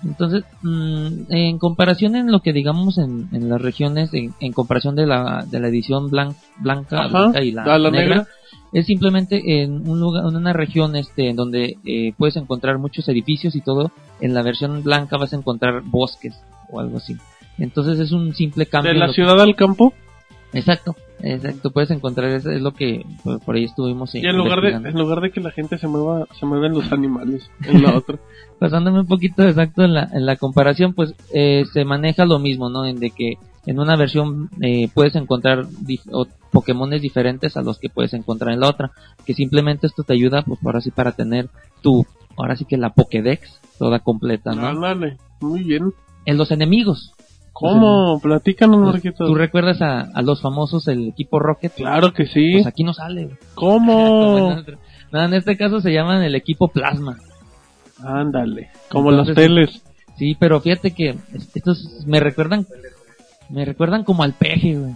Entonces, 0.05 0.45
mm, 0.63 1.09
en 1.33 1.59
comparación 1.59 2.17
en 2.17 2.31
lo 2.31 2.41
que 2.41 2.53
digamos 2.53 2.99
en, 2.99 3.29
en 3.33 3.49
las 3.49 3.61
regiones, 3.61 4.13
en, 4.13 4.35
en 4.41 4.53
comparación 4.53 4.95
de 4.95 5.07
la, 5.07 5.45
de 5.51 5.59
la 5.59 5.69
edición 5.69 6.11
blan- 6.11 6.35
blanca, 6.59 7.05
Ajá, 7.05 7.23
blanca 7.23 7.43
y 7.43 7.51
la, 7.53 7.65
negra, 7.79 7.91
negra. 7.91 8.27
es 8.73 8.87
simplemente 8.87 9.63
en 9.63 9.89
un 9.89 9.99
lugar, 9.99 10.25
en 10.29 10.37
una 10.37 10.53
región 10.53 10.95
este, 10.97 11.31
en 11.31 11.37
donde 11.37 11.77
eh, 11.85 12.13
puedes 12.17 12.37
encontrar 12.37 12.79
muchos 12.79 13.09
edificios 13.09 13.57
y 13.57 13.61
todo. 13.63 13.91
En 14.21 14.35
la 14.35 14.43
versión 14.43 14.83
blanca 14.83 15.17
vas 15.17 15.33
a 15.33 15.37
encontrar 15.37 15.83
bosques 15.83 16.35
o 16.71 16.79
algo 16.81 16.99
así. 16.99 17.17
Entonces 17.59 17.99
es 17.99 18.13
un 18.13 18.35
simple 18.35 18.67
cambio. 18.67 18.93
De 18.93 18.99
la 18.99 19.07
que- 19.09 19.15
ciudad 19.15 19.41
al 19.41 19.57
campo. 19.57 19.93
Exacto, 20.53 20.95
exacto. 21.21 21.71
Puedes 21.71 21.91
encontrar 21.91 22.31
eso 22.31 22.51
es 22.51 22.61
lo 22.61 22.73
que 22.73 23.05
por, 23.25 23.41
por 23.41 23.57
ahí 23.57 23.65
estuvimos. 23.65 24.15
Y 24.15 24.19
en 24.27 24.37
lugar, 24.37 24.61
de, 24.61 24.71
en 24.89 24.99
lugar 24.99 25.21
de 25.21 25.31
que 25.31 25.41
la 25.41 25.51
gente 25.51 25.79
se 25.79 25.89
mueva, 25.89 26.27
se 26.39 26.47
mueven 26.47 26.73
los 26.73 26.91
animales 26.93 27.49
en 27.65 27.83
la 27.83 27.97
otra. 27.97 28.19
Pasándome 28.59 29.01
un 29.01 29.07
poquito 29.07 29.43
exacto 29.43 29.85
en 29.85 29.95
la, 29.95 30.09
en 30.13 30.25
la 30.27 30.37
comparación, 30.37 30.95
pues 30.95 31.15
eh, 31.35 31.65
se 31.73 31.85
maneja 31.85 32.25
lo 32.25 32.39
mismo, 32.39 32.69
¿no? 32.71 32.87
En 32.87 32.99
de 33.01 33.11
que 33.11 33.35
en 33.67 33.81
una 33.81 33.97
versión 33.97 34.49
eh, 34.63 34.89
puedes 34.95 35.15
encontrar 35.17 35.67
dif- 35.67 36.09
o 36.13 36.27
Pokémones 36.53 37.03
diferentes 37.03 37.57
a 37.57 37.63
los 37.63 37.79
que 37.79 37.89
puedes 37.91 38.15
encontrar 38.15 38.53
en 38.55 38.61
la 38.61 38.69
otra. 38.69 38.93
Que 39.27 39.35
simplemente 39.35 39.87
esto 39.87 40.05
te 40.05 40.13
ayuda, 40.15 40.43
pues 40.43 40.59
ahora 40.65 40.81
sí, 40.81 40.91
para 40.91 41.13
tener 41.13 41.49
tu, 41.83 42.07
ahora 42.37 42.57
sí 42.57 42.65
que 42.65 42.77
la 42.79 42.91
Pokédex 42.91 43.61
toda 43.79 43.99
completa, 43.99 44.53
¿no? 44.55 44.67
Ándale, 44.69 45.19
muy 45.41 45.65
bien. 45.65 45.93
En 46.25 46.39
los 46.39 46.51
enemigos. 46.51 47.13
¿Cómo? 47.59 48.21
Platícanos, 48.21 48.81
Marquito. 48.81 49.27
¿Tú 49.27 49.35
recuerdas 49.35 49.81
a, 49.81 50.01
a 50.15 50.23
los 50.23 50.43
famosos, 50.43 50.87
el 50.89 51.09
equipo 51.09 51.39
Rocket? 51.39 51.73
Claro 51.75 52.13
que 52.13 52.27
sí. 52.27 52.53
Pues 52.55 52.67
aquí 52.67 52.85
no 52.85 52.93
sale. 52.93 53.31
¿Cómo? 53.55 54.57
No, 55.13 55.23
en 55.25 55.35
este 55.35 55.57
caso 55.57 55.81
se 55.81 55.93
llaman 55.93 56.23
el 56.25 56.35
equipo 56.35 56.67
Plasma. 56.67 57.17
Ándale, 58.03 58.71
como 58.91 59.11
Entonces, 59.11 59.37
las 59.37 59.45
teles. 59.45 59.83
Sí, 60.17 60.37
pero 60.39 60.61
fíjate 60.61 60.91
que 60.91 61.11
es- 61.33 61.55
estos 61.55 62.05
me 62.07 62.19
recuerdan, 62.19 62.67
me 63.49 63.65
recuerdan 63.65 64.03
como 64.03 64.25
al 64.25 64.33
peje, 64.33 64.75
güey. 64.77 64.95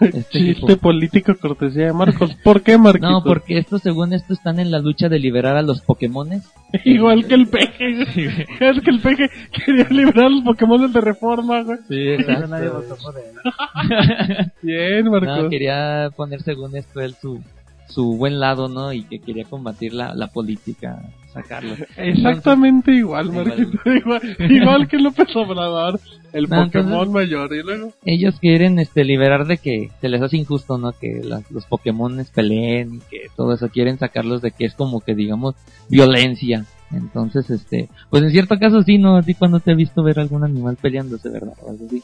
Este 0.00 0.22
Chiste 0.24 0.64
equipo. 0.64 0.76
político 0.76 1.34
cortesía 1.36 1.86
de 1.86 1.92
Marcos. 1.92 2.34
¿Por 2.42 2.62
qué, 2.62 2.78
Marquito? 2.78 3.10
No, 3.10 3.24
porque 3.24 3.58
estos, 3.58 3.82
según 3.82 4.12
esto, 4.12 4.32
están 4.32 4.58
en 4.58 4.70
la 4.70 4.78
lucha 4.78 5.08
de 5.08 5.18
liberar 5.18 5.56
a 5.56 5.62
los 5.62 5.80
Pokémones. 5.82 6.42
Igual 6.84 7.26
que 7.26 7.34
el 7.34 7.48
peje. 7.48 8.02
es 8.60 8.80
que 8.82 8.90
el 8.90 9.00
peje 9.00 9.28
quería 9.52 9.86
librar 9.90 10.26
a 10.26 10.30
los 10.30 10.42
Pokémon 10.42 10.92
de 10.92 11.00
reforma, 11.00 11.62
güey. 11.62 11.78
Sí, 11.88 12.16
Nadie 12.48 12.68
votó 12.68 12.96
por 12.96 13.14
él. 13.18 14.50
Bien, 14.62 15.10
Marcos. 15.10 15.42
No, 15.44 15.48
quería 15.48 16.10
poner, 16.16 16.42
según 16.42 16.76
esto, 16.76 17.00
él 17.00 17.14
su, 17.20 17.42
su 17.88 18.16
buen 18.16 18.40
lado, 18.40 18.68
¿no? 18.68 18.92
Y 18.92 19.02
que 19.04 19.18
quería 19.20 19.44
combatir 19.44 19.92
la, 19.92 20.14
la 20.14 20.28
política, 20.28 21.02
sacarlo. 21.32 21.74
Exactamente 21.96 22.92
igual, 22.92 23.26
Igual. 23.26 23.46
Marquito. 23.46 23.78
Igual, 23.94 24.36
igual 24.50 24.88
que 24.88 24.98
López 24.98 25.28
Obrador, 25.36 26.00
el 26.32 26.48
No, 26.48 26.64
Pokémon 26.64 26.92
entonces- 26.92 27.12
mayor. 27.12 27.54
Y 27.54 27.62
luego, 27.62 27.92
Ellos 28.04 28.38
quieren 28.40 28.78
este 28.78 29.04
liberar 29.04 29.46
de 29.46 29.58
que 29.58 29.90
se 30.00 30.08
les 30.08 30.22
hace 30.22 30.36
injusto, 30.38 30.78
¿no? 30.78 30.92
Que 30.92 31.20
las- 31.22 31.50
los 31.50 31.66
Pokémon 31.66 32.24
peleen 32.34 32.94
y 32.96 32.98
que 33.00 33.26
todo 33.36 33.52
eso 33.54 33.68
quieren 33.68 33.98
sacarlos 33.98 34.40
de 34.42 34.52
que 34.52 34.64
es 34.64 34.74
como 34.74 35.00
que 35.00 35.14
digamos 35.14 35.54
violencia. 35.88 36.64
Entonces, 36.92 37.48
este, 37.50 37.88
pues 38.10 38.22
en 38.22 38.30
cierto 38.30 38.58
caso 38.58 38.82
sí, 38.82 38.98
¿no? 38.98 39.16
A 39.16 39.22
ti 39.22 39.34
cuando 39.34 39.60
te 39.60 39.72
he 39.72 39.74
visto 39.74 40.02
ver 40.02 40.18
algún 40.18 40.44
animal 40.44 40.76
peleándose, 40.80 41.30
¿verdad? 41.30 41.54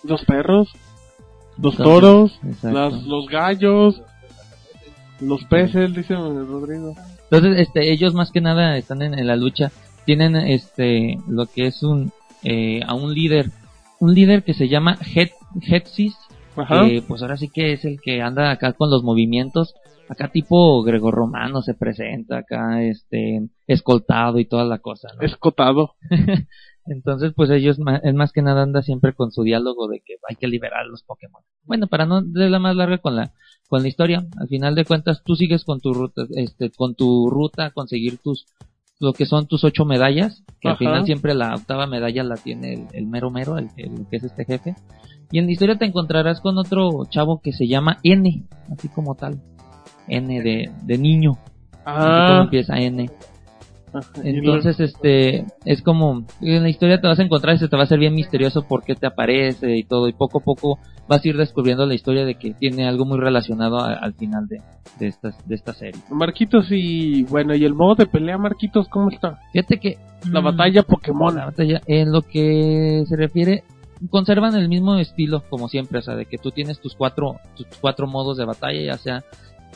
Los 0.04 0.24
perros, 0.24 0.70
los 1.60 1.74
Entonces, 1.74 1.84
toros, 1.84 2.40
las, 2.62 3.02
los 3.04 3.26
gallos, 3.28 4.00
los 5.20 5.44
peces, 5.44 5.94
dice 5.94 6.14
Rodrigo. 6.14 6.94
Entonces, 7.30 7.60
este, 7.60 7.92
ellos 7.92 8.14
más 8.14 8.30
que 8.30 8.40
nada 8.40 8.76
están 8.76 9.02
en, 9.02 9.18
en 9.18 9.26
la 9.26 9.36
lucha. 9.36 9.70
Tienen, 10.04 10.36
este, 10.36 11.18
lo 11.28 11.46
que 11.46 11.66
es 11.66 11.82
un, 11.82 12.12
eh, 12.42 12.80
a 12.86 12.94
un 12.94 13.12
líder, 13.12 13.50
un 14.00 14.14
líder 14.14 14.44
que 14.44 14.54
se 14.54 14.68
llama 14.68 14.98
Het, 15.14 15.32
Hetsis, 15.60 16.16
Ajá. 16.56 16.86
que 16.86 17.02
pues 17.06 17.22
ahora 17.22 17.36
sí 17.36 17.48
que 17.48 17.72
es 17.72 17.84
el 17.84 18.00
que 18.00 18.22
anda 18.22 18.50
acá 18.50 18.72
con 18.72 18.90
los 18.90 19.02
movimientos, 19.02 19.74
acá 20.08 20.28
tipo 20.28 20.82
grecorromano 20.82 21.62
se 21.62 21.74
presenta, 21.74 22.38
acá 22.38 22.82
este, 22.82 23.48
escoltado 23.66 24.38
y 24.38 24.46
toda 24.46 24.64
la 24.64 24.78
cosa, 24.78 25.08
¿no? 25.14 25.26
Escotado. 25.26 25.94
Entonces, 26.86 27.34
pues 27.36 27.50
ellos, 27.50 27.78
es 28.02 28.14
más 28.14 28.32
que 28.32 28.40
nada 28.40 28.62
anda 28.62 28.80
siempre 28.80 29.12
con 29.12 29.30
su 29.30 29.42
diálogo 29.42 29.88
de 29.88 30.00
que 30.00 30.14
hay 30.26 30.36
que 30.36 30.48
liberar 30.48 30.80
a 30.80 30.86
los 30.86 31.02
Pokémon. 31.02 31.42
Bueno, 31.64 31.86
para 31.86 32.06
no 32.06 32.22
la 32.22 32.58
más 32.58 32.76
larga 32.76 32.96
con 32.96 33.14
la, 33.14 33.34
con 33.68 33.82
la 33.82 33.88
historia, 33.88 34.26
al 34.40 34.48
final 34.48 34.74
de 34.74 34.84
cuentas 34.84 35.22
tú 35.24 35.36
sigues 35.36 35.64
con 35.64 35.80
tu 35.80 35.92
ruta, 35.92 36.22
este, 36.34 36.70
con 36.70 36.94
tu 36.94 37.28
ruta 37.30 37.70
conseguir 37.70 38.18
tus, 38.18 38.46
lo 38.98 39.12
que 39.12 39.26
son 39.26 39.46
tus 39.46 39.62
ocho 39.62 39.84
medallas, 39.84 40.42
que 40.60 40.68
al 40.68 40.78
final 40.78 41.04
siempre 41.04 41.34
la 41.34 41.54
octava 41.54 41.86
medalla 41.86 42.24
la 42.24 42.36
tiene 42.36 42.72
el, 42.72 42.86
el 42.92 43.06
mero 43.06 43.30
mero, 43.30 43.58
el, 43.58 43.68
el 43.76 44.06
que 44.10 44.16
es 44.16 44.24
este 44.24 44.44
jefe. 44.44 44.74
Y 45.30 45.38
en 45.38 45.46
la 45.46 45.52
historia 45.52 45.76
te 45.76 45.84
encontrarás 45.84 46.40
con 46.40 46.56
otro 46.56 47.04
chavo 47.10 47.40
que 47.42 47.52
se 47.52 47.68
llama 47.68 47.98
N, 48.02 48.44
así 48.72 48.88
como 48.88 49.14
tal. 49.14 49.40
N 50.08 50.42
de, 50.42 50.70
de 50.82 50.98
niño. 50.98 51.32
Así 51.84 52.00
como 52.00 52.40
Ah, 52.40 52.40
empieza 52.44 52.80
N. 52.80 53.10
ajá. 53.92 54.00
Entonces, 54.24 54.78
este, 54.80 55.44
es 55.64 55.82
como, 55.82 56.24
en 56.40 56.62
la 56.62 56.68
historia 56.68 57.00
te 57.00 57.06
vas 57.06 57.18
a 57.18 57.22
encontrar 57.22 57.56
y 57.56 57.58
se 57.58 57.68
te 57.68 57.76
va 57.76 57.82
a 57.82 57.84
hacer 57.84 57.98
bien 57.98 58.14
misterioso 58.14 58.62
por 58.66 58.82
qué 58.84 58.94
te 58.94 59.06
aparece 59.06 59.76
y 59.76 59.84
todo, 59.84 60.08
y 60.08 60.12
poco 60.12 60.38
a 60.38 60.42
poco 60.44 60.78
vas 61.08 61.24
a 61.24 61.28
ir 61.28 61.36
descubriendo 61.36 61.86
la 61.86 61.94
historia 61.94 62.24
de 62.24 62.34
que 62.34 62.52
tiene 62.54 62.86
algo 62.86 63.04
muy 63.04 63.18
relacionado 63.18 63.78
a- 63.80 63.94
al 63.94 64.14
final 64.14 64.46
de, 64.48 64.60
de, 64.98 65.06
esta, 65.08 65.30
de 65.46 65.54
esta 65.54 65.72
serie. 65.72 66.00
Marquitos 66.10 66.66
y 66.70 67.22
bueno, 67.24 67.54
y 67.54 67.64
el 67.64 67.74
modo 67.74 67.94
de 67.94 68.06
pelea, 68.06 68.36
Marquitos, 68.38 68.88
¿cómo 68.88 69.10
está? 69.10 69.38
Fíjate 69.52 69.78
que... 69.78 69.96
La 70.30 70.40
mm, 70.40 70.44
batalla 70.44 70.82
Pokémon. 70.82 71.34
la 71.34 71.44
batalla, 71.46 71.80
en 71.86 72.10
lo 72.12 72.22
que 72.22 73.04
se 73.08 73.16
refiere, 73.16 73.62
conservan 74.10 74.54
el 74.56 74.68
mismo 74.68 74.96
estilo 74.96 75.44
como 75.48 75.68
siempre, 75.68 76.00
o 76.00 76.02
sea, 76.02 76.14
de 76.16 76.26
que 76.26 76.38
tú 76.38 76.50
tienes 76.50 76.80
tus 76.80 76.94
cuatro, 76.94 77.36
tus 77.56 77.66
cuatro 77.80 78.06
modos 78.06 78.36
de 78.36 78.44
batalla, 78.44 78.80
ya 78.80 78.98
sea 78.98 79.24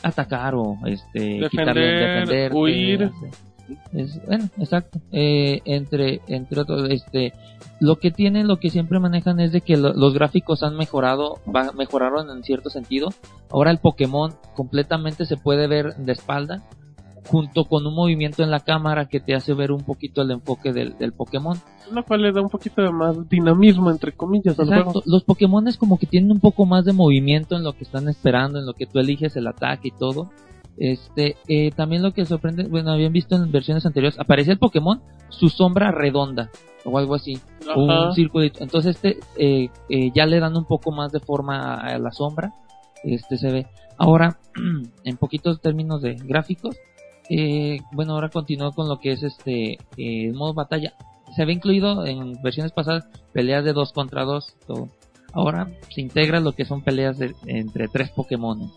atacar 0.01 0.53
o 0.55 0.77
este 0.85 1.19
Defender, 1.19 1.49
quitarle, 1.49 1.81
defenderte, 1.81 2.57
huir. 2.57 3.11
Es, 3.93 4.25
bueno, 4.25 4.49
exacto. 4.57 4.99
Eh, 5.11 5.61
entre 5.65 6.21
entre 6.27 6.61
otros, 6.61 6.89
este, 6.89 7.33
lo 7.79 7.97
que 7.97 8.11
tienen, 8.11 8.47
lo 8.47 8.57
que 8.59 8.69
siempre 8.69 8.99
manejan 8.99 9.39
es 9.39 9.51
de 9.51 9.61
que 9.61 9.77
lo- 9.77 9.93
los 9.93 10.13
gráficos 10.13 10.63
han 10.63 10.75
mejorado, 10.75 11.39
va- 11.53 11.71
mejoraron 11.73 12.29
en 12.29 12.43
cierto 12.43 12.69
sentido. 12.69 13.09
Ahora 13.49 13.71
el 13.71 13.77
Pokémon 13.79 14.33
completamente 14.55 15.25
se 15.25 15.37
puede 15.37 15.67
ver 15.67 15.95
de 15.95 16.11
espalda, 16.11 16.63
junto 17.29 17.63
con 17.65 17.87
un 17.87 17.95
movimiento 17.95 18.43
en 18.43 18.51
la 18.51 18.59
cámara 18.59 19.05
que 19.07 19.21
te 19.21 19.33
hace 19.33 19.53
ver 19.53 19.71
un 19.71 19.81
poquito 19.83 20.21
el 20.21 20.31
enfoque 20.31 20.73
del, 20.73 20.97
del 20.97 21.13
Pokémon. 21.13 21.57
Lo 21.91 22.03
cual 22.03 22.21
le 22.21 22.31
da 22.33 22.41
un 22.41 22.49
poquito 22.49 22.81
de 22.81 22.91
más 22.91 23.29
dinamismo, 23.29 23.89
entre 23.91 24.11
comillas, 24.11 24.59
Exacto. 24.59 25.01
Los 25.05 25.23
Pokémon 25.23 25.65
es 25.67 25.77
como 25.77 25.97
que 25.97 26.05
tienen 26.05 26.31
un 26.31 26.39
poco 26.41 26.65
más 26.65 26.83
de 26.83 26.91
movimiento 26.91 27.55
en 27.55 27.63
lo 27.63 27.73
que 27.73 27.85
están 27.85 28.09
esperando, 28.09 28.59
en 28.59 28.65
lo 28.65 28.73
que 28.73 28.85
tú 28.87 28.99
eliges 28.99 29.35
el 29.37 29.47
ataque 29.47 29.87
y 29.89 29.97
todo. 29.97 30.31
Este, 30.77 31.37
eh, 31.47 31.71
también 31.71 32.01
lo 32.01 32.13
que 32.13 32.25
sorprende, 32.25 32.63
bueno, 32.63 32.91
habían 32.91 33.13
visto 33.13 33.35
en 33.35 33.51
versiones 33.51 33.85
anteriores, 33.85 34.19
aparecía 34.19 34.53
el 34.53 34.59
Pokémon, 34.59 35.01
su 35.29 35.49
sombra 35.49 35.91
redonda 35.91 36.49
o 36.85 36.97
algo 36.97 37.15
así, 37.15 37.39
Ajá. 37.61 37.79
un 37.79 38.13
circulito. 38.13 38.63
Entonces 38.63 38.95
este 38.95 39.19
eh, 39.37 39.69
eh, 39.89 40.11
ya 40.13 40.25
le 40.25 40.39
dan 40.39 40.57
un 40.57 40.65
poco 40.65 40.91
más 40.91 41.11
de 41.11 41.19
forma 41.19 41.75
a, 41.75 41.93
a 41.93 41.99
la 41.99 42.11
sombra 42.11 42.53
este 43.03 43.37
se 43.37 43.51
ve. 43.51 43.67
Ahora, 43.97 44.39
en 45.03 45.17
poquitos 45.17 45.61
términos 45.61 46.01
de 46.01 46.15
gráficos, 46.15 46.75
eh, 47.29 47.79
bueno, 47.91 48.13
ahora 48.13 48.29
continúo 48.29 48.71
con 48.71 48.87
lo 48.87 48.99
que 48.99 49.11
es 49.11 49.23
este 49.23 49.77
eh, 49.97 50.31
modo 50.33 50.53
batalla. 50.53 50.93
Se 51.35 51.41
había 51.41 51.55
incluido 51.55 52.05
en 52.05 52.41
versiones 52.41 52.71
pasadas 52.71 53.07
peleas 53.33 53.63
de 53.63 53.73
2 53.73 53.93
contra 53.93 54.23
2. 54.23 54.55
todo. 54.67 54.87
Ahora 55.33 55.67
se 55.89 56.01
integra 56.01 56.39
lo 56.39 56.51
que 56.53 56.63
son 56.63 56.81
peleas 56.83 57.17
de, 57.17 57.33
entre 57.47 57.87
tres 57.87 58.11
Pokémon. 58.11 58.69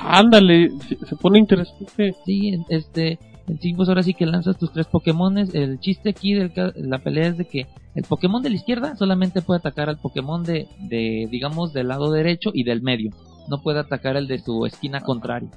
Ándale, 0.00 0.70
se, 0.88 0.96
se 1.06 1.16
pone 1.16 1.38
interesante. 1.38 2.14
Sí, 2.26 2.48
en- 2.48 2.64
este, 2.68 3.18
en 3.46 3.60
sí, 3.60 3.72
pues 3.74 3.88
ahora 3.88 4.02
sí 4.02 4.12
que 4.14 4.26
lanzas 4.26 4.58
tus 4.58 4.72
tres 4.72 4.86
Pokémones. 4.86 5.54
El 5.54 5.78
chiste 5.78 6.10
aquí 6.10 6.34
de 6.34 6.50
la 6.76 6.98
pelea 6.98 7.28
es 7.28 7.38
de 7.38 7.44
que 7.44 7.66
el 7.94 8.02
Pokémon 8.04 8.42
de 8.42 8.50
la 8.50 8.56
izquierda 8.56 8.96
solamente 8.96 9.42
puede 9.42 9.58
atacar 9.58 9.88
al 9.88 9.98
Pokémon 9.98 10.42
de, 10.42 10.66
de, 10.80 11.28
digamos, 11.30 11.72
del 11.72 11.88
lado 11.88 12.10
derecho 12.10 12.50
y 12.52 12.64
del 12.64 12.82
medio. 12.82 13.10
No 13.48 13.62
puede 13.62 13.78
atacar 13.80 14.16
el 14.16 14.26
de 14.26 14.38
su 14.38 14.66
esquina 14.66 15.00
contraria. 15.00 15.50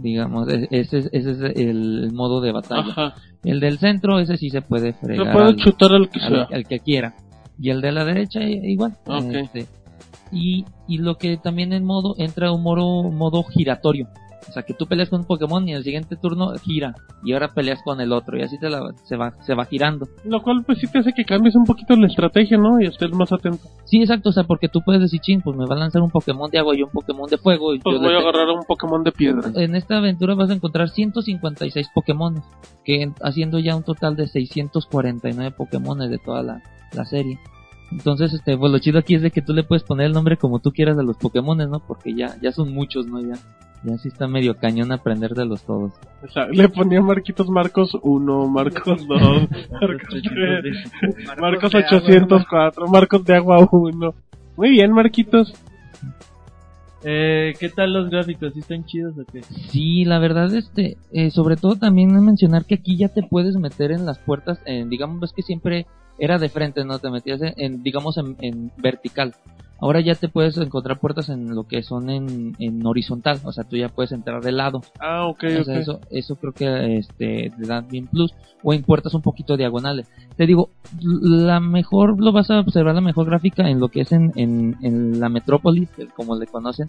Digamos, 0.00 0.48
e- 0.52 0.68
ese, 0.72 0.98
es- 0.98 1.10
ese 1.12 1.30
es 1.30 1.40
el, 1.56 2.10
modo 2.12 2.40
de 2.40 2.52
batalla. 2.52 2.90
Ajá. 2.90 3.14
El 3.44 3.60
del 3.60 3.78
centro, 3.78 4.18
ese 4.18 4.36
sí 4.36 4.50
se 4.50 4.60
puede 4.62 4.92
fregar. 4.94 5.32
Puedo 5.32 5.46
al- 5.48 5.56
chutar 5.56 5.92
al 5.92 6.08
que 6.10 6.20
al, 6.20 6.28
sea. 6.28 6.48
al 6.56 6.66
que 6.66 6.80
quiera. 6.80 7.14
Y 7.58 7.70
el 7.70 7.80
de 7.80 7.92
la 7.92 8.04
derecha 8.04 8.42
igual. 8.42 8.96
Ok. 9.06 9.32
Este, 9.32 9.66
y, 10.32 10.64
y 10.88 10.98
lo 10.98 11.16
que 11.16 11.36
también 11.36 11.72
en 11.72 11.84
modo 11.84 12.14
entra 12.18 12.52
un 12.52 12.62
modo, 12.62 13.04
modo 13.10 13.44
giratorio. 13.44 14.08
O 14.48 14.52
sea, 14.52 14.62
que 14.62 14.74
tú 14.74 14.86
peleas 14.86 15.08
con 15.08 15.20
un 15.20 15.26
Pokémon 15.26 15.66
y 15.66 15.72
en 15.72 15.78
el 15.78 15.84
siguiente 15.84 16.16
turno 16.16 16.52
gira. 16.58 16.94
Y 17.24 17.32
ahora 17.32 17.48
peleas 17.54 17.80
con 17.84 18.00
el 18.00 18.12
otro. 18.12 18.36
Y 18.38 18.42
así 18.42 18.58
te 18.58 18.68
la- 18.70 18.92
se, 19.04 19.16
va, 19.16 19.32
se 19.42 19.54
va 19.54 19.64
girando. 19.64 20.06
Lo 20.24 20.42
cual 20.42 20.62
pues 20.64 20.78
sí 20.78 20.86
te 20.86 20.98
hace 20.98 21.12
que 21.12 21.24
cambies 21.24 21.54
un 21.56 21.64
poquito 21.64 21.96
la 21.96 22.06
estrategia, 22.06 22.56
¿no? 22.58 22.80
Y 22.80 22.86
estés 22.86 23.10
más 23.12 23.32
atento. 23.32 23.58
Sí, 23.84 23.98
exacto. 24.00 24.28
O 24.28 24.32
sea, 24.32 24.44
porque 24.44 24.68
tú 24.68 24.80
puedes 24.84 25.00
decir, 25.02 25.20
ching, 25.20 25.40
pues 25.42 25.56
me 25.56 25.66
va 25.66 25.74
a 25.74 25.78
lanzar 25.78 26.02
un 26.02 26.10
Pokémon 26.10 26.50
de 26.50 26.58
agua 26.58 26.76
y 26.76 26.82
un 26.82 26.90
Pokémon 26.90 27.28
de 27.28 27.38
fuego. 27.38 27.74
Y 27.74 27.78
Pues 27.80 27.96
yo 27.96 28.02
voy 28.02 28.14
a 28.14 28.18
agarrar 28.18 28.48
un 28.48 28.64
Pokémon 28.66 29.02
de 29.02 29.12
piedra. 29.12 29.50
En 29.54 29.74
esta 29.74 29.96
aventura 29.98 30.34
vas 30.34 30.50
a 30.50 30.54
encontrar 30.54 30.88
156 30.90 31.88
Pokémon. 31.94 32.42
Que 32.84 33.02
en- 33.02 33.14
haciendo 33.22 33.58
ya 33.58 33.74
un 33.76 33.82
total 33.82 34.14
de 34.16 34.26
649 34.26 35.50
Pokémon 35.56 35.98
de 35.98 36.18
toda 36.18 36.42
la, 36.42 36.62
la 36.92 37.04
serie. 37.04 37.38
Entonces, 37.92 38.32
este, 38.32 38.56
pues 38.56 38.72
lo 38.72 38.78
chido 38.78 38.98
aquí 38.98 39.14
es 39.14 39.22
de 39.22 39.30
que 39.30 39.42
tú 39.42 39.52
le 39.52 39.62
puedes 39.62 39.84
poner 39.84 40.06
el 40.06 40.12
nombre 40.12 40.36
como 40.36 40.58
tú 40.58 40.72
quieras 40.72 40.98
a 40.98 41.02
los 41.02 41.16
Pokémon, 41.16 41.56
¿no? 41.58 41.80
Porque 41.86 42.14
ya, 42.14 42.34
ya 42.42 42.50
son 42.50 42.72
muchos, 42.74 43.06
¿no? 43.06 43.20
Ya, 43.20 43.34
ya 43.84 43.98
sí 43.98 44.08
está 44.08 44.26
medio 44.26 44.54
cañón 44.56 44.92
aprender 44.92 45.34
de 45.34 45.44
los 45.44 45.62
todos. 45.64 45.92
O 46.22 46.28
sea, 46.28 46.46
le 46.46 46.68
ponía 46.68 47.00
Marquitos 47.02 47.48
Marcos 47.48 47.96
1, 48.02 48.48
Marcos 48.48 49.06
2, 49.06 49.48
Marcos 49.70 50.22
3, 50.22 51.38
Marcos 51.40 51.72
de 51.72 51.78
agua, 51.78 51.98
804, 51.98 52.86
Marcos 52.88 53.24
de 53.24 53.36
Agua 53.36 53.68
1. 53.70 54.14
Muy 54.56 54.70
bien, 54.70 54.92
Marquitos. 54.92 55.52
Eh, 57.06 57.52
¿Qué 57.60 57.68
tal 57.68 57.92
los 57.92 58.08
gráficos? 58.08 58.54
¿Sí 58.54 58.60
están 58.60 58.86
chidos 58.86 59.14
o 59.18 59.24
qué? 59.30 59.42
Sí, 59.42 60.06
la 60.06 60.18
verdad, 60.18 60.54
este, 60.54 60.96
eh, 61.12 61.30
sobre 61.30 61.56
todo 61.56 61.76
también 61.76 62.08
mencionar 62.24 62.64
que 62.64 62.76
aquí 62.76 62.96
ya 62.96 63.08
te 63.08 63.22
puedes 63.22 63.56
meter 63.56 63.92
en 63.92 64.06
las 64.06 64.18
puertas, 64.18 64.58
en, 64.64 64.88
digamos, 64.88 65.20
ves 65.20 65.32
que 65.36 65.42
siempre 65.42 65.86
era 66.18 66.38
de 66.38 66.48
frente, 66.48 66.84
¿no? 66.84 66.98
Te 66.98 67.10
metías 67.10 67.40
en, 67.42 67.54
en, 67.56 67.82
digamos, 67.82 68.16
en, 68.18 68.36
en 68.40 68.70
vertical. 68.76 69.34
Ahora 69.80 70.00
ya 70.00 70.14
te 70.14 70.28
puedes 70.28 70.56
encontrar 70.56 70.98
puertas 71.00 71.28
en 71.28 71.54
lo 71.54 71.64
que 71.64 71.82
son 71.82 72.08
en, 72.08 72.54
en 72.58 72.86
horizontal, 72.86 73.40
o 73.44 73.52
sea, 73.52 73.64
tú 73.64 73.76
ya 73.76 73.88
puedes 73.88 74.12
entrar 74.12 74.40
de 74.42 74.52
lado. 74.52 74.80
Ah, 75.00 75.26
ok, 75.26 75.44
O 75.56 75.58
ok. 75.60 75.64
sea, 75.64 75.78
eso, 75.78 76.00
eso 76.10 76.36
creo 76.36 76.52
que 76.52 76.98
este, 76.98 77.52
te 77.58 77.66
da 77.66 77.80
bien 77.80 78.06
plus. 78.06 78.32
O 78.62 78.72
en 78.72 78.82
puertas 78.82 79.12
un 79.12 79.20
poquito 79.20 79.58
diagonales. 79.58 80.06
Te 80.36 80.46
digo, 80.46 80.70
la 81.02 81.60
mejor, 81.60 82.18
lo 82.18 82.32
vas 82.32 82.50
a 82.50 82.60
observar 82.60 82.94
la 82.94 83.02
mejor 83.02 83.26
gráfica 83.26 83.68
en 83.68 83.78
lo 83.78 83.88
que 83.88 84.02
es 84.02 84.12
en, 84.12 84.32
en, 84.36 84.76
en 84.80 85.20
la 85.20 85.28
metrópolis, 85.28 85.88
como 86.16 86.38
le 86.38 86.46
conocen, 86.46 86.88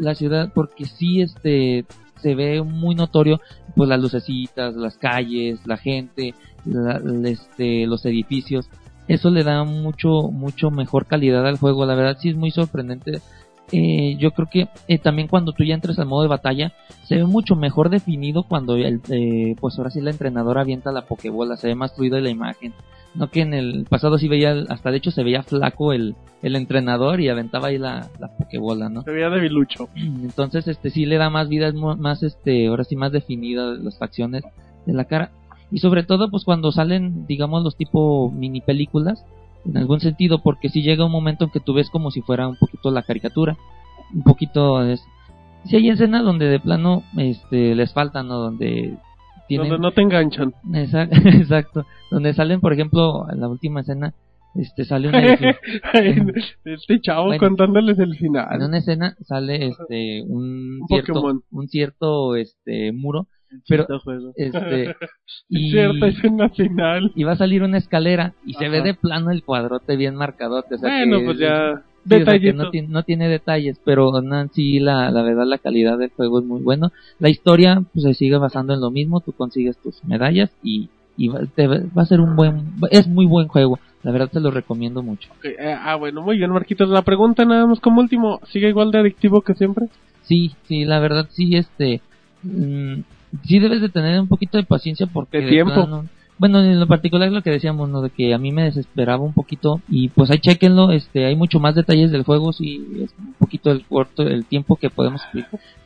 la 0.00 0.14
ciudad, 0.14 0.52
porque 0.54 0.86
sí, 0.86 1.20
este, 1.20 1.84
se 2.16 2.34
ve 2.34 2.62
muy 2.62 2.94
notorio, 2.94 3.40
pues 3.76 3.90
las 3.90 4.00
lucecitas, 4.00 4.74
las 4.74 4.96
calles, 4.96 5.60
la 5.66 5.76
gente, 5.76 6.34
la- 6.64 7.00
este, 7.28 7.86
los 7.86 8.04
edificios. 8.06 8.68
Eso 9.08 9.30
le 9.30 9.42
da 9.44 9.64
mucho, 9.64 10.28
mucho 10.30 10.70
mejor 10.70 11.06
calidad 11.06 11.46
al 11.46 11.58
juego. 11.58 11.84
La 11.86 11.94
verdad 11.94 12.16
sí 12.20 12.28
es 12.30 12.36
muy 12.36 12.50
sorprendente. 12.50 13.20
Eh, 13.70 14.16
yo 14.18 14.32
creo 14.32 14.48
que 14.50 14.68
eh, 14.86 14.98
también 14.98 15.28
cuando 15.28 15.52
tú 15.52 15.64
ya 15.64 15.74
entras 15.74 15.98
al 15.98 16.06
modo 16.06 16.22
de 16.22 16.28
batalla 16.28 16.72
se 17.04 17.16
ve 17.16 17.24
mucho 17.24 17.56
mejor 17.56 17.88
definido 17.88 18.42
cuando 18.42 18.76
el, 18.76 19.00
eh, 19.08 19.54
pues 19.60 19.78
ahora 19.78 19.90
sí 19.90 20.00
la 20.02 20.10
entrenadora 20.10 20.60
avienta 20.60 20.92
la 20.92 21.06
pokebola, 21.06 21.56
se 21.56 21.68
ve 21.68 21.74
más 21.74 21.94
fluida 21.94 22.20
la 22.20 22.28
imagen. 22.28 22.74
No 23.14 23.30
que 23.30 23.40
en 23.40 23.54
el 23.54 23.84
pasado 23.88 24.18
sí 24.18 24.28
veía, 24.28 24.54
hasta 24.68 24.90
de 24.90 24.96
hecho 24.98 25.10
se 25.10 25.22
veía 25.22 25.42
flaco 25.42 25.92
el, 25.92 26.14
el 26.42 26.56
entrenador 26.56 27.20
y 27.20 27.28
aventaba 27.28 27.68
ahí 27.68 27.78
la, 27.78 28.08
la 28.18 28.28
pokebola, 28.36 28.88
¿no? 28.88 29.02
Se 29.02 29.10
veía 29.10 29.30
debilucho. 29.30 29.88
Entonces, 29.96 30.66
este 30.68 30.90
sí 30.90 31.06
le 31.06 31.16
da 31.18 31.30
más 31.30 31.48
vida, 31.48 31.68
es 31.68 31.74
más 31.74 32.22
este, 32.22 32.66
ahora 32.68 32.84
sí 32.84 32.96
más 32.96 33.12
definida 33.12 33.66
las 33.74 33.98
facciones 33.98 34.44
de 34.86 34.92
la 34.92 35.04
cara. 35.04 35.30
Y 35.72 35.78
sobre 35.78 36.02
todo, 36.04 36.30
pues 36.30 36.44
cuando 36.44 36.70
salen, 36.70 37.26
digamos, 37.26 37.64
los 37.64 37.76
tipo 37.76 38.30
mini 38.30 38.60
películas, 38.60 39.24
en 39.64 39.76
algún 39.78 40.00
sentido, 40.00 40.42
porque 40.42 40.68
si 40.68 40.82
llega 40.82 41.06
un 41.06 41.12
momento 41.12 41.44
en 41.44 41.50
que 41.50 41.60
tú 41.60 41.72
ves 41.72 41.88
como 41.90 42.10
si 42.10 42.20
fuera 42.20 42.46
un 42.46 42.56
poquito 42.56 42.90
la 42.90 43.02
caricatura, 43.02 43.56
un 44.14 44.22
poquito 44.22 44.82
es, 44.84 45.02
si 45.64 45.76
hay 45.76 45.88
escenas 45.88 46.24
donde 46.24 46.46
de 46.46 46.60
plano, 46.60 47.04
este, 47.16 47.74
les 47.74 47.92
faltan, 47.92 48.28
¿no? 48.28 48.38
Donde 48.38 48.96
tienen, 49.48 49.68
Donde 49.68 49.82
no 49.82 49.92
te 49.92 50.02
enganchan. 50.02 50.52
Exacto, 50.74 51.16
exacto, 51.24 51.86
donde 52.10 52.34
salen, 52.34 52.60
por 52.60 52.72
ejemplo, 52.72 53.26
en 53.32 53.40
la 53.40 53.48
última 53.48 53.80
escena, 53.80 54.12
este, 54.54 54.84
sale 54.84 55.08
una, 55.08 55.20
este 56.64 57.00
chavo 57.00 57.26
Bueno. 57.28 57.40
contándoles 57.40 57.98
el 57.98 58.10
en 58.12 58.18
final. 58.18 58.62
una 58.62 58.78
escena 58.78 59.16
sale 59.22 59.68
este 59.68 60.22
un 60.28 60.80
Un 60.82 60.88
cierto 60.88 61.14
Pokémon. 61.14 61.42
un 61.50 61.68
cierto 61.68 62.36
este 62.36 62.92
muro 62.92 63.28
pero 63.68 63.82
Este 63.82 63.98
juego. 63.98 64.32
este 64.36 64.96
y, 65.48 65.70
Cierta 65.70 66.06
escena 66.08 66.48
final. 66.50 67.12
y 67.14 67.24
va 67.24 67.32
a 67.32 67.36
salir 67.36 67.62
una 67.62 67.78
escalera 67.78 68.32
y 68.44 68.54
se 68.54 68.66
Ajá. 68.66 68.72
ve 68.72 68.82
de 68.82 68.94
plano 68.94 69.30
el 69.30 69.42
cuadrote 69.42 69.96
bien 69.96 70.14
marcadote 70.14 70.74
o 70.74 70.78
sea 70.78 70.88
Bueno, 70.90 71.18
que- 71.20 71.24
pues 71.24 71.38
ya. 71.38 71.46
sí, 71.46 71.54
o 71.54 72.08
sea, 72.08 72.08
que 72.08 72.18
Detallito. 72.18 72.64
no, 72.64 72.70
tiene, 72.70 72.88
no 72.88 73.02
tiene 73.04 73.28
detalles 73.28 73.80
pero 73.84 74.20
no, 74.20 74.48
sí 74.48 74.80
la, 74.80 75.10
la 75.10 75.22
verdad 75.22 75.46
la 75.46 75.58
calidad 75.58 75.98
del 75.98 76.10
juego 76.10 76.40
es 76.40 76.44
muy 76.44 76.60
bueno 76.62 76.90
la 77.18 77.28
historia 77.30 77.82
pues 77.92 78.04
se 78.04 78.14
sigue 78.14 78.36
basando 78.38 78.74
en 78.74 78.80
lo 78.80 78.90
mismo 78.90 79.20
tú 79.20 79.32
consigues 79.32 79.76
tus 79.78 80.02
medallas 80.04 80.50
y 80.62 80.88
y 81.16 81.28
va, 81.28 81.40
te 81.54 81.66
va 81.68 82.02
a 82.02 82.06
ser 82.06 82.20
un 82.20 82.34
buen 82.36 82.72
es 82.90 83.06
muy 83.06 83.26
buen 83.26 83.46
juego 83.46 83.78
la 84.02 84.10
verdad 84.12 84.30
te 84.32 84.40
lo 84.40 84.50
recomiendo 84.50 85.02
mucho 85.02 85.28
Ok, 85.38 85.44
eh, 85.44 85.76
ah, 85.78 85.94
bueno, 85.96 86.22
muy 86.22 86.36
bien, 86.38 86.50
Marquitos. 86.50 86.88
La 86.88 87.02
pregunta 87.02 87.44
nada 87.44 87.66
más 87.68 87.78
como 87.78 88.00
último. 88.00 88.40
¿Sigue 88.48 88.68
igual 88.68 88.90
de 88.90 88.98
adictivo 88.98 89.42
que 89.42 89.54
siempre? 89.54 89.86
Sí, 90.22 90.52
sí, 90.64 90.84
la 90.84 90.98
verdad 90.98 91.28
sí, 91.30 91.54
este, 91.56 92.00
mm, 92.42 93.00
sí 93.44 93.58
debes 93.58 93.80
de 93.80 93.88
tener 93.88 94.20
un 94.20 94.28
poquito 94.28 94.58
de 94.58 94.64
paciencia 94.64 95.06
porque 95.06 95.40
De 95.40 95.48
tiempo. 95.48 95.74
plano- 95.74 96.06
bueno, 96.38 96.60
en 96.60 96.80
lo 96.80 96.88
particular 96.88 97.30
lo 97.30 97.42
que 97.42 97.50
decíamos, 97.50 97.88
¿no? 97.88 98.00
De 98.00 98.10
que 98.10 98.34
a 98.34 98.38
mí 98.38 98.50
me 98.50 98.64
desesperaba 98.64 99.22
un 99.22 99.32
poquito 99.32 99.80
y 99.88 100.08
pues 100.08 100.28
ahí 100.30 100.38
chequenlo, 100.38 100.90
este, 100.90 101.24
hay 101.26 101.36
mucho 101.36 101.60
más 101.60 101.76
detalles 101.76 102.10
del 102.10 102.24
juego, 102.24 102.52
sí, 102.52 102.84
es 103.04 103.14
un 103.16 103.34
poquito 103.34 103.70
el 103.70 103.84
corto, 103.84 104.24
el 104.24 104.44
tiempo 104.46 104.74
que 104.74 104.90
podemos 104.90 105.22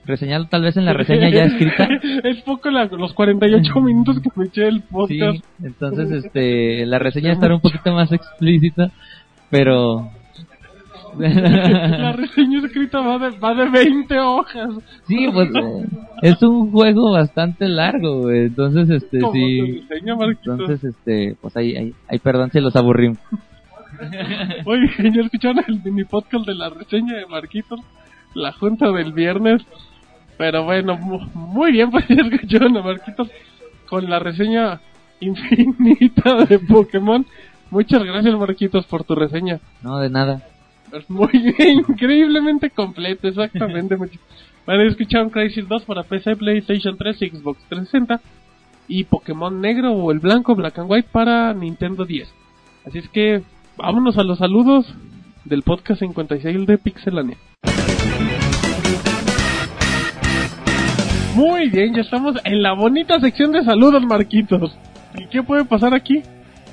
reseñar 0.07 0.49
tal 0.49 0.63
vez 0.63 0.77
en 0.79 0.87
la 0.87 0.95
reseña 0.95 1.29
ya 1.29 1.45
escrita. 1.45 1.89
es 2.25 2.41
poco 2.43 2.71
la- 2.71 2.87
los 2.87 3.13
48 3.13 3.81
minutos 3.83 4.19
que 4.21 4.31
me 4.35 4.47
eché 4.47 4.67
el 4.69 4.81
podcast. 4.83 5.37
Sí, 5.37 5.43
entonces 5.63 6.11
este, 6.25 6.87
la 6.87 6.99
reseña 7.01 7.33
estará 7.33 7.55
un 7.55 7.61
poquito 7.61 7.93
más 7.93 8.11
explícita, 8.13 8.93
pero... 9.51 10.11
La 11.19 12.13
reseña 12.13 12.59
escrita 12.65 13.01
va 13.01 13.19
de, 13.19 13.39
va 13.39 13.55
de 13.55 13.69
20 13.71 14.19
hojas. 14.21 14.69
Sí, 15.07 15.29
pues 15.33 15.49
eh, 15.55 15.87
es 16.23 16.43
un 16.43 16.71
juego 16.71 17.13
bastante 17.13 17.69
largo, 17.69 18.23
güey. 18.23 18.47
Entonces, 18.47 18.91
este, 18.91 19.21
¿Cómo 19.21 19.33
sí. 19.33 19.85
Entonces, 20.53 20.85
este, 20.85 21.37
pues 21.41 21.57
ahí, 21.57 21.77
ahí, 21.77 21.95
ahí 22.09 22.19
perdón 22.19 22.51
si 22.51 22.61
los 22.61 22.75
aburrimos. 22.77 23.19
Muy 24.65 24.81
bien, 24.99 25.15
ya 25.15 25.23
escucharon 25.23 25.65
el 25.69 25.83
mini 25.83 26.05
podcast 26.05 26.47
de 26.47 26.55
la 26.55 26.69
reseña 26.69 27.17
de 27.17 27.27
Marquitos, 27.27 27.81
la 28.35 28.53
junta 28.53 28.91
del 28.93 29.13
viernes. 29.13 29.63
Pero 30.39 30.65
bueno, 30.65 30.99
mu- 30.99 31.27
muy 31.35 31.73
bien, 31.73 31.91
pues 31.91 32.07
ya 32.09 32.23
escucharon 32.31 32.77
a 32.77 32.83
Marquitos 32.83 33.31
con 33.89 34.09
la 34.11 34.19
reseña 34.19 34.81
infinita 35.21 36.45
de 36.45 36.59
Pokémon. 36.59 37.25
Muchas 37.71 38.05
gracias, 38.05 38.39
Marquitos, 38.39 38.87
por 38.87 39.05
tu 39.05 39.15
reseña. 39.15 39.61
No, 39.83 39.99
de 39.99 40.11
nada. 40.11 40.43
Muy 41.09 41.31
bien, 41.33 41.85
increíblemente 41.89 42.71
completo, 42.71 43.29
exactamente. 43.29 43.97
Bueno, 43.97 44.83
escucharon 44.83 45.31
Crazy 45.31 45.63
2 45.63 45.85
para 45.85 46.03
PC, 46.03 46.37
PlayStation 46.37 46.97
3 46.97 47.23
y 47.23 47.29
Xbox 47.31 47.59
360. 47.69 48.21
Y 48.89 49.05
Pokémon 49.05 49.61
Negro 49.61 49.93
o 49.93 50.13
el 50.13 50.21
Blanco, 50.21 50.55
Black 50.55 50.79
and 50.79 50.91
White 50.91 51.09
para 51.11 51.53
Nintendo 51.55 52.05
10. 52.05 52.33
Así 52.87 52.99
es 52.99 53.09
que 53.09 53.43
vámonos 53.77 54.17
a 54.17 54.23
los 54.23 54.39
saludos 54.39 54.87
del 55.45 55.63
podcast 55.63 56.01
56 56.01 56.67
de 56.67 56.79
Pixelania. 56.79 57.37
Muy 61.35 61.69
bien, 61.69 61.95
ya 61.95 62.01
estamos 62.01 62.37
en 62.45 62.63
la 62.63 62.73
bonita 62.73 63.21
sección 63.21 63.53
de 63.53 63.65
saludos, 63.65 64.03
Marquitos. 64.07 64.77
¿Y 65.19 65.27
qué 65.27 65.43
puede 65.43 65.65
pasar 65.65 65.95
aquí? 65.95 66.23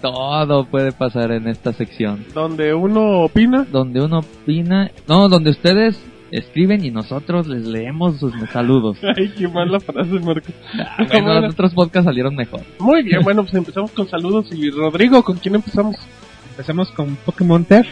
Todo 0.03 0.65
puede 0.65 0.91
pasar 0.91 1.31
en 1.31 1.47
esta 1.47 1.71
sección. 1.71 2.25
Donde 2.33 2.73
uno 2.73 3.21
opina. 3.21 3.65
Donde 3.71 4.01
uno 4.01 4.19
opina, 4.19 4.91
no, 5.07 5.29
donde 5.29 5.51
ustedes 5.51 5.97
escriben 6.29 6.83
y 6.83 6.91
nosotros 6.91 7.47
les 7.47 7.65
leemos 7.65 8.19
sus 8.19 8.33
saludos. 8.51 8.97
Ay, 9.17 9.29
qué 9.29 9.47
mala 9.47 9.79
frase, 9.79 10.19
Marco. 10.19 10.51
Ah, 10.77 11.05
bueno, 11.09 11.39
los 11.39 11.53
otros 11.53 11.73
podcasts 11.73 12.03
salieron 12.03 12.35
mejor. 12.35 12.59
Muy 12.79 13.01
bien, 13.03 13.21
bueno, 13.23 13.43
pues 13.43 13.53
empezamos 13.53 13.91
con 13.91 14.09
saludos. 14.09 14.51
Y 14.51 14.69
Rodrigo, 14.71 15.23
¿con 15.23 15.37
quién 15.37 15.55
empezamos? 15.55 15.95
Empezamos 16.49 16.91
con 16.91 17.15
Pokémon 17.25 17.63
Ter. 17.63 17.87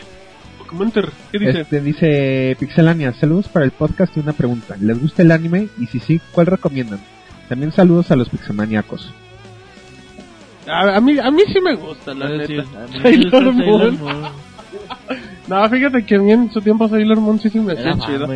Comenter, 0.68 1.10
¿qué 1.32 1.40
dice? 1.40 1.62
Este 1.62 1.80
dice 1.80 2.58
Pixelania, 2.60 3.14
saludos 3.14 3.48
para 3.48 3.64
el 3.64 3.72
podcast 3.72 4.18
y 4.18 4.20
una 4.20 4.34
pregunta. 4.34 4.76
¿Les 4.82 5.02
gusta 5.02 5.22
el 5.22 5.32
anime? 5.32 5.70
Y 5.80 5.86
si 5.88 6.00
sí, 6.00 6.20
¿cuál 6.34 6.48
recomiendan? 6.48 7.00
También 7.48 7.72
saludos 7.72 8.12
a 8.12 8.18
los 8.18 8.28
pixelmaníacos. 8.28 9.14
A, 10.68 10.98
a 10.98 11.02
mí, 11.02 11.18
a 11.18 11.32
mí 11.32 11.42
sí 11.52 11.60
me 11.62 11.76
gusta, 11.76 12.14
la 12.14 12.30
neta. 12.30 12.46
sí, 12.48 12.54
me 12.56 13.02
Sailor 13.02 13.24
gusta 13.24 13.40
Sailor 13.40 13.54
Moon. 13.54 14.00
Moon. 14.00 14.32
No, 15.48 15.70
fíjate 15.70 16.06
que 16.06 16.16
a 16.16 16.20
mí 16.20 16.32
en 16.32 16.52
su 16.52 16.62
tiempo 16.62 16.88
Sailor 16.88 17.20
Moon 17.20 17.40
sí 17.40 17.50
se 17.50 17.60
me 17.60 17.74
hacía 17.74 17.94
chido. 18.00 18.28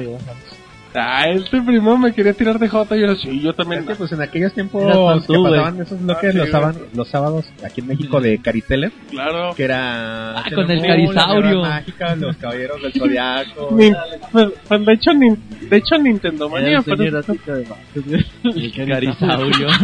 Ah, 0.98 1.28
este 1.28 1.62
primero 1.62 1.98
me 1.98 2.14
quería 2.14 2.32
tirar 2.34 2.58
de 2.58 2.70
Jota 2.70 2.96
y 2.96 3.02
yo 3.02 3.14
sí, 3.18 3.42
yo 3.42 3.54
también. 3.54 3.82
Es 3.82 3.88
que 3.90 3.96
pues 3.96 4.14
en 4.14 4.22
aquellos 4.22 4.54
tiempos 4.54 4.82
que 4.86 5.28
tú, 5.28 5.44
pasaban 5.44 5.82
esos 5.82 6.02
bloques 6.02 6.30
Ah, 6.30 6.32
sí, 6.32 6.38
los, 6.38 6.50
sábados, 6.50 6.82
los 6.94 7.08
sábados 7.10 7.46
aquí 7.66 7.82
en 7.82 7.88
México 7.88 8.22
de 8.22 8.38
Caritele, 8.40 8.92
Claro. 9.10 9.54
que 9.56 9.66
era 9.66 10.40
Ah, 10.40 10.44
con 10.56 10.72
el 10.72 10.78
Moon, 10.78 10.88
Carisaurio. 10.88 11.62
mágicas, 11.64 12.18
los 12.18 12.38
caballeros 12.38 12.82
del 12.82 12.94
zodiaco. 12.94 13.70
Ni- 13.76 13.92
pues, 14.32 14.48
pues, 14.70 14.86
de 14.86 14.94
hecho, 14.94 15.14
ni, 15.14 15.30
de 15.68 15.78
hecho 15.78 15.98
Nintendo 15.98 16.48
Manía, 16.50 16.78
el 16.78 16.84
pero 16.86 16.98
de. 16.98 18.26
El 18.46 18.74
carisaurio. 18.88 19.68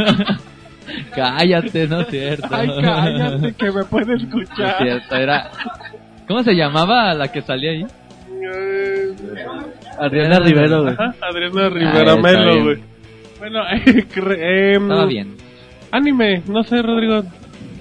Cállate, 1.15 1.87
no 1.87 2.01
es 2.01 2.07
cierto. 2.07 2.47
Ay, 2.51 2.67
cállate 2.81 3.53
que 3.53 3.71
me 3.71 3.83
puede 3.85 4.05
No 4.07 4.15
es 4.15 4.23
escuchar. 4.23 4.77
cierto, 4.81 5.15
era... 5.15 5.49
¿Cómo 6.27 6.43
se 6.43 6.53
llamaba 6.53 7.13
la 7.13 7.27
que 7.31 7.41
salía 7.41 7.71
ahí? 7.71 7.85
Eh, 8.29 9.13
Adriana 9.99 10.39
Rivero, 10.39 10.83
güey. 10.83 10.93
Ajá, 10.93 11.13
Adriana 11.21 11.69
Rivera 11.69 12.11
Ah, 12.13 12.15
está 12.15 12.21
Melo, 12.21 12.51
bien. 12.53 12.63
güey. 12.63 12.77
Bueno, 13.39 13.59
eh, 13.71 14.05
cre- 14.15 14.75
em, 14.75 14.83
Estaba 14.83 15.05
bien. 15.05 15.35
Anime, 15.91 16.41
no 16.47 16.63
sé, 16.63 16.81
Rodrigo. 16.81 17.23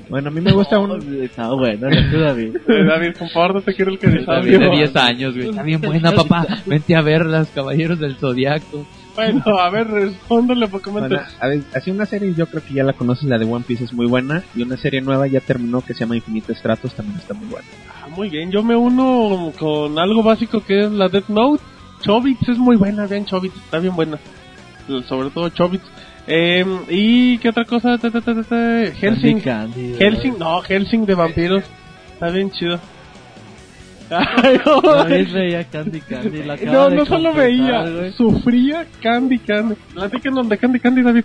Bueno, 0.08 0.28
a 0.28 0.30
mí 0.32 0.40
me 0.40 0.50
gusta 0.52 0.78
un... 0.80 1.00
Estaba 1.22 1.54
bueno, 1.54 1.88
no 1.88 2.10
te 2.10 2.18
David. 2.18 2.56
Eh, 2.66 2.84
David, 2.84 3.14
compórtate, 3.18 3.74
quiero 3.74 3.92
el 3.92 3.98
que 3.98 4.08
David 4.08 4.58
de 4.58 4.70
10 4.70 4.96
años, 4.96 5.34
güey. 5.36 5.50
Está 5.50 5.62
bien 5.62 5.80
buena, 5.80 6.10
papá. 6.12 6.46
Vente 6.66 6.96
a 6.96 7.02
ver 7.02 7.24
las 7.26 7.48
Caballeros 7.50 8.00
del 8.00 8.16
Zodiaco. 8.16 8.86
Bueno, 9.20 9.58
a 9.58 9.68
ver, 9.68 9.86
respóndole, 9.88 10.66
Pokémon. 10.66 11.00
Bueno, 11.00 11.20
a 11.40 11.46
ver, 11.46 11.62
así 11.74 11.90
una 11.90 12.06
serie, 12.06 12.32
yo 12.34 12.46
creo 12.46 12.62
que 12.64 12.72
ya 12.72 12.84
la 12.84 12.94
conoces, 12.94 13.24
la 13.24 13.38
de 13.38 13.44
One 13.44 13.64
Piece 13.66 13.84
es 13.84 13.92
muy 13.92 14.06
buena. 14.06 14.42
Y 14.54 14.62
una 14.62 14.78
serie 14.78 15.02
nueva 15.02 15.26
ya 15.26 15.40
terminó 15.40 15.82
que 15.82 15.92
se 15.92 16.00
llama 16.00 16.16
Infinito 16.16 16.54
Stratos, 16.54 16.94
también 16.94 17.18
está 17.18 17.34
muy 17.34 17.48
buena. 17.48 17.66
Ah, 17.90 18.08
muy 18.08 18.30
bien, 18.30 18.50
yo 18.50 18.62
me 18.62 18.74
uno 18.74 19.52
con 19.58 19.98
algo 19.98 20.22
básico 20.22 20.64
que 20.64 20.84
es 20.84 20.90
la 20.90 21.08
Death 21.08 21.28
Note. 21.28 21.62
Chobits 22.00 22.48
es 22.48 22.56
muy 22.56 22.76
buena, 22.76 23.06
vean 23.06 23.26
Chobits, 23.26 23.56
está 23.56 23.78
bien 23.78 23.94
buena. 23.94 24.18
Sobre 25.06 25.28
todo 25.30 25.50
Chobits. 25.50 25.84
Eh, 26.26 26.64
¿Y 26.88 27.38
qué 27.38 27.50
otra 27.50 27.66
cosa? 27.66 27.98
Helsing. 27.98 29.42
Helsing, 29.98 30.38
no, 30.38 30.62
Helsing 30.62 31.04
de 31.04 31.14
vampiros. 31.14 31.64
Está 32.14 32.30
bien 32.30 32.50
chido. 32.50 32.80
Ay, 34.10 34.60
David 34.64 35.28
no, 35.28 35.34
veía 35.34 35.64
Candy 35.64 36.00
Candy. 36.00 36.42
La 36.42 36.54
acaba 36.54 36.72
no, 36.72 36.90
de 36.90 36.96
no 36.96 37.06
solo 37.06 37.32
veía, 37.32 37.88
güey. 37.88 38.12
sufría 38.12 38.86
Candy 39.02 39.38
Candy. 39.38 39.76
Platícanos 39.94 40.48
de 40.48 40.58
Candy 40.58 40.80
Candy, 40.80 41.02
David. 41.02 41.24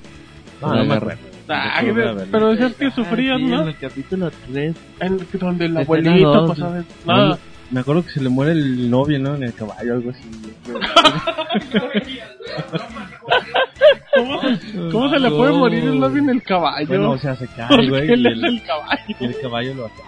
No, 0.62 0.76
no 0.76 0.86
me 0.86 0.94
acuerdo. 0.96 1.20
Ah, 1.48 1.82
de- 1.84 2.26
pero 2.32 2.52
decías 2.52 2.74
que 2.74 2.86
Ah, 2.88 2.92
sufrías, 2.92 3.38
sí, 3.38 3.46
¿no? 3.46 3.62
En 3.64 3.68
el 3.68 3.78
capítulo 3.78 4.32
3. 4.52 4.76
En, 5.00 5.18
donde 5.40 5.66
el 5.66 5.78
abuelito 5.78 6.32
dos. 6.34 6.50
pasaba. 6.50 6.84
No, 7.06 7.38
Me 7.72 7.80
acuerdo 7.82 8.04
que 8.06 8.12
se 8.12 8.22
le 8.22 8.30
muere 8.30 8.52
el 8.54 8.90
novio, 8.90 9.20
¿no? 9.20 9.36
En 9.36 9.44
el 9.44 9.54
caballo, 9.54 9.94
algo 9.94 10.10
así. 10.12 10.24
¿Cómo, 14.16 14.40
cómo 14.92 15.10
se 15.10 15.20
le 15.20 15.30
puede 15.30 15.52
morir 15.54 15.84
el 15.84 16.00
novio 16.00 16.22
en 16.24 16.30
el 16.30 16.42
caballo? 16.44 16.88
Bueno, 16.88 17.12
o 17.12 17.18
sea, 17.18 17.36
se 17.36 17.48
cae, 17.48 17.68
¿Por 17.68 17.90
güey. 17.90 18.08
le 18.16 18.30
es 18.30 18.36
el, 18.38 18.46
el 18.46 18.64
caballo? 18.64 19.16
y 19.20 19.26
el 19.26 19.40
caballo 19.42 19.74
lo 19.76 19.86
ataca. 19.86 20.04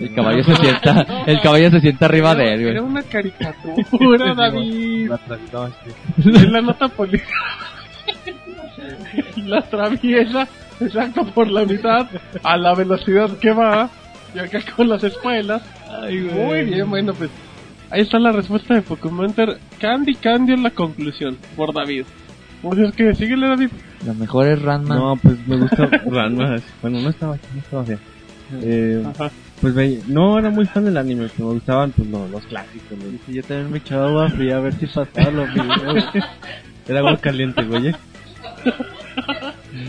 El 0.00 0.12
caballo 0.14 0.42
se 0.44 0.56
sienta, 0.56 1.06
el 1.26 1.40
caballo 1.40 1.70
se 1.70 1.80
sienta 1.80 2.06
arriba 2.06 2.34
de 2.34 2.54
él, 2.54 2.60
Era 2.62 2.80
güey. 2.80 2.92
una 2.92 3.02
caricatura, 3.02 4.34
David. 4.36 5.08
La 5.10 5.20
Es 6.18 6.50
la 6.50 6.60
nota 6.60 6.88
política. 6.88 7.32
la 9.36 9.58
atraviesa, 9.58 10.48
exacto, 10.80 11.24
por 11.26 11.50
la 11.50 11.64
mitad, 11.64 12.06
a 12.42 12.56
la 12.56 12.74
velocidad 12.74 13.36
que 13.38 13.52
va. 13.52 13.88
Y 14.34 14.38
acá 14.40 14.58
con 14.74 14.88
las 14.88 15.04
espuelas. 15.04 15.62
Muy 16.32 16.64
bien, 16.64 16.90
bueno, 16.90 17.12
pues. 17.14 17.30
Ahí 17.90 18.00
está 18.00 18.18
la 18.18 18.32
respuesta 18.32 18.74
de 18.74 18.82
Pokémon 18.82 19.26
Enter. 19.26 19.58
Candy 19.78 20.16
Candy 20.16 20.54
es 20.54 20.60
la 20.60 20.70
conclusión, 20.70 21.38
por 21.54 21.72
David. 21.72 22.04
O 22.64 22.74
sea, 22.74 22.86
es 22.88 22.94
que 22.96 23.14
síguele, 23.14 23.46
David. 23.46 23.68
Lo 24.04 24.14
mejor 24.14 24.48
es 24.48 24.60
Ranma. 24.60 24.96
No, 24.96 25.16
pues 25.22 25.46
me 25.46 25.56
gusta 25.58 25.86
Ranma. 26.06 26.56
Bueno, 26.82 27.00
no 27.00 27.10
estaba, 27.10 27.36
no 27.36 27.60
estaba 27.60 27.82
bien. 27.84 27.98
Eh, 28.62 29.04
Ajá. 29.06 29.30
Pues 29.60 29.74
ve, 29.74 30.00
no 30.08 30.38
era 30.38 30.50
muy 30.50 30.66
fan 30.66 30.84
del 30.84 30.96
anime, 30.96 31.28
pero 31.36 31.48
me 31.48 31.54
gustaban 31.54 31.92
pues, 31.92 32.08
los, 32.08 32.30
los 32.30 32.44
clásicos. 32.46 32.98
¿no? 32.98 33.32
Yo 33.32 33.42
también 33.42 33.70
me 33.70 33.78
echaba 33.78 34.08
agua 34.08 34.28
fría 34.28 34.56
a 34.56 34.60
ver 34.60 34.74
si 34.74 34.86
pasaba 34.86 35.30
lo 35.30 35.46
mismo. 35.46 35.74
Era 36.88 36.98
agua 36.98 37.16
caliente, 37.16 37.62
güey. 37.62 37.88
¿eh? 37.88 37.94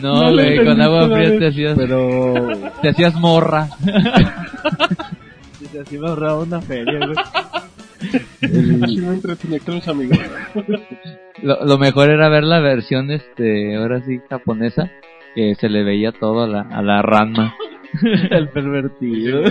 No, 0.01 0.31
güey, 0.31 0.63
con 0.63 0.81
agua 0.81 1.09
fría 1.09 1.39
te 1.39 1.47
hacías, 1.47 1.77
Pero 1.77 2.33
te 2.81 2.89
hacías 2.89 3.15
morra. 3.15 3.67
Dice, 5.59 5.79
así 5.81 5.97
me 5.97 6.07
ahorraba 6.07 6.39
una 6.39 6.61
feria, 6.61 6.99
güey. 6.99 7.17
Así 8.81 8.97
me 8.97 9.13
entretenía 9.13 9.59
con 9.59 9.75
mis 9.75 9.87
amigos. 9.87 10.17
Lo, 11.41 11.65
lo 11.65 11.77
mejor 11.77 12.09
era 12.09 12.29
ver 12.29 12.43
la 12.43 12.59
versión, 12.59 13.11
este, 13.11 13.75
ahora 13.75 14.01
sí, 14.05 14.19
japonesa, 14.29 14.89
que 15.35 15.55
se 15.55 15.69
le 15.69 15.83
veía 15.83 16.11
todo 16.11 16.43
a 16.43 16.47
la, 16.47 16.61
a 16.61 16.81
la 16.81 17.01
Ranma. 17.01 17.55
El 18.31 18.49
pervertido. 18.49 19.41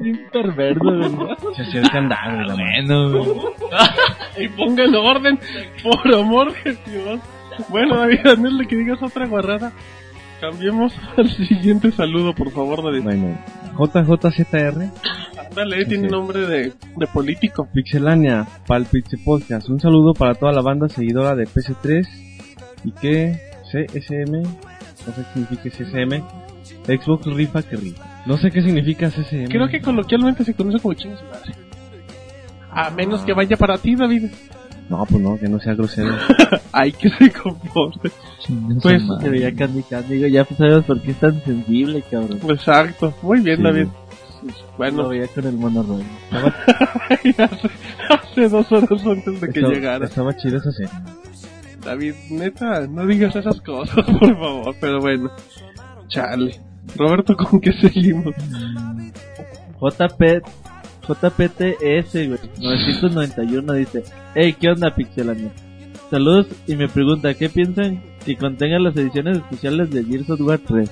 Bien 0.00 0.20
perverso, 0.32 0.80
güey. 0.84 1.36
se 1.56 1.64
candado, 1.90 2.36
güey, 2.36 2.46
la 2.46 2.54
güey. 3.10 4.44
y 4.44 4.48
póngale 4.48 4.96
orden, 4.96 5.38
por 5.82 6.14
amor 6.14 6.52
de 6.64 6.76
Dios. 6.90 7.20
Bueno, 7.68 7.96
David, 7.96 8.26
antes 8.26 8.66
que 8.66 8.76
digas 8.76 9.02
otra 9.02 9.26
guarrada, 9.26 9.72
cambiemos 10.40 10.92
al 11.16 11.28
siguiente 11.30 11.90
saludo, 11.92 12.34
por 12.34 12.50
favor, 12.50 12.82
David. 12.82 13.02
Bueno, 13.02 13.38
JJZR, 13.78 14.90
Dale, 15.54 15.84
tiene 15.84 16.08
Sí. 16.08 16.12
nombre 16.12 16.40
de, 16.48 16.72
de 16.96 17.06
político. 17.12 17.68
Pixelania, 17.72 18.44
Pal 18.66 18.86
Pixel 18.86 19.20
Podcast. 19.24 19.68
Un 19.68 19.78
saludo 19.78 20.12
para 20.12 20.34
toda 20.34 20.50
la 20.52 20.62
banda 20.62 20.88
seguidora 20.88 21.36
de 21.36 21.44
PC3 21.44 22.04
y 22.84 22.90
que 22.92 23.36
CSM, 23.70 24.42
no 24.42 25.12
sé 25.12 25.22
qué 25.32 25.32
significa 25.32 25.70
CSM, 25.70 26.24
Xbox 26.86 27.26
rifa 27.26 27.62
que 27.62 27.76
rifa. 27.76 28.22
No 28.26 28.36
sé 28.38 28.50
qué 28.50 28.62
significa 28.62 29.10
CSM. 29.10 29.48
Creo 29.48 29.68
que 29.68 29.80
coloquialmente 29.80 30.44
se 30.44 30.54
conoce 30.54 30.80
como 30.80 30.94
chingo 30.94 31.16
su 31.16 31.24
madre. 31.24 31.52
A 32.70 32.90
menos 32.90 33.20
que 33.22 33.32
vaya 33.32 33.56
para 33.56 33.78
ti, 33.78 33.94
David. 33.94 34.30
No, 34.88 35.04
pues 35.06 35.22
no, 35.22 35.38
que 35.38 35.48
no 35.48 35.58
sea 35.60 35.74
grosero. 35.74 36.14
Ay, 36.72 36.92
que 36.92 37.08
se 37.10 37.30
comporte. 37.30 38.10
Pues. 38.82 39.02
Se 39.22 39.30
veía 39.30 39.54
Candy 39.54 39.82
Candy, 39.82 40.14
digo, 40.16 40.26
ya 40.28 40.44
pues 40.44 40.58
sabes 40.58 40.84
por 40.84 41.00
qué 41.00 41.12
es 41.12 41.16
tan 41.20 41.42
sensible, 41.44 42.02
cabrón. 42.10 42.38
Exacto. 42.50 43.14
Muy 43.22 43.40
bien, 43.40 43.56
Sí. 43.58 43.62
David. 43.62 43.86
Lo 44.42 44.52
Bueno, 44.76 45.08
veía 45.08 45.26
con 45.28 45.46
el 45.46 45.54
mono 45.56 45.82
rojo. 45.82 46.02
hace, 47.38 47.70
hace 48.10 48.48
dos 48.48 48.70
horas 48.72 49.06
antes 49.06 49.40
de 49.40 49.48
que 49.48 49.60
Estaba- 49.60 49.72
llegara. 49.74 50.04
Estaba 50.04 50.36
chida 50.36 50.58
esa 50.58 50.70
serie. 50.72 50.92
David, 51.82 52.14
neta, 52.30 52.86
no 52.86 53.06
digas 53.06 53.36
esas 53.36 53.60
cosas, 53.62 54.04
por 54.18 54.38
favor. 54.38 54.74
Pero 54.80 55.00
bueno, 55.00 55.30
chale. 56.08 56.60
Roberto, 56.96 57.36
¿con 57.36 57.60
qué 57.60 57.72
seguimos? 57.72 58.34
JP, 59.80 60.42
JPTS, 61.06 62.12
güey, 62.12 62.38
991 62.60 63.72
dice, 63.74 64.04
hey, 64.34 64.54
¿qué 64.58 64.68
onda, 64.68 64.94
Pixelania? 64.94 65.50
Saludos 66.10 66.46
y 66.66 66.76
me 66.76 66.88
pregunta, 66.88 67.34
¿qué 67.34 67.48
piensan 67.48 68.02
si 68.24 68.36
contengan 68.36 68.84
las 68.84 68.96
ediciones 68.96 69.38
especiales 69.38 69.90
de 69.90 70.04
Gears 70.04 70.30
of 70.30 70.40
War 70.40 70.58
3? 70.58 70.90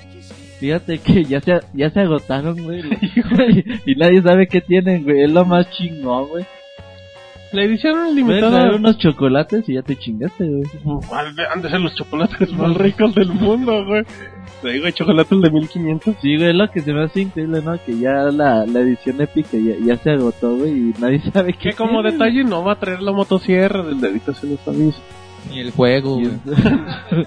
Fíjate 0.59 0.98
que 0.98 1.24
ya 1.24 1.40
se, 1.40 1.60
ya 1.74 1.90
se 1.90 2.01
agotaron, 2.01 2.56
güey, 2.62 2.82
y 3.86 3.94
nadie 3.94 4.22
sabe 4.22 4.47
qué 4.48 4.60
tienen, 4.60 5.05
güey, 5.05 5.22
es 5.22 5.32
lo 5.32 5.44
más 5.44 5.70
chingón, 5.70 6.28
güey. 6.28 6.44
La 7.52 7.62
edición 7.64 8.14
limitada. 8.14 8.60
traer 8.60 8.74
unos 8.74 8.98
chocolates 8.98 9.68
y 9.68 9.74
ya 9.74 9.82
te 9.82 9.96
chingaste, 9.96 10.44
güey. 10.48 10.62
¿Cuál 11.08 11.34
de- 11.36 11.46
Han 11.46 11.60
de 11.62 11.68
ser 11.68 11.80
los 11.80 11.94
chocolates 11.94 12.52
más 12.52 12.74
ricos 12.76 13.14
del 13.14 13.28
mundo, 13.32 13.84
güey. 13.84 14.04
Te 14.62 14.70
digo, 14.70 14.86
hay 14.86 14.92
chocolates 14.92 15.40
de 15.40 15.50
1500. 15.50 16.14
Sí, 16.22 16.36
güey, 16.36 16.50
es 16.50 16.54
lo 16.54 16.70
que 16.70 16.80
se 16.80 16.92
me 16.92 17.02
hace 17.04 17.20
increíble, 17.22 17.60
¿no? 17.62 17.76
Que 17.84 17.98
ya 17.98 18.12
la, 18.30 18.64
la 18.64 18.80
edición 18.80 19.20
épica 19.20 19.56
ya, 19.58 19.74
ya 19.84 19.96
se 19.98 20.10
agotó, 20.10 20.56
güey, 20.56 20.70
y 20.72 20.94
nadie 21.00 21.20
sabe 21.32 21.52
qué 21.52 21.70
Que 21.70 21.76
como 21.76 22.00
tiene, 22.00 22.12
detalle 22.12 22.44
no 22.44 22.64
va 22.64 22.72
a 22.72 22.78
traer 22.78 23.02
la 23.02 23.12
motosierra 23.12 23.82
del 23.82 24.00
dedito 24.00 24.32
se 24.34 24.46
los 24.46 24.66
aviso. 24.68 25.00
Y 25.52 25.58
el 25.60 25.72
juego, 25.72 26.14
güey. 26.20 26.30
güey. 26.44 27.26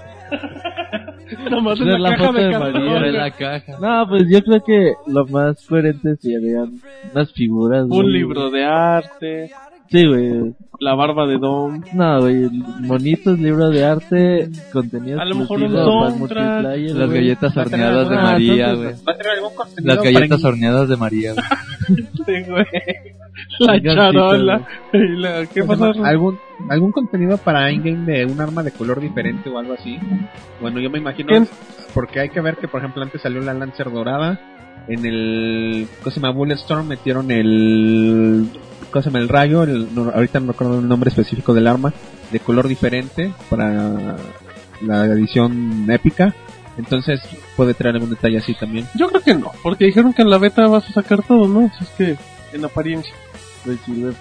Nada 1.50 1.60
más 1.60 1.80
en 1.80 1.90
la, 1.92 1.98
la 1.98 2.10
caja 2.16 2.26
foto 2.26 2.38
de 2.38 2.44
de 2.46 2.52
cartón. 2.52 2.72
María, 2.84 2.98
güey. 3.00 3.12
la 3.12 3.30
caja. 3.32 3.72
No, 3.80 4.08
pues 4.08 4.24
yo 4.30 4.42
creo 4.42 4.62
que 4.64 4.92
lo 5.06 5.26
más 5.26 5.64
coherente 5.66 6.16
serían 6.16 6.80
unas 7.12 7.32
figuras. 7.32 7.82
Un 7.82 7.88
güey. 7.90 8.08
libro 8.12 8.50
de 8.50 8.64
arte, 8.64 9.50
Sí, 9.88 10.06
güey. 10.06 10.54
La 10.78 10.94
barba 10.94 11.26
de 11.26 11.38
Dom. 11.38 11.82
No, 11.94 12.20
güey. 12.20 12.48
Monitos, 12.80 13.38
libro 13.38 13.70
de 13.70 13.84
arte, 13.84 14.48
contenido 14.72 15.20
A 15.20 15.24
lo 15.24 15.36
mejor 15.36 15.62
un 15.62 15.72
Las 15.72 17.10
galletas 17.10 17.56
horneadas 17.56 18.08
de 18.10 18.16
María, 18.16 18.74
güey. 18.74 18.94
Va 19.08 19.12
a 19.12 19.16
tener 19.16 19.32
algún 19.32 19.54
contenido 19.54 19.94
Las 19.94 20.04
galletas 20.04 20.44
horneadas 20.44 20.88
de 20.88 20.96
María, 20.96 21.32
güey. 21.32 21.46
Sí, 22.26 22.50
güey. 22.50 22.66
La 23.60 23.80
charola. 23.80 24.66
Y 24.92 24.98
la- 25.20 25.46
¿Qué 25.46 25.60
¿cómo 25.60 25.74
se 25.74 25.80
pasa? 25.80 26.08
¿Algún, 26.08 26.38
algún 26.68 26.90
contenido 26.92 27.38
para 27.38 27.70
in-game 27.70 28.04
de 28.10 28.24
un 28.26 28.40
arma 28.40 28.62
de 28.62 28.72
color 28.72 29.00
diferente 29.00 29.48
o 29.50 29.58
algo 29.58 29.74
así. 29.74 29.98
Bueno, 30.60 30.80
yo 30.80 30.90
me 30.90 30.98
imagino. 30.98 31.28
¿Quién? 31.28 31.46
Porque 31.94 32.20
hay 32.20 32.28
que 32.30 32.40
ver 32.40 32.56
que, 32.56 32.66
por 32.68 32.80
ejemplo, 32.80 33.02
antes 33.02 33.20
salió 33.22 33.40
la 33.40 33.54
Lancer 33.54 33.90
dorada. 33.90 34.40
En 34.88 35.04
el. 35.06 35.86
¿Cómo 36.00 36.10
se 36.10 36.20
llama? 36.20 36.32
Bulletstorm 36.32 36.88
metieron 36.88 37.30
el. 37.30 38.48
¿Cómo 38.96 39.02
se 39.02 39.10
llama? 39.10 39.18
El 39.18 39.28
rayo. 39.28 39.62
el- 39.64 39.94
no, 39.94 40.10
ahorita 40.14 40.40
no 40.40 40.52
recuerdo 40.52 40.78
el 40.80 40.88
nombre 40.88 41.10
específico 41.10 41.52
del 41.52 41.66
arma. 41.66 41.92
De 42.32 42.40
color 42.40 42.66
diferente 42.66 43.30
para 43.50 44.16
la 44.80 45.04
edición 45.04 45.86
épica. 45.90 46.34
Entonces 46.78 47.20
puede 47.56 47.74
traer 47.74 47.96
algún 47.96 48.10
detalle 48.10 48.38
así 48.38 48.54
también. 48.54 48.86
Yo 48.94 49.08
creo 49.08 49.20
que 49.20 49.34
no, 49.34 49.52
porque 49.62 49.84
dijeron 49.86 50.12
que 50.14 50.22
en 50.22 50.30
la 50.30 50.38
beta 50.38 50.66
vas 50.68 50.88
a 50.88 50.92
sacar 50.94 51.22
todo, 51.22 51.46
¿no? 51.46 51.66
Así 51.74 51.84
es 51.84 51.90
que, 51.90 52.16
en 52.56 52.64
apariencia. 52.64 53.14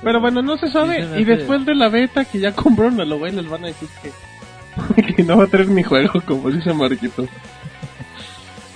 Pero 0.04 0.20
bueno, 0.20 0.42
no 0.42 0.58
se 0.58 0.68
sabe. 0.70 1.08
Y 1.20 1.24
después 1.24 1.66
de 1.66 1.76
la 1.76 1.88
beta 1.90 2.26
que 2.26 2.40
ya 2.40 2.52
compraron 2.54 3.00
a 3.00 3.06
lo 3.06 3.18
güey, 3.18 3.32
les 3.32 3.48
van 3.48 3.64
a 3.64 3.68
decir 3.68 3.88
que, 4.02 5.14
que 5.16 5.24
no 5.24 5.38
va 5.38 5.46
a 5.46 5.48
traer 5.48 5.68
mi 5.68 5.84
juego, 5.84 6.22
como 6.26 6.52
dice 6.52 6.74
Marquito. 6.74 7.26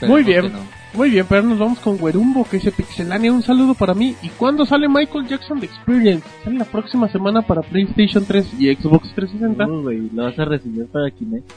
Muy 0.02 0.24
bien. 0.24 0.44
que 0.44 0.50
no. 0.50 0.79
Muy 0.94 1.12
bien, 1.12 1.26
pero 1.30 1.44
nos 1.44 1.60
vamos 1.60 1.80
con 1.80 1.98
Güerumbo, 1.98 2.44
que 2.50 2.58
dice 2.58 2.72
Pixelania, 2.72 3.32
un 3.32 3.44
saludo 3.44 3.74
para 3.76 3.94
mí. 3.94 4.16
¿Y 4.24 4.30
cuándo 4.30 4.66
sale 4.66 4.90
Michael 4.90 5.28
Jackson 5.28 5.60
de 5.60 5.68
Experience? 5.68 6.28
Sale 6.44 6.58
la 6.58 6.66
próxima 6.66 7.08
semana 7.10 7.42
para 7.44 7.62
PlayStation 7.62 8.26
3 8.26 8.60
y 8.60 8.74
Xbox 8.74 9.14
360. 9.14 9.66
No, 9.68 9.82
güey, 9.84 10.10
lo 10.14 10.24
vas 10.24 10.38
a 10.40 10.46
recibir 10.46 10.88
para 10.88 11.12
Kinect. 11.12 11.52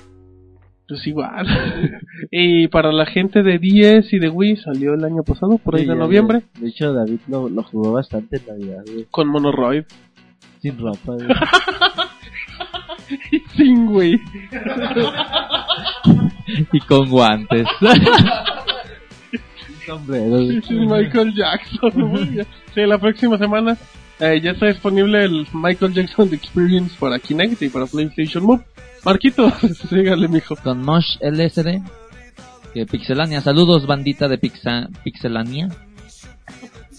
Pues 0.87 1.07
igual. 1.07 1.47
y 2.31 2.69
para 2.69 2.93
la 2.93 3.07
gente 3.07 3.43
de 3.43 3.59
10 3.59 4.13
y 4.13 4.19
de 4.19 4.29
Wii 4.29 4.57
salió 4.57 4.93
el 4.93 5.05
año 5.05 5.23
pasado, 5.23 5.57
por 5.57 5.77
ahí 5.77 5.83
Sí, 5.83 5.89
de 5.89 5.95
ya, 5.95 5.99
noviembre, 6.01 6.43
ya. 6.55 6.61
De 6.61 6.69
hecho, 6.69 6.93
David 6.93 7.21
lo, 7.29 7.49
lo 7.49 7.63
jugó 7.63 7.93
bastante 7.93 8.37
en 8.37 8.47
Navidad, 8.47 8.83
güey. 8.87 9.07
con 9.11 9.29
Monoroid. 9.29 9.85
Sin 10.61 10.79
ropa, 10.79 11.15
güey. 11.15 11.29
Y 13.33 13.39
sin 13.57 13.89
Wii. 13.89 14.21
Y 16.73 16.81
con 16.81 17.09
guantes. 17.09 17.67
Sombrero, 19.87 20.39
Michael 20.71 21.35
Jackson. 21.35 21.93
muy 21.97 22.25
bien. 22.25 22.47
Sí, 22.75 22.81
la 22.83 22.99
próxima 22.99 23.39
semana 23.39 23.77
eh, 24.21 24.41
ya 24.43 24.53
está 24.53 24.67
disponible 24.67 25.25
el 25.25 25.47
Michael 25.53 25.93
Jackson 25.95 26.33
Experience 26.33 26.95
para 26.99 27.19
Kinect 27.19 27.63
y 27.63 27.69
para 27.69 27.87
PlayStation 27.87 28.45
Move. 28.45 28.63
Marquito, 29.05 29.51
sígale, 29.91 30.29
mijo. 30.29 30.55
con 30.57 30.83
Mosh 30.83 31.17
LSD. 31.21 31.81
Que 32.73 32.87
Pixelania. 32.87 33.41
Saludos, 33.43 33.87
bandita 33.87 34.29
de 34.29 34.39
Pixa, 34.39 34.89
Pixelania. 35.05 35.69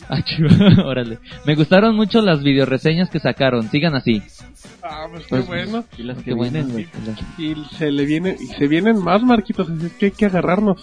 Ah, 0.09 0.19
órale. 0.85 1.17
Me 1.45 1.55
gustaron 1.55 1.95
mucho 1.95 2.21
las 2.21 2.43
videoreseñas 2.43 3.09
que 3.09 3.19
sacaron. 3.19 3.69
Sigan 3.69 3.95
así. 3.95 4.21
Ah, 4.83 5.05
pues 5.09 5.23
qué 5.23 5.29
Pues, 5.29 5.47
bueno. 5.47 5.85
Y 5.97 6.03
las 6.03 6.17
que 6.17 6.25
Qué 6.25 6.33
bueno. 6.33 6.51
vienen, 6.51 6.71
güey. 6.71 6.87
Y 7.37 7.55
se 7.77 7.89
le 7.89 8.05
viene, 8.05 8.35
y 8.39 8.47
se 8.47 8.67
vienen 8.67 9.01
más 9.01 9.23
Marquitos, 9.23 9.69
así 9.69 9.85
es 9.85 9.93
que 9.93 10.05
hay 10.07 10.11
que 10.11 10.25
agarrarnos. 10.25 10.81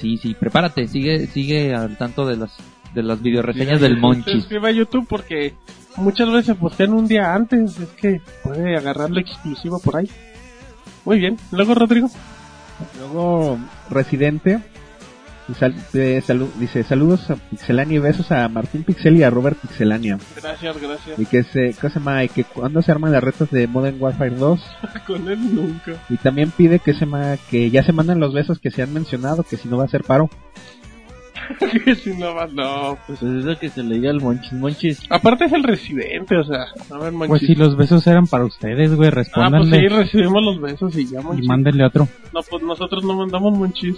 Sí, 0.00 0.16
sí, 0.18 0.34
prepárate. 0.34 0.86
Sigue, 0.88 1.26
sigue 1.26 1.74
al 1.74 1.96
tanto 1.96 2.26
de 2.26 2.36
las, 2.36 2.56
de 2.94 3.02
las 3.02 3.20
videoreseñas 3.20 3.80
del 3.80 3.94
Se 3.94 4.00
Monchis. 4.00 4.32
suscribe 4.34 4.68
a 4.68 4.72
YouTube 4.72 5.06
porque 5.08 5.54
muchas 5.96 6.30
veces 6.30 6.56
postean 6.56 6.92
un 6.92 7.06
día 7.08 7.34
antes, 7.34 7.78
es 7.78 7.88
que 7.90 8.20
puede 8.42 8.76
agarrar 8.76 9.10
la 9.10 9.20
exclusiva 9.20 9.78
por 9.78 9.96
ahí. 9.96 10.08
Muy 11.04 11.18
bien. 11.18 11.36
Luego, 11.52 11.74
Rodrigo. 11.74 12.08
Luego, 12.98 13.58
Residente. 13.90 14.60
Y 15.48 15.54
sal- 15.54 15.74
de 15.92 16.22
salu- 16.22 16.52
dice 16.58 16.82
saludos 16.84 17.30
a 17.30 17.36
Pixelania 17.36 17.96
y 17.96 17.98
besos 18.00 18.30
a 18.32 18.48
Martín 18.48 18.82
Pixel 18.84 19.16
y 19.16 19.22
a 19.22 19.30
Robert 19.30 19.56
Pixelania. 19.58 20.18
Gracias, 20.40 20.80
gracias. 20.80 21.18
Y 21.18 21.26
que 21.26 21.42
se, 21.42 21.74
¿cómo 21.80 21.92
se 21.92 21.98
llama? 21.98 22.24
Y 22.24 22.28
que 22.28 22.44
cuando 22.44 22.82
se 22.82 22.92
arman 22.92 23.12
las 23.12 23.22
retas 23.24 23.50
de 23.50 23.66
Modern 23.66 23.96
Warfare 24.00 24.30
2. 24.36 24.60
Con 25.06 25.28
él 25.28 25.54
nunca. 25.54 25.92
Y 26.10 26.16
también 26.18 26.50
pide 26.50 26.78
que 26.80 26.92
se 26.92 27.00
llama, 27.00 27.36
que 27.50 27.70
ya 27.70 27.82
se 27.82 27.92
mandan 27.92 28.20
los 28.20 28.32
besos 28.34 28.58
que 28.58 28.70
se 28.70 28.82
han 28.82 28.92
mencionado, 28.92 29.42
que 29.42 29.56
si 29.56 29.68
no 29.68 29.76
va 29.78 29.84
a 29.84 29.88
ser 29.88 30.04
paro. 30.04 30.28
que 31.84 31.94
si 31.94 32.10
no 32.14 32.34
va, 32.34 32.46
no, 32.46 32.98
pues. 33.06 33.20
Pues 33.20 33.32
es 33.32 33.44
lo 33.44 33.58
que 33.58 33.70
se 33.70 33.82
le 33.82 33.94
diga 33.94 34.10
al 34.10 34.20
Monchis. 34.20 34.52
Monchis, 34.52 35.00
Aparte 35.08 35.46
es 35.46 35.52
el 35.54 35.62
residente, 35.62 36.36
o 36.36 36.44
sea, 36.44 36.64
a 36.90 36.98
ver, 36.98 37.12
Pues 37.14 37.30
manchis. 37.30 37.48
si 37.48 37.54
los 37.54 37.74
besos 37.74 38.06
eran 38.06 38.26
para 38.26 38.44
ustedes, 38.44 38.94
güey, 38.94 39.08
Ah, 39.08 39.12
pues 39.14 39.26
sí, 39.28 39.32
respóndanle 39.34 39.88
recibimos 39.88 40.42
los 40.44 40.60
besos 40.60 40.94
y 40.96 41.06
ya, 41.06 41.20
y 41.20 41.24
manchis. 41.24 41.46
mándenle 41.48 41.84
otro. 41.86 42.06
No, 42.34 42.40
pues 42.50 42.62
nosotros 42.62 43.02
no 43.04 43.14
mandamos 43.16 43.56
monchis. 43.56 43.96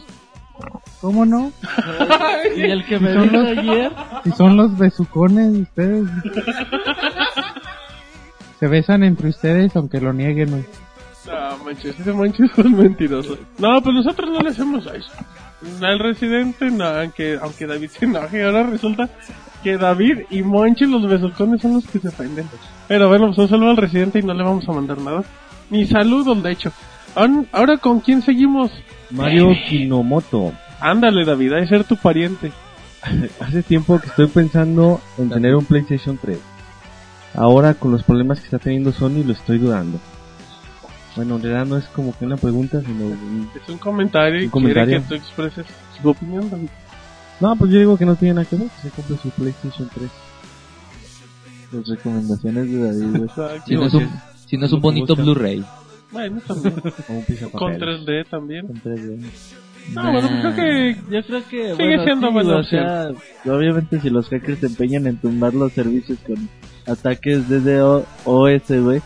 ¿Cómo 1.01 1.25
no? 1.25 1.53
y 2.57 2.63
el 2.63 2.85
que 2.85 2.99
me 2.99 3.13
dijo 3.13 3.39
ayer, 3.39 3.93
Si 4.25 4.33
son 4.33 4.57
los 4.57 4.77
besucones 4.77 5.53
de 5.53 5.63
ustedes. 5.63 6.09
Se 8.59 8.69
besan 8.69 9.03
entre 9.05 9.29
ustedes 9.31 9.75
aunque 9.77 10.01
lo 10.01 10.13
nieguen, 10.13 10.51
güey. 10.51 10.65
No, 11.27 11.65
manches, 11.65 11.99
ese 11.99 12.13
manches 12.13 12.51
es 12.57 12.65
mentiroso. 12.65 13.39
No, 13.59 13.81
pues 13.83 13.95
nosotros 13.95 14.31
no 14.31 14.41
le 14.41 14.51
hacemos 14.51 14.87
a 14.87 14.97
eso. 14.97 15.11
El 15.81 15.99
residente, 15.99 16.71
no, 16.71 16.85
aunque, 16.85 17.39
aunque 17.41 17.67
David 17.67 17.91
se 17.91 18.05
enoje, 18.07 18.45
ahora 18.45 18.63
resulta 18.65 19.09
que 19.63 19.77
David 19.77 20.21
y 20.31 20.43
Monchi, 20.43 20.87
los 20.87 21.07
besocones, 21.07 21.61
son 21.61 21.75
los 21.75 21.87
que 21.87 21.99
se 21.99 22.09
ofenden. 22.09 22.49
Pero 22.89 23.09
bueno, 23.09 23.27
pues 23.27 23.39
un 23.39 23.49
saludo 23.49 23.71
al 23.71 23.77
residente 23.77 24.19
y 24.19 24.23
no 24.23 24.35
le 24.35 24.43
vamos 24.43 24.69
a 24.69 24.73
mandar 24.73 24.99
nada. 24.99 25.23
Ni 25.69 25.87
saludos, 25.87 26.43
de 26.43 26.53
hecho. 26.53 26.73
Ahora, 27.53 27.77
¿con 27.77 28.01
quién 28.01 28.23
seguimos? 28.23 28.71
Mario 29.11 29.49
Kinomoto. 29.69 30.53
Ándale, 30.81 31.25
David, 31.25 31.53
hay 31.53 31.67
ser 31.69 31.85
tu 31.85 31.97
pariente. 31.97 32.53
Hace 33.41 33.63
tiempo 33.63 33.99
que 34.01 34.07
estoy 34.09 34.27
pensando 34.29 35.01
en 35.19 35.31
tener 35.31 35.55
un 35.55 35.65
PlayStation 35.65 36.19
3. 36.21 36.39
Ahora 37.35 37.75
con 37.75 37.93
los 37.93 38.03
problemas 38.03 38.39
que 38.41 38.47
está 38.47 38.59
teniendo 38.59 38.93
Sony 38.93 39.23
lo 39.25 39.33
estoy 39.33 39.59
dudando. 39.59 39.99
Bueno, 41.17 41.37
en 41.37 41.43
realidad 41.43 41.67
no 41.67 41.77
es 41.77 41.85
como 41.87 42.17
que 42.17 42.25
una 42.25 42.37
pregunta, 42.37 42.81
sino... 42.85 43.07
un- 43.07 43.51
Es 43.61 43.69
un 43.69 43.79
comentario 43.79 44.43
y 44.43 44.49
que 45.01 45.09
tú 45.09 45.15
expreses 45.15 45.67
tu 46.03 46.11
opinión, 46.11 46.49
David. 46.51 46.69
No, 47.41 47.57
pues 47.57 47.71
yo 47.73 47.79
digo 47.79 47.97
que 47.97 48.05
no 48.07 48.17
tiene 48.17 48.35
nada 48.35 48.47
que 48.49 48.57
ver, 48.57 48.69
que 48.69 48.83
se 48.83 48.91
compre 48.91 49.17
su 49.17 49.31
PlayStation 49.31 49.89
3. 49.95 50.11
las 51.73 51.89
recomendaciones 51.89 52.71
de 52.71 52.79
David, 52.85 53.11
güey. 53.11 53.23
Exacto. 53.25 53.63
Si 53.67 53.75
no 53.75 53.87
es 53.87 53.95
un, 53.95 54.11
si 54.47 54.57
no 54.57 54.67
es 54.67 54.73
un 54.73 54.81
bonito 54.81 55.17
Blu-ray. 55.17 55.65
Bueno, 56.13 56.41
también. 56.47 56.75
O 57.09 57.13
un 57.13 57.25
pieza 57.25 57.49
Con 57.51 57.73
papel. 57.73 58.05
3D 58.07 58.27
también. 58.29 58.67
Con 58.67 58.77
3D. 58.83 59.21
No, 59.95 60.13
bueno, 60.13 60.29
pues 60.29 60.41
creo 60.41 60.55
que 60.55 60.97
Yo 61.11 61.23
creo 61.25 61.49
que 61.49 61.75
Sigue 61.75 61.97
bueno, 61.97 62.05
siendo 62.05 62.27
sí, 62.29 62.33
buena 62.33 62.63
sea, 62.65 63.09
obviamente 63.47 64.01
si 64.01 64.11
los 64.11 64.29
hackers 64.29 64.61
se 64.61 64.67
empeñan 64.67 65.07
en 65.07 65.17
tumbar 65.17 65.55
los 65.55 65.73
servicios 65.73 66.19
con 66.27 66.49
ataques 66.87 67.49
desde 67.49 67.81
O- 67.83 68.05
OS, 68.25 68.69
güey, 68.83 69.01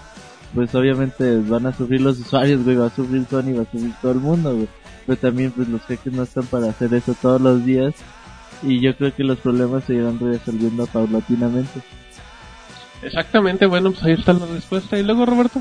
pues 0.55 0.75
obviamente 0.75 1.39
van 1.41 1.67
a 1.67 1.73
sufrir 1.73 2.01
los 2.01 2.19
usuarios, 2.19 2.63
güey, 2.65 2.77
va 2.77 2.87
a 2.87 2.91
sufrir 2.95 3.25
Sony, 3.31 3.55
va 3.57 3.63
a 3.63 3.71
sufrir 3.71 3.93
todo 4.03 4.13
el 4.13 4.19
mundo, 4.19 4.55
güey. 4.55 4.69
Pero 5.07 5.19
también 5.19 5.51
pues 5.53 5.69
los 5.69 5.81
hackers 5.83 6.15
no 6.17 6.23
están 6.25 6.45
para 6.47 6.69
hacer 6.71 6.93
eso 6.95 7.15
todos 7.21 7.41
los 7.41 7.65
días 7.65 7.95
y 8.63 8.81
yo 8.81 8.97
creo 8.97 9.15
que 9.15 9.23
los 9.25 9.39
problemas 9.39 9.85
se 9.85 9.95
irán 9.95 10.19
resolviendo 10.19 10.87
paulatinamente. 10.87 11.81
Exactamente, 13.03 13.67
bueno, 13.67 13.91
pues 13.93 14.03
ahí 14.05 14.13
está 14.13 14.33
la 14.33 14.47
respuesta. 14.47 14.99
Y 14.99 15.03
luego, 15.03 15.27
Roberto. 15.27 15.61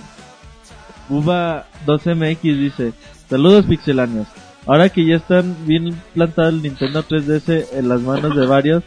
Uva 1.14 1.66
2MX 1.86 2.42
dice, 2.58 2.94
saludos 3.30 3.66
pixelanios. 3.66 4.28
Ahora 4.66 4.90
que 4.90 5.06
ya 5.06 5.16
están 5.18 5.56
bien 5.68 5.94
plantado 6.14 6.50
el 6.50 6.62
Nintendo 6.62 7.04
3DS 7.04 7.68
en 7.74 7.90
las 7.90 8.02
manos 8.02 8.36
de 8.36 8.46
varios, 8.46 8.84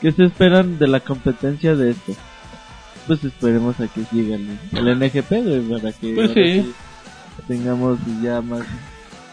¿qué 0.00 0.10
se 0.12 0.24
esperan 0.24 0.78
de 0.78 0.88
la 0.88 1.00
competencia 1.00 1.76
de 1.76 1.90
esto? 1.90 2.12
Pues 3.06 3.22
esperemos 3.22 3.78
a 3.78 3.86
que 3.88 4.04
siga 4.04 4.36
el, 4.36 4.58
el 4.72 4.98
NGP, 4.98 5.30
güey, 5.30 5.60
para 5.80 5.92
que 5.92 6.14
Pues 6.14 6.30
sí. 6.32 6.72
tengamos 7.46 7.98
ya 8.22 8.40
más, 8.40 8.62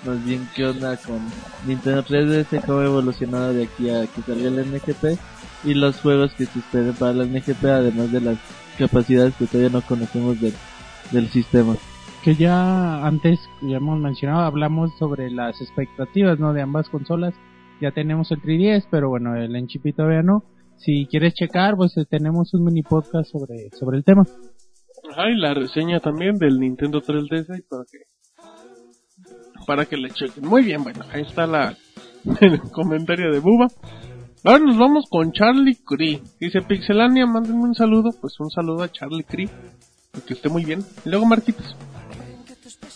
más 0.06 0.23
bien 0.26 0.48
qué 0.56 0.65
onda 0.65 0.98
con 0.98 1.19
Nintendo 1.65 2.03
3DS, 2.03 2.64
cómo 2.65 2.80
ha 2.80 2.85
evolucionado 2.85 3.53
de 3.53 3.64
aquí 3.64 3.90
a 3.90 4.06
que 4.06 4.22
salga 4.22 4.49
el 4.49 4.65
NGP 4.72 5.18
y 5.64 5.73
los 5.73 5.95
juegos 6.02 6.34
que 6.34 6.45
se 6.45 6.60
esperen 6.60 6.94
para 6.94 7.11
el 7.14 7.31
NGP, 7.34 7.64
además 7.65 8.11
de 8.11 8.19
las 8.22 8.38
capacidades 8.77 9.34
que 9.40 9.48
todavía 9.48 9.69
no 9.72 9.81
conocemos 9.81 10.40
del, 10.41 10.53
del 11.11 11.30
sistema. 11.30 11.76
Que 12.23 12.35
ya 12.35 13.05
antes, 13.05 13.39
ya 13.61 13.77
hemos 13.77 13.99
mencionado, 13.99 14.43
hablamos 14.43 14.91
sobre 14.97 15.29
las 15.29 15.59
expectativas, 15.61 16.39
¿no? 16.39 16.53
De 16.53 16.61
ambas 16.61 16.89
consolas. 16.89 17.33
Ya 17.81 17.91
tenemos 17.91 18.31
el 18.31 18.41
3DS, 18.41 18.87
pero 18.89 19.09
bueno, 19.09 19.35
el 19.35 19.55
Enchipi 19.55 19.91
todavía 19.91 20.21
no. 20.21 20.43
Si 20.77 21.05
quieres 21.07 21.33
checar, 21.33 21.75
pues 21.75 21.97
eh, 21.97 22.05
tenemos 22.09 22.53
un 22.53 22.63
mini 22.63 22.81
podcast 22.81 23.29
sobre, 23.29 23.69
sobre 23.71 23.97
el 23.97 24.05
tema. 24.05 24.23
Ajá, 25.11 25.29
y 25.29 25.37
la 25.37 25.53
reseña 25.53 25.99
también 25.99 26.37
del 26.37 26.59
Nintendo 26.59 27.01
3DS 27.01 27.59
y 27.59 27.61
para 27.63 27.83
que 27.91 27.97
para 29.65 29.85
que 29.85 29.97
le 29.97 30.09
chequen. 30.09 30.45
Muy 30.45 30.63
bien, 30.63 30.83
bueno, 30.83 31.03
ahí 31.11 31.21
está 31.21 31.45
la 31.45 31.75
el 32.41 32.61
comentario 32.71 33.31
de 33.31 33.39
Buba. 33.39 33.67
Ahora 34.45 34.59
nos 34.59 34.77
vamos 34.77 35.05
con 35.09 35.31
Charlie 35.31 35.77
Cree. 35.85 36.21
Dice 36.39 36.61
Pixelania, 36.61 37.25
mándenme 37.25 37.63
un 37.63 37.75
saludo. 37.75 38.11
Pues 38.19 38.39
un 38.39 38.49
saludo 38.49 38.83
a 38.83 38.91
Charlie 38.91 39.23
Cree. 39.23 39.49
Que 40.27 40.33
esté 40.33 40.49
muy 40.49 40.65
bien. 40.65 40.81
Y 41.05 41.09
luego 41.09 41.25
Marquitos. 41.25 41.75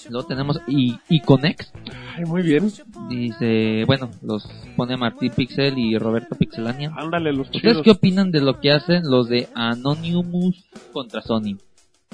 Luego 0.10 0.28
tenemos 0.28 0.60
I 0.68 0.98
Iconex. 1.10 1.72
Ay, 2.16 2.26
muy 2.26 2.42
bien. 2.42 2.72
Dice, 3.10 3.84
bueno, 3.86 4.10
los 4.22 4.48
pone 4.76 4.98
Martín 4.98 5.32
Pixel 5.36 5.78
y 5.78 5.98
Roberto 5.98 6.36
Pixelania. 6.36 6.92
Ándale, 6.96 7.32
los 7.34 7.48
¿Ustedes 7.48 7.62
chidos. 7.62 7.84
qué 7.84 7.92
opinan 7.92 8.32
de 8.32 8.42
lo 8.42 8.60
que 8.60 8.72
hacen 8.72 9.04
los 9.10 9.28
de 9.30 9.48
Anonymous 9.56 10.66
contra 10.94 11.22
Sony? 11.22 11.58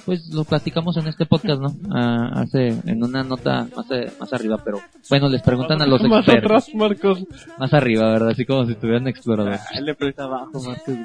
Pues 0.06 0.34
lo 0.34 0.44
platicamos 0.44 0.98
en 0.98 1.07
este 1.07 1.26
podcast, 1.26 1.61
¿no? 1.61 1.68
Ah, 1.95 2.41
hace 2.41 2.70
en 2.86 3.03
una 3.03 3.24
nota 3.24 3.68
más, 3.76 3.90
eh, 3.91 4.11
más 4.20 4.34
arriba, 4.34 4.57
pero 4.61 4.80
bueno, 5.10 5.30
les 5.30 5.41
preguntan 5.44 5.82
a 5.82 5.86
los 5.86 6.02
Más 6.02 6.20
expertos. 6.28 6.45
atrás, 6.52 6.70
Marcos. 6.76 7.24
Más 7.60 7.74
arriba, 7.74 8.11
¿verdad? 8.11 8.30
Así 8.30 8.44
como 8.44 8.65
si 8.65 8.74
estuvieran 8.74 9.07
exploradores. 9.07 9.61
Ahí 9.72 9.84
le 9.84 9.94
presta 9.95 10.24
abajo, 10.24 10.61
Marcos, 10.61 10.95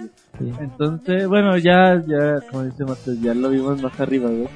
güey. 0.40 0.52
Entonces, 0.60 1.28
bueno, 1.28 1.56
ya, 1.58 2.02
ya, 2.08 2.40
como 2.50 2.64
dice 2.64 2.84
Marcos, 2.84 3.20
ya 3.20 3.34
lo 3.34 3.50
vimos 3.50 3.80
más 3.80 4.00
arriba, 4.00 4.30
güey. 4.30 4.48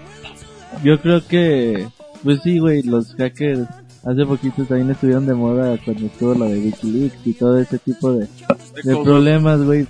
Yo 0.82 0.98
creo 1.00 1.24
que, 1.28 1.86
pues 2.22 2.40
sí, 2.42 2.58
güey, 2.58 2.82
los 2.82 3.14
hackers 3.14 3.68
hace 4.04 4.26
poquito 4.26 4.64
también 4.64 4.90
estuvieron 4.90 5.26
de 5.26 5.34
moda 5.34 5.78
cuando 5.84 6.06
estuvo 6.06 6.34
lo 6.34 6.46
de 6.46 6.58
Wikileaks 6.58 7.26
y 7.26 7.32
todo 7.34 7.58
ese 7.58 7.78
tipo 7.78 8.12
de, 8.12 8.26
de 8.84 8.96
problemas, 8.96 9.62
güey. 9.64 9.86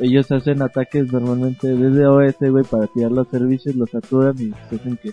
Ellos 0.00 0.30
hacen 0.32 0.62
ataques 0.62 1.12
normalmente 1.12 1.68
desde 1.68 2.06
OS, 2.06 2.36
güey, 2.40 2.64
para 2.64 2.86
tirar 2.88 3.12
los 3.12 3.28
servicios, 3.28 3.76
los 3.76 3.90
saturan 3.90 4.34
y 4.38 4.52
hacen 4.74 4.96
que 4.96 5.12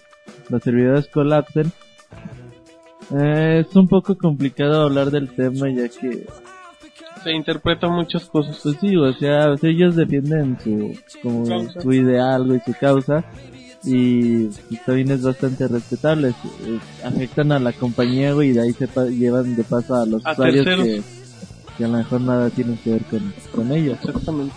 los 0.50 0.64
servidores 0.64 1.08
colapsen. 1.08 1.72
Eh, 3.18 3.66
es 3.68 3.76
un 3.76 3.88
poco 3.88 4.16
complicado 4.16 4.84
hablar 4.84 5.10
del 5.10 5.30
tema 5.30 5.68
ya 5.70 5.90
que 5.90 6.26
Se 7.24 7.32
interpretan 7.32 7.92
muchas 7.92 8.26
cosas. 8.30 8.60
pues 8.62 8.78
sí, 8.80 8.96
o 8.96 9.12
sea, 9.14 9.56
ellos 9.62 9.96
defienden 9.96 10.58
su, 10.60 10.96
como 11.22 11.46
su 11.70 11.92
ideal, 11.92 12.46
güey, 12.46 12.62
su 12.66 12.74
causa. 12.74 13.26
Y, 13.84 14.48
también 14.86 15.12
es 15.12 15.22
bastante 15.22 15.68
respetable. 15.68 16.30
Eh, 16.30 16.80
afectan 17.04 17.52
a 17.52 17.60
la 17.60 17.72
compañía, 17.74 18.34
güey, 18.34 18.50
y 18.50 18.54
de 18.54 18.62
ahí 18.62 18.74
se 18.74 18.88
pa- 18.88 19.06
llevan 19.06 19.56
de 19.56 19.64
paso 19.64 19.96
a 19.96 20.06
los 20.06 20.26
A 20.26 20.34
usuarios 20.34 20.66
que, 20.66 21.02
que 21.78 21.86
a 21.86 21.88
lo 21.88 21.98
mejor 21.98 22.22
nada 22.22 22.50
tienen 22.50 22.78
que 22.78 22.92
ver 22.92 23.04
con, 23.06 23.34
con 23.54 23.72
ellos. 23.72 23.98
Exactamente. 24.04 24.54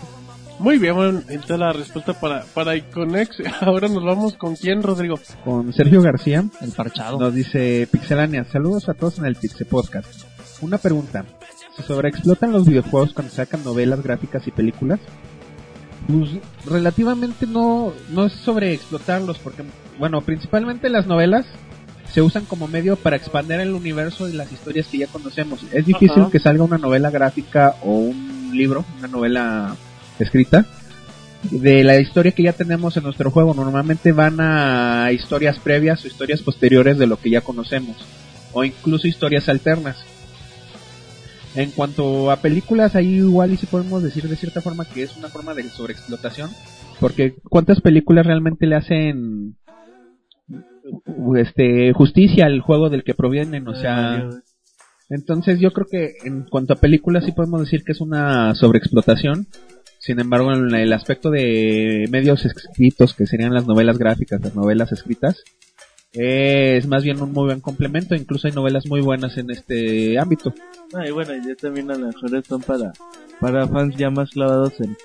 Muy 0.59 0.77
bien, 0.77 0.93
bueno, 0.95 1.21
esta 1.29 1.53
es 1.55 1.59
la 1.59 1.73
respuesta 1.73 2.13
para, 2.13 2.43
para 2.53 2.75
Iconex. 2.75 3.37
Ahora 3.61 3.87
nos 3.87 4.03
vamos 4.03 4.35
con 4.35 4.55
quién, 4.55 4.83
Rodrigo. 4.83 5.19
Con 5.43 5.73
Sergio 5.73 6.01
García 6.01 6.43
El 6.61 6.71
parchado. 6.71 7.17
nos 7.17 7.33
dice 7.33 7.87
Pixelania, 7.91 8.43
saludos 8.45 8.87
a 8.89 8.93
todos 8.93 9.17
en 9.19 9.25
el 9.25 9.35
Pixel 9.35 9.65
Podcast. 9.67 10.23
Una 10.61 10.77
pregunta, 10.77 11.25
¿se 11.75 11.83
sobreexplotan 11.83 12.51
los 12.51 12.65
videojuegos 12.67 13.13
cuando 13.13 13.33
sacan 13.33 13.63
novelas 13.63 14.03
gráficas 14.03 14.47
y 14.47 14.51
películas? 14.51 14.99
Pues 16.07 16.31
relativamente 16.65 17.47
no, 17.47 17.93
no 18.09 18.25
es 18.25 18.33
sobreexplotarlos 18.33 19.39
porque, 19.39 19.63
bueno, 19.97 20.21
principalmente 20.21 20.89
las 20.89 21.07
novelas 21.07 21.45
se 22.11 22.21
usan 22.21 22.45
como 22.45 22.67
medio 22.67 22.95
para 22.95 23.15
expandir 23.15 23.59
el 23.59 23.73
universo 23.73 24.27
y 24.27 24.33
las 24.33 24.51
historias 24.51 24.87
que 24.87 24.99
ya 24.99 25.07
conocemos. 25.07 25.61
Es 25.71 25.85
difícil 25.85 26.23
Ajá. 26.23 26.31
que 26.31 26.39
salga 26.39 26.63
una 26.63 26.77
novela 26.77 27.09
gráfica 27.09 27.75
o 27.81 27.91
un 27.91 28.51
libro, 28.53 28.85
una 28.99 29.07
novela 29.07 29.75
escrita 30.19 30.65
de 31.49 31.83
la 31.83 31.99
historia 31.99 32.31
que 32.31 32.43
ya 32.43 32.53
tenemos 32.53 32.95
en 32.97 33.03
nuestro 33.03 33.31
juego. 33.31 33.53
Normalmente 33.53 34.11
van 34.11 34.37
a 34.39 35.11
historias 35.11 35.59
previas 35.59 36.03
o 36.03 36.07
historias 36.07 36.41
posteriores 36.41 36.97
de 36.97 37.07
lo 37.07 37.17
que 37.17 37.29
ya 37.29 37.41
conocemos. 37.41 37.97
O 38.53 38.63
incluso 38.63 39.07
historias 39.07 39.49
alternas. 39.49 39.97
En 41.55 41.71
cuanto 41.71 42.31
a 42.31 42.37
películas, 42.37 42.95
ahí 42.95 43.15
igual 43.15 43.53
y 43.53 43.57
si 43.57 43.67
podemos 43.67 44.01
decir 44.01 44.27
de 44.27 44.35
cierta 44.35 44.61
forma 44.61 44.85
que 44.85 45.03
es 45.03 45.15
una 45.17 45.29
forma 45.29 45.53
de 45.53 45.63
sobreexplotación. 45.63 46.49
Porque 46.99 47.35
cuántas 47.49 47.81
películas 47.81 48.25
realmente 48.25 48.65
le 48.65 48.75
hacen 48.75 49.55
este 51.37 51.93
justicia 51.93 52.45
al 52.45 52.61
juego 52.61 52.89
del 52.89 53.03
que 53.03 53.13
provienen, 53.13 53.67
o 53.67 53.75
sea, 53.75 54.29
entonces 55.09 55.59
yo 55.59 55.71
creo 55.71 55.87
que 55.89 56.13
en 56.23 56.43
cuanto 56.43 56.73
a 56.73 56.77
películas 56.77 57.25
sí 57.25 57.31
podemos 57.31 57.61
decir 57.61 57.83
que 57.83 57.91
es 57.91 58.01
una 58.01 58.55
sobreexplotación. 58.55 59.47
Sin 59.99 60.19
embargo, 60.19 60.51
en 60.51 60.73
el 60.75 60.91
aspecto 60.91 61.29
de 61.29 62.07
medios 62.09 62.45
escritos, 62.45 63.13
que 63.13 63.25
serían 63.25 63.53
las 63.53 63.67
novelas 63.67 63.97
gráficas, 63.97 64.41
las 64.41 64.53
novelas 64.53 64.91
escritas, 64.91 65.43
es 66.13 66.85
más 66.87 67.03
bien 67.03 67.21
un 67.21 67.31
muy 67.31 67.45
buen 67.45 67.59
complemento. 67.59 68.15
Incluso 68.15 68.47
hay 68.47 68.53
novelas 68.53 68.85
muy 68.87 69.01
buenas 69.01 69.37
en 69.37 69.49
este 69.51 70.17
ámbito. 70.19 70.53
Ah, 70.93 71.07
y 71.07 71.11
bueno, 71.11 71.31
ya 71.33 71.55
también 71.55 71.89
a 71.91 71.95
lo 71.95 72.07
mejor 72.07 72.43
son 72.47 72.61
para, 72.61 72.93
para 73.39 73.67
fans 73.67 73.95
ya 73.97 74.09
más 74.11 74.29
clavados 74.29 74.73
en, 74.79 74.95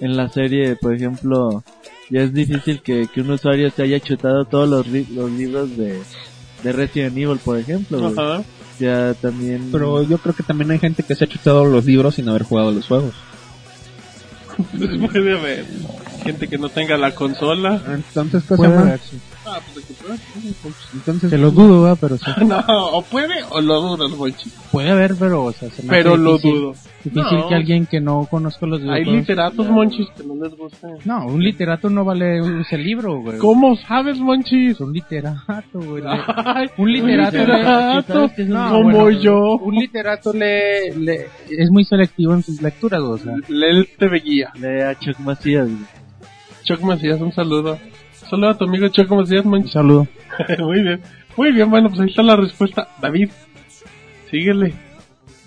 en 0.00 0.16
la 0.16 0.28
serie, 0.28 0.76
por 0.76 0.94
ejemplo, 0.94 1.64
ya 2.10 2.22
es 2.22 2.34
difícil 2.34 2.82
que, 2.82 3.06
que 3.12 3.20
un 3.22 3.30
usuario 3.30 3.70
se 3.70 3.82
haya 3.82 4.00
chutado 4.00 4.44
todos 4.44 4.68
los, 4.68 4.86
ri- 4.86 5.08
los 5.08 5.30
libros 5.30 5.76
de, 5.76 5.98
de 6.62 6.72
Resident 6.72 7.16
Evil, 7.16 7.38
por 7.42 7.58
ejemplo. 7.58 7.98
Ya 8.78 9.14
también... 9.14 9.68
Pero 9.72 10.02
yo 10.02 10.16
creo 10.18 10.34
que 10.34 10.42
también 10.42 10.70
hay 10.70 10.78
gente 10.78 11.02
que 11.02 11.14
se 11.14 11.24
ha 11.24 11.28
chutado 11.28 11.64
los 11.66 11.84
libros 11.84 12.14
sin 12.14 12.28
haber 12.28 12.42
jugado 12.42 12.70
los 12.72 12.86
juegos. 12.86 13.14
Puede 15.12 15.38
haber 15.38 15.64
gente 16.24 16.48
que 16.48 16.58
no 16.58 16.68
tenga 16.68 16.96
la 16.98 17.14
consola. 17.14 17.82
Entonces, 17.88 18.42
¿qué 18.42 18.48
se 18.48 18.56
Puede 18.56 18.70
llama? 18.70 18.98
Ah, 19.52 19.60
pues 19.74 19.88
de. 19.88 19.94
Entonces, 20.94 21.40
lo 21.40 21.50
dudo, 21.50 21.82
¿verdad? 21.82 21.98
pero 22.00 22.16
sí. 22.18 22.24
No, 22.46 22.58
o 22.68 23.02
puede 23.02 23.42
o 23.50 23.60
lo 23.60 23.80
dudas, 23.80 24.10
Monchi. 24.16 24.50
Puede 24.70 24.90
haber, 24.90 25.14
pero, 25.16 25.44
o 25.44 25.52
sea, 25.52 25.68
se 25.70 25.82
me 25.82 25.88
Pero 25.88 26.10
hace 26.14 26.18
lo 26.22 26.32
difícil- 26.38 26.54
dudo. 26.60 26.74
Difícil 27.02 27.38
No. 27.38 27.48
que 27.48 27.54
alguien 27.54 27.86
que 27.86 27.98
no 28.00 28.26
conozca 28.30 28.66
los 28.66 28.78
Hay 28.80 28.84
videojuegos... 28.86 29.14
literatos, 29.20 29.68
Monchis, 29.70 30.06
que 30.14 30.22
no 30.22 30.34
les 30.44 30.54
gusta. 30.54 30.88
No, 31.06 31.26
un 31.26 31.42
literato 31.42 31.88
no 31.88 32.04
vale 32.04 32.60
ese 32.60 32.76
libro, 32.76 33.22
güey. 33.22 33.38
¿Cómo 33.38 33.74
sabes, 33.76 34.18
Monchis? 34.18 34.72
Es 34.72 34.80
un 34.80 34.92
literato, 34.92 35.80
güey. 35.80 36.02
Ay, 36.06 36.68
Un 36.76 36.92
literato, 36.92 37.38
un 37.38 37.42
literato, 37.46 38.12
¿sabes 38.12 38.32
qué 38.36 38.42
es 38.42 38.48
un- 38.48 38.54
no, 38.54 38.64
no, 38.68 38.70
como 38.82 38.98
bueno, 39.02 39.20
yo. 39.20 39.38
Un 39.56 39.74
literato 39.76 40.32
le, 40.34 40.94
le- 40.94 41.28
es 41.48 41.70
muy 41.70 41.84
selectivo 41.86 42.34
en 42.34 42.42
sus 42.42 42.60
lecturas, 42.60 43.00
o 43.00 43.16
sea. 43.16 43.32
Él 43.48 43.88
te 43.98 44.06
veía. 44.08 44.52
Lee 44.60 44.82
a 44.82 44.94
Chuck 44.98 45.18
Macías, 45.20 45.66
güey. 45.68 45.80
Chuck 46.64 46.82
Macías, 46.82 47.18
un 47.22 47.32
saludo. 47.32 47.78
Saludo 48.30 48.50
a 48.50 48.54
tu 48.58 48.64
amigo 48.64 48.88
Chuck 48.88 49.10
Macías, 49.10 49.44
Un 49.44 49.50
Monchis. 49.50 49.72
saludo. 49.72 50.06
Muy 50.58 50.82
bien. 50.82 51.00
Muy 51.36 51.52
bien, 51.52 51.68
bueno, 51.70 51.88
pues 51.88 52.00
ahí 52.00 52.08
está 52.10 52.22
la 52.22 52.36
respuesta. 52.36 52.88
David, 53.00 53.30
síguele. 54.30 54.72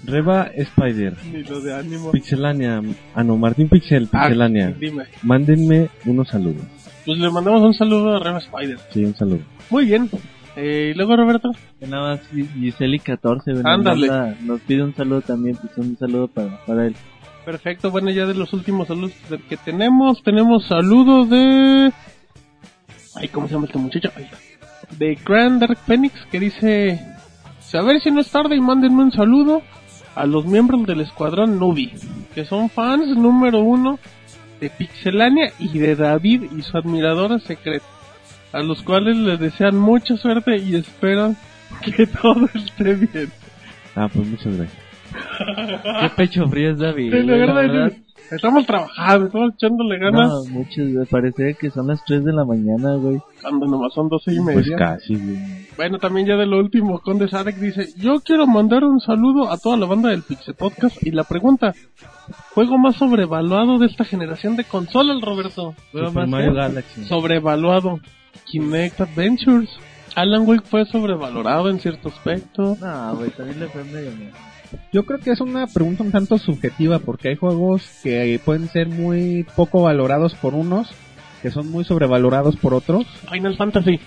Reba 0.05 0.47
Spider, 0.53 1.15
Ni 1.31 1.43
lo 1.43 1.61
de 1.61 1.73
ánimo. 1.75 2.11
Pixelania, 2.11 2.81
ah 3.15 3.23
no, 3.23 3.37
Martín 3.37 3.69
Pixel, 3.69 4.09
Ah, 4.11 4.23
Pixelania, 4.23 4.71
dime. 4.77 5.05
mándenme 5.21 5.87
unos 6.05 6.27
saludos. 6.27 6.61
Pues 7.05 7.19
le 7.19 7.29
mandamos 7.29 7.61
un 7.61 7.73
saludo 7.73 8.17
a 8.17 8.19
Reba 8.19 8.39
Spider. 8.39 8.77
Sí, 8.91 9.05
un 9.05 9.15
saludo. 9.15 9.39
Muy 9.69 9.85
bien. 9.85 10.09
Eh, 10.57 10.91
y 10.93 10.97
luego, 10.97 11.15
Roberto. 11.15 11.51
Que 11.79 11.87
Nada 11.87 12.15
más 12.15 12.31
Gis- 12.33 12.53
Giseli 12.53 12.99
14, 12.99 13.51
güey. 13.51 13.63
nos 13.63 13.73
Ándale. 13.73 14.07
manda- 14.07 14.35
Nos 14.41 14.59
pide 14.61 14.83
un 14.83 14.93
saludo 14.93 15.21
también, 15.21 15.55
pues 15.55 15.77
un 15.77 15.97
saludo 15.97 16.27
para, 16.27 16.57
para 16.65 16.85
él. 16.87 16.95
Perfecto, 17.45 17.89
bueno, 17.89 18.09
ya 18.11 18.25
de 18.25 18.33
los 18.35 18.51
últimos 18.53 18.87
saludos 18.89 19.13
que 19.49 19.55
tenemos, 19.57 20.21
tenemos 20.23 20.65
saludo 20.67 21.25
de... 21.25 21.91
Ay, 23.15 23.27
¿cómo 23.27 23.47
se 23.47 23.53
llama 23.53 23.67
este 23.67 23.77
muchacho? 23.77 24.11
Está. 24.15 24.37
De 24.97 25.17
Grand 25.25 25.59
Dark 25.59 25.77
Phoenix, 25.85 26.13
que 26.31 26.39
dice... 26.39 26.99
A 27.73 27.81
ver 27.81 27.99
si 28.01 28.11
no 28.11 28.21
es 28.21 28.29
tarde 28.29 28.55
y 28.55 28.61
mándenme 28.61 29.01
un 29.03 29.11
saludo 29.11 29.63
a 30.15 30.27
los 30.27 30.45
miembros 30.45 30.85
del 30.85 31.01
escuadrón 31.01 31.57
Nubi, 31.57 31.91
que 32.35 32.45
son 32.45 32.69
fans 32.69 33.07
número 33.17 33.61
uno 33.61 33.97
de 34.59 34.69
Pixelania 34.69 35.51
y 35.57 35.79
de 35.79 35.95
David 35.95 36.43
y 36.55 36.61
su 36.61 36.77
admiradora 36.77 37.39
secreta, 37.39 37.85
a 38.51 38.59
los 38.59 38.83
cuales 38.83 39.17
les 39.17 39.39
desean 39.39 39.75
mucha 39.75 40.17
suerte 40.17 40.57
y 40.57 40.75
esperan 40.75 41.35
que 41.81 42.05
todo 42.21 42.47
esté 42.53 42.93
bien. 42.93 43.31
Ah, 43.95 44.07
pues 44.13 44.27
muchas 44.27 44.55
gracias. 44.55 44.82
Qué 46.01 46.09
pecho 46.15 46.47
frío 46.47 46.71
es 46.71 46.79
David. 46.79 47.11
Sí, 47.11 47.17
la 47.19 47.23
güey, 47.23 47.47
la 47.47 47.53
verdad, 47.53 47.73
verdad. 47.73 47.91
estamos 48.31 48.65
trabajando, 48.65 49.25
estamos 49.27 49.53
echándole 49.55 49.99
ganas. 49.99 50.29
No, 50.29 50.43
me 50.99 51.05
parece 51.05 51.55
que 51.59 51.69
son 51.69 51.87
las 51.87 52.03
3 52.05 52.23
de 52.23 52.33
la 52.33 52.45
mañana, 52.45 52.95
güey. 52.95 53.19
Cuando 53.41 53.65
nomás 53.67 53.93
son 53.93 54.09
doce 54.09 54.33
y 54.33 54.39
Pues 54.39 54.55
media. 54.57 54.77
casi, 54.77 55.15
güey. 55.15 55.37
Bueno, 55.75 55.97
también 55.99 56.27
ya 56.27 56.35
de 56.35 56.45
lo 56.45 56.59
último, 56.59 56.99
Conde 56.99 57.27
Sadek 57.27 57.55
dice, 57.57 57.87
yo 57.97 58.19
quiero 58.21 58.45
mandar 58.47 58.83
un 58.83 58.99
saludo 58.99 59.51
a 59.51 59.57
toda 59.57 59.77
la 59.77 59.85
banda 59.85 60.09
del 60.09 60.21
Pixel 60.23 60.53
Podcast 60.55 61.01
y 61.01 61.11
la 61.11 61.23
pregunta, 61.23 61.73
¿juego 62.53 62.77
más 62.77 62.95
sobrevaluado 62.95 63.79
de 63.79 63.87
esta 63.87 64.05
generación 64.05 64.55
de 64.55 64.63
consolas, 64.65 65.19
Roberto? 65.21 65.73
Juego 65.91 66.07
Super 66.07 66.21
más 66.23 66.29
Mario 66.29 66.53
Galaxy. 66.53 67.05
Sobrevaluado. 67.05 67.99
Kinect 68.45 69.01
Adventures. 69.01 69.69
Alan 70.15 70.47
Wake 70.47 70.65
fue 70.65 70.85
sobrevalorado 70.85 71.69
en 71.69 71.79
cierto 71.79 72.09
aspecto. 72.09 72.77
No, 72.79 73.15
güey, 73.15 73.31
también 73.31 73.59
le 73.59 73.67
fue 73.67 73.83
medio 73.83 74.11
mal. 74.11 74.31
Yo 74.91 75.03
creo 75.05 75.19
que 75.19 75.31
es 75.31 75.41
una 75.41 75.67
pregunta 75.67 76.03
un 76.03 76.11
tanto 76.11 76.37
subjetiva 76.37 76.99
porque 76.99 77.29
hay 77.29 77.35
juegos 77.35 77.99
que 78.03 78.39
pueden 78.43 78.67
ser 78.69 78.87
muy 78.89 79.45
poco 79.55 79.81
valorados 79.83 80.35
por 80.35 80.53
unos, 80.53 80.91
que 81.41 81.51
son 81.51 81.69
muy 81.71 81.83
sobrevalorados 81.83 82.55
por 82.57 82.73
otros. 82.73 83.05
Final 83.31 83.55
Fantasy. 83.57 83.99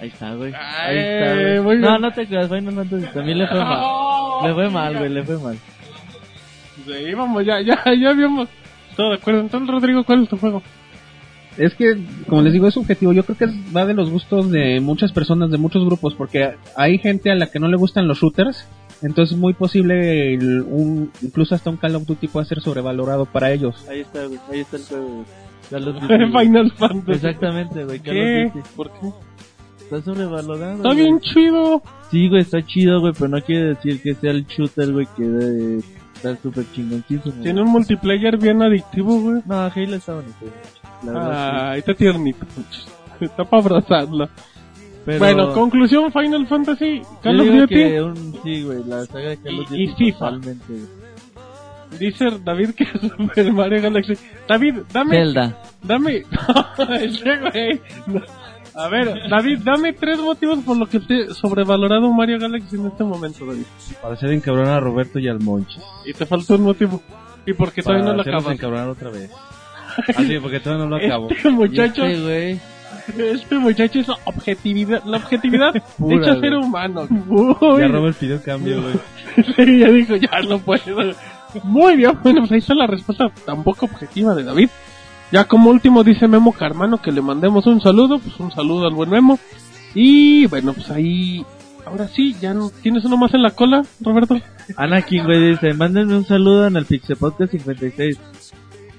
Ahí 0.00 0.08
está, 0.08 0.34
güey. 0.34 0.52
Ahí 0.54 0.98
está, 0.98 1.34
güey. 1.34 1.60
muy 1.60 1.76
No, 1.78 1.88
bien. 1.90 2.00
no 2.02 2.12
te 2.12 2.26
creas, 2.26 2.48
Final 2.48 2.74
Fantasy 2.74 3.06
también 3.14 3.38
le 3.38 3.46
fue 3.46 3.60
mal. 3.64 3.82
Le 4.42 4.54
fue 4.54 4.70
mal, 4.70 4.98
güey, 4.98 5.08
le 5.10 5.22
fue 5.22 5.38
mal. 5.38 5.56
Sí, 6.84 7.14
vamos, 7.14 7.44
ya, 7.46 7.60
ya, 7.60 7.78
ya 7.94 8.10
habíamos 8.10 8.48
todo 8.96 9.10
de 9.10 9.14
acuerdo. 9.14 9.40
Entonces, 9.40 9.68
Rodrigo, 9.70 10.02
¿cuál 10.02 10.24
es 10.24 10.28
tu 10.28 10.36
juego? 10.36 10.62
Es 11.56 11.74
que, 11.74 11.96
como 12.26 12.42
les 12.42 12.52
digo, 12.52 12.66
es 12.66 12.74
subjetivo. 12.74 13.12
Yo 13.12 13.22
creo 13.24 13.36
que 13.38 13.46
va 13.76 13.84
de 13.86 13.94
los 13.94 14.10
gustos 14.10 14.50
de 14.50 14.80
muchas 14.80 15.12
personas, 15.12 15.50
de 15.52 15.58
muchos 15.58 15.84
grupos, 15.84 16.14
porque 16.14 16.54
hay 16.76 16.98
gente 16.98 17.30
a 17.30 17.36
la 17.36 17.46
que 17.46 17.60
no 17.60 17.68
le 17.68 17.76
gustan 17.76 18.08
los 18.08 18.18
shooters. 18.18 18.66
Entonces 19.02 19.34
es 19.34 19.38
muy 19.40 19.52
posible, 19.54 20.34
el- 20.34 20.62
un, 20.62 21.10
incluso 21.22 21.54
hasta 21.54 21.70
un 21.70 21.76
Call 21.76 21.96
of 21.96 22.06
Duty 22.06 22.28
puede 22.28 22.46
ser 22.46 22.60
sobrevalorado 22.60 23.26
para 23.26 23.50
ellos. 23.52 23.84
Ahí 23.88 24.00
está, 24.00 24.24
güey. 24.26 24.38
Ahí 24.50 24.60
está 24.60 24.76
el 24.76 24.82
juego. 24.84 25.24
Call 25.70 25.88
of 25.88 25.94
Duty. 26.00 26.26
Final 26.38 26.72
Fantasy. 26.72 27.12
Exactamente, 27.12 27.84
güey. 27.84 27.98
Call 28.00 28.14
¿Qué? 28.14 28.44
of 28.46 28.54
Duty. 28.54 28.68
¿Por 28.76 28.90
qué? 28.92 29.12
Está 29.82 30.02
sobrevalorado. 30.02 30.76
Está 30.76 30.88
güey. 30.88 30.96
bien 30.96 31.20
chido. 31.20 31.82
Sí, 32.10 32.28
güey, 32.28 32.42
está 32.42 32.64
chido, 32.64 33.00
güey, 33.00 33.12
pero 33.12 33.28
no 33.28 33.42
quiere 33.42 33.74
decir 33.74 34.00
que 34.02 34.14
sea 34.14 34.30
el 34.30 34.46
shooter, 34.46 34.92
güey, 34.92 35.06
que 35.16 35.22
de- 35.24 35.82
está 36.14 36.36
súper 36.36 36.64
chingoncísimo. 36.72 37.42
Tiene 37.42 37.60
un 37.62 37.68
multiplayer 37.70 38.38
bien 38.38 38.62
adictivo, 38.62 39.20
güey. 39.20 39.42
No, 39.46 39.54
Halo 39.64 39.96
está 39.96 40.14
bonito, 40.14 40.36
güey. 40.40 40.52
La 41.04 41.12
verdad, 41.12 41.70
Ah, 41.70 41.76
está 41.76 41.94
tiernito. 41.94 42.46
Está 43.20 43.44
para 43.44 43.62
abrazarlo. 43.62 44.28
Pero 45.04 45.18
Bueno, 45.18 45.52
conclusión 45.52 46.12
Final 46.12 46.46
Fantasy, 46.46 47.02
Call 47.22 47.40
of 47.40 47.46
Duty. 47.46 47.74
que 47.74 48.00
un, 48.02 48.16
sí, 48.44 48.62
güey, 48.62 48.84
la 48.86 49.04
saga 49.06 49.30
de 49.30 49.36
Call 49.38 49.60
of 49.60 49.72
Y- 49.72 49.88
FIFA. 49.96 50.18
totalmente. 50.18 50.74
Dice 51.98 52.24
David 52.42 52.70
que 52.70 52.84
es 52.84 52.90
Super 53.16 53.52
Mario 53.52 53.82
Galaxy. 53.82 54.14
David, 54.48 54.76
dame, 54.92 55.16
Zelda. 55.16 55.62
dame. 55.82 56.22
No. 58.06 58.20
A 58.74 58.88
ver, 58.88 59.28
David, 59.28 59.58
dame 59.62 59.92
tres 59.92 60.18
motivos 60.18 60.60
por 60.60 60.78
los 60.78 60.88
que 60.88 60.96
esté 60.96 61.34
sobrevalorado 61.34 62.10
Mario 62.10 62.38
Galaxy 62.38 62.76
en 62.76 62.86
este 62.86 63.04
momento, 63.04 63.44
David. 63.44 63.64
Para 64.00 64.14
hacer 64.14 64.30
encabronar 64.32 64.74
a 64.74 64.80
Roberto 64.80 65.18
y 65.18 65.28
al 65.28 65.40
Monchis. 65.40 65.82
Y 66.06 66.14
te 66.14 66.24
faltó 66.24 66.54
un 66.54 66.62
motivo. 66.62 67.02
Y 67.44 67.52
porque 67.52 67.82
todavía 67.82 68.06
no 68.06 68.14
lo 68.14 68.22
acabas. 68.22 68.54
encabronar 68.54 68.88
otra 68.88 69.10
vez. 69.10 69.30
Ah, 70.16 70.22
sí, 70.22 70.38
porque 70.40 70.60
todavía 70.60 70.84
no 70.86 70.90
lo 70.90 70.96
acabo. 71.04 71.28
Este 71.28 71.50
muchacho, 71.50 72.06
Y 72.08 72.12
este. 72.12 72.60
Este 73.18 73.58
muchacho 73.58 74.00
es 74.00 74.08
objetividad, 74.24 75.02
la 75.04 75.18
objetividad 75.18 75.72
Pura, 75.98 76.16
hecha 76.16 76.40
ser 76.40 76.54
humano. 76.54 77.06
Uy. 77.28 77.80
Ya 77.80 77.88
Robert 77.88 78.16
pidió 78.16 78.42
cambio, 78.42 78.82
güey. 78.82 78.94
Sí, 79.56 79.78
ya 79.78 79.88
dijo, 79.88 80.16
ya 80.16 80.40
no 80.46 80.58
puedo. 80.58 81.14
Muy 81.64 81.96
bien, 81.96 82.18
bueno, 82.22 82.40
pues 82.40 82.52
ahí 82.52 82.58
está 82.58 82.74
la 82.74 82.86
respuesta 82.86 83.30
tampoco 83.46 83.86
objetiva 83.86 84.34
de 84.34 84.44
David. 84.44 84.68
Ya 85.30 85.46
como 85.46 85.70
último 85.70 86.04
dice 86.04 86.28
Memo 86.28 86.52
Carmano 86.52 87.00
que 87.00 87.12
le 87.12 87.22
mandemos 87.22 87.66
un 87.66 87.80
saludo, 87.80 88.18
pues 88.18 88.38
un 88.38 88.50
saludo 88.50 88.86
al 88.86 88.94
buen 88.94 89.08
Memo. 89.08 89.38
Y 89.94 90.46
bueno, 90.46 90.74
pues 90.74 90.90
ahí, 90.90 91.44
ahora 91.86 92.08
sí, 92.08 92.36
ya 92.40 92.52
no, 92.52 92.70
¿tienes 92.82 93.04
uno 93.04 93.16
más 93.16 93.32
en 93.32 93.42
la 93.42 93.50
cola, 93.50 93.82
Roberto? 94.00 94.38
Anakin, 94.76 95.24
güey, 95.24 95.50
dice, 95.50 95.72
mándenme 95.72 96.16
un 96.16 96.26
saludo 96.26 96.66
en 96.66 96.76
el 96.76 96.84
Pixel 96.84 97.16
Podcast 97.16 97.52
56. 97.52 98.18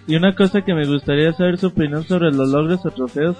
Y 0.08 0.16
una 0.16 0.36
cosa 0.36 0.62
que 0.62 0.74
me 0.74 0.86
gustaría 0.86 1.32
saber 1.34 1.58
su 1.58 1.68
opinión 1.68 2.04
sobre 2.04 2.32
los 2.32 2.50
logros 2.50 2.86
o 2.86 2.92
trofeos. 2.92 3.38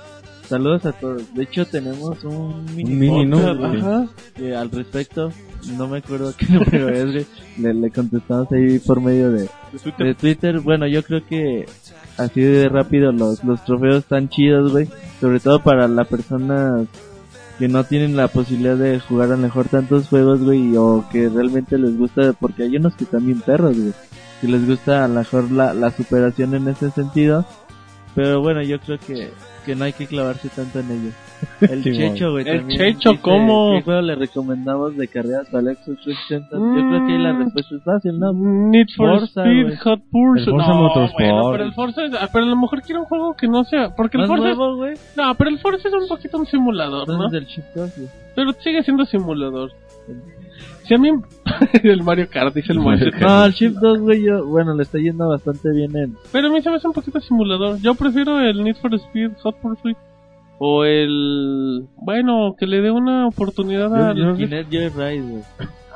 Saludos 0.48 0.86
a 0.86 0.92
todos. 0.92 1.34
De 1.34 1.44
hecho, 1.44 1.66
tenemos 1.66 2.24
un 2.24 2.66
mini, 2.76 3.20
Un 3.20 3.30
mini. 3.30 3.80
Ajá. 3.80 4.08
eh, 4.38 4.56
al 4.56 4.70
respecto. 4.72 5.32
No 5.78 5.88
me 5.88 6.00
acuerdo 6.00 6.34
qué 6.38 6.46
número 6.48 6.90
es. 6.90 7.28
Le, 7.58 7.74
le 7.74 7.90
contestamos 7.92 8.52
ahí 8.52 8.80
por 8.80 9.00
medio 9.02 9.32
de, 9.32 9.50
de 9.98 10.14
Twitter. 10.16 10.60
Bueno, 10.60 10.86
yo 10.88 11.02
creo 11.04 11.26
que 11.26 11.66
así 12.18 12.42
de 12.42 12.68
rápido 12.70 13.12
los, 13.12 13.44
los 13.44 13.64
trofeos 13.64 13.98
están 13.98 14.30
chidos, 14.30 14.72
güey. 14.72 14.88
Sobre 15.22 15.40
todo 15.40 15.62
para 15.64 15.88
la 15.88 16.04
persona 16.04 16.86
que 17.60 17.68
no 17.68 17.84
tienen 17.86 18.18
la 18.18 18.28
posibilidad 18.28 18.76
de 18.76 19.00
jugar 19.00 19.30
a 19.30 19.36
lo 19.36 19.38
mejor 19.38 19.68
tantos 19.70 20.10
juegos, 20.10 20.42
güey, 20.42 20.76
o 20.76 21.06
que 21.12 21.30
realmente 21.30 21.78
les 21.78 21.96
gusta, 21.98 22.34
porque 22.34 22.64
hay 22.64 22.76
unos 22.76 22.96
que 22.96 23.06
están 23.06 23.26
bien 23.26 23.40
perros, 23.42 23.78
güey. 23.78 23.94
Que 24.42 24.48
les 24.48 24.68
gusta 24.68 25.06
a 25.06 25.08
lo 25.08 25.16
mejor 25.20 25.50
la, 25.52 25.74
la 25.74 25.92
superación 25.92 26.54
en 26.56 26.68
ese 26.68 26.92
sentido. 26.92 27.46
Pero 28.16 28.42
bueno, 28.42 28.62
yo 28.64 28.80
creo 28.80 29.00
que, 29.00 29.32
que 29.64 29.76
no 29.76 29.86
hay 29.86 29.94
que 29.94 30.06
clavarse 30.08 30.50
tanto 30.50 30.80
en 30.80 30.92
ello. 30.92 31.10
El 31.62 31.84
Simón. 31.84 32.00
Checho, 32.14 32.32
güey. 32.32 32.48
El 32.48 32.68
Checho, 32.68 33.10
dice, 33.12 33.22
¿cómo? 33.22 33.74
¿Qué 33.78 33.82
juego 33.84 34.02
le 34.02 34.16
recomendamos 34.16 34.96
de 34.98 35.08
carreras 35.08 35.48
para 35.50 35.72
el 35.72 35.78
Xbox 35.78 36.02
360? 36.04 36.56
Yo 36.58 36.90
creo 36.90 37.08
que 37.08 37.14
la 37.20 37.34
Mm. 37.34 37.40
respuesta 37.44 37.76
es 37.76 37.84
fácil, 37.84 38.20
¿no? 38.20 38.34
Need 38.34 38.88
for 38.96 39.20
Forza, 39.20 39.42
Speed, 39.42 39.64
güey. 39.64 39.76
Hot 39.78 40.02
Pursuit. 40.12 40.50
Forza 40.50 40.68
no, 40.68 40.76
Motorsport. 40.82 41.14
bueno, 41.24 41.52
pero 41.52 41.64
el 41.66 41.74
Forza, 41.74 42.06
es- 42.06 42.14
ah, 42.14 42.30
pero 42.32 42.46
a 42.46 42.48
lo 42.50 42.56
mejor 42.58 42.82
quiero 42.82 43.02
un 43.02 43.08
juego 43.08 43.36
que 43.36 43.48
no 43.48 43.64
sea, 43.64 43.90
porque 43.96 44.18
el 44.18 44.22
¿Más 44.22 44.30
Forza, 44.30 44.50
es- 44.52 44.58
nuevo, 44.58 44.76
güey? 44.78 44.94
no, 45.18 45.36
pero 45.36 45.50
el 45.50 45.60
Forza 45.60 45.88
es 45.88 45.94
un 45.94 46.08
poquito 46.08 46.38
un 46.38 46.46
simulador, 46.46 47.08
¿no? 47.08 47.14
Entonces 47.16 47.32
del 47.42 47.48
Chip 47.48 47.64
2, 47.76 47.94
güey. 47.98 48.10
Pero 48.36 48.52
sigue 48.54 48.84
siendo 48.84 49.06
simulador. 49.06 49.72
A 50.94 50.98
mí 50.98 51.10
el 51.84 52.04
Mario 52.04 52.28
Kart 52.30 52.54
dice 52.54 52.74
el 52.74 52.80
Mario 52.80 53.12
Kart. 53.12 53.24
No, 53.24 53.46
el 53.46 53.54
Chip 53.54 53.74
2, 53.74 54.00
güey, 54.00 54.24
yo, 54.24 54.46
bueno, 54.46 54.76
le 54.76 54.84
está 54.84 54.98
yendo 54.98 55.28
bastante 55.28 55.72
bien 55.72 55.96
en... 55.96 56.16
Pero 56.32 56.48
a 56.48 56.52
mí 56.52 56.62
se 56.62 56.70
me 56.70 56.78
hace 56.78 56.88
un 56.88 56.94
poquito 56.94 57.20
simulador. 57.20 57.80
Yo 57.80 57.96
prefiero 57.96 58.40
el 58.40 58.64
Need 58.64 58.76
for 58.78 58.94
Speed 58.94 59.32
Hot 59.44 59.58
Pursuit. 59.58 59.98
O 60.60 60.84
el... 60.86 61.88
Bueno, 61.98 62.56
que 62.58 62.68
le 62.68 62.82
dé 62.82 62.92
una 62.92 63.28
oportunidad 63.28 63.94
al... 63.94 64.18
yo 64.18 64.36
Kinect 64.36 64.72
Joyride, 64.72 65.22
güey. 65.22 65.44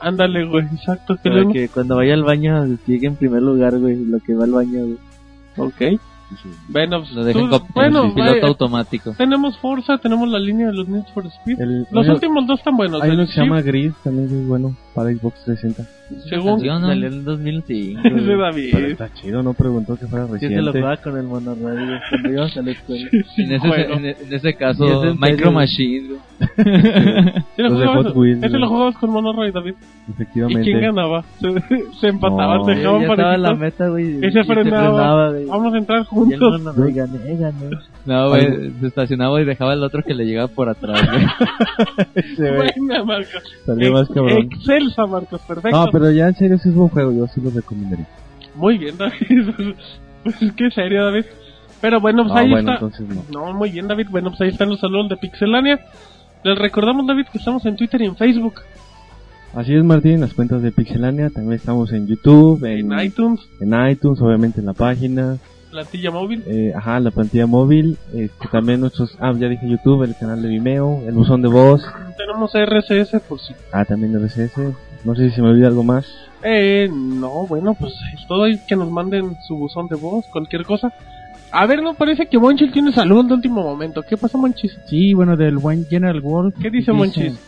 Ándale, 0.01 0.45
güey, 0.45 0.65
exacto. 0.65 1.15
Que 1.15 1.29
Para 1.29 1.43
le... 1.43 1.53
que 1.53 1.69
cuando 1.69 1.95
vaya 1.95 2.13
al 2.13 2.23
baño 2.23 2.77
llegue 2.85 3.07
en 3.07 3.15
primer 3.15 3.41
lugar, 3.41 3.77
güey, 3.79 3.95
lo 4.05 4.19
que 4.19 4.35
va 4.35 4.43
al 4.45 4.51
baño, 4.51 4.85
güey. 4.85 4.97
Ok. 5.57 5.99
Bueno, 6.67 6.99
pues, 7.01 7.11
Lo 7.13 7.31
tú- 7.33 7.49
con 7.49 7.67
bueno, 7.73 8.03
el 8.05 8.13
piloto 8.13 8.31
vaya, 8.33 8.47
automático. 8.47 9.13
tenemos 9.17 9.57
Forza, 9.59 9.97
tenemos 9.97 10.27
la 10.29 10.39
línea 10.39 10.67
de 10.67 10.73
los 10.73 10.87
Need 10.87 11.05
for 11.13 11.25
Speed. 11.25 11.59
El- 11.59 11.87
Los 11.91 12.05
hay- 12.05 12.13
últimos 12.13 12.45
dos 12.47 12.59
están 12.59 12.75
buenos. 12.77 13.01
Hay 13.01 13.11
uno 13.11 13.25
que 13.25 13.31
se 13.31 13.41
llama 13.41 13.61
Gris, 13.61 13.93
también 14.03 14.25
es 14.41 14.47
bueno 14.47 14.75
para 14.93 15.09
Xbox 15.11 15.43
360. 15.45 15.89
Según... 16.29 16.51
¿no? 16.65 16.79
Salió 16.87 17.07
en 17.07 17.13
el 17.13 17.23
2005, 17.23 18.01
Ese 18.05 18.19
güey. 18.25 18.37
David. 18.37 18.69
Pero 18.73 18.87
está 18.87 19.13
chido, 19.13 19.43
no 19.43 19.53
preguntó 19.53 19.97
que 19.97 20.07
fuera 20.07 20.25
Que 20.27 20.39
se 20.39 20.49
lo 20.49 20.71
reciente. 20.71 20.79
jugaba 20.79 20.97
con 20.97 21.17
el 21.17 21.23
monorradio 21.25 21.85
güey, 21.85 21.99
cuando 22.09 22.29
íbamos 22.31 22.57
a 22.57 22.61
la 22.61 22.71
escuela. 22.71 23.09
En 23.37 23.51
ese, 23.51 23.59
juego. 23.67 23.93
en, 23.93 24.05
en 24.05 24.33
ese 24.33 24.49
Y 24.49 24.53
caso, 24.53 25.03
es 25.05 25.19
Micro. 25.19 25.51
Machine. 25.51 26.07
güey. 26.07 26.19
Sí, 27.57 27.63
lo 27.63 27.69
jugabas- 27.71 28.05
Ese 28.05 28.13
güey. 28.13 28.51
lo 28.51 28.67
jugabas 28.69 28.97
con 28.97 29.09
Monorail, 29.09 29.51
David. 29.51 29.73
¿Y 30.07 30.11
Efectivamente. 30.11 30.61
quién 30.63 30.81
ganaba? 30.81 31.23
Se, 31.39 31.47
se 31.99 32.07
empataban, 32.07 32.57
No. 32.59 32.65
se 32.65 32.75
dejaban 32.75 33.01
estaba 33.03 33.35
en 33.35 33.41
la 33.41 33.55
meta, 33.55 33.87
güey. 33.89 34.25
Y 34.25 34.31
se 34.31 34.43
frenaba. 34.43 35.31
güey. 35.31 35.45
Vamos 35.45 35.73
a 35.73 35.77
entrar 35.77 35.97
Y 35.99 36.01
el 36.01 36.07
juntos. 36.07 36.61
monorradio, 36.61 36.95
gané, 36.95 37.35
gané. 37.37 37.69
No, 38.05 38.29
güey, 38.29 38.71
se 38.79 38.87
estacionaba 38.87 39.41
y 39.41 39.45
dejaba 39.45 39.73
al 39.73 39.83
otro 39.83 40.03
que 40.03 40.13
le 40.13 40.25
llegaba 40.25 40.47
por 40.47 40.69
atrás, 40.69 41.01
güey. 41.11 41.25
Ese, 42.15 42.51
güey, 42.55 42.69
Buena, 42.77 43.03
Marcos. 43.03 43.43
Salió 43.65 43.91
más 43.93 44.07
cabrón. 44.09 44.37
Excelsa, 44.51 45.05
Marcos, 45.07 45.41
perfecto. 45.47 45.77
No, 45.99 46.05
pero 46.05 46.11
ya 46.11 46.27
en 46.27 46.35
serio 46.35 46.57
sí 46.57 46.69
es 46.69 46.75
buen 46.75 46.89
juego, 46.89 47.11
yo 47.11 47.27
sí 47.27 47.41
lo 47.41 47.49
recomendaría. 47.49 48.07
Muy 48.55 48.77
bien, 48.77 48.97
David. 48.97 49.15
pues 50.23 50.35
qué 50.55 50.71
serio, 50.71 51.05
David. 51.05 51.25
Pero 51.81 52.01
bueno, 52.01 52.23
pues 52.23 52.35
Ah, 52.35 52.39
ahí 52.39 52.49
bueno, 52.49 52.73
está. 52.73 53.03
no. 53.31 53.45
No, 53.45 53.53
muy 53.53 53.69
bien, 53.71 53.87
David. 53.87 54.07
Bueno, 54.09 54.29
pues 54.29 54.41
ahí 54.41 54.49
están 54.49 54.69
los 54.69 54.79
saludos 54.79 55.09
de 55.09 55.17
Pixelania. 55.17 55.79
Les 56.43 56.57
recordamos, 56.57 57.05
David, 57.05 57.25
que 57.31 57.37
estamos 57.37 57.65
en 57.65 57.75
Twitter 57.75 58.01
y 58.01 58.05
en 58.05 58.15
Facebook, 58.15 58.55
Así 59.55 59.73
es, 59.73 59.83
Martín, 59.83 60.19
las 60.19 60.33
cuentas 60.33 60.61
de 60.61 60.71
Pixelania, 60.71 61.29
también 61.29 61.53
estamos 61.53 61.91
en 61.91 62.05
YouTube, 62.05 62.63
en, 62.65 62.91
en 62.91 62.99
iTunes, 62.99 63.39
en 63.61 63.73
iTunes, 63.89 64.21
obviamente 64.21 64.59
en 64.59 64.67
la 64.67 64.73
página, 64.73 65.37
plantilla 65.71 66.11
móvil. 66.11 66.43
eh, 66.45 66.73
ajá, 66.75 66.99
la 66.99 67.09
plantilla 67.11 67.47
móvil, 67.47 67.97
este, 68.13 68.47
también 68.51 68.81
nuestros, 68.81 69.17
ah, 69.19 69.33
ya 69.35 69.47
dije 69.47 69.67
YouTube, 69.67 70.03
el 70.03 70.15
canal 70.15 70.41
de 70.43 70.49
Vimeo, 70.49 71.01
el 71.07 71.13
buzón 71.15 71.41
de 71.41 71.47
voz, 71.47 71.81
Tenemos 72.17 72.51
RSS 72.53 73.19
por 73.27 73.39
si. 73.39 73.53
ah, 73.71 73.83
también 73.85 74.13
RSS, 74.21 74.59
no 75.07 75.15
sé 75.15 75.29
si 75.29 75.35
se 75.37 75.41
me 75.41 75.47
olvida 75.47 75.67
algo 75.67 75.83
más. 75.83 76.05
Eh, 76.43 76.89
no, 76.91 77.47
bueno, 77.47 77.73
pues 77.75 77.93
es 78.13 78.27
todo 78.27 78.43
ahí 78.43 78.59
que 78.67 78.75
nos 78.75 78.91
manden 78.91 79.37
su 79.47 79.55
buzón 79.55 79.87
de 79.87 79.95
voz, 79.95 80.27
cualquier 80.27 80.65
cosa. 80.65 80.91
A 81.49 81.65
ver, 81.65 81.81
no 81.81 81.93
parece 81.93 82.25
que 82.25 82.37
Monchis 82.37 82.73
tiene 82.73 82.91
saludos 82.91 83.29
de 83.29 83.35
último 83.35 83.63
momento. 83.63 84.03
¿Qué 84.03 84.17
pasa, 84.17 84.37
Monchis? 84.37 84.77
Sí, 84.85 85.13
bueno, 85.13 85.37
del 85.37 85.59
buen 85.59 85.85
General 85.85 86.19
Wolf. 86.19 86.55
¿Qué 86.61 86.69
dice 86.69 86.91
Monchis? 86.91 87.39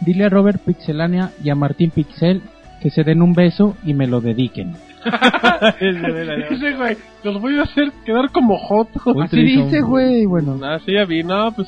Dile 0.00 0.26
a 0.26 0.28
Robert 0.28 0.62
Pixelania 0.64 1.32
y 1.42 1.50
a 1.50 1.56
Martín 1.56 1.90
Pixel 1.90 2.40
que 2.80 2.90
se 2.90 3.02
den 3.02 3.20
un 3.20 3.32
beso 3.32 3.76
y 3.84 3.94
me 3.94 4.06
lo 4.06 4.20
dediquen. 4.20 4.76
Ese 5.80 6.72
güey, 6.76 6.96
los 7.24 7.40
voy 7.40 7.58
a 7.58 7.62
hacer 7.62 7.90
quedar 8.04 8.30
como 8.30 8.56
jotos. 8.58 9.02
Así 9.24 9.42
dice, 9.42 9.80
güey, 9.80 10.24
bueno. 10.24 10.56
Ah, 10.62 10.78
sí, 10.86 10.92
ya 10.92 11.04
vi, 11.04 11.24
no, 11.24 11.50
pues 11.50 11.66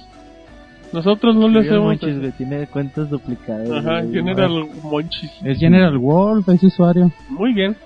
nosotros 0.93 1.37
no 1.37 1.49
le 1.49 1.61
hacemos. 1.61 1.85
Monchis, 1.85 2.19
güey, 2.19 2.33
tiene 2.33 2.67
cuentas 2.67 3.09
duplicadas. 3.11 3.71
Ajá, 3.71 4.01
güey. 4.03 4.13
General 4.13 4.51
Monchis. 4.83 5.31
Es 5.45 5.59
General 5.59 5.97
Wolf, 5.99 6.49
es 6.49 6.63
usuario. 6.63 7.11
Muy 7.29 7.53
bien. 7.53 7.77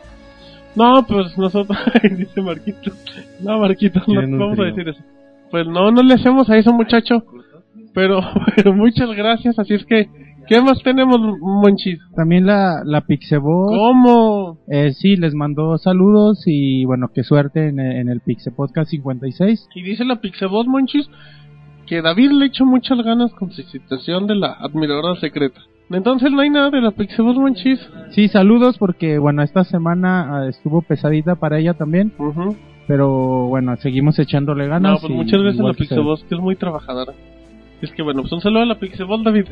No, 0.75 1.05
pues 1.07 1.37
nosotros, 1.39 1.79
dice 2.19 2.43
Marquito. 2.43 2.93
No, 3.41 3.59
Marquito, 3.59 4.01
no 4.07 4.39
vamos 4.39 4.59
a 4.59 4.65
decir 4.65 4.89
eso. 4.89 5.03
Pues 5.51 5.67
no, 5.67 5.91
no 5.91 6.03
le 6.03 6.15
hacemos 6.15 6.49
a 6.51 6.57
eso, 6.57 6.73
muchacho. 6.73 7.23
Pero, 7.95 8.21
pero 8.57 8.75
muchas 8.75 9.11
gracias, 9.13 9.59
así 9.59 9.75
es 9.75 9.85
que, 9.85 10.09
¿qué 10.49 10.61
más 10.61 10.83
tenemos, 10.83 11.19
Monchis? 11.41 12.01
También 12.17 12.45
la, 12.47 12.83
la 12.85 13.03
Pixeboss. 13.03 13.77
¿Cómo? 13.77 14.59
Eh, 14.69 14.93
sí, 14.95 15.15
les 15.17 15.35
mandó 15.35 15.79
saludos 15.79 16.43
y 16.47 16.85
bueno, 16.87 17.09
qué 17.15 17.23
suerte 17.23 17.69
en, 17.69 17.79
en 17.79 18.09
el 18.09 18.21
Pixe 18.21 18.51
Podcast 18.51 18.91
56. 18.91 19.69
Y 19.77 19.83
dice 19.83 20.05
la 20.05 20.17
Pixabot 20.17 20.67
Monchis 20.67 21.09
que 21.87 22.03
David 22.03 22.31
le 22.33 22.47
echó 22.47 22.65
muchas 22.65 22.99
ganas 23.03 23.33
con 23.35 23.51
su 23.53 23.63
situación 23.63 24.27
de 24.27 24.37
la 24.37 24.53
admiradora 24.53 25.19
secreta. 25.21 25.61
Entonces 25.91 26.33
no 26.33 26.41
hay 26.41 26.51
nada 26.51 26.71
de 26.71 26.81
la 26.81 26.91
Pixelboss 26.93 27.37
Monchis. 27.37 27.81
Sí, 28.11 28.29
saludos 28.29 28.79
porque, 28.79 29.19
bueno, 29.19 29.43
esta 29.43 29.65
semana 29.65 30.39
ah, 30.39 30.49
estuvo 30.49 30.83
pesadita 30.83 31.37
para 31.37 31.59
ella 31.59 31.75
también. 31.75 32.13
Pero 32.87 33.49
bueno, 33.49 33.77
seguimos 33.77 34.19
echándole 34.19 34.67
ganas. 34.67 34.93
No, 34.93 34.99
pues 34.99 35.11
y 35.11 35.15
muchas 35.15 35.43
veces 35.43 35.61
la. 35.61 35.73
Pixelboss 35.73 36.25
que 36.25 36.35
es 36.35 36.41
muy 36.41 36.57
trabajadora. 36.57 37.13
Es 37.81 37.93
que 37.93 38.03
bueno, 38.03 38.23
pues 38.23 38.33
un 38.33 38.41
saludo 38.41 38.63
a 38.63 38.67
la 38.67 38.79
Pixelboss, 38.79 39.25
David. 39.25 39.47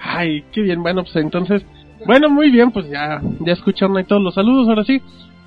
Ay, 0.00 0.44
qué 0.52 0.62
bien, 0.62 0.82
bueno, 0.82 1.02
pues 1.02 1.14
entonces, 1.16 1.64
bueno, 2.06 2.28
muy 2.28 2.50
bien, 2.50 2.72
pues 2.72 2.88
ya, 2.90 3.20
ya 3.40 3.52
escucharon 3.52 3.96
ahí 3.96 4.04
todos 4.04 4.22
los 4.22 4.34
saludos, 4.34 4.68
ahora 4.68 4.84
sí. 4.84 5.00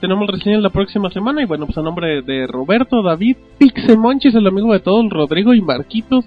Tenemos 0.05 0.27
reseñas 0.27 0.61
la 0.61 0.69
próxima 0.69 1.09
semana 1.09 1.41
y 1.41 1.45
bueno, 1.45 1.65
pues 1.65 1.79
a 1.79 1.81
nombre 1.81 2.21
de 2.21 2.45
Roberto, 2.45 3.01
David, 3.01 3.37
Pixemonchis, 3.57 4.35
el 4.35 4.45
amigo 4.45 4.71
de 4.71 4.79
todos, 4.79 5.03
Rodrigo 5.09 5.55
y 5.55 5.61
Marquitos. 5.61 6.25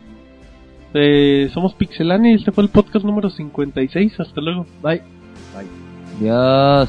Eh, 0.95 1.49
somos 1.55 1.75
Pixelania 1.75 2.33
y 2.33 2.35
este 2.35 2.51
fue 2.51 2.65
el 2.65 2.71
podcast 2.71 3.05
número 3.05 3.31
56. 3.31 4.19
Hasta 4.19 4.41
luego. 4.41 4.67
Bye. 4.83 5.03
Dios. 6.19 6.89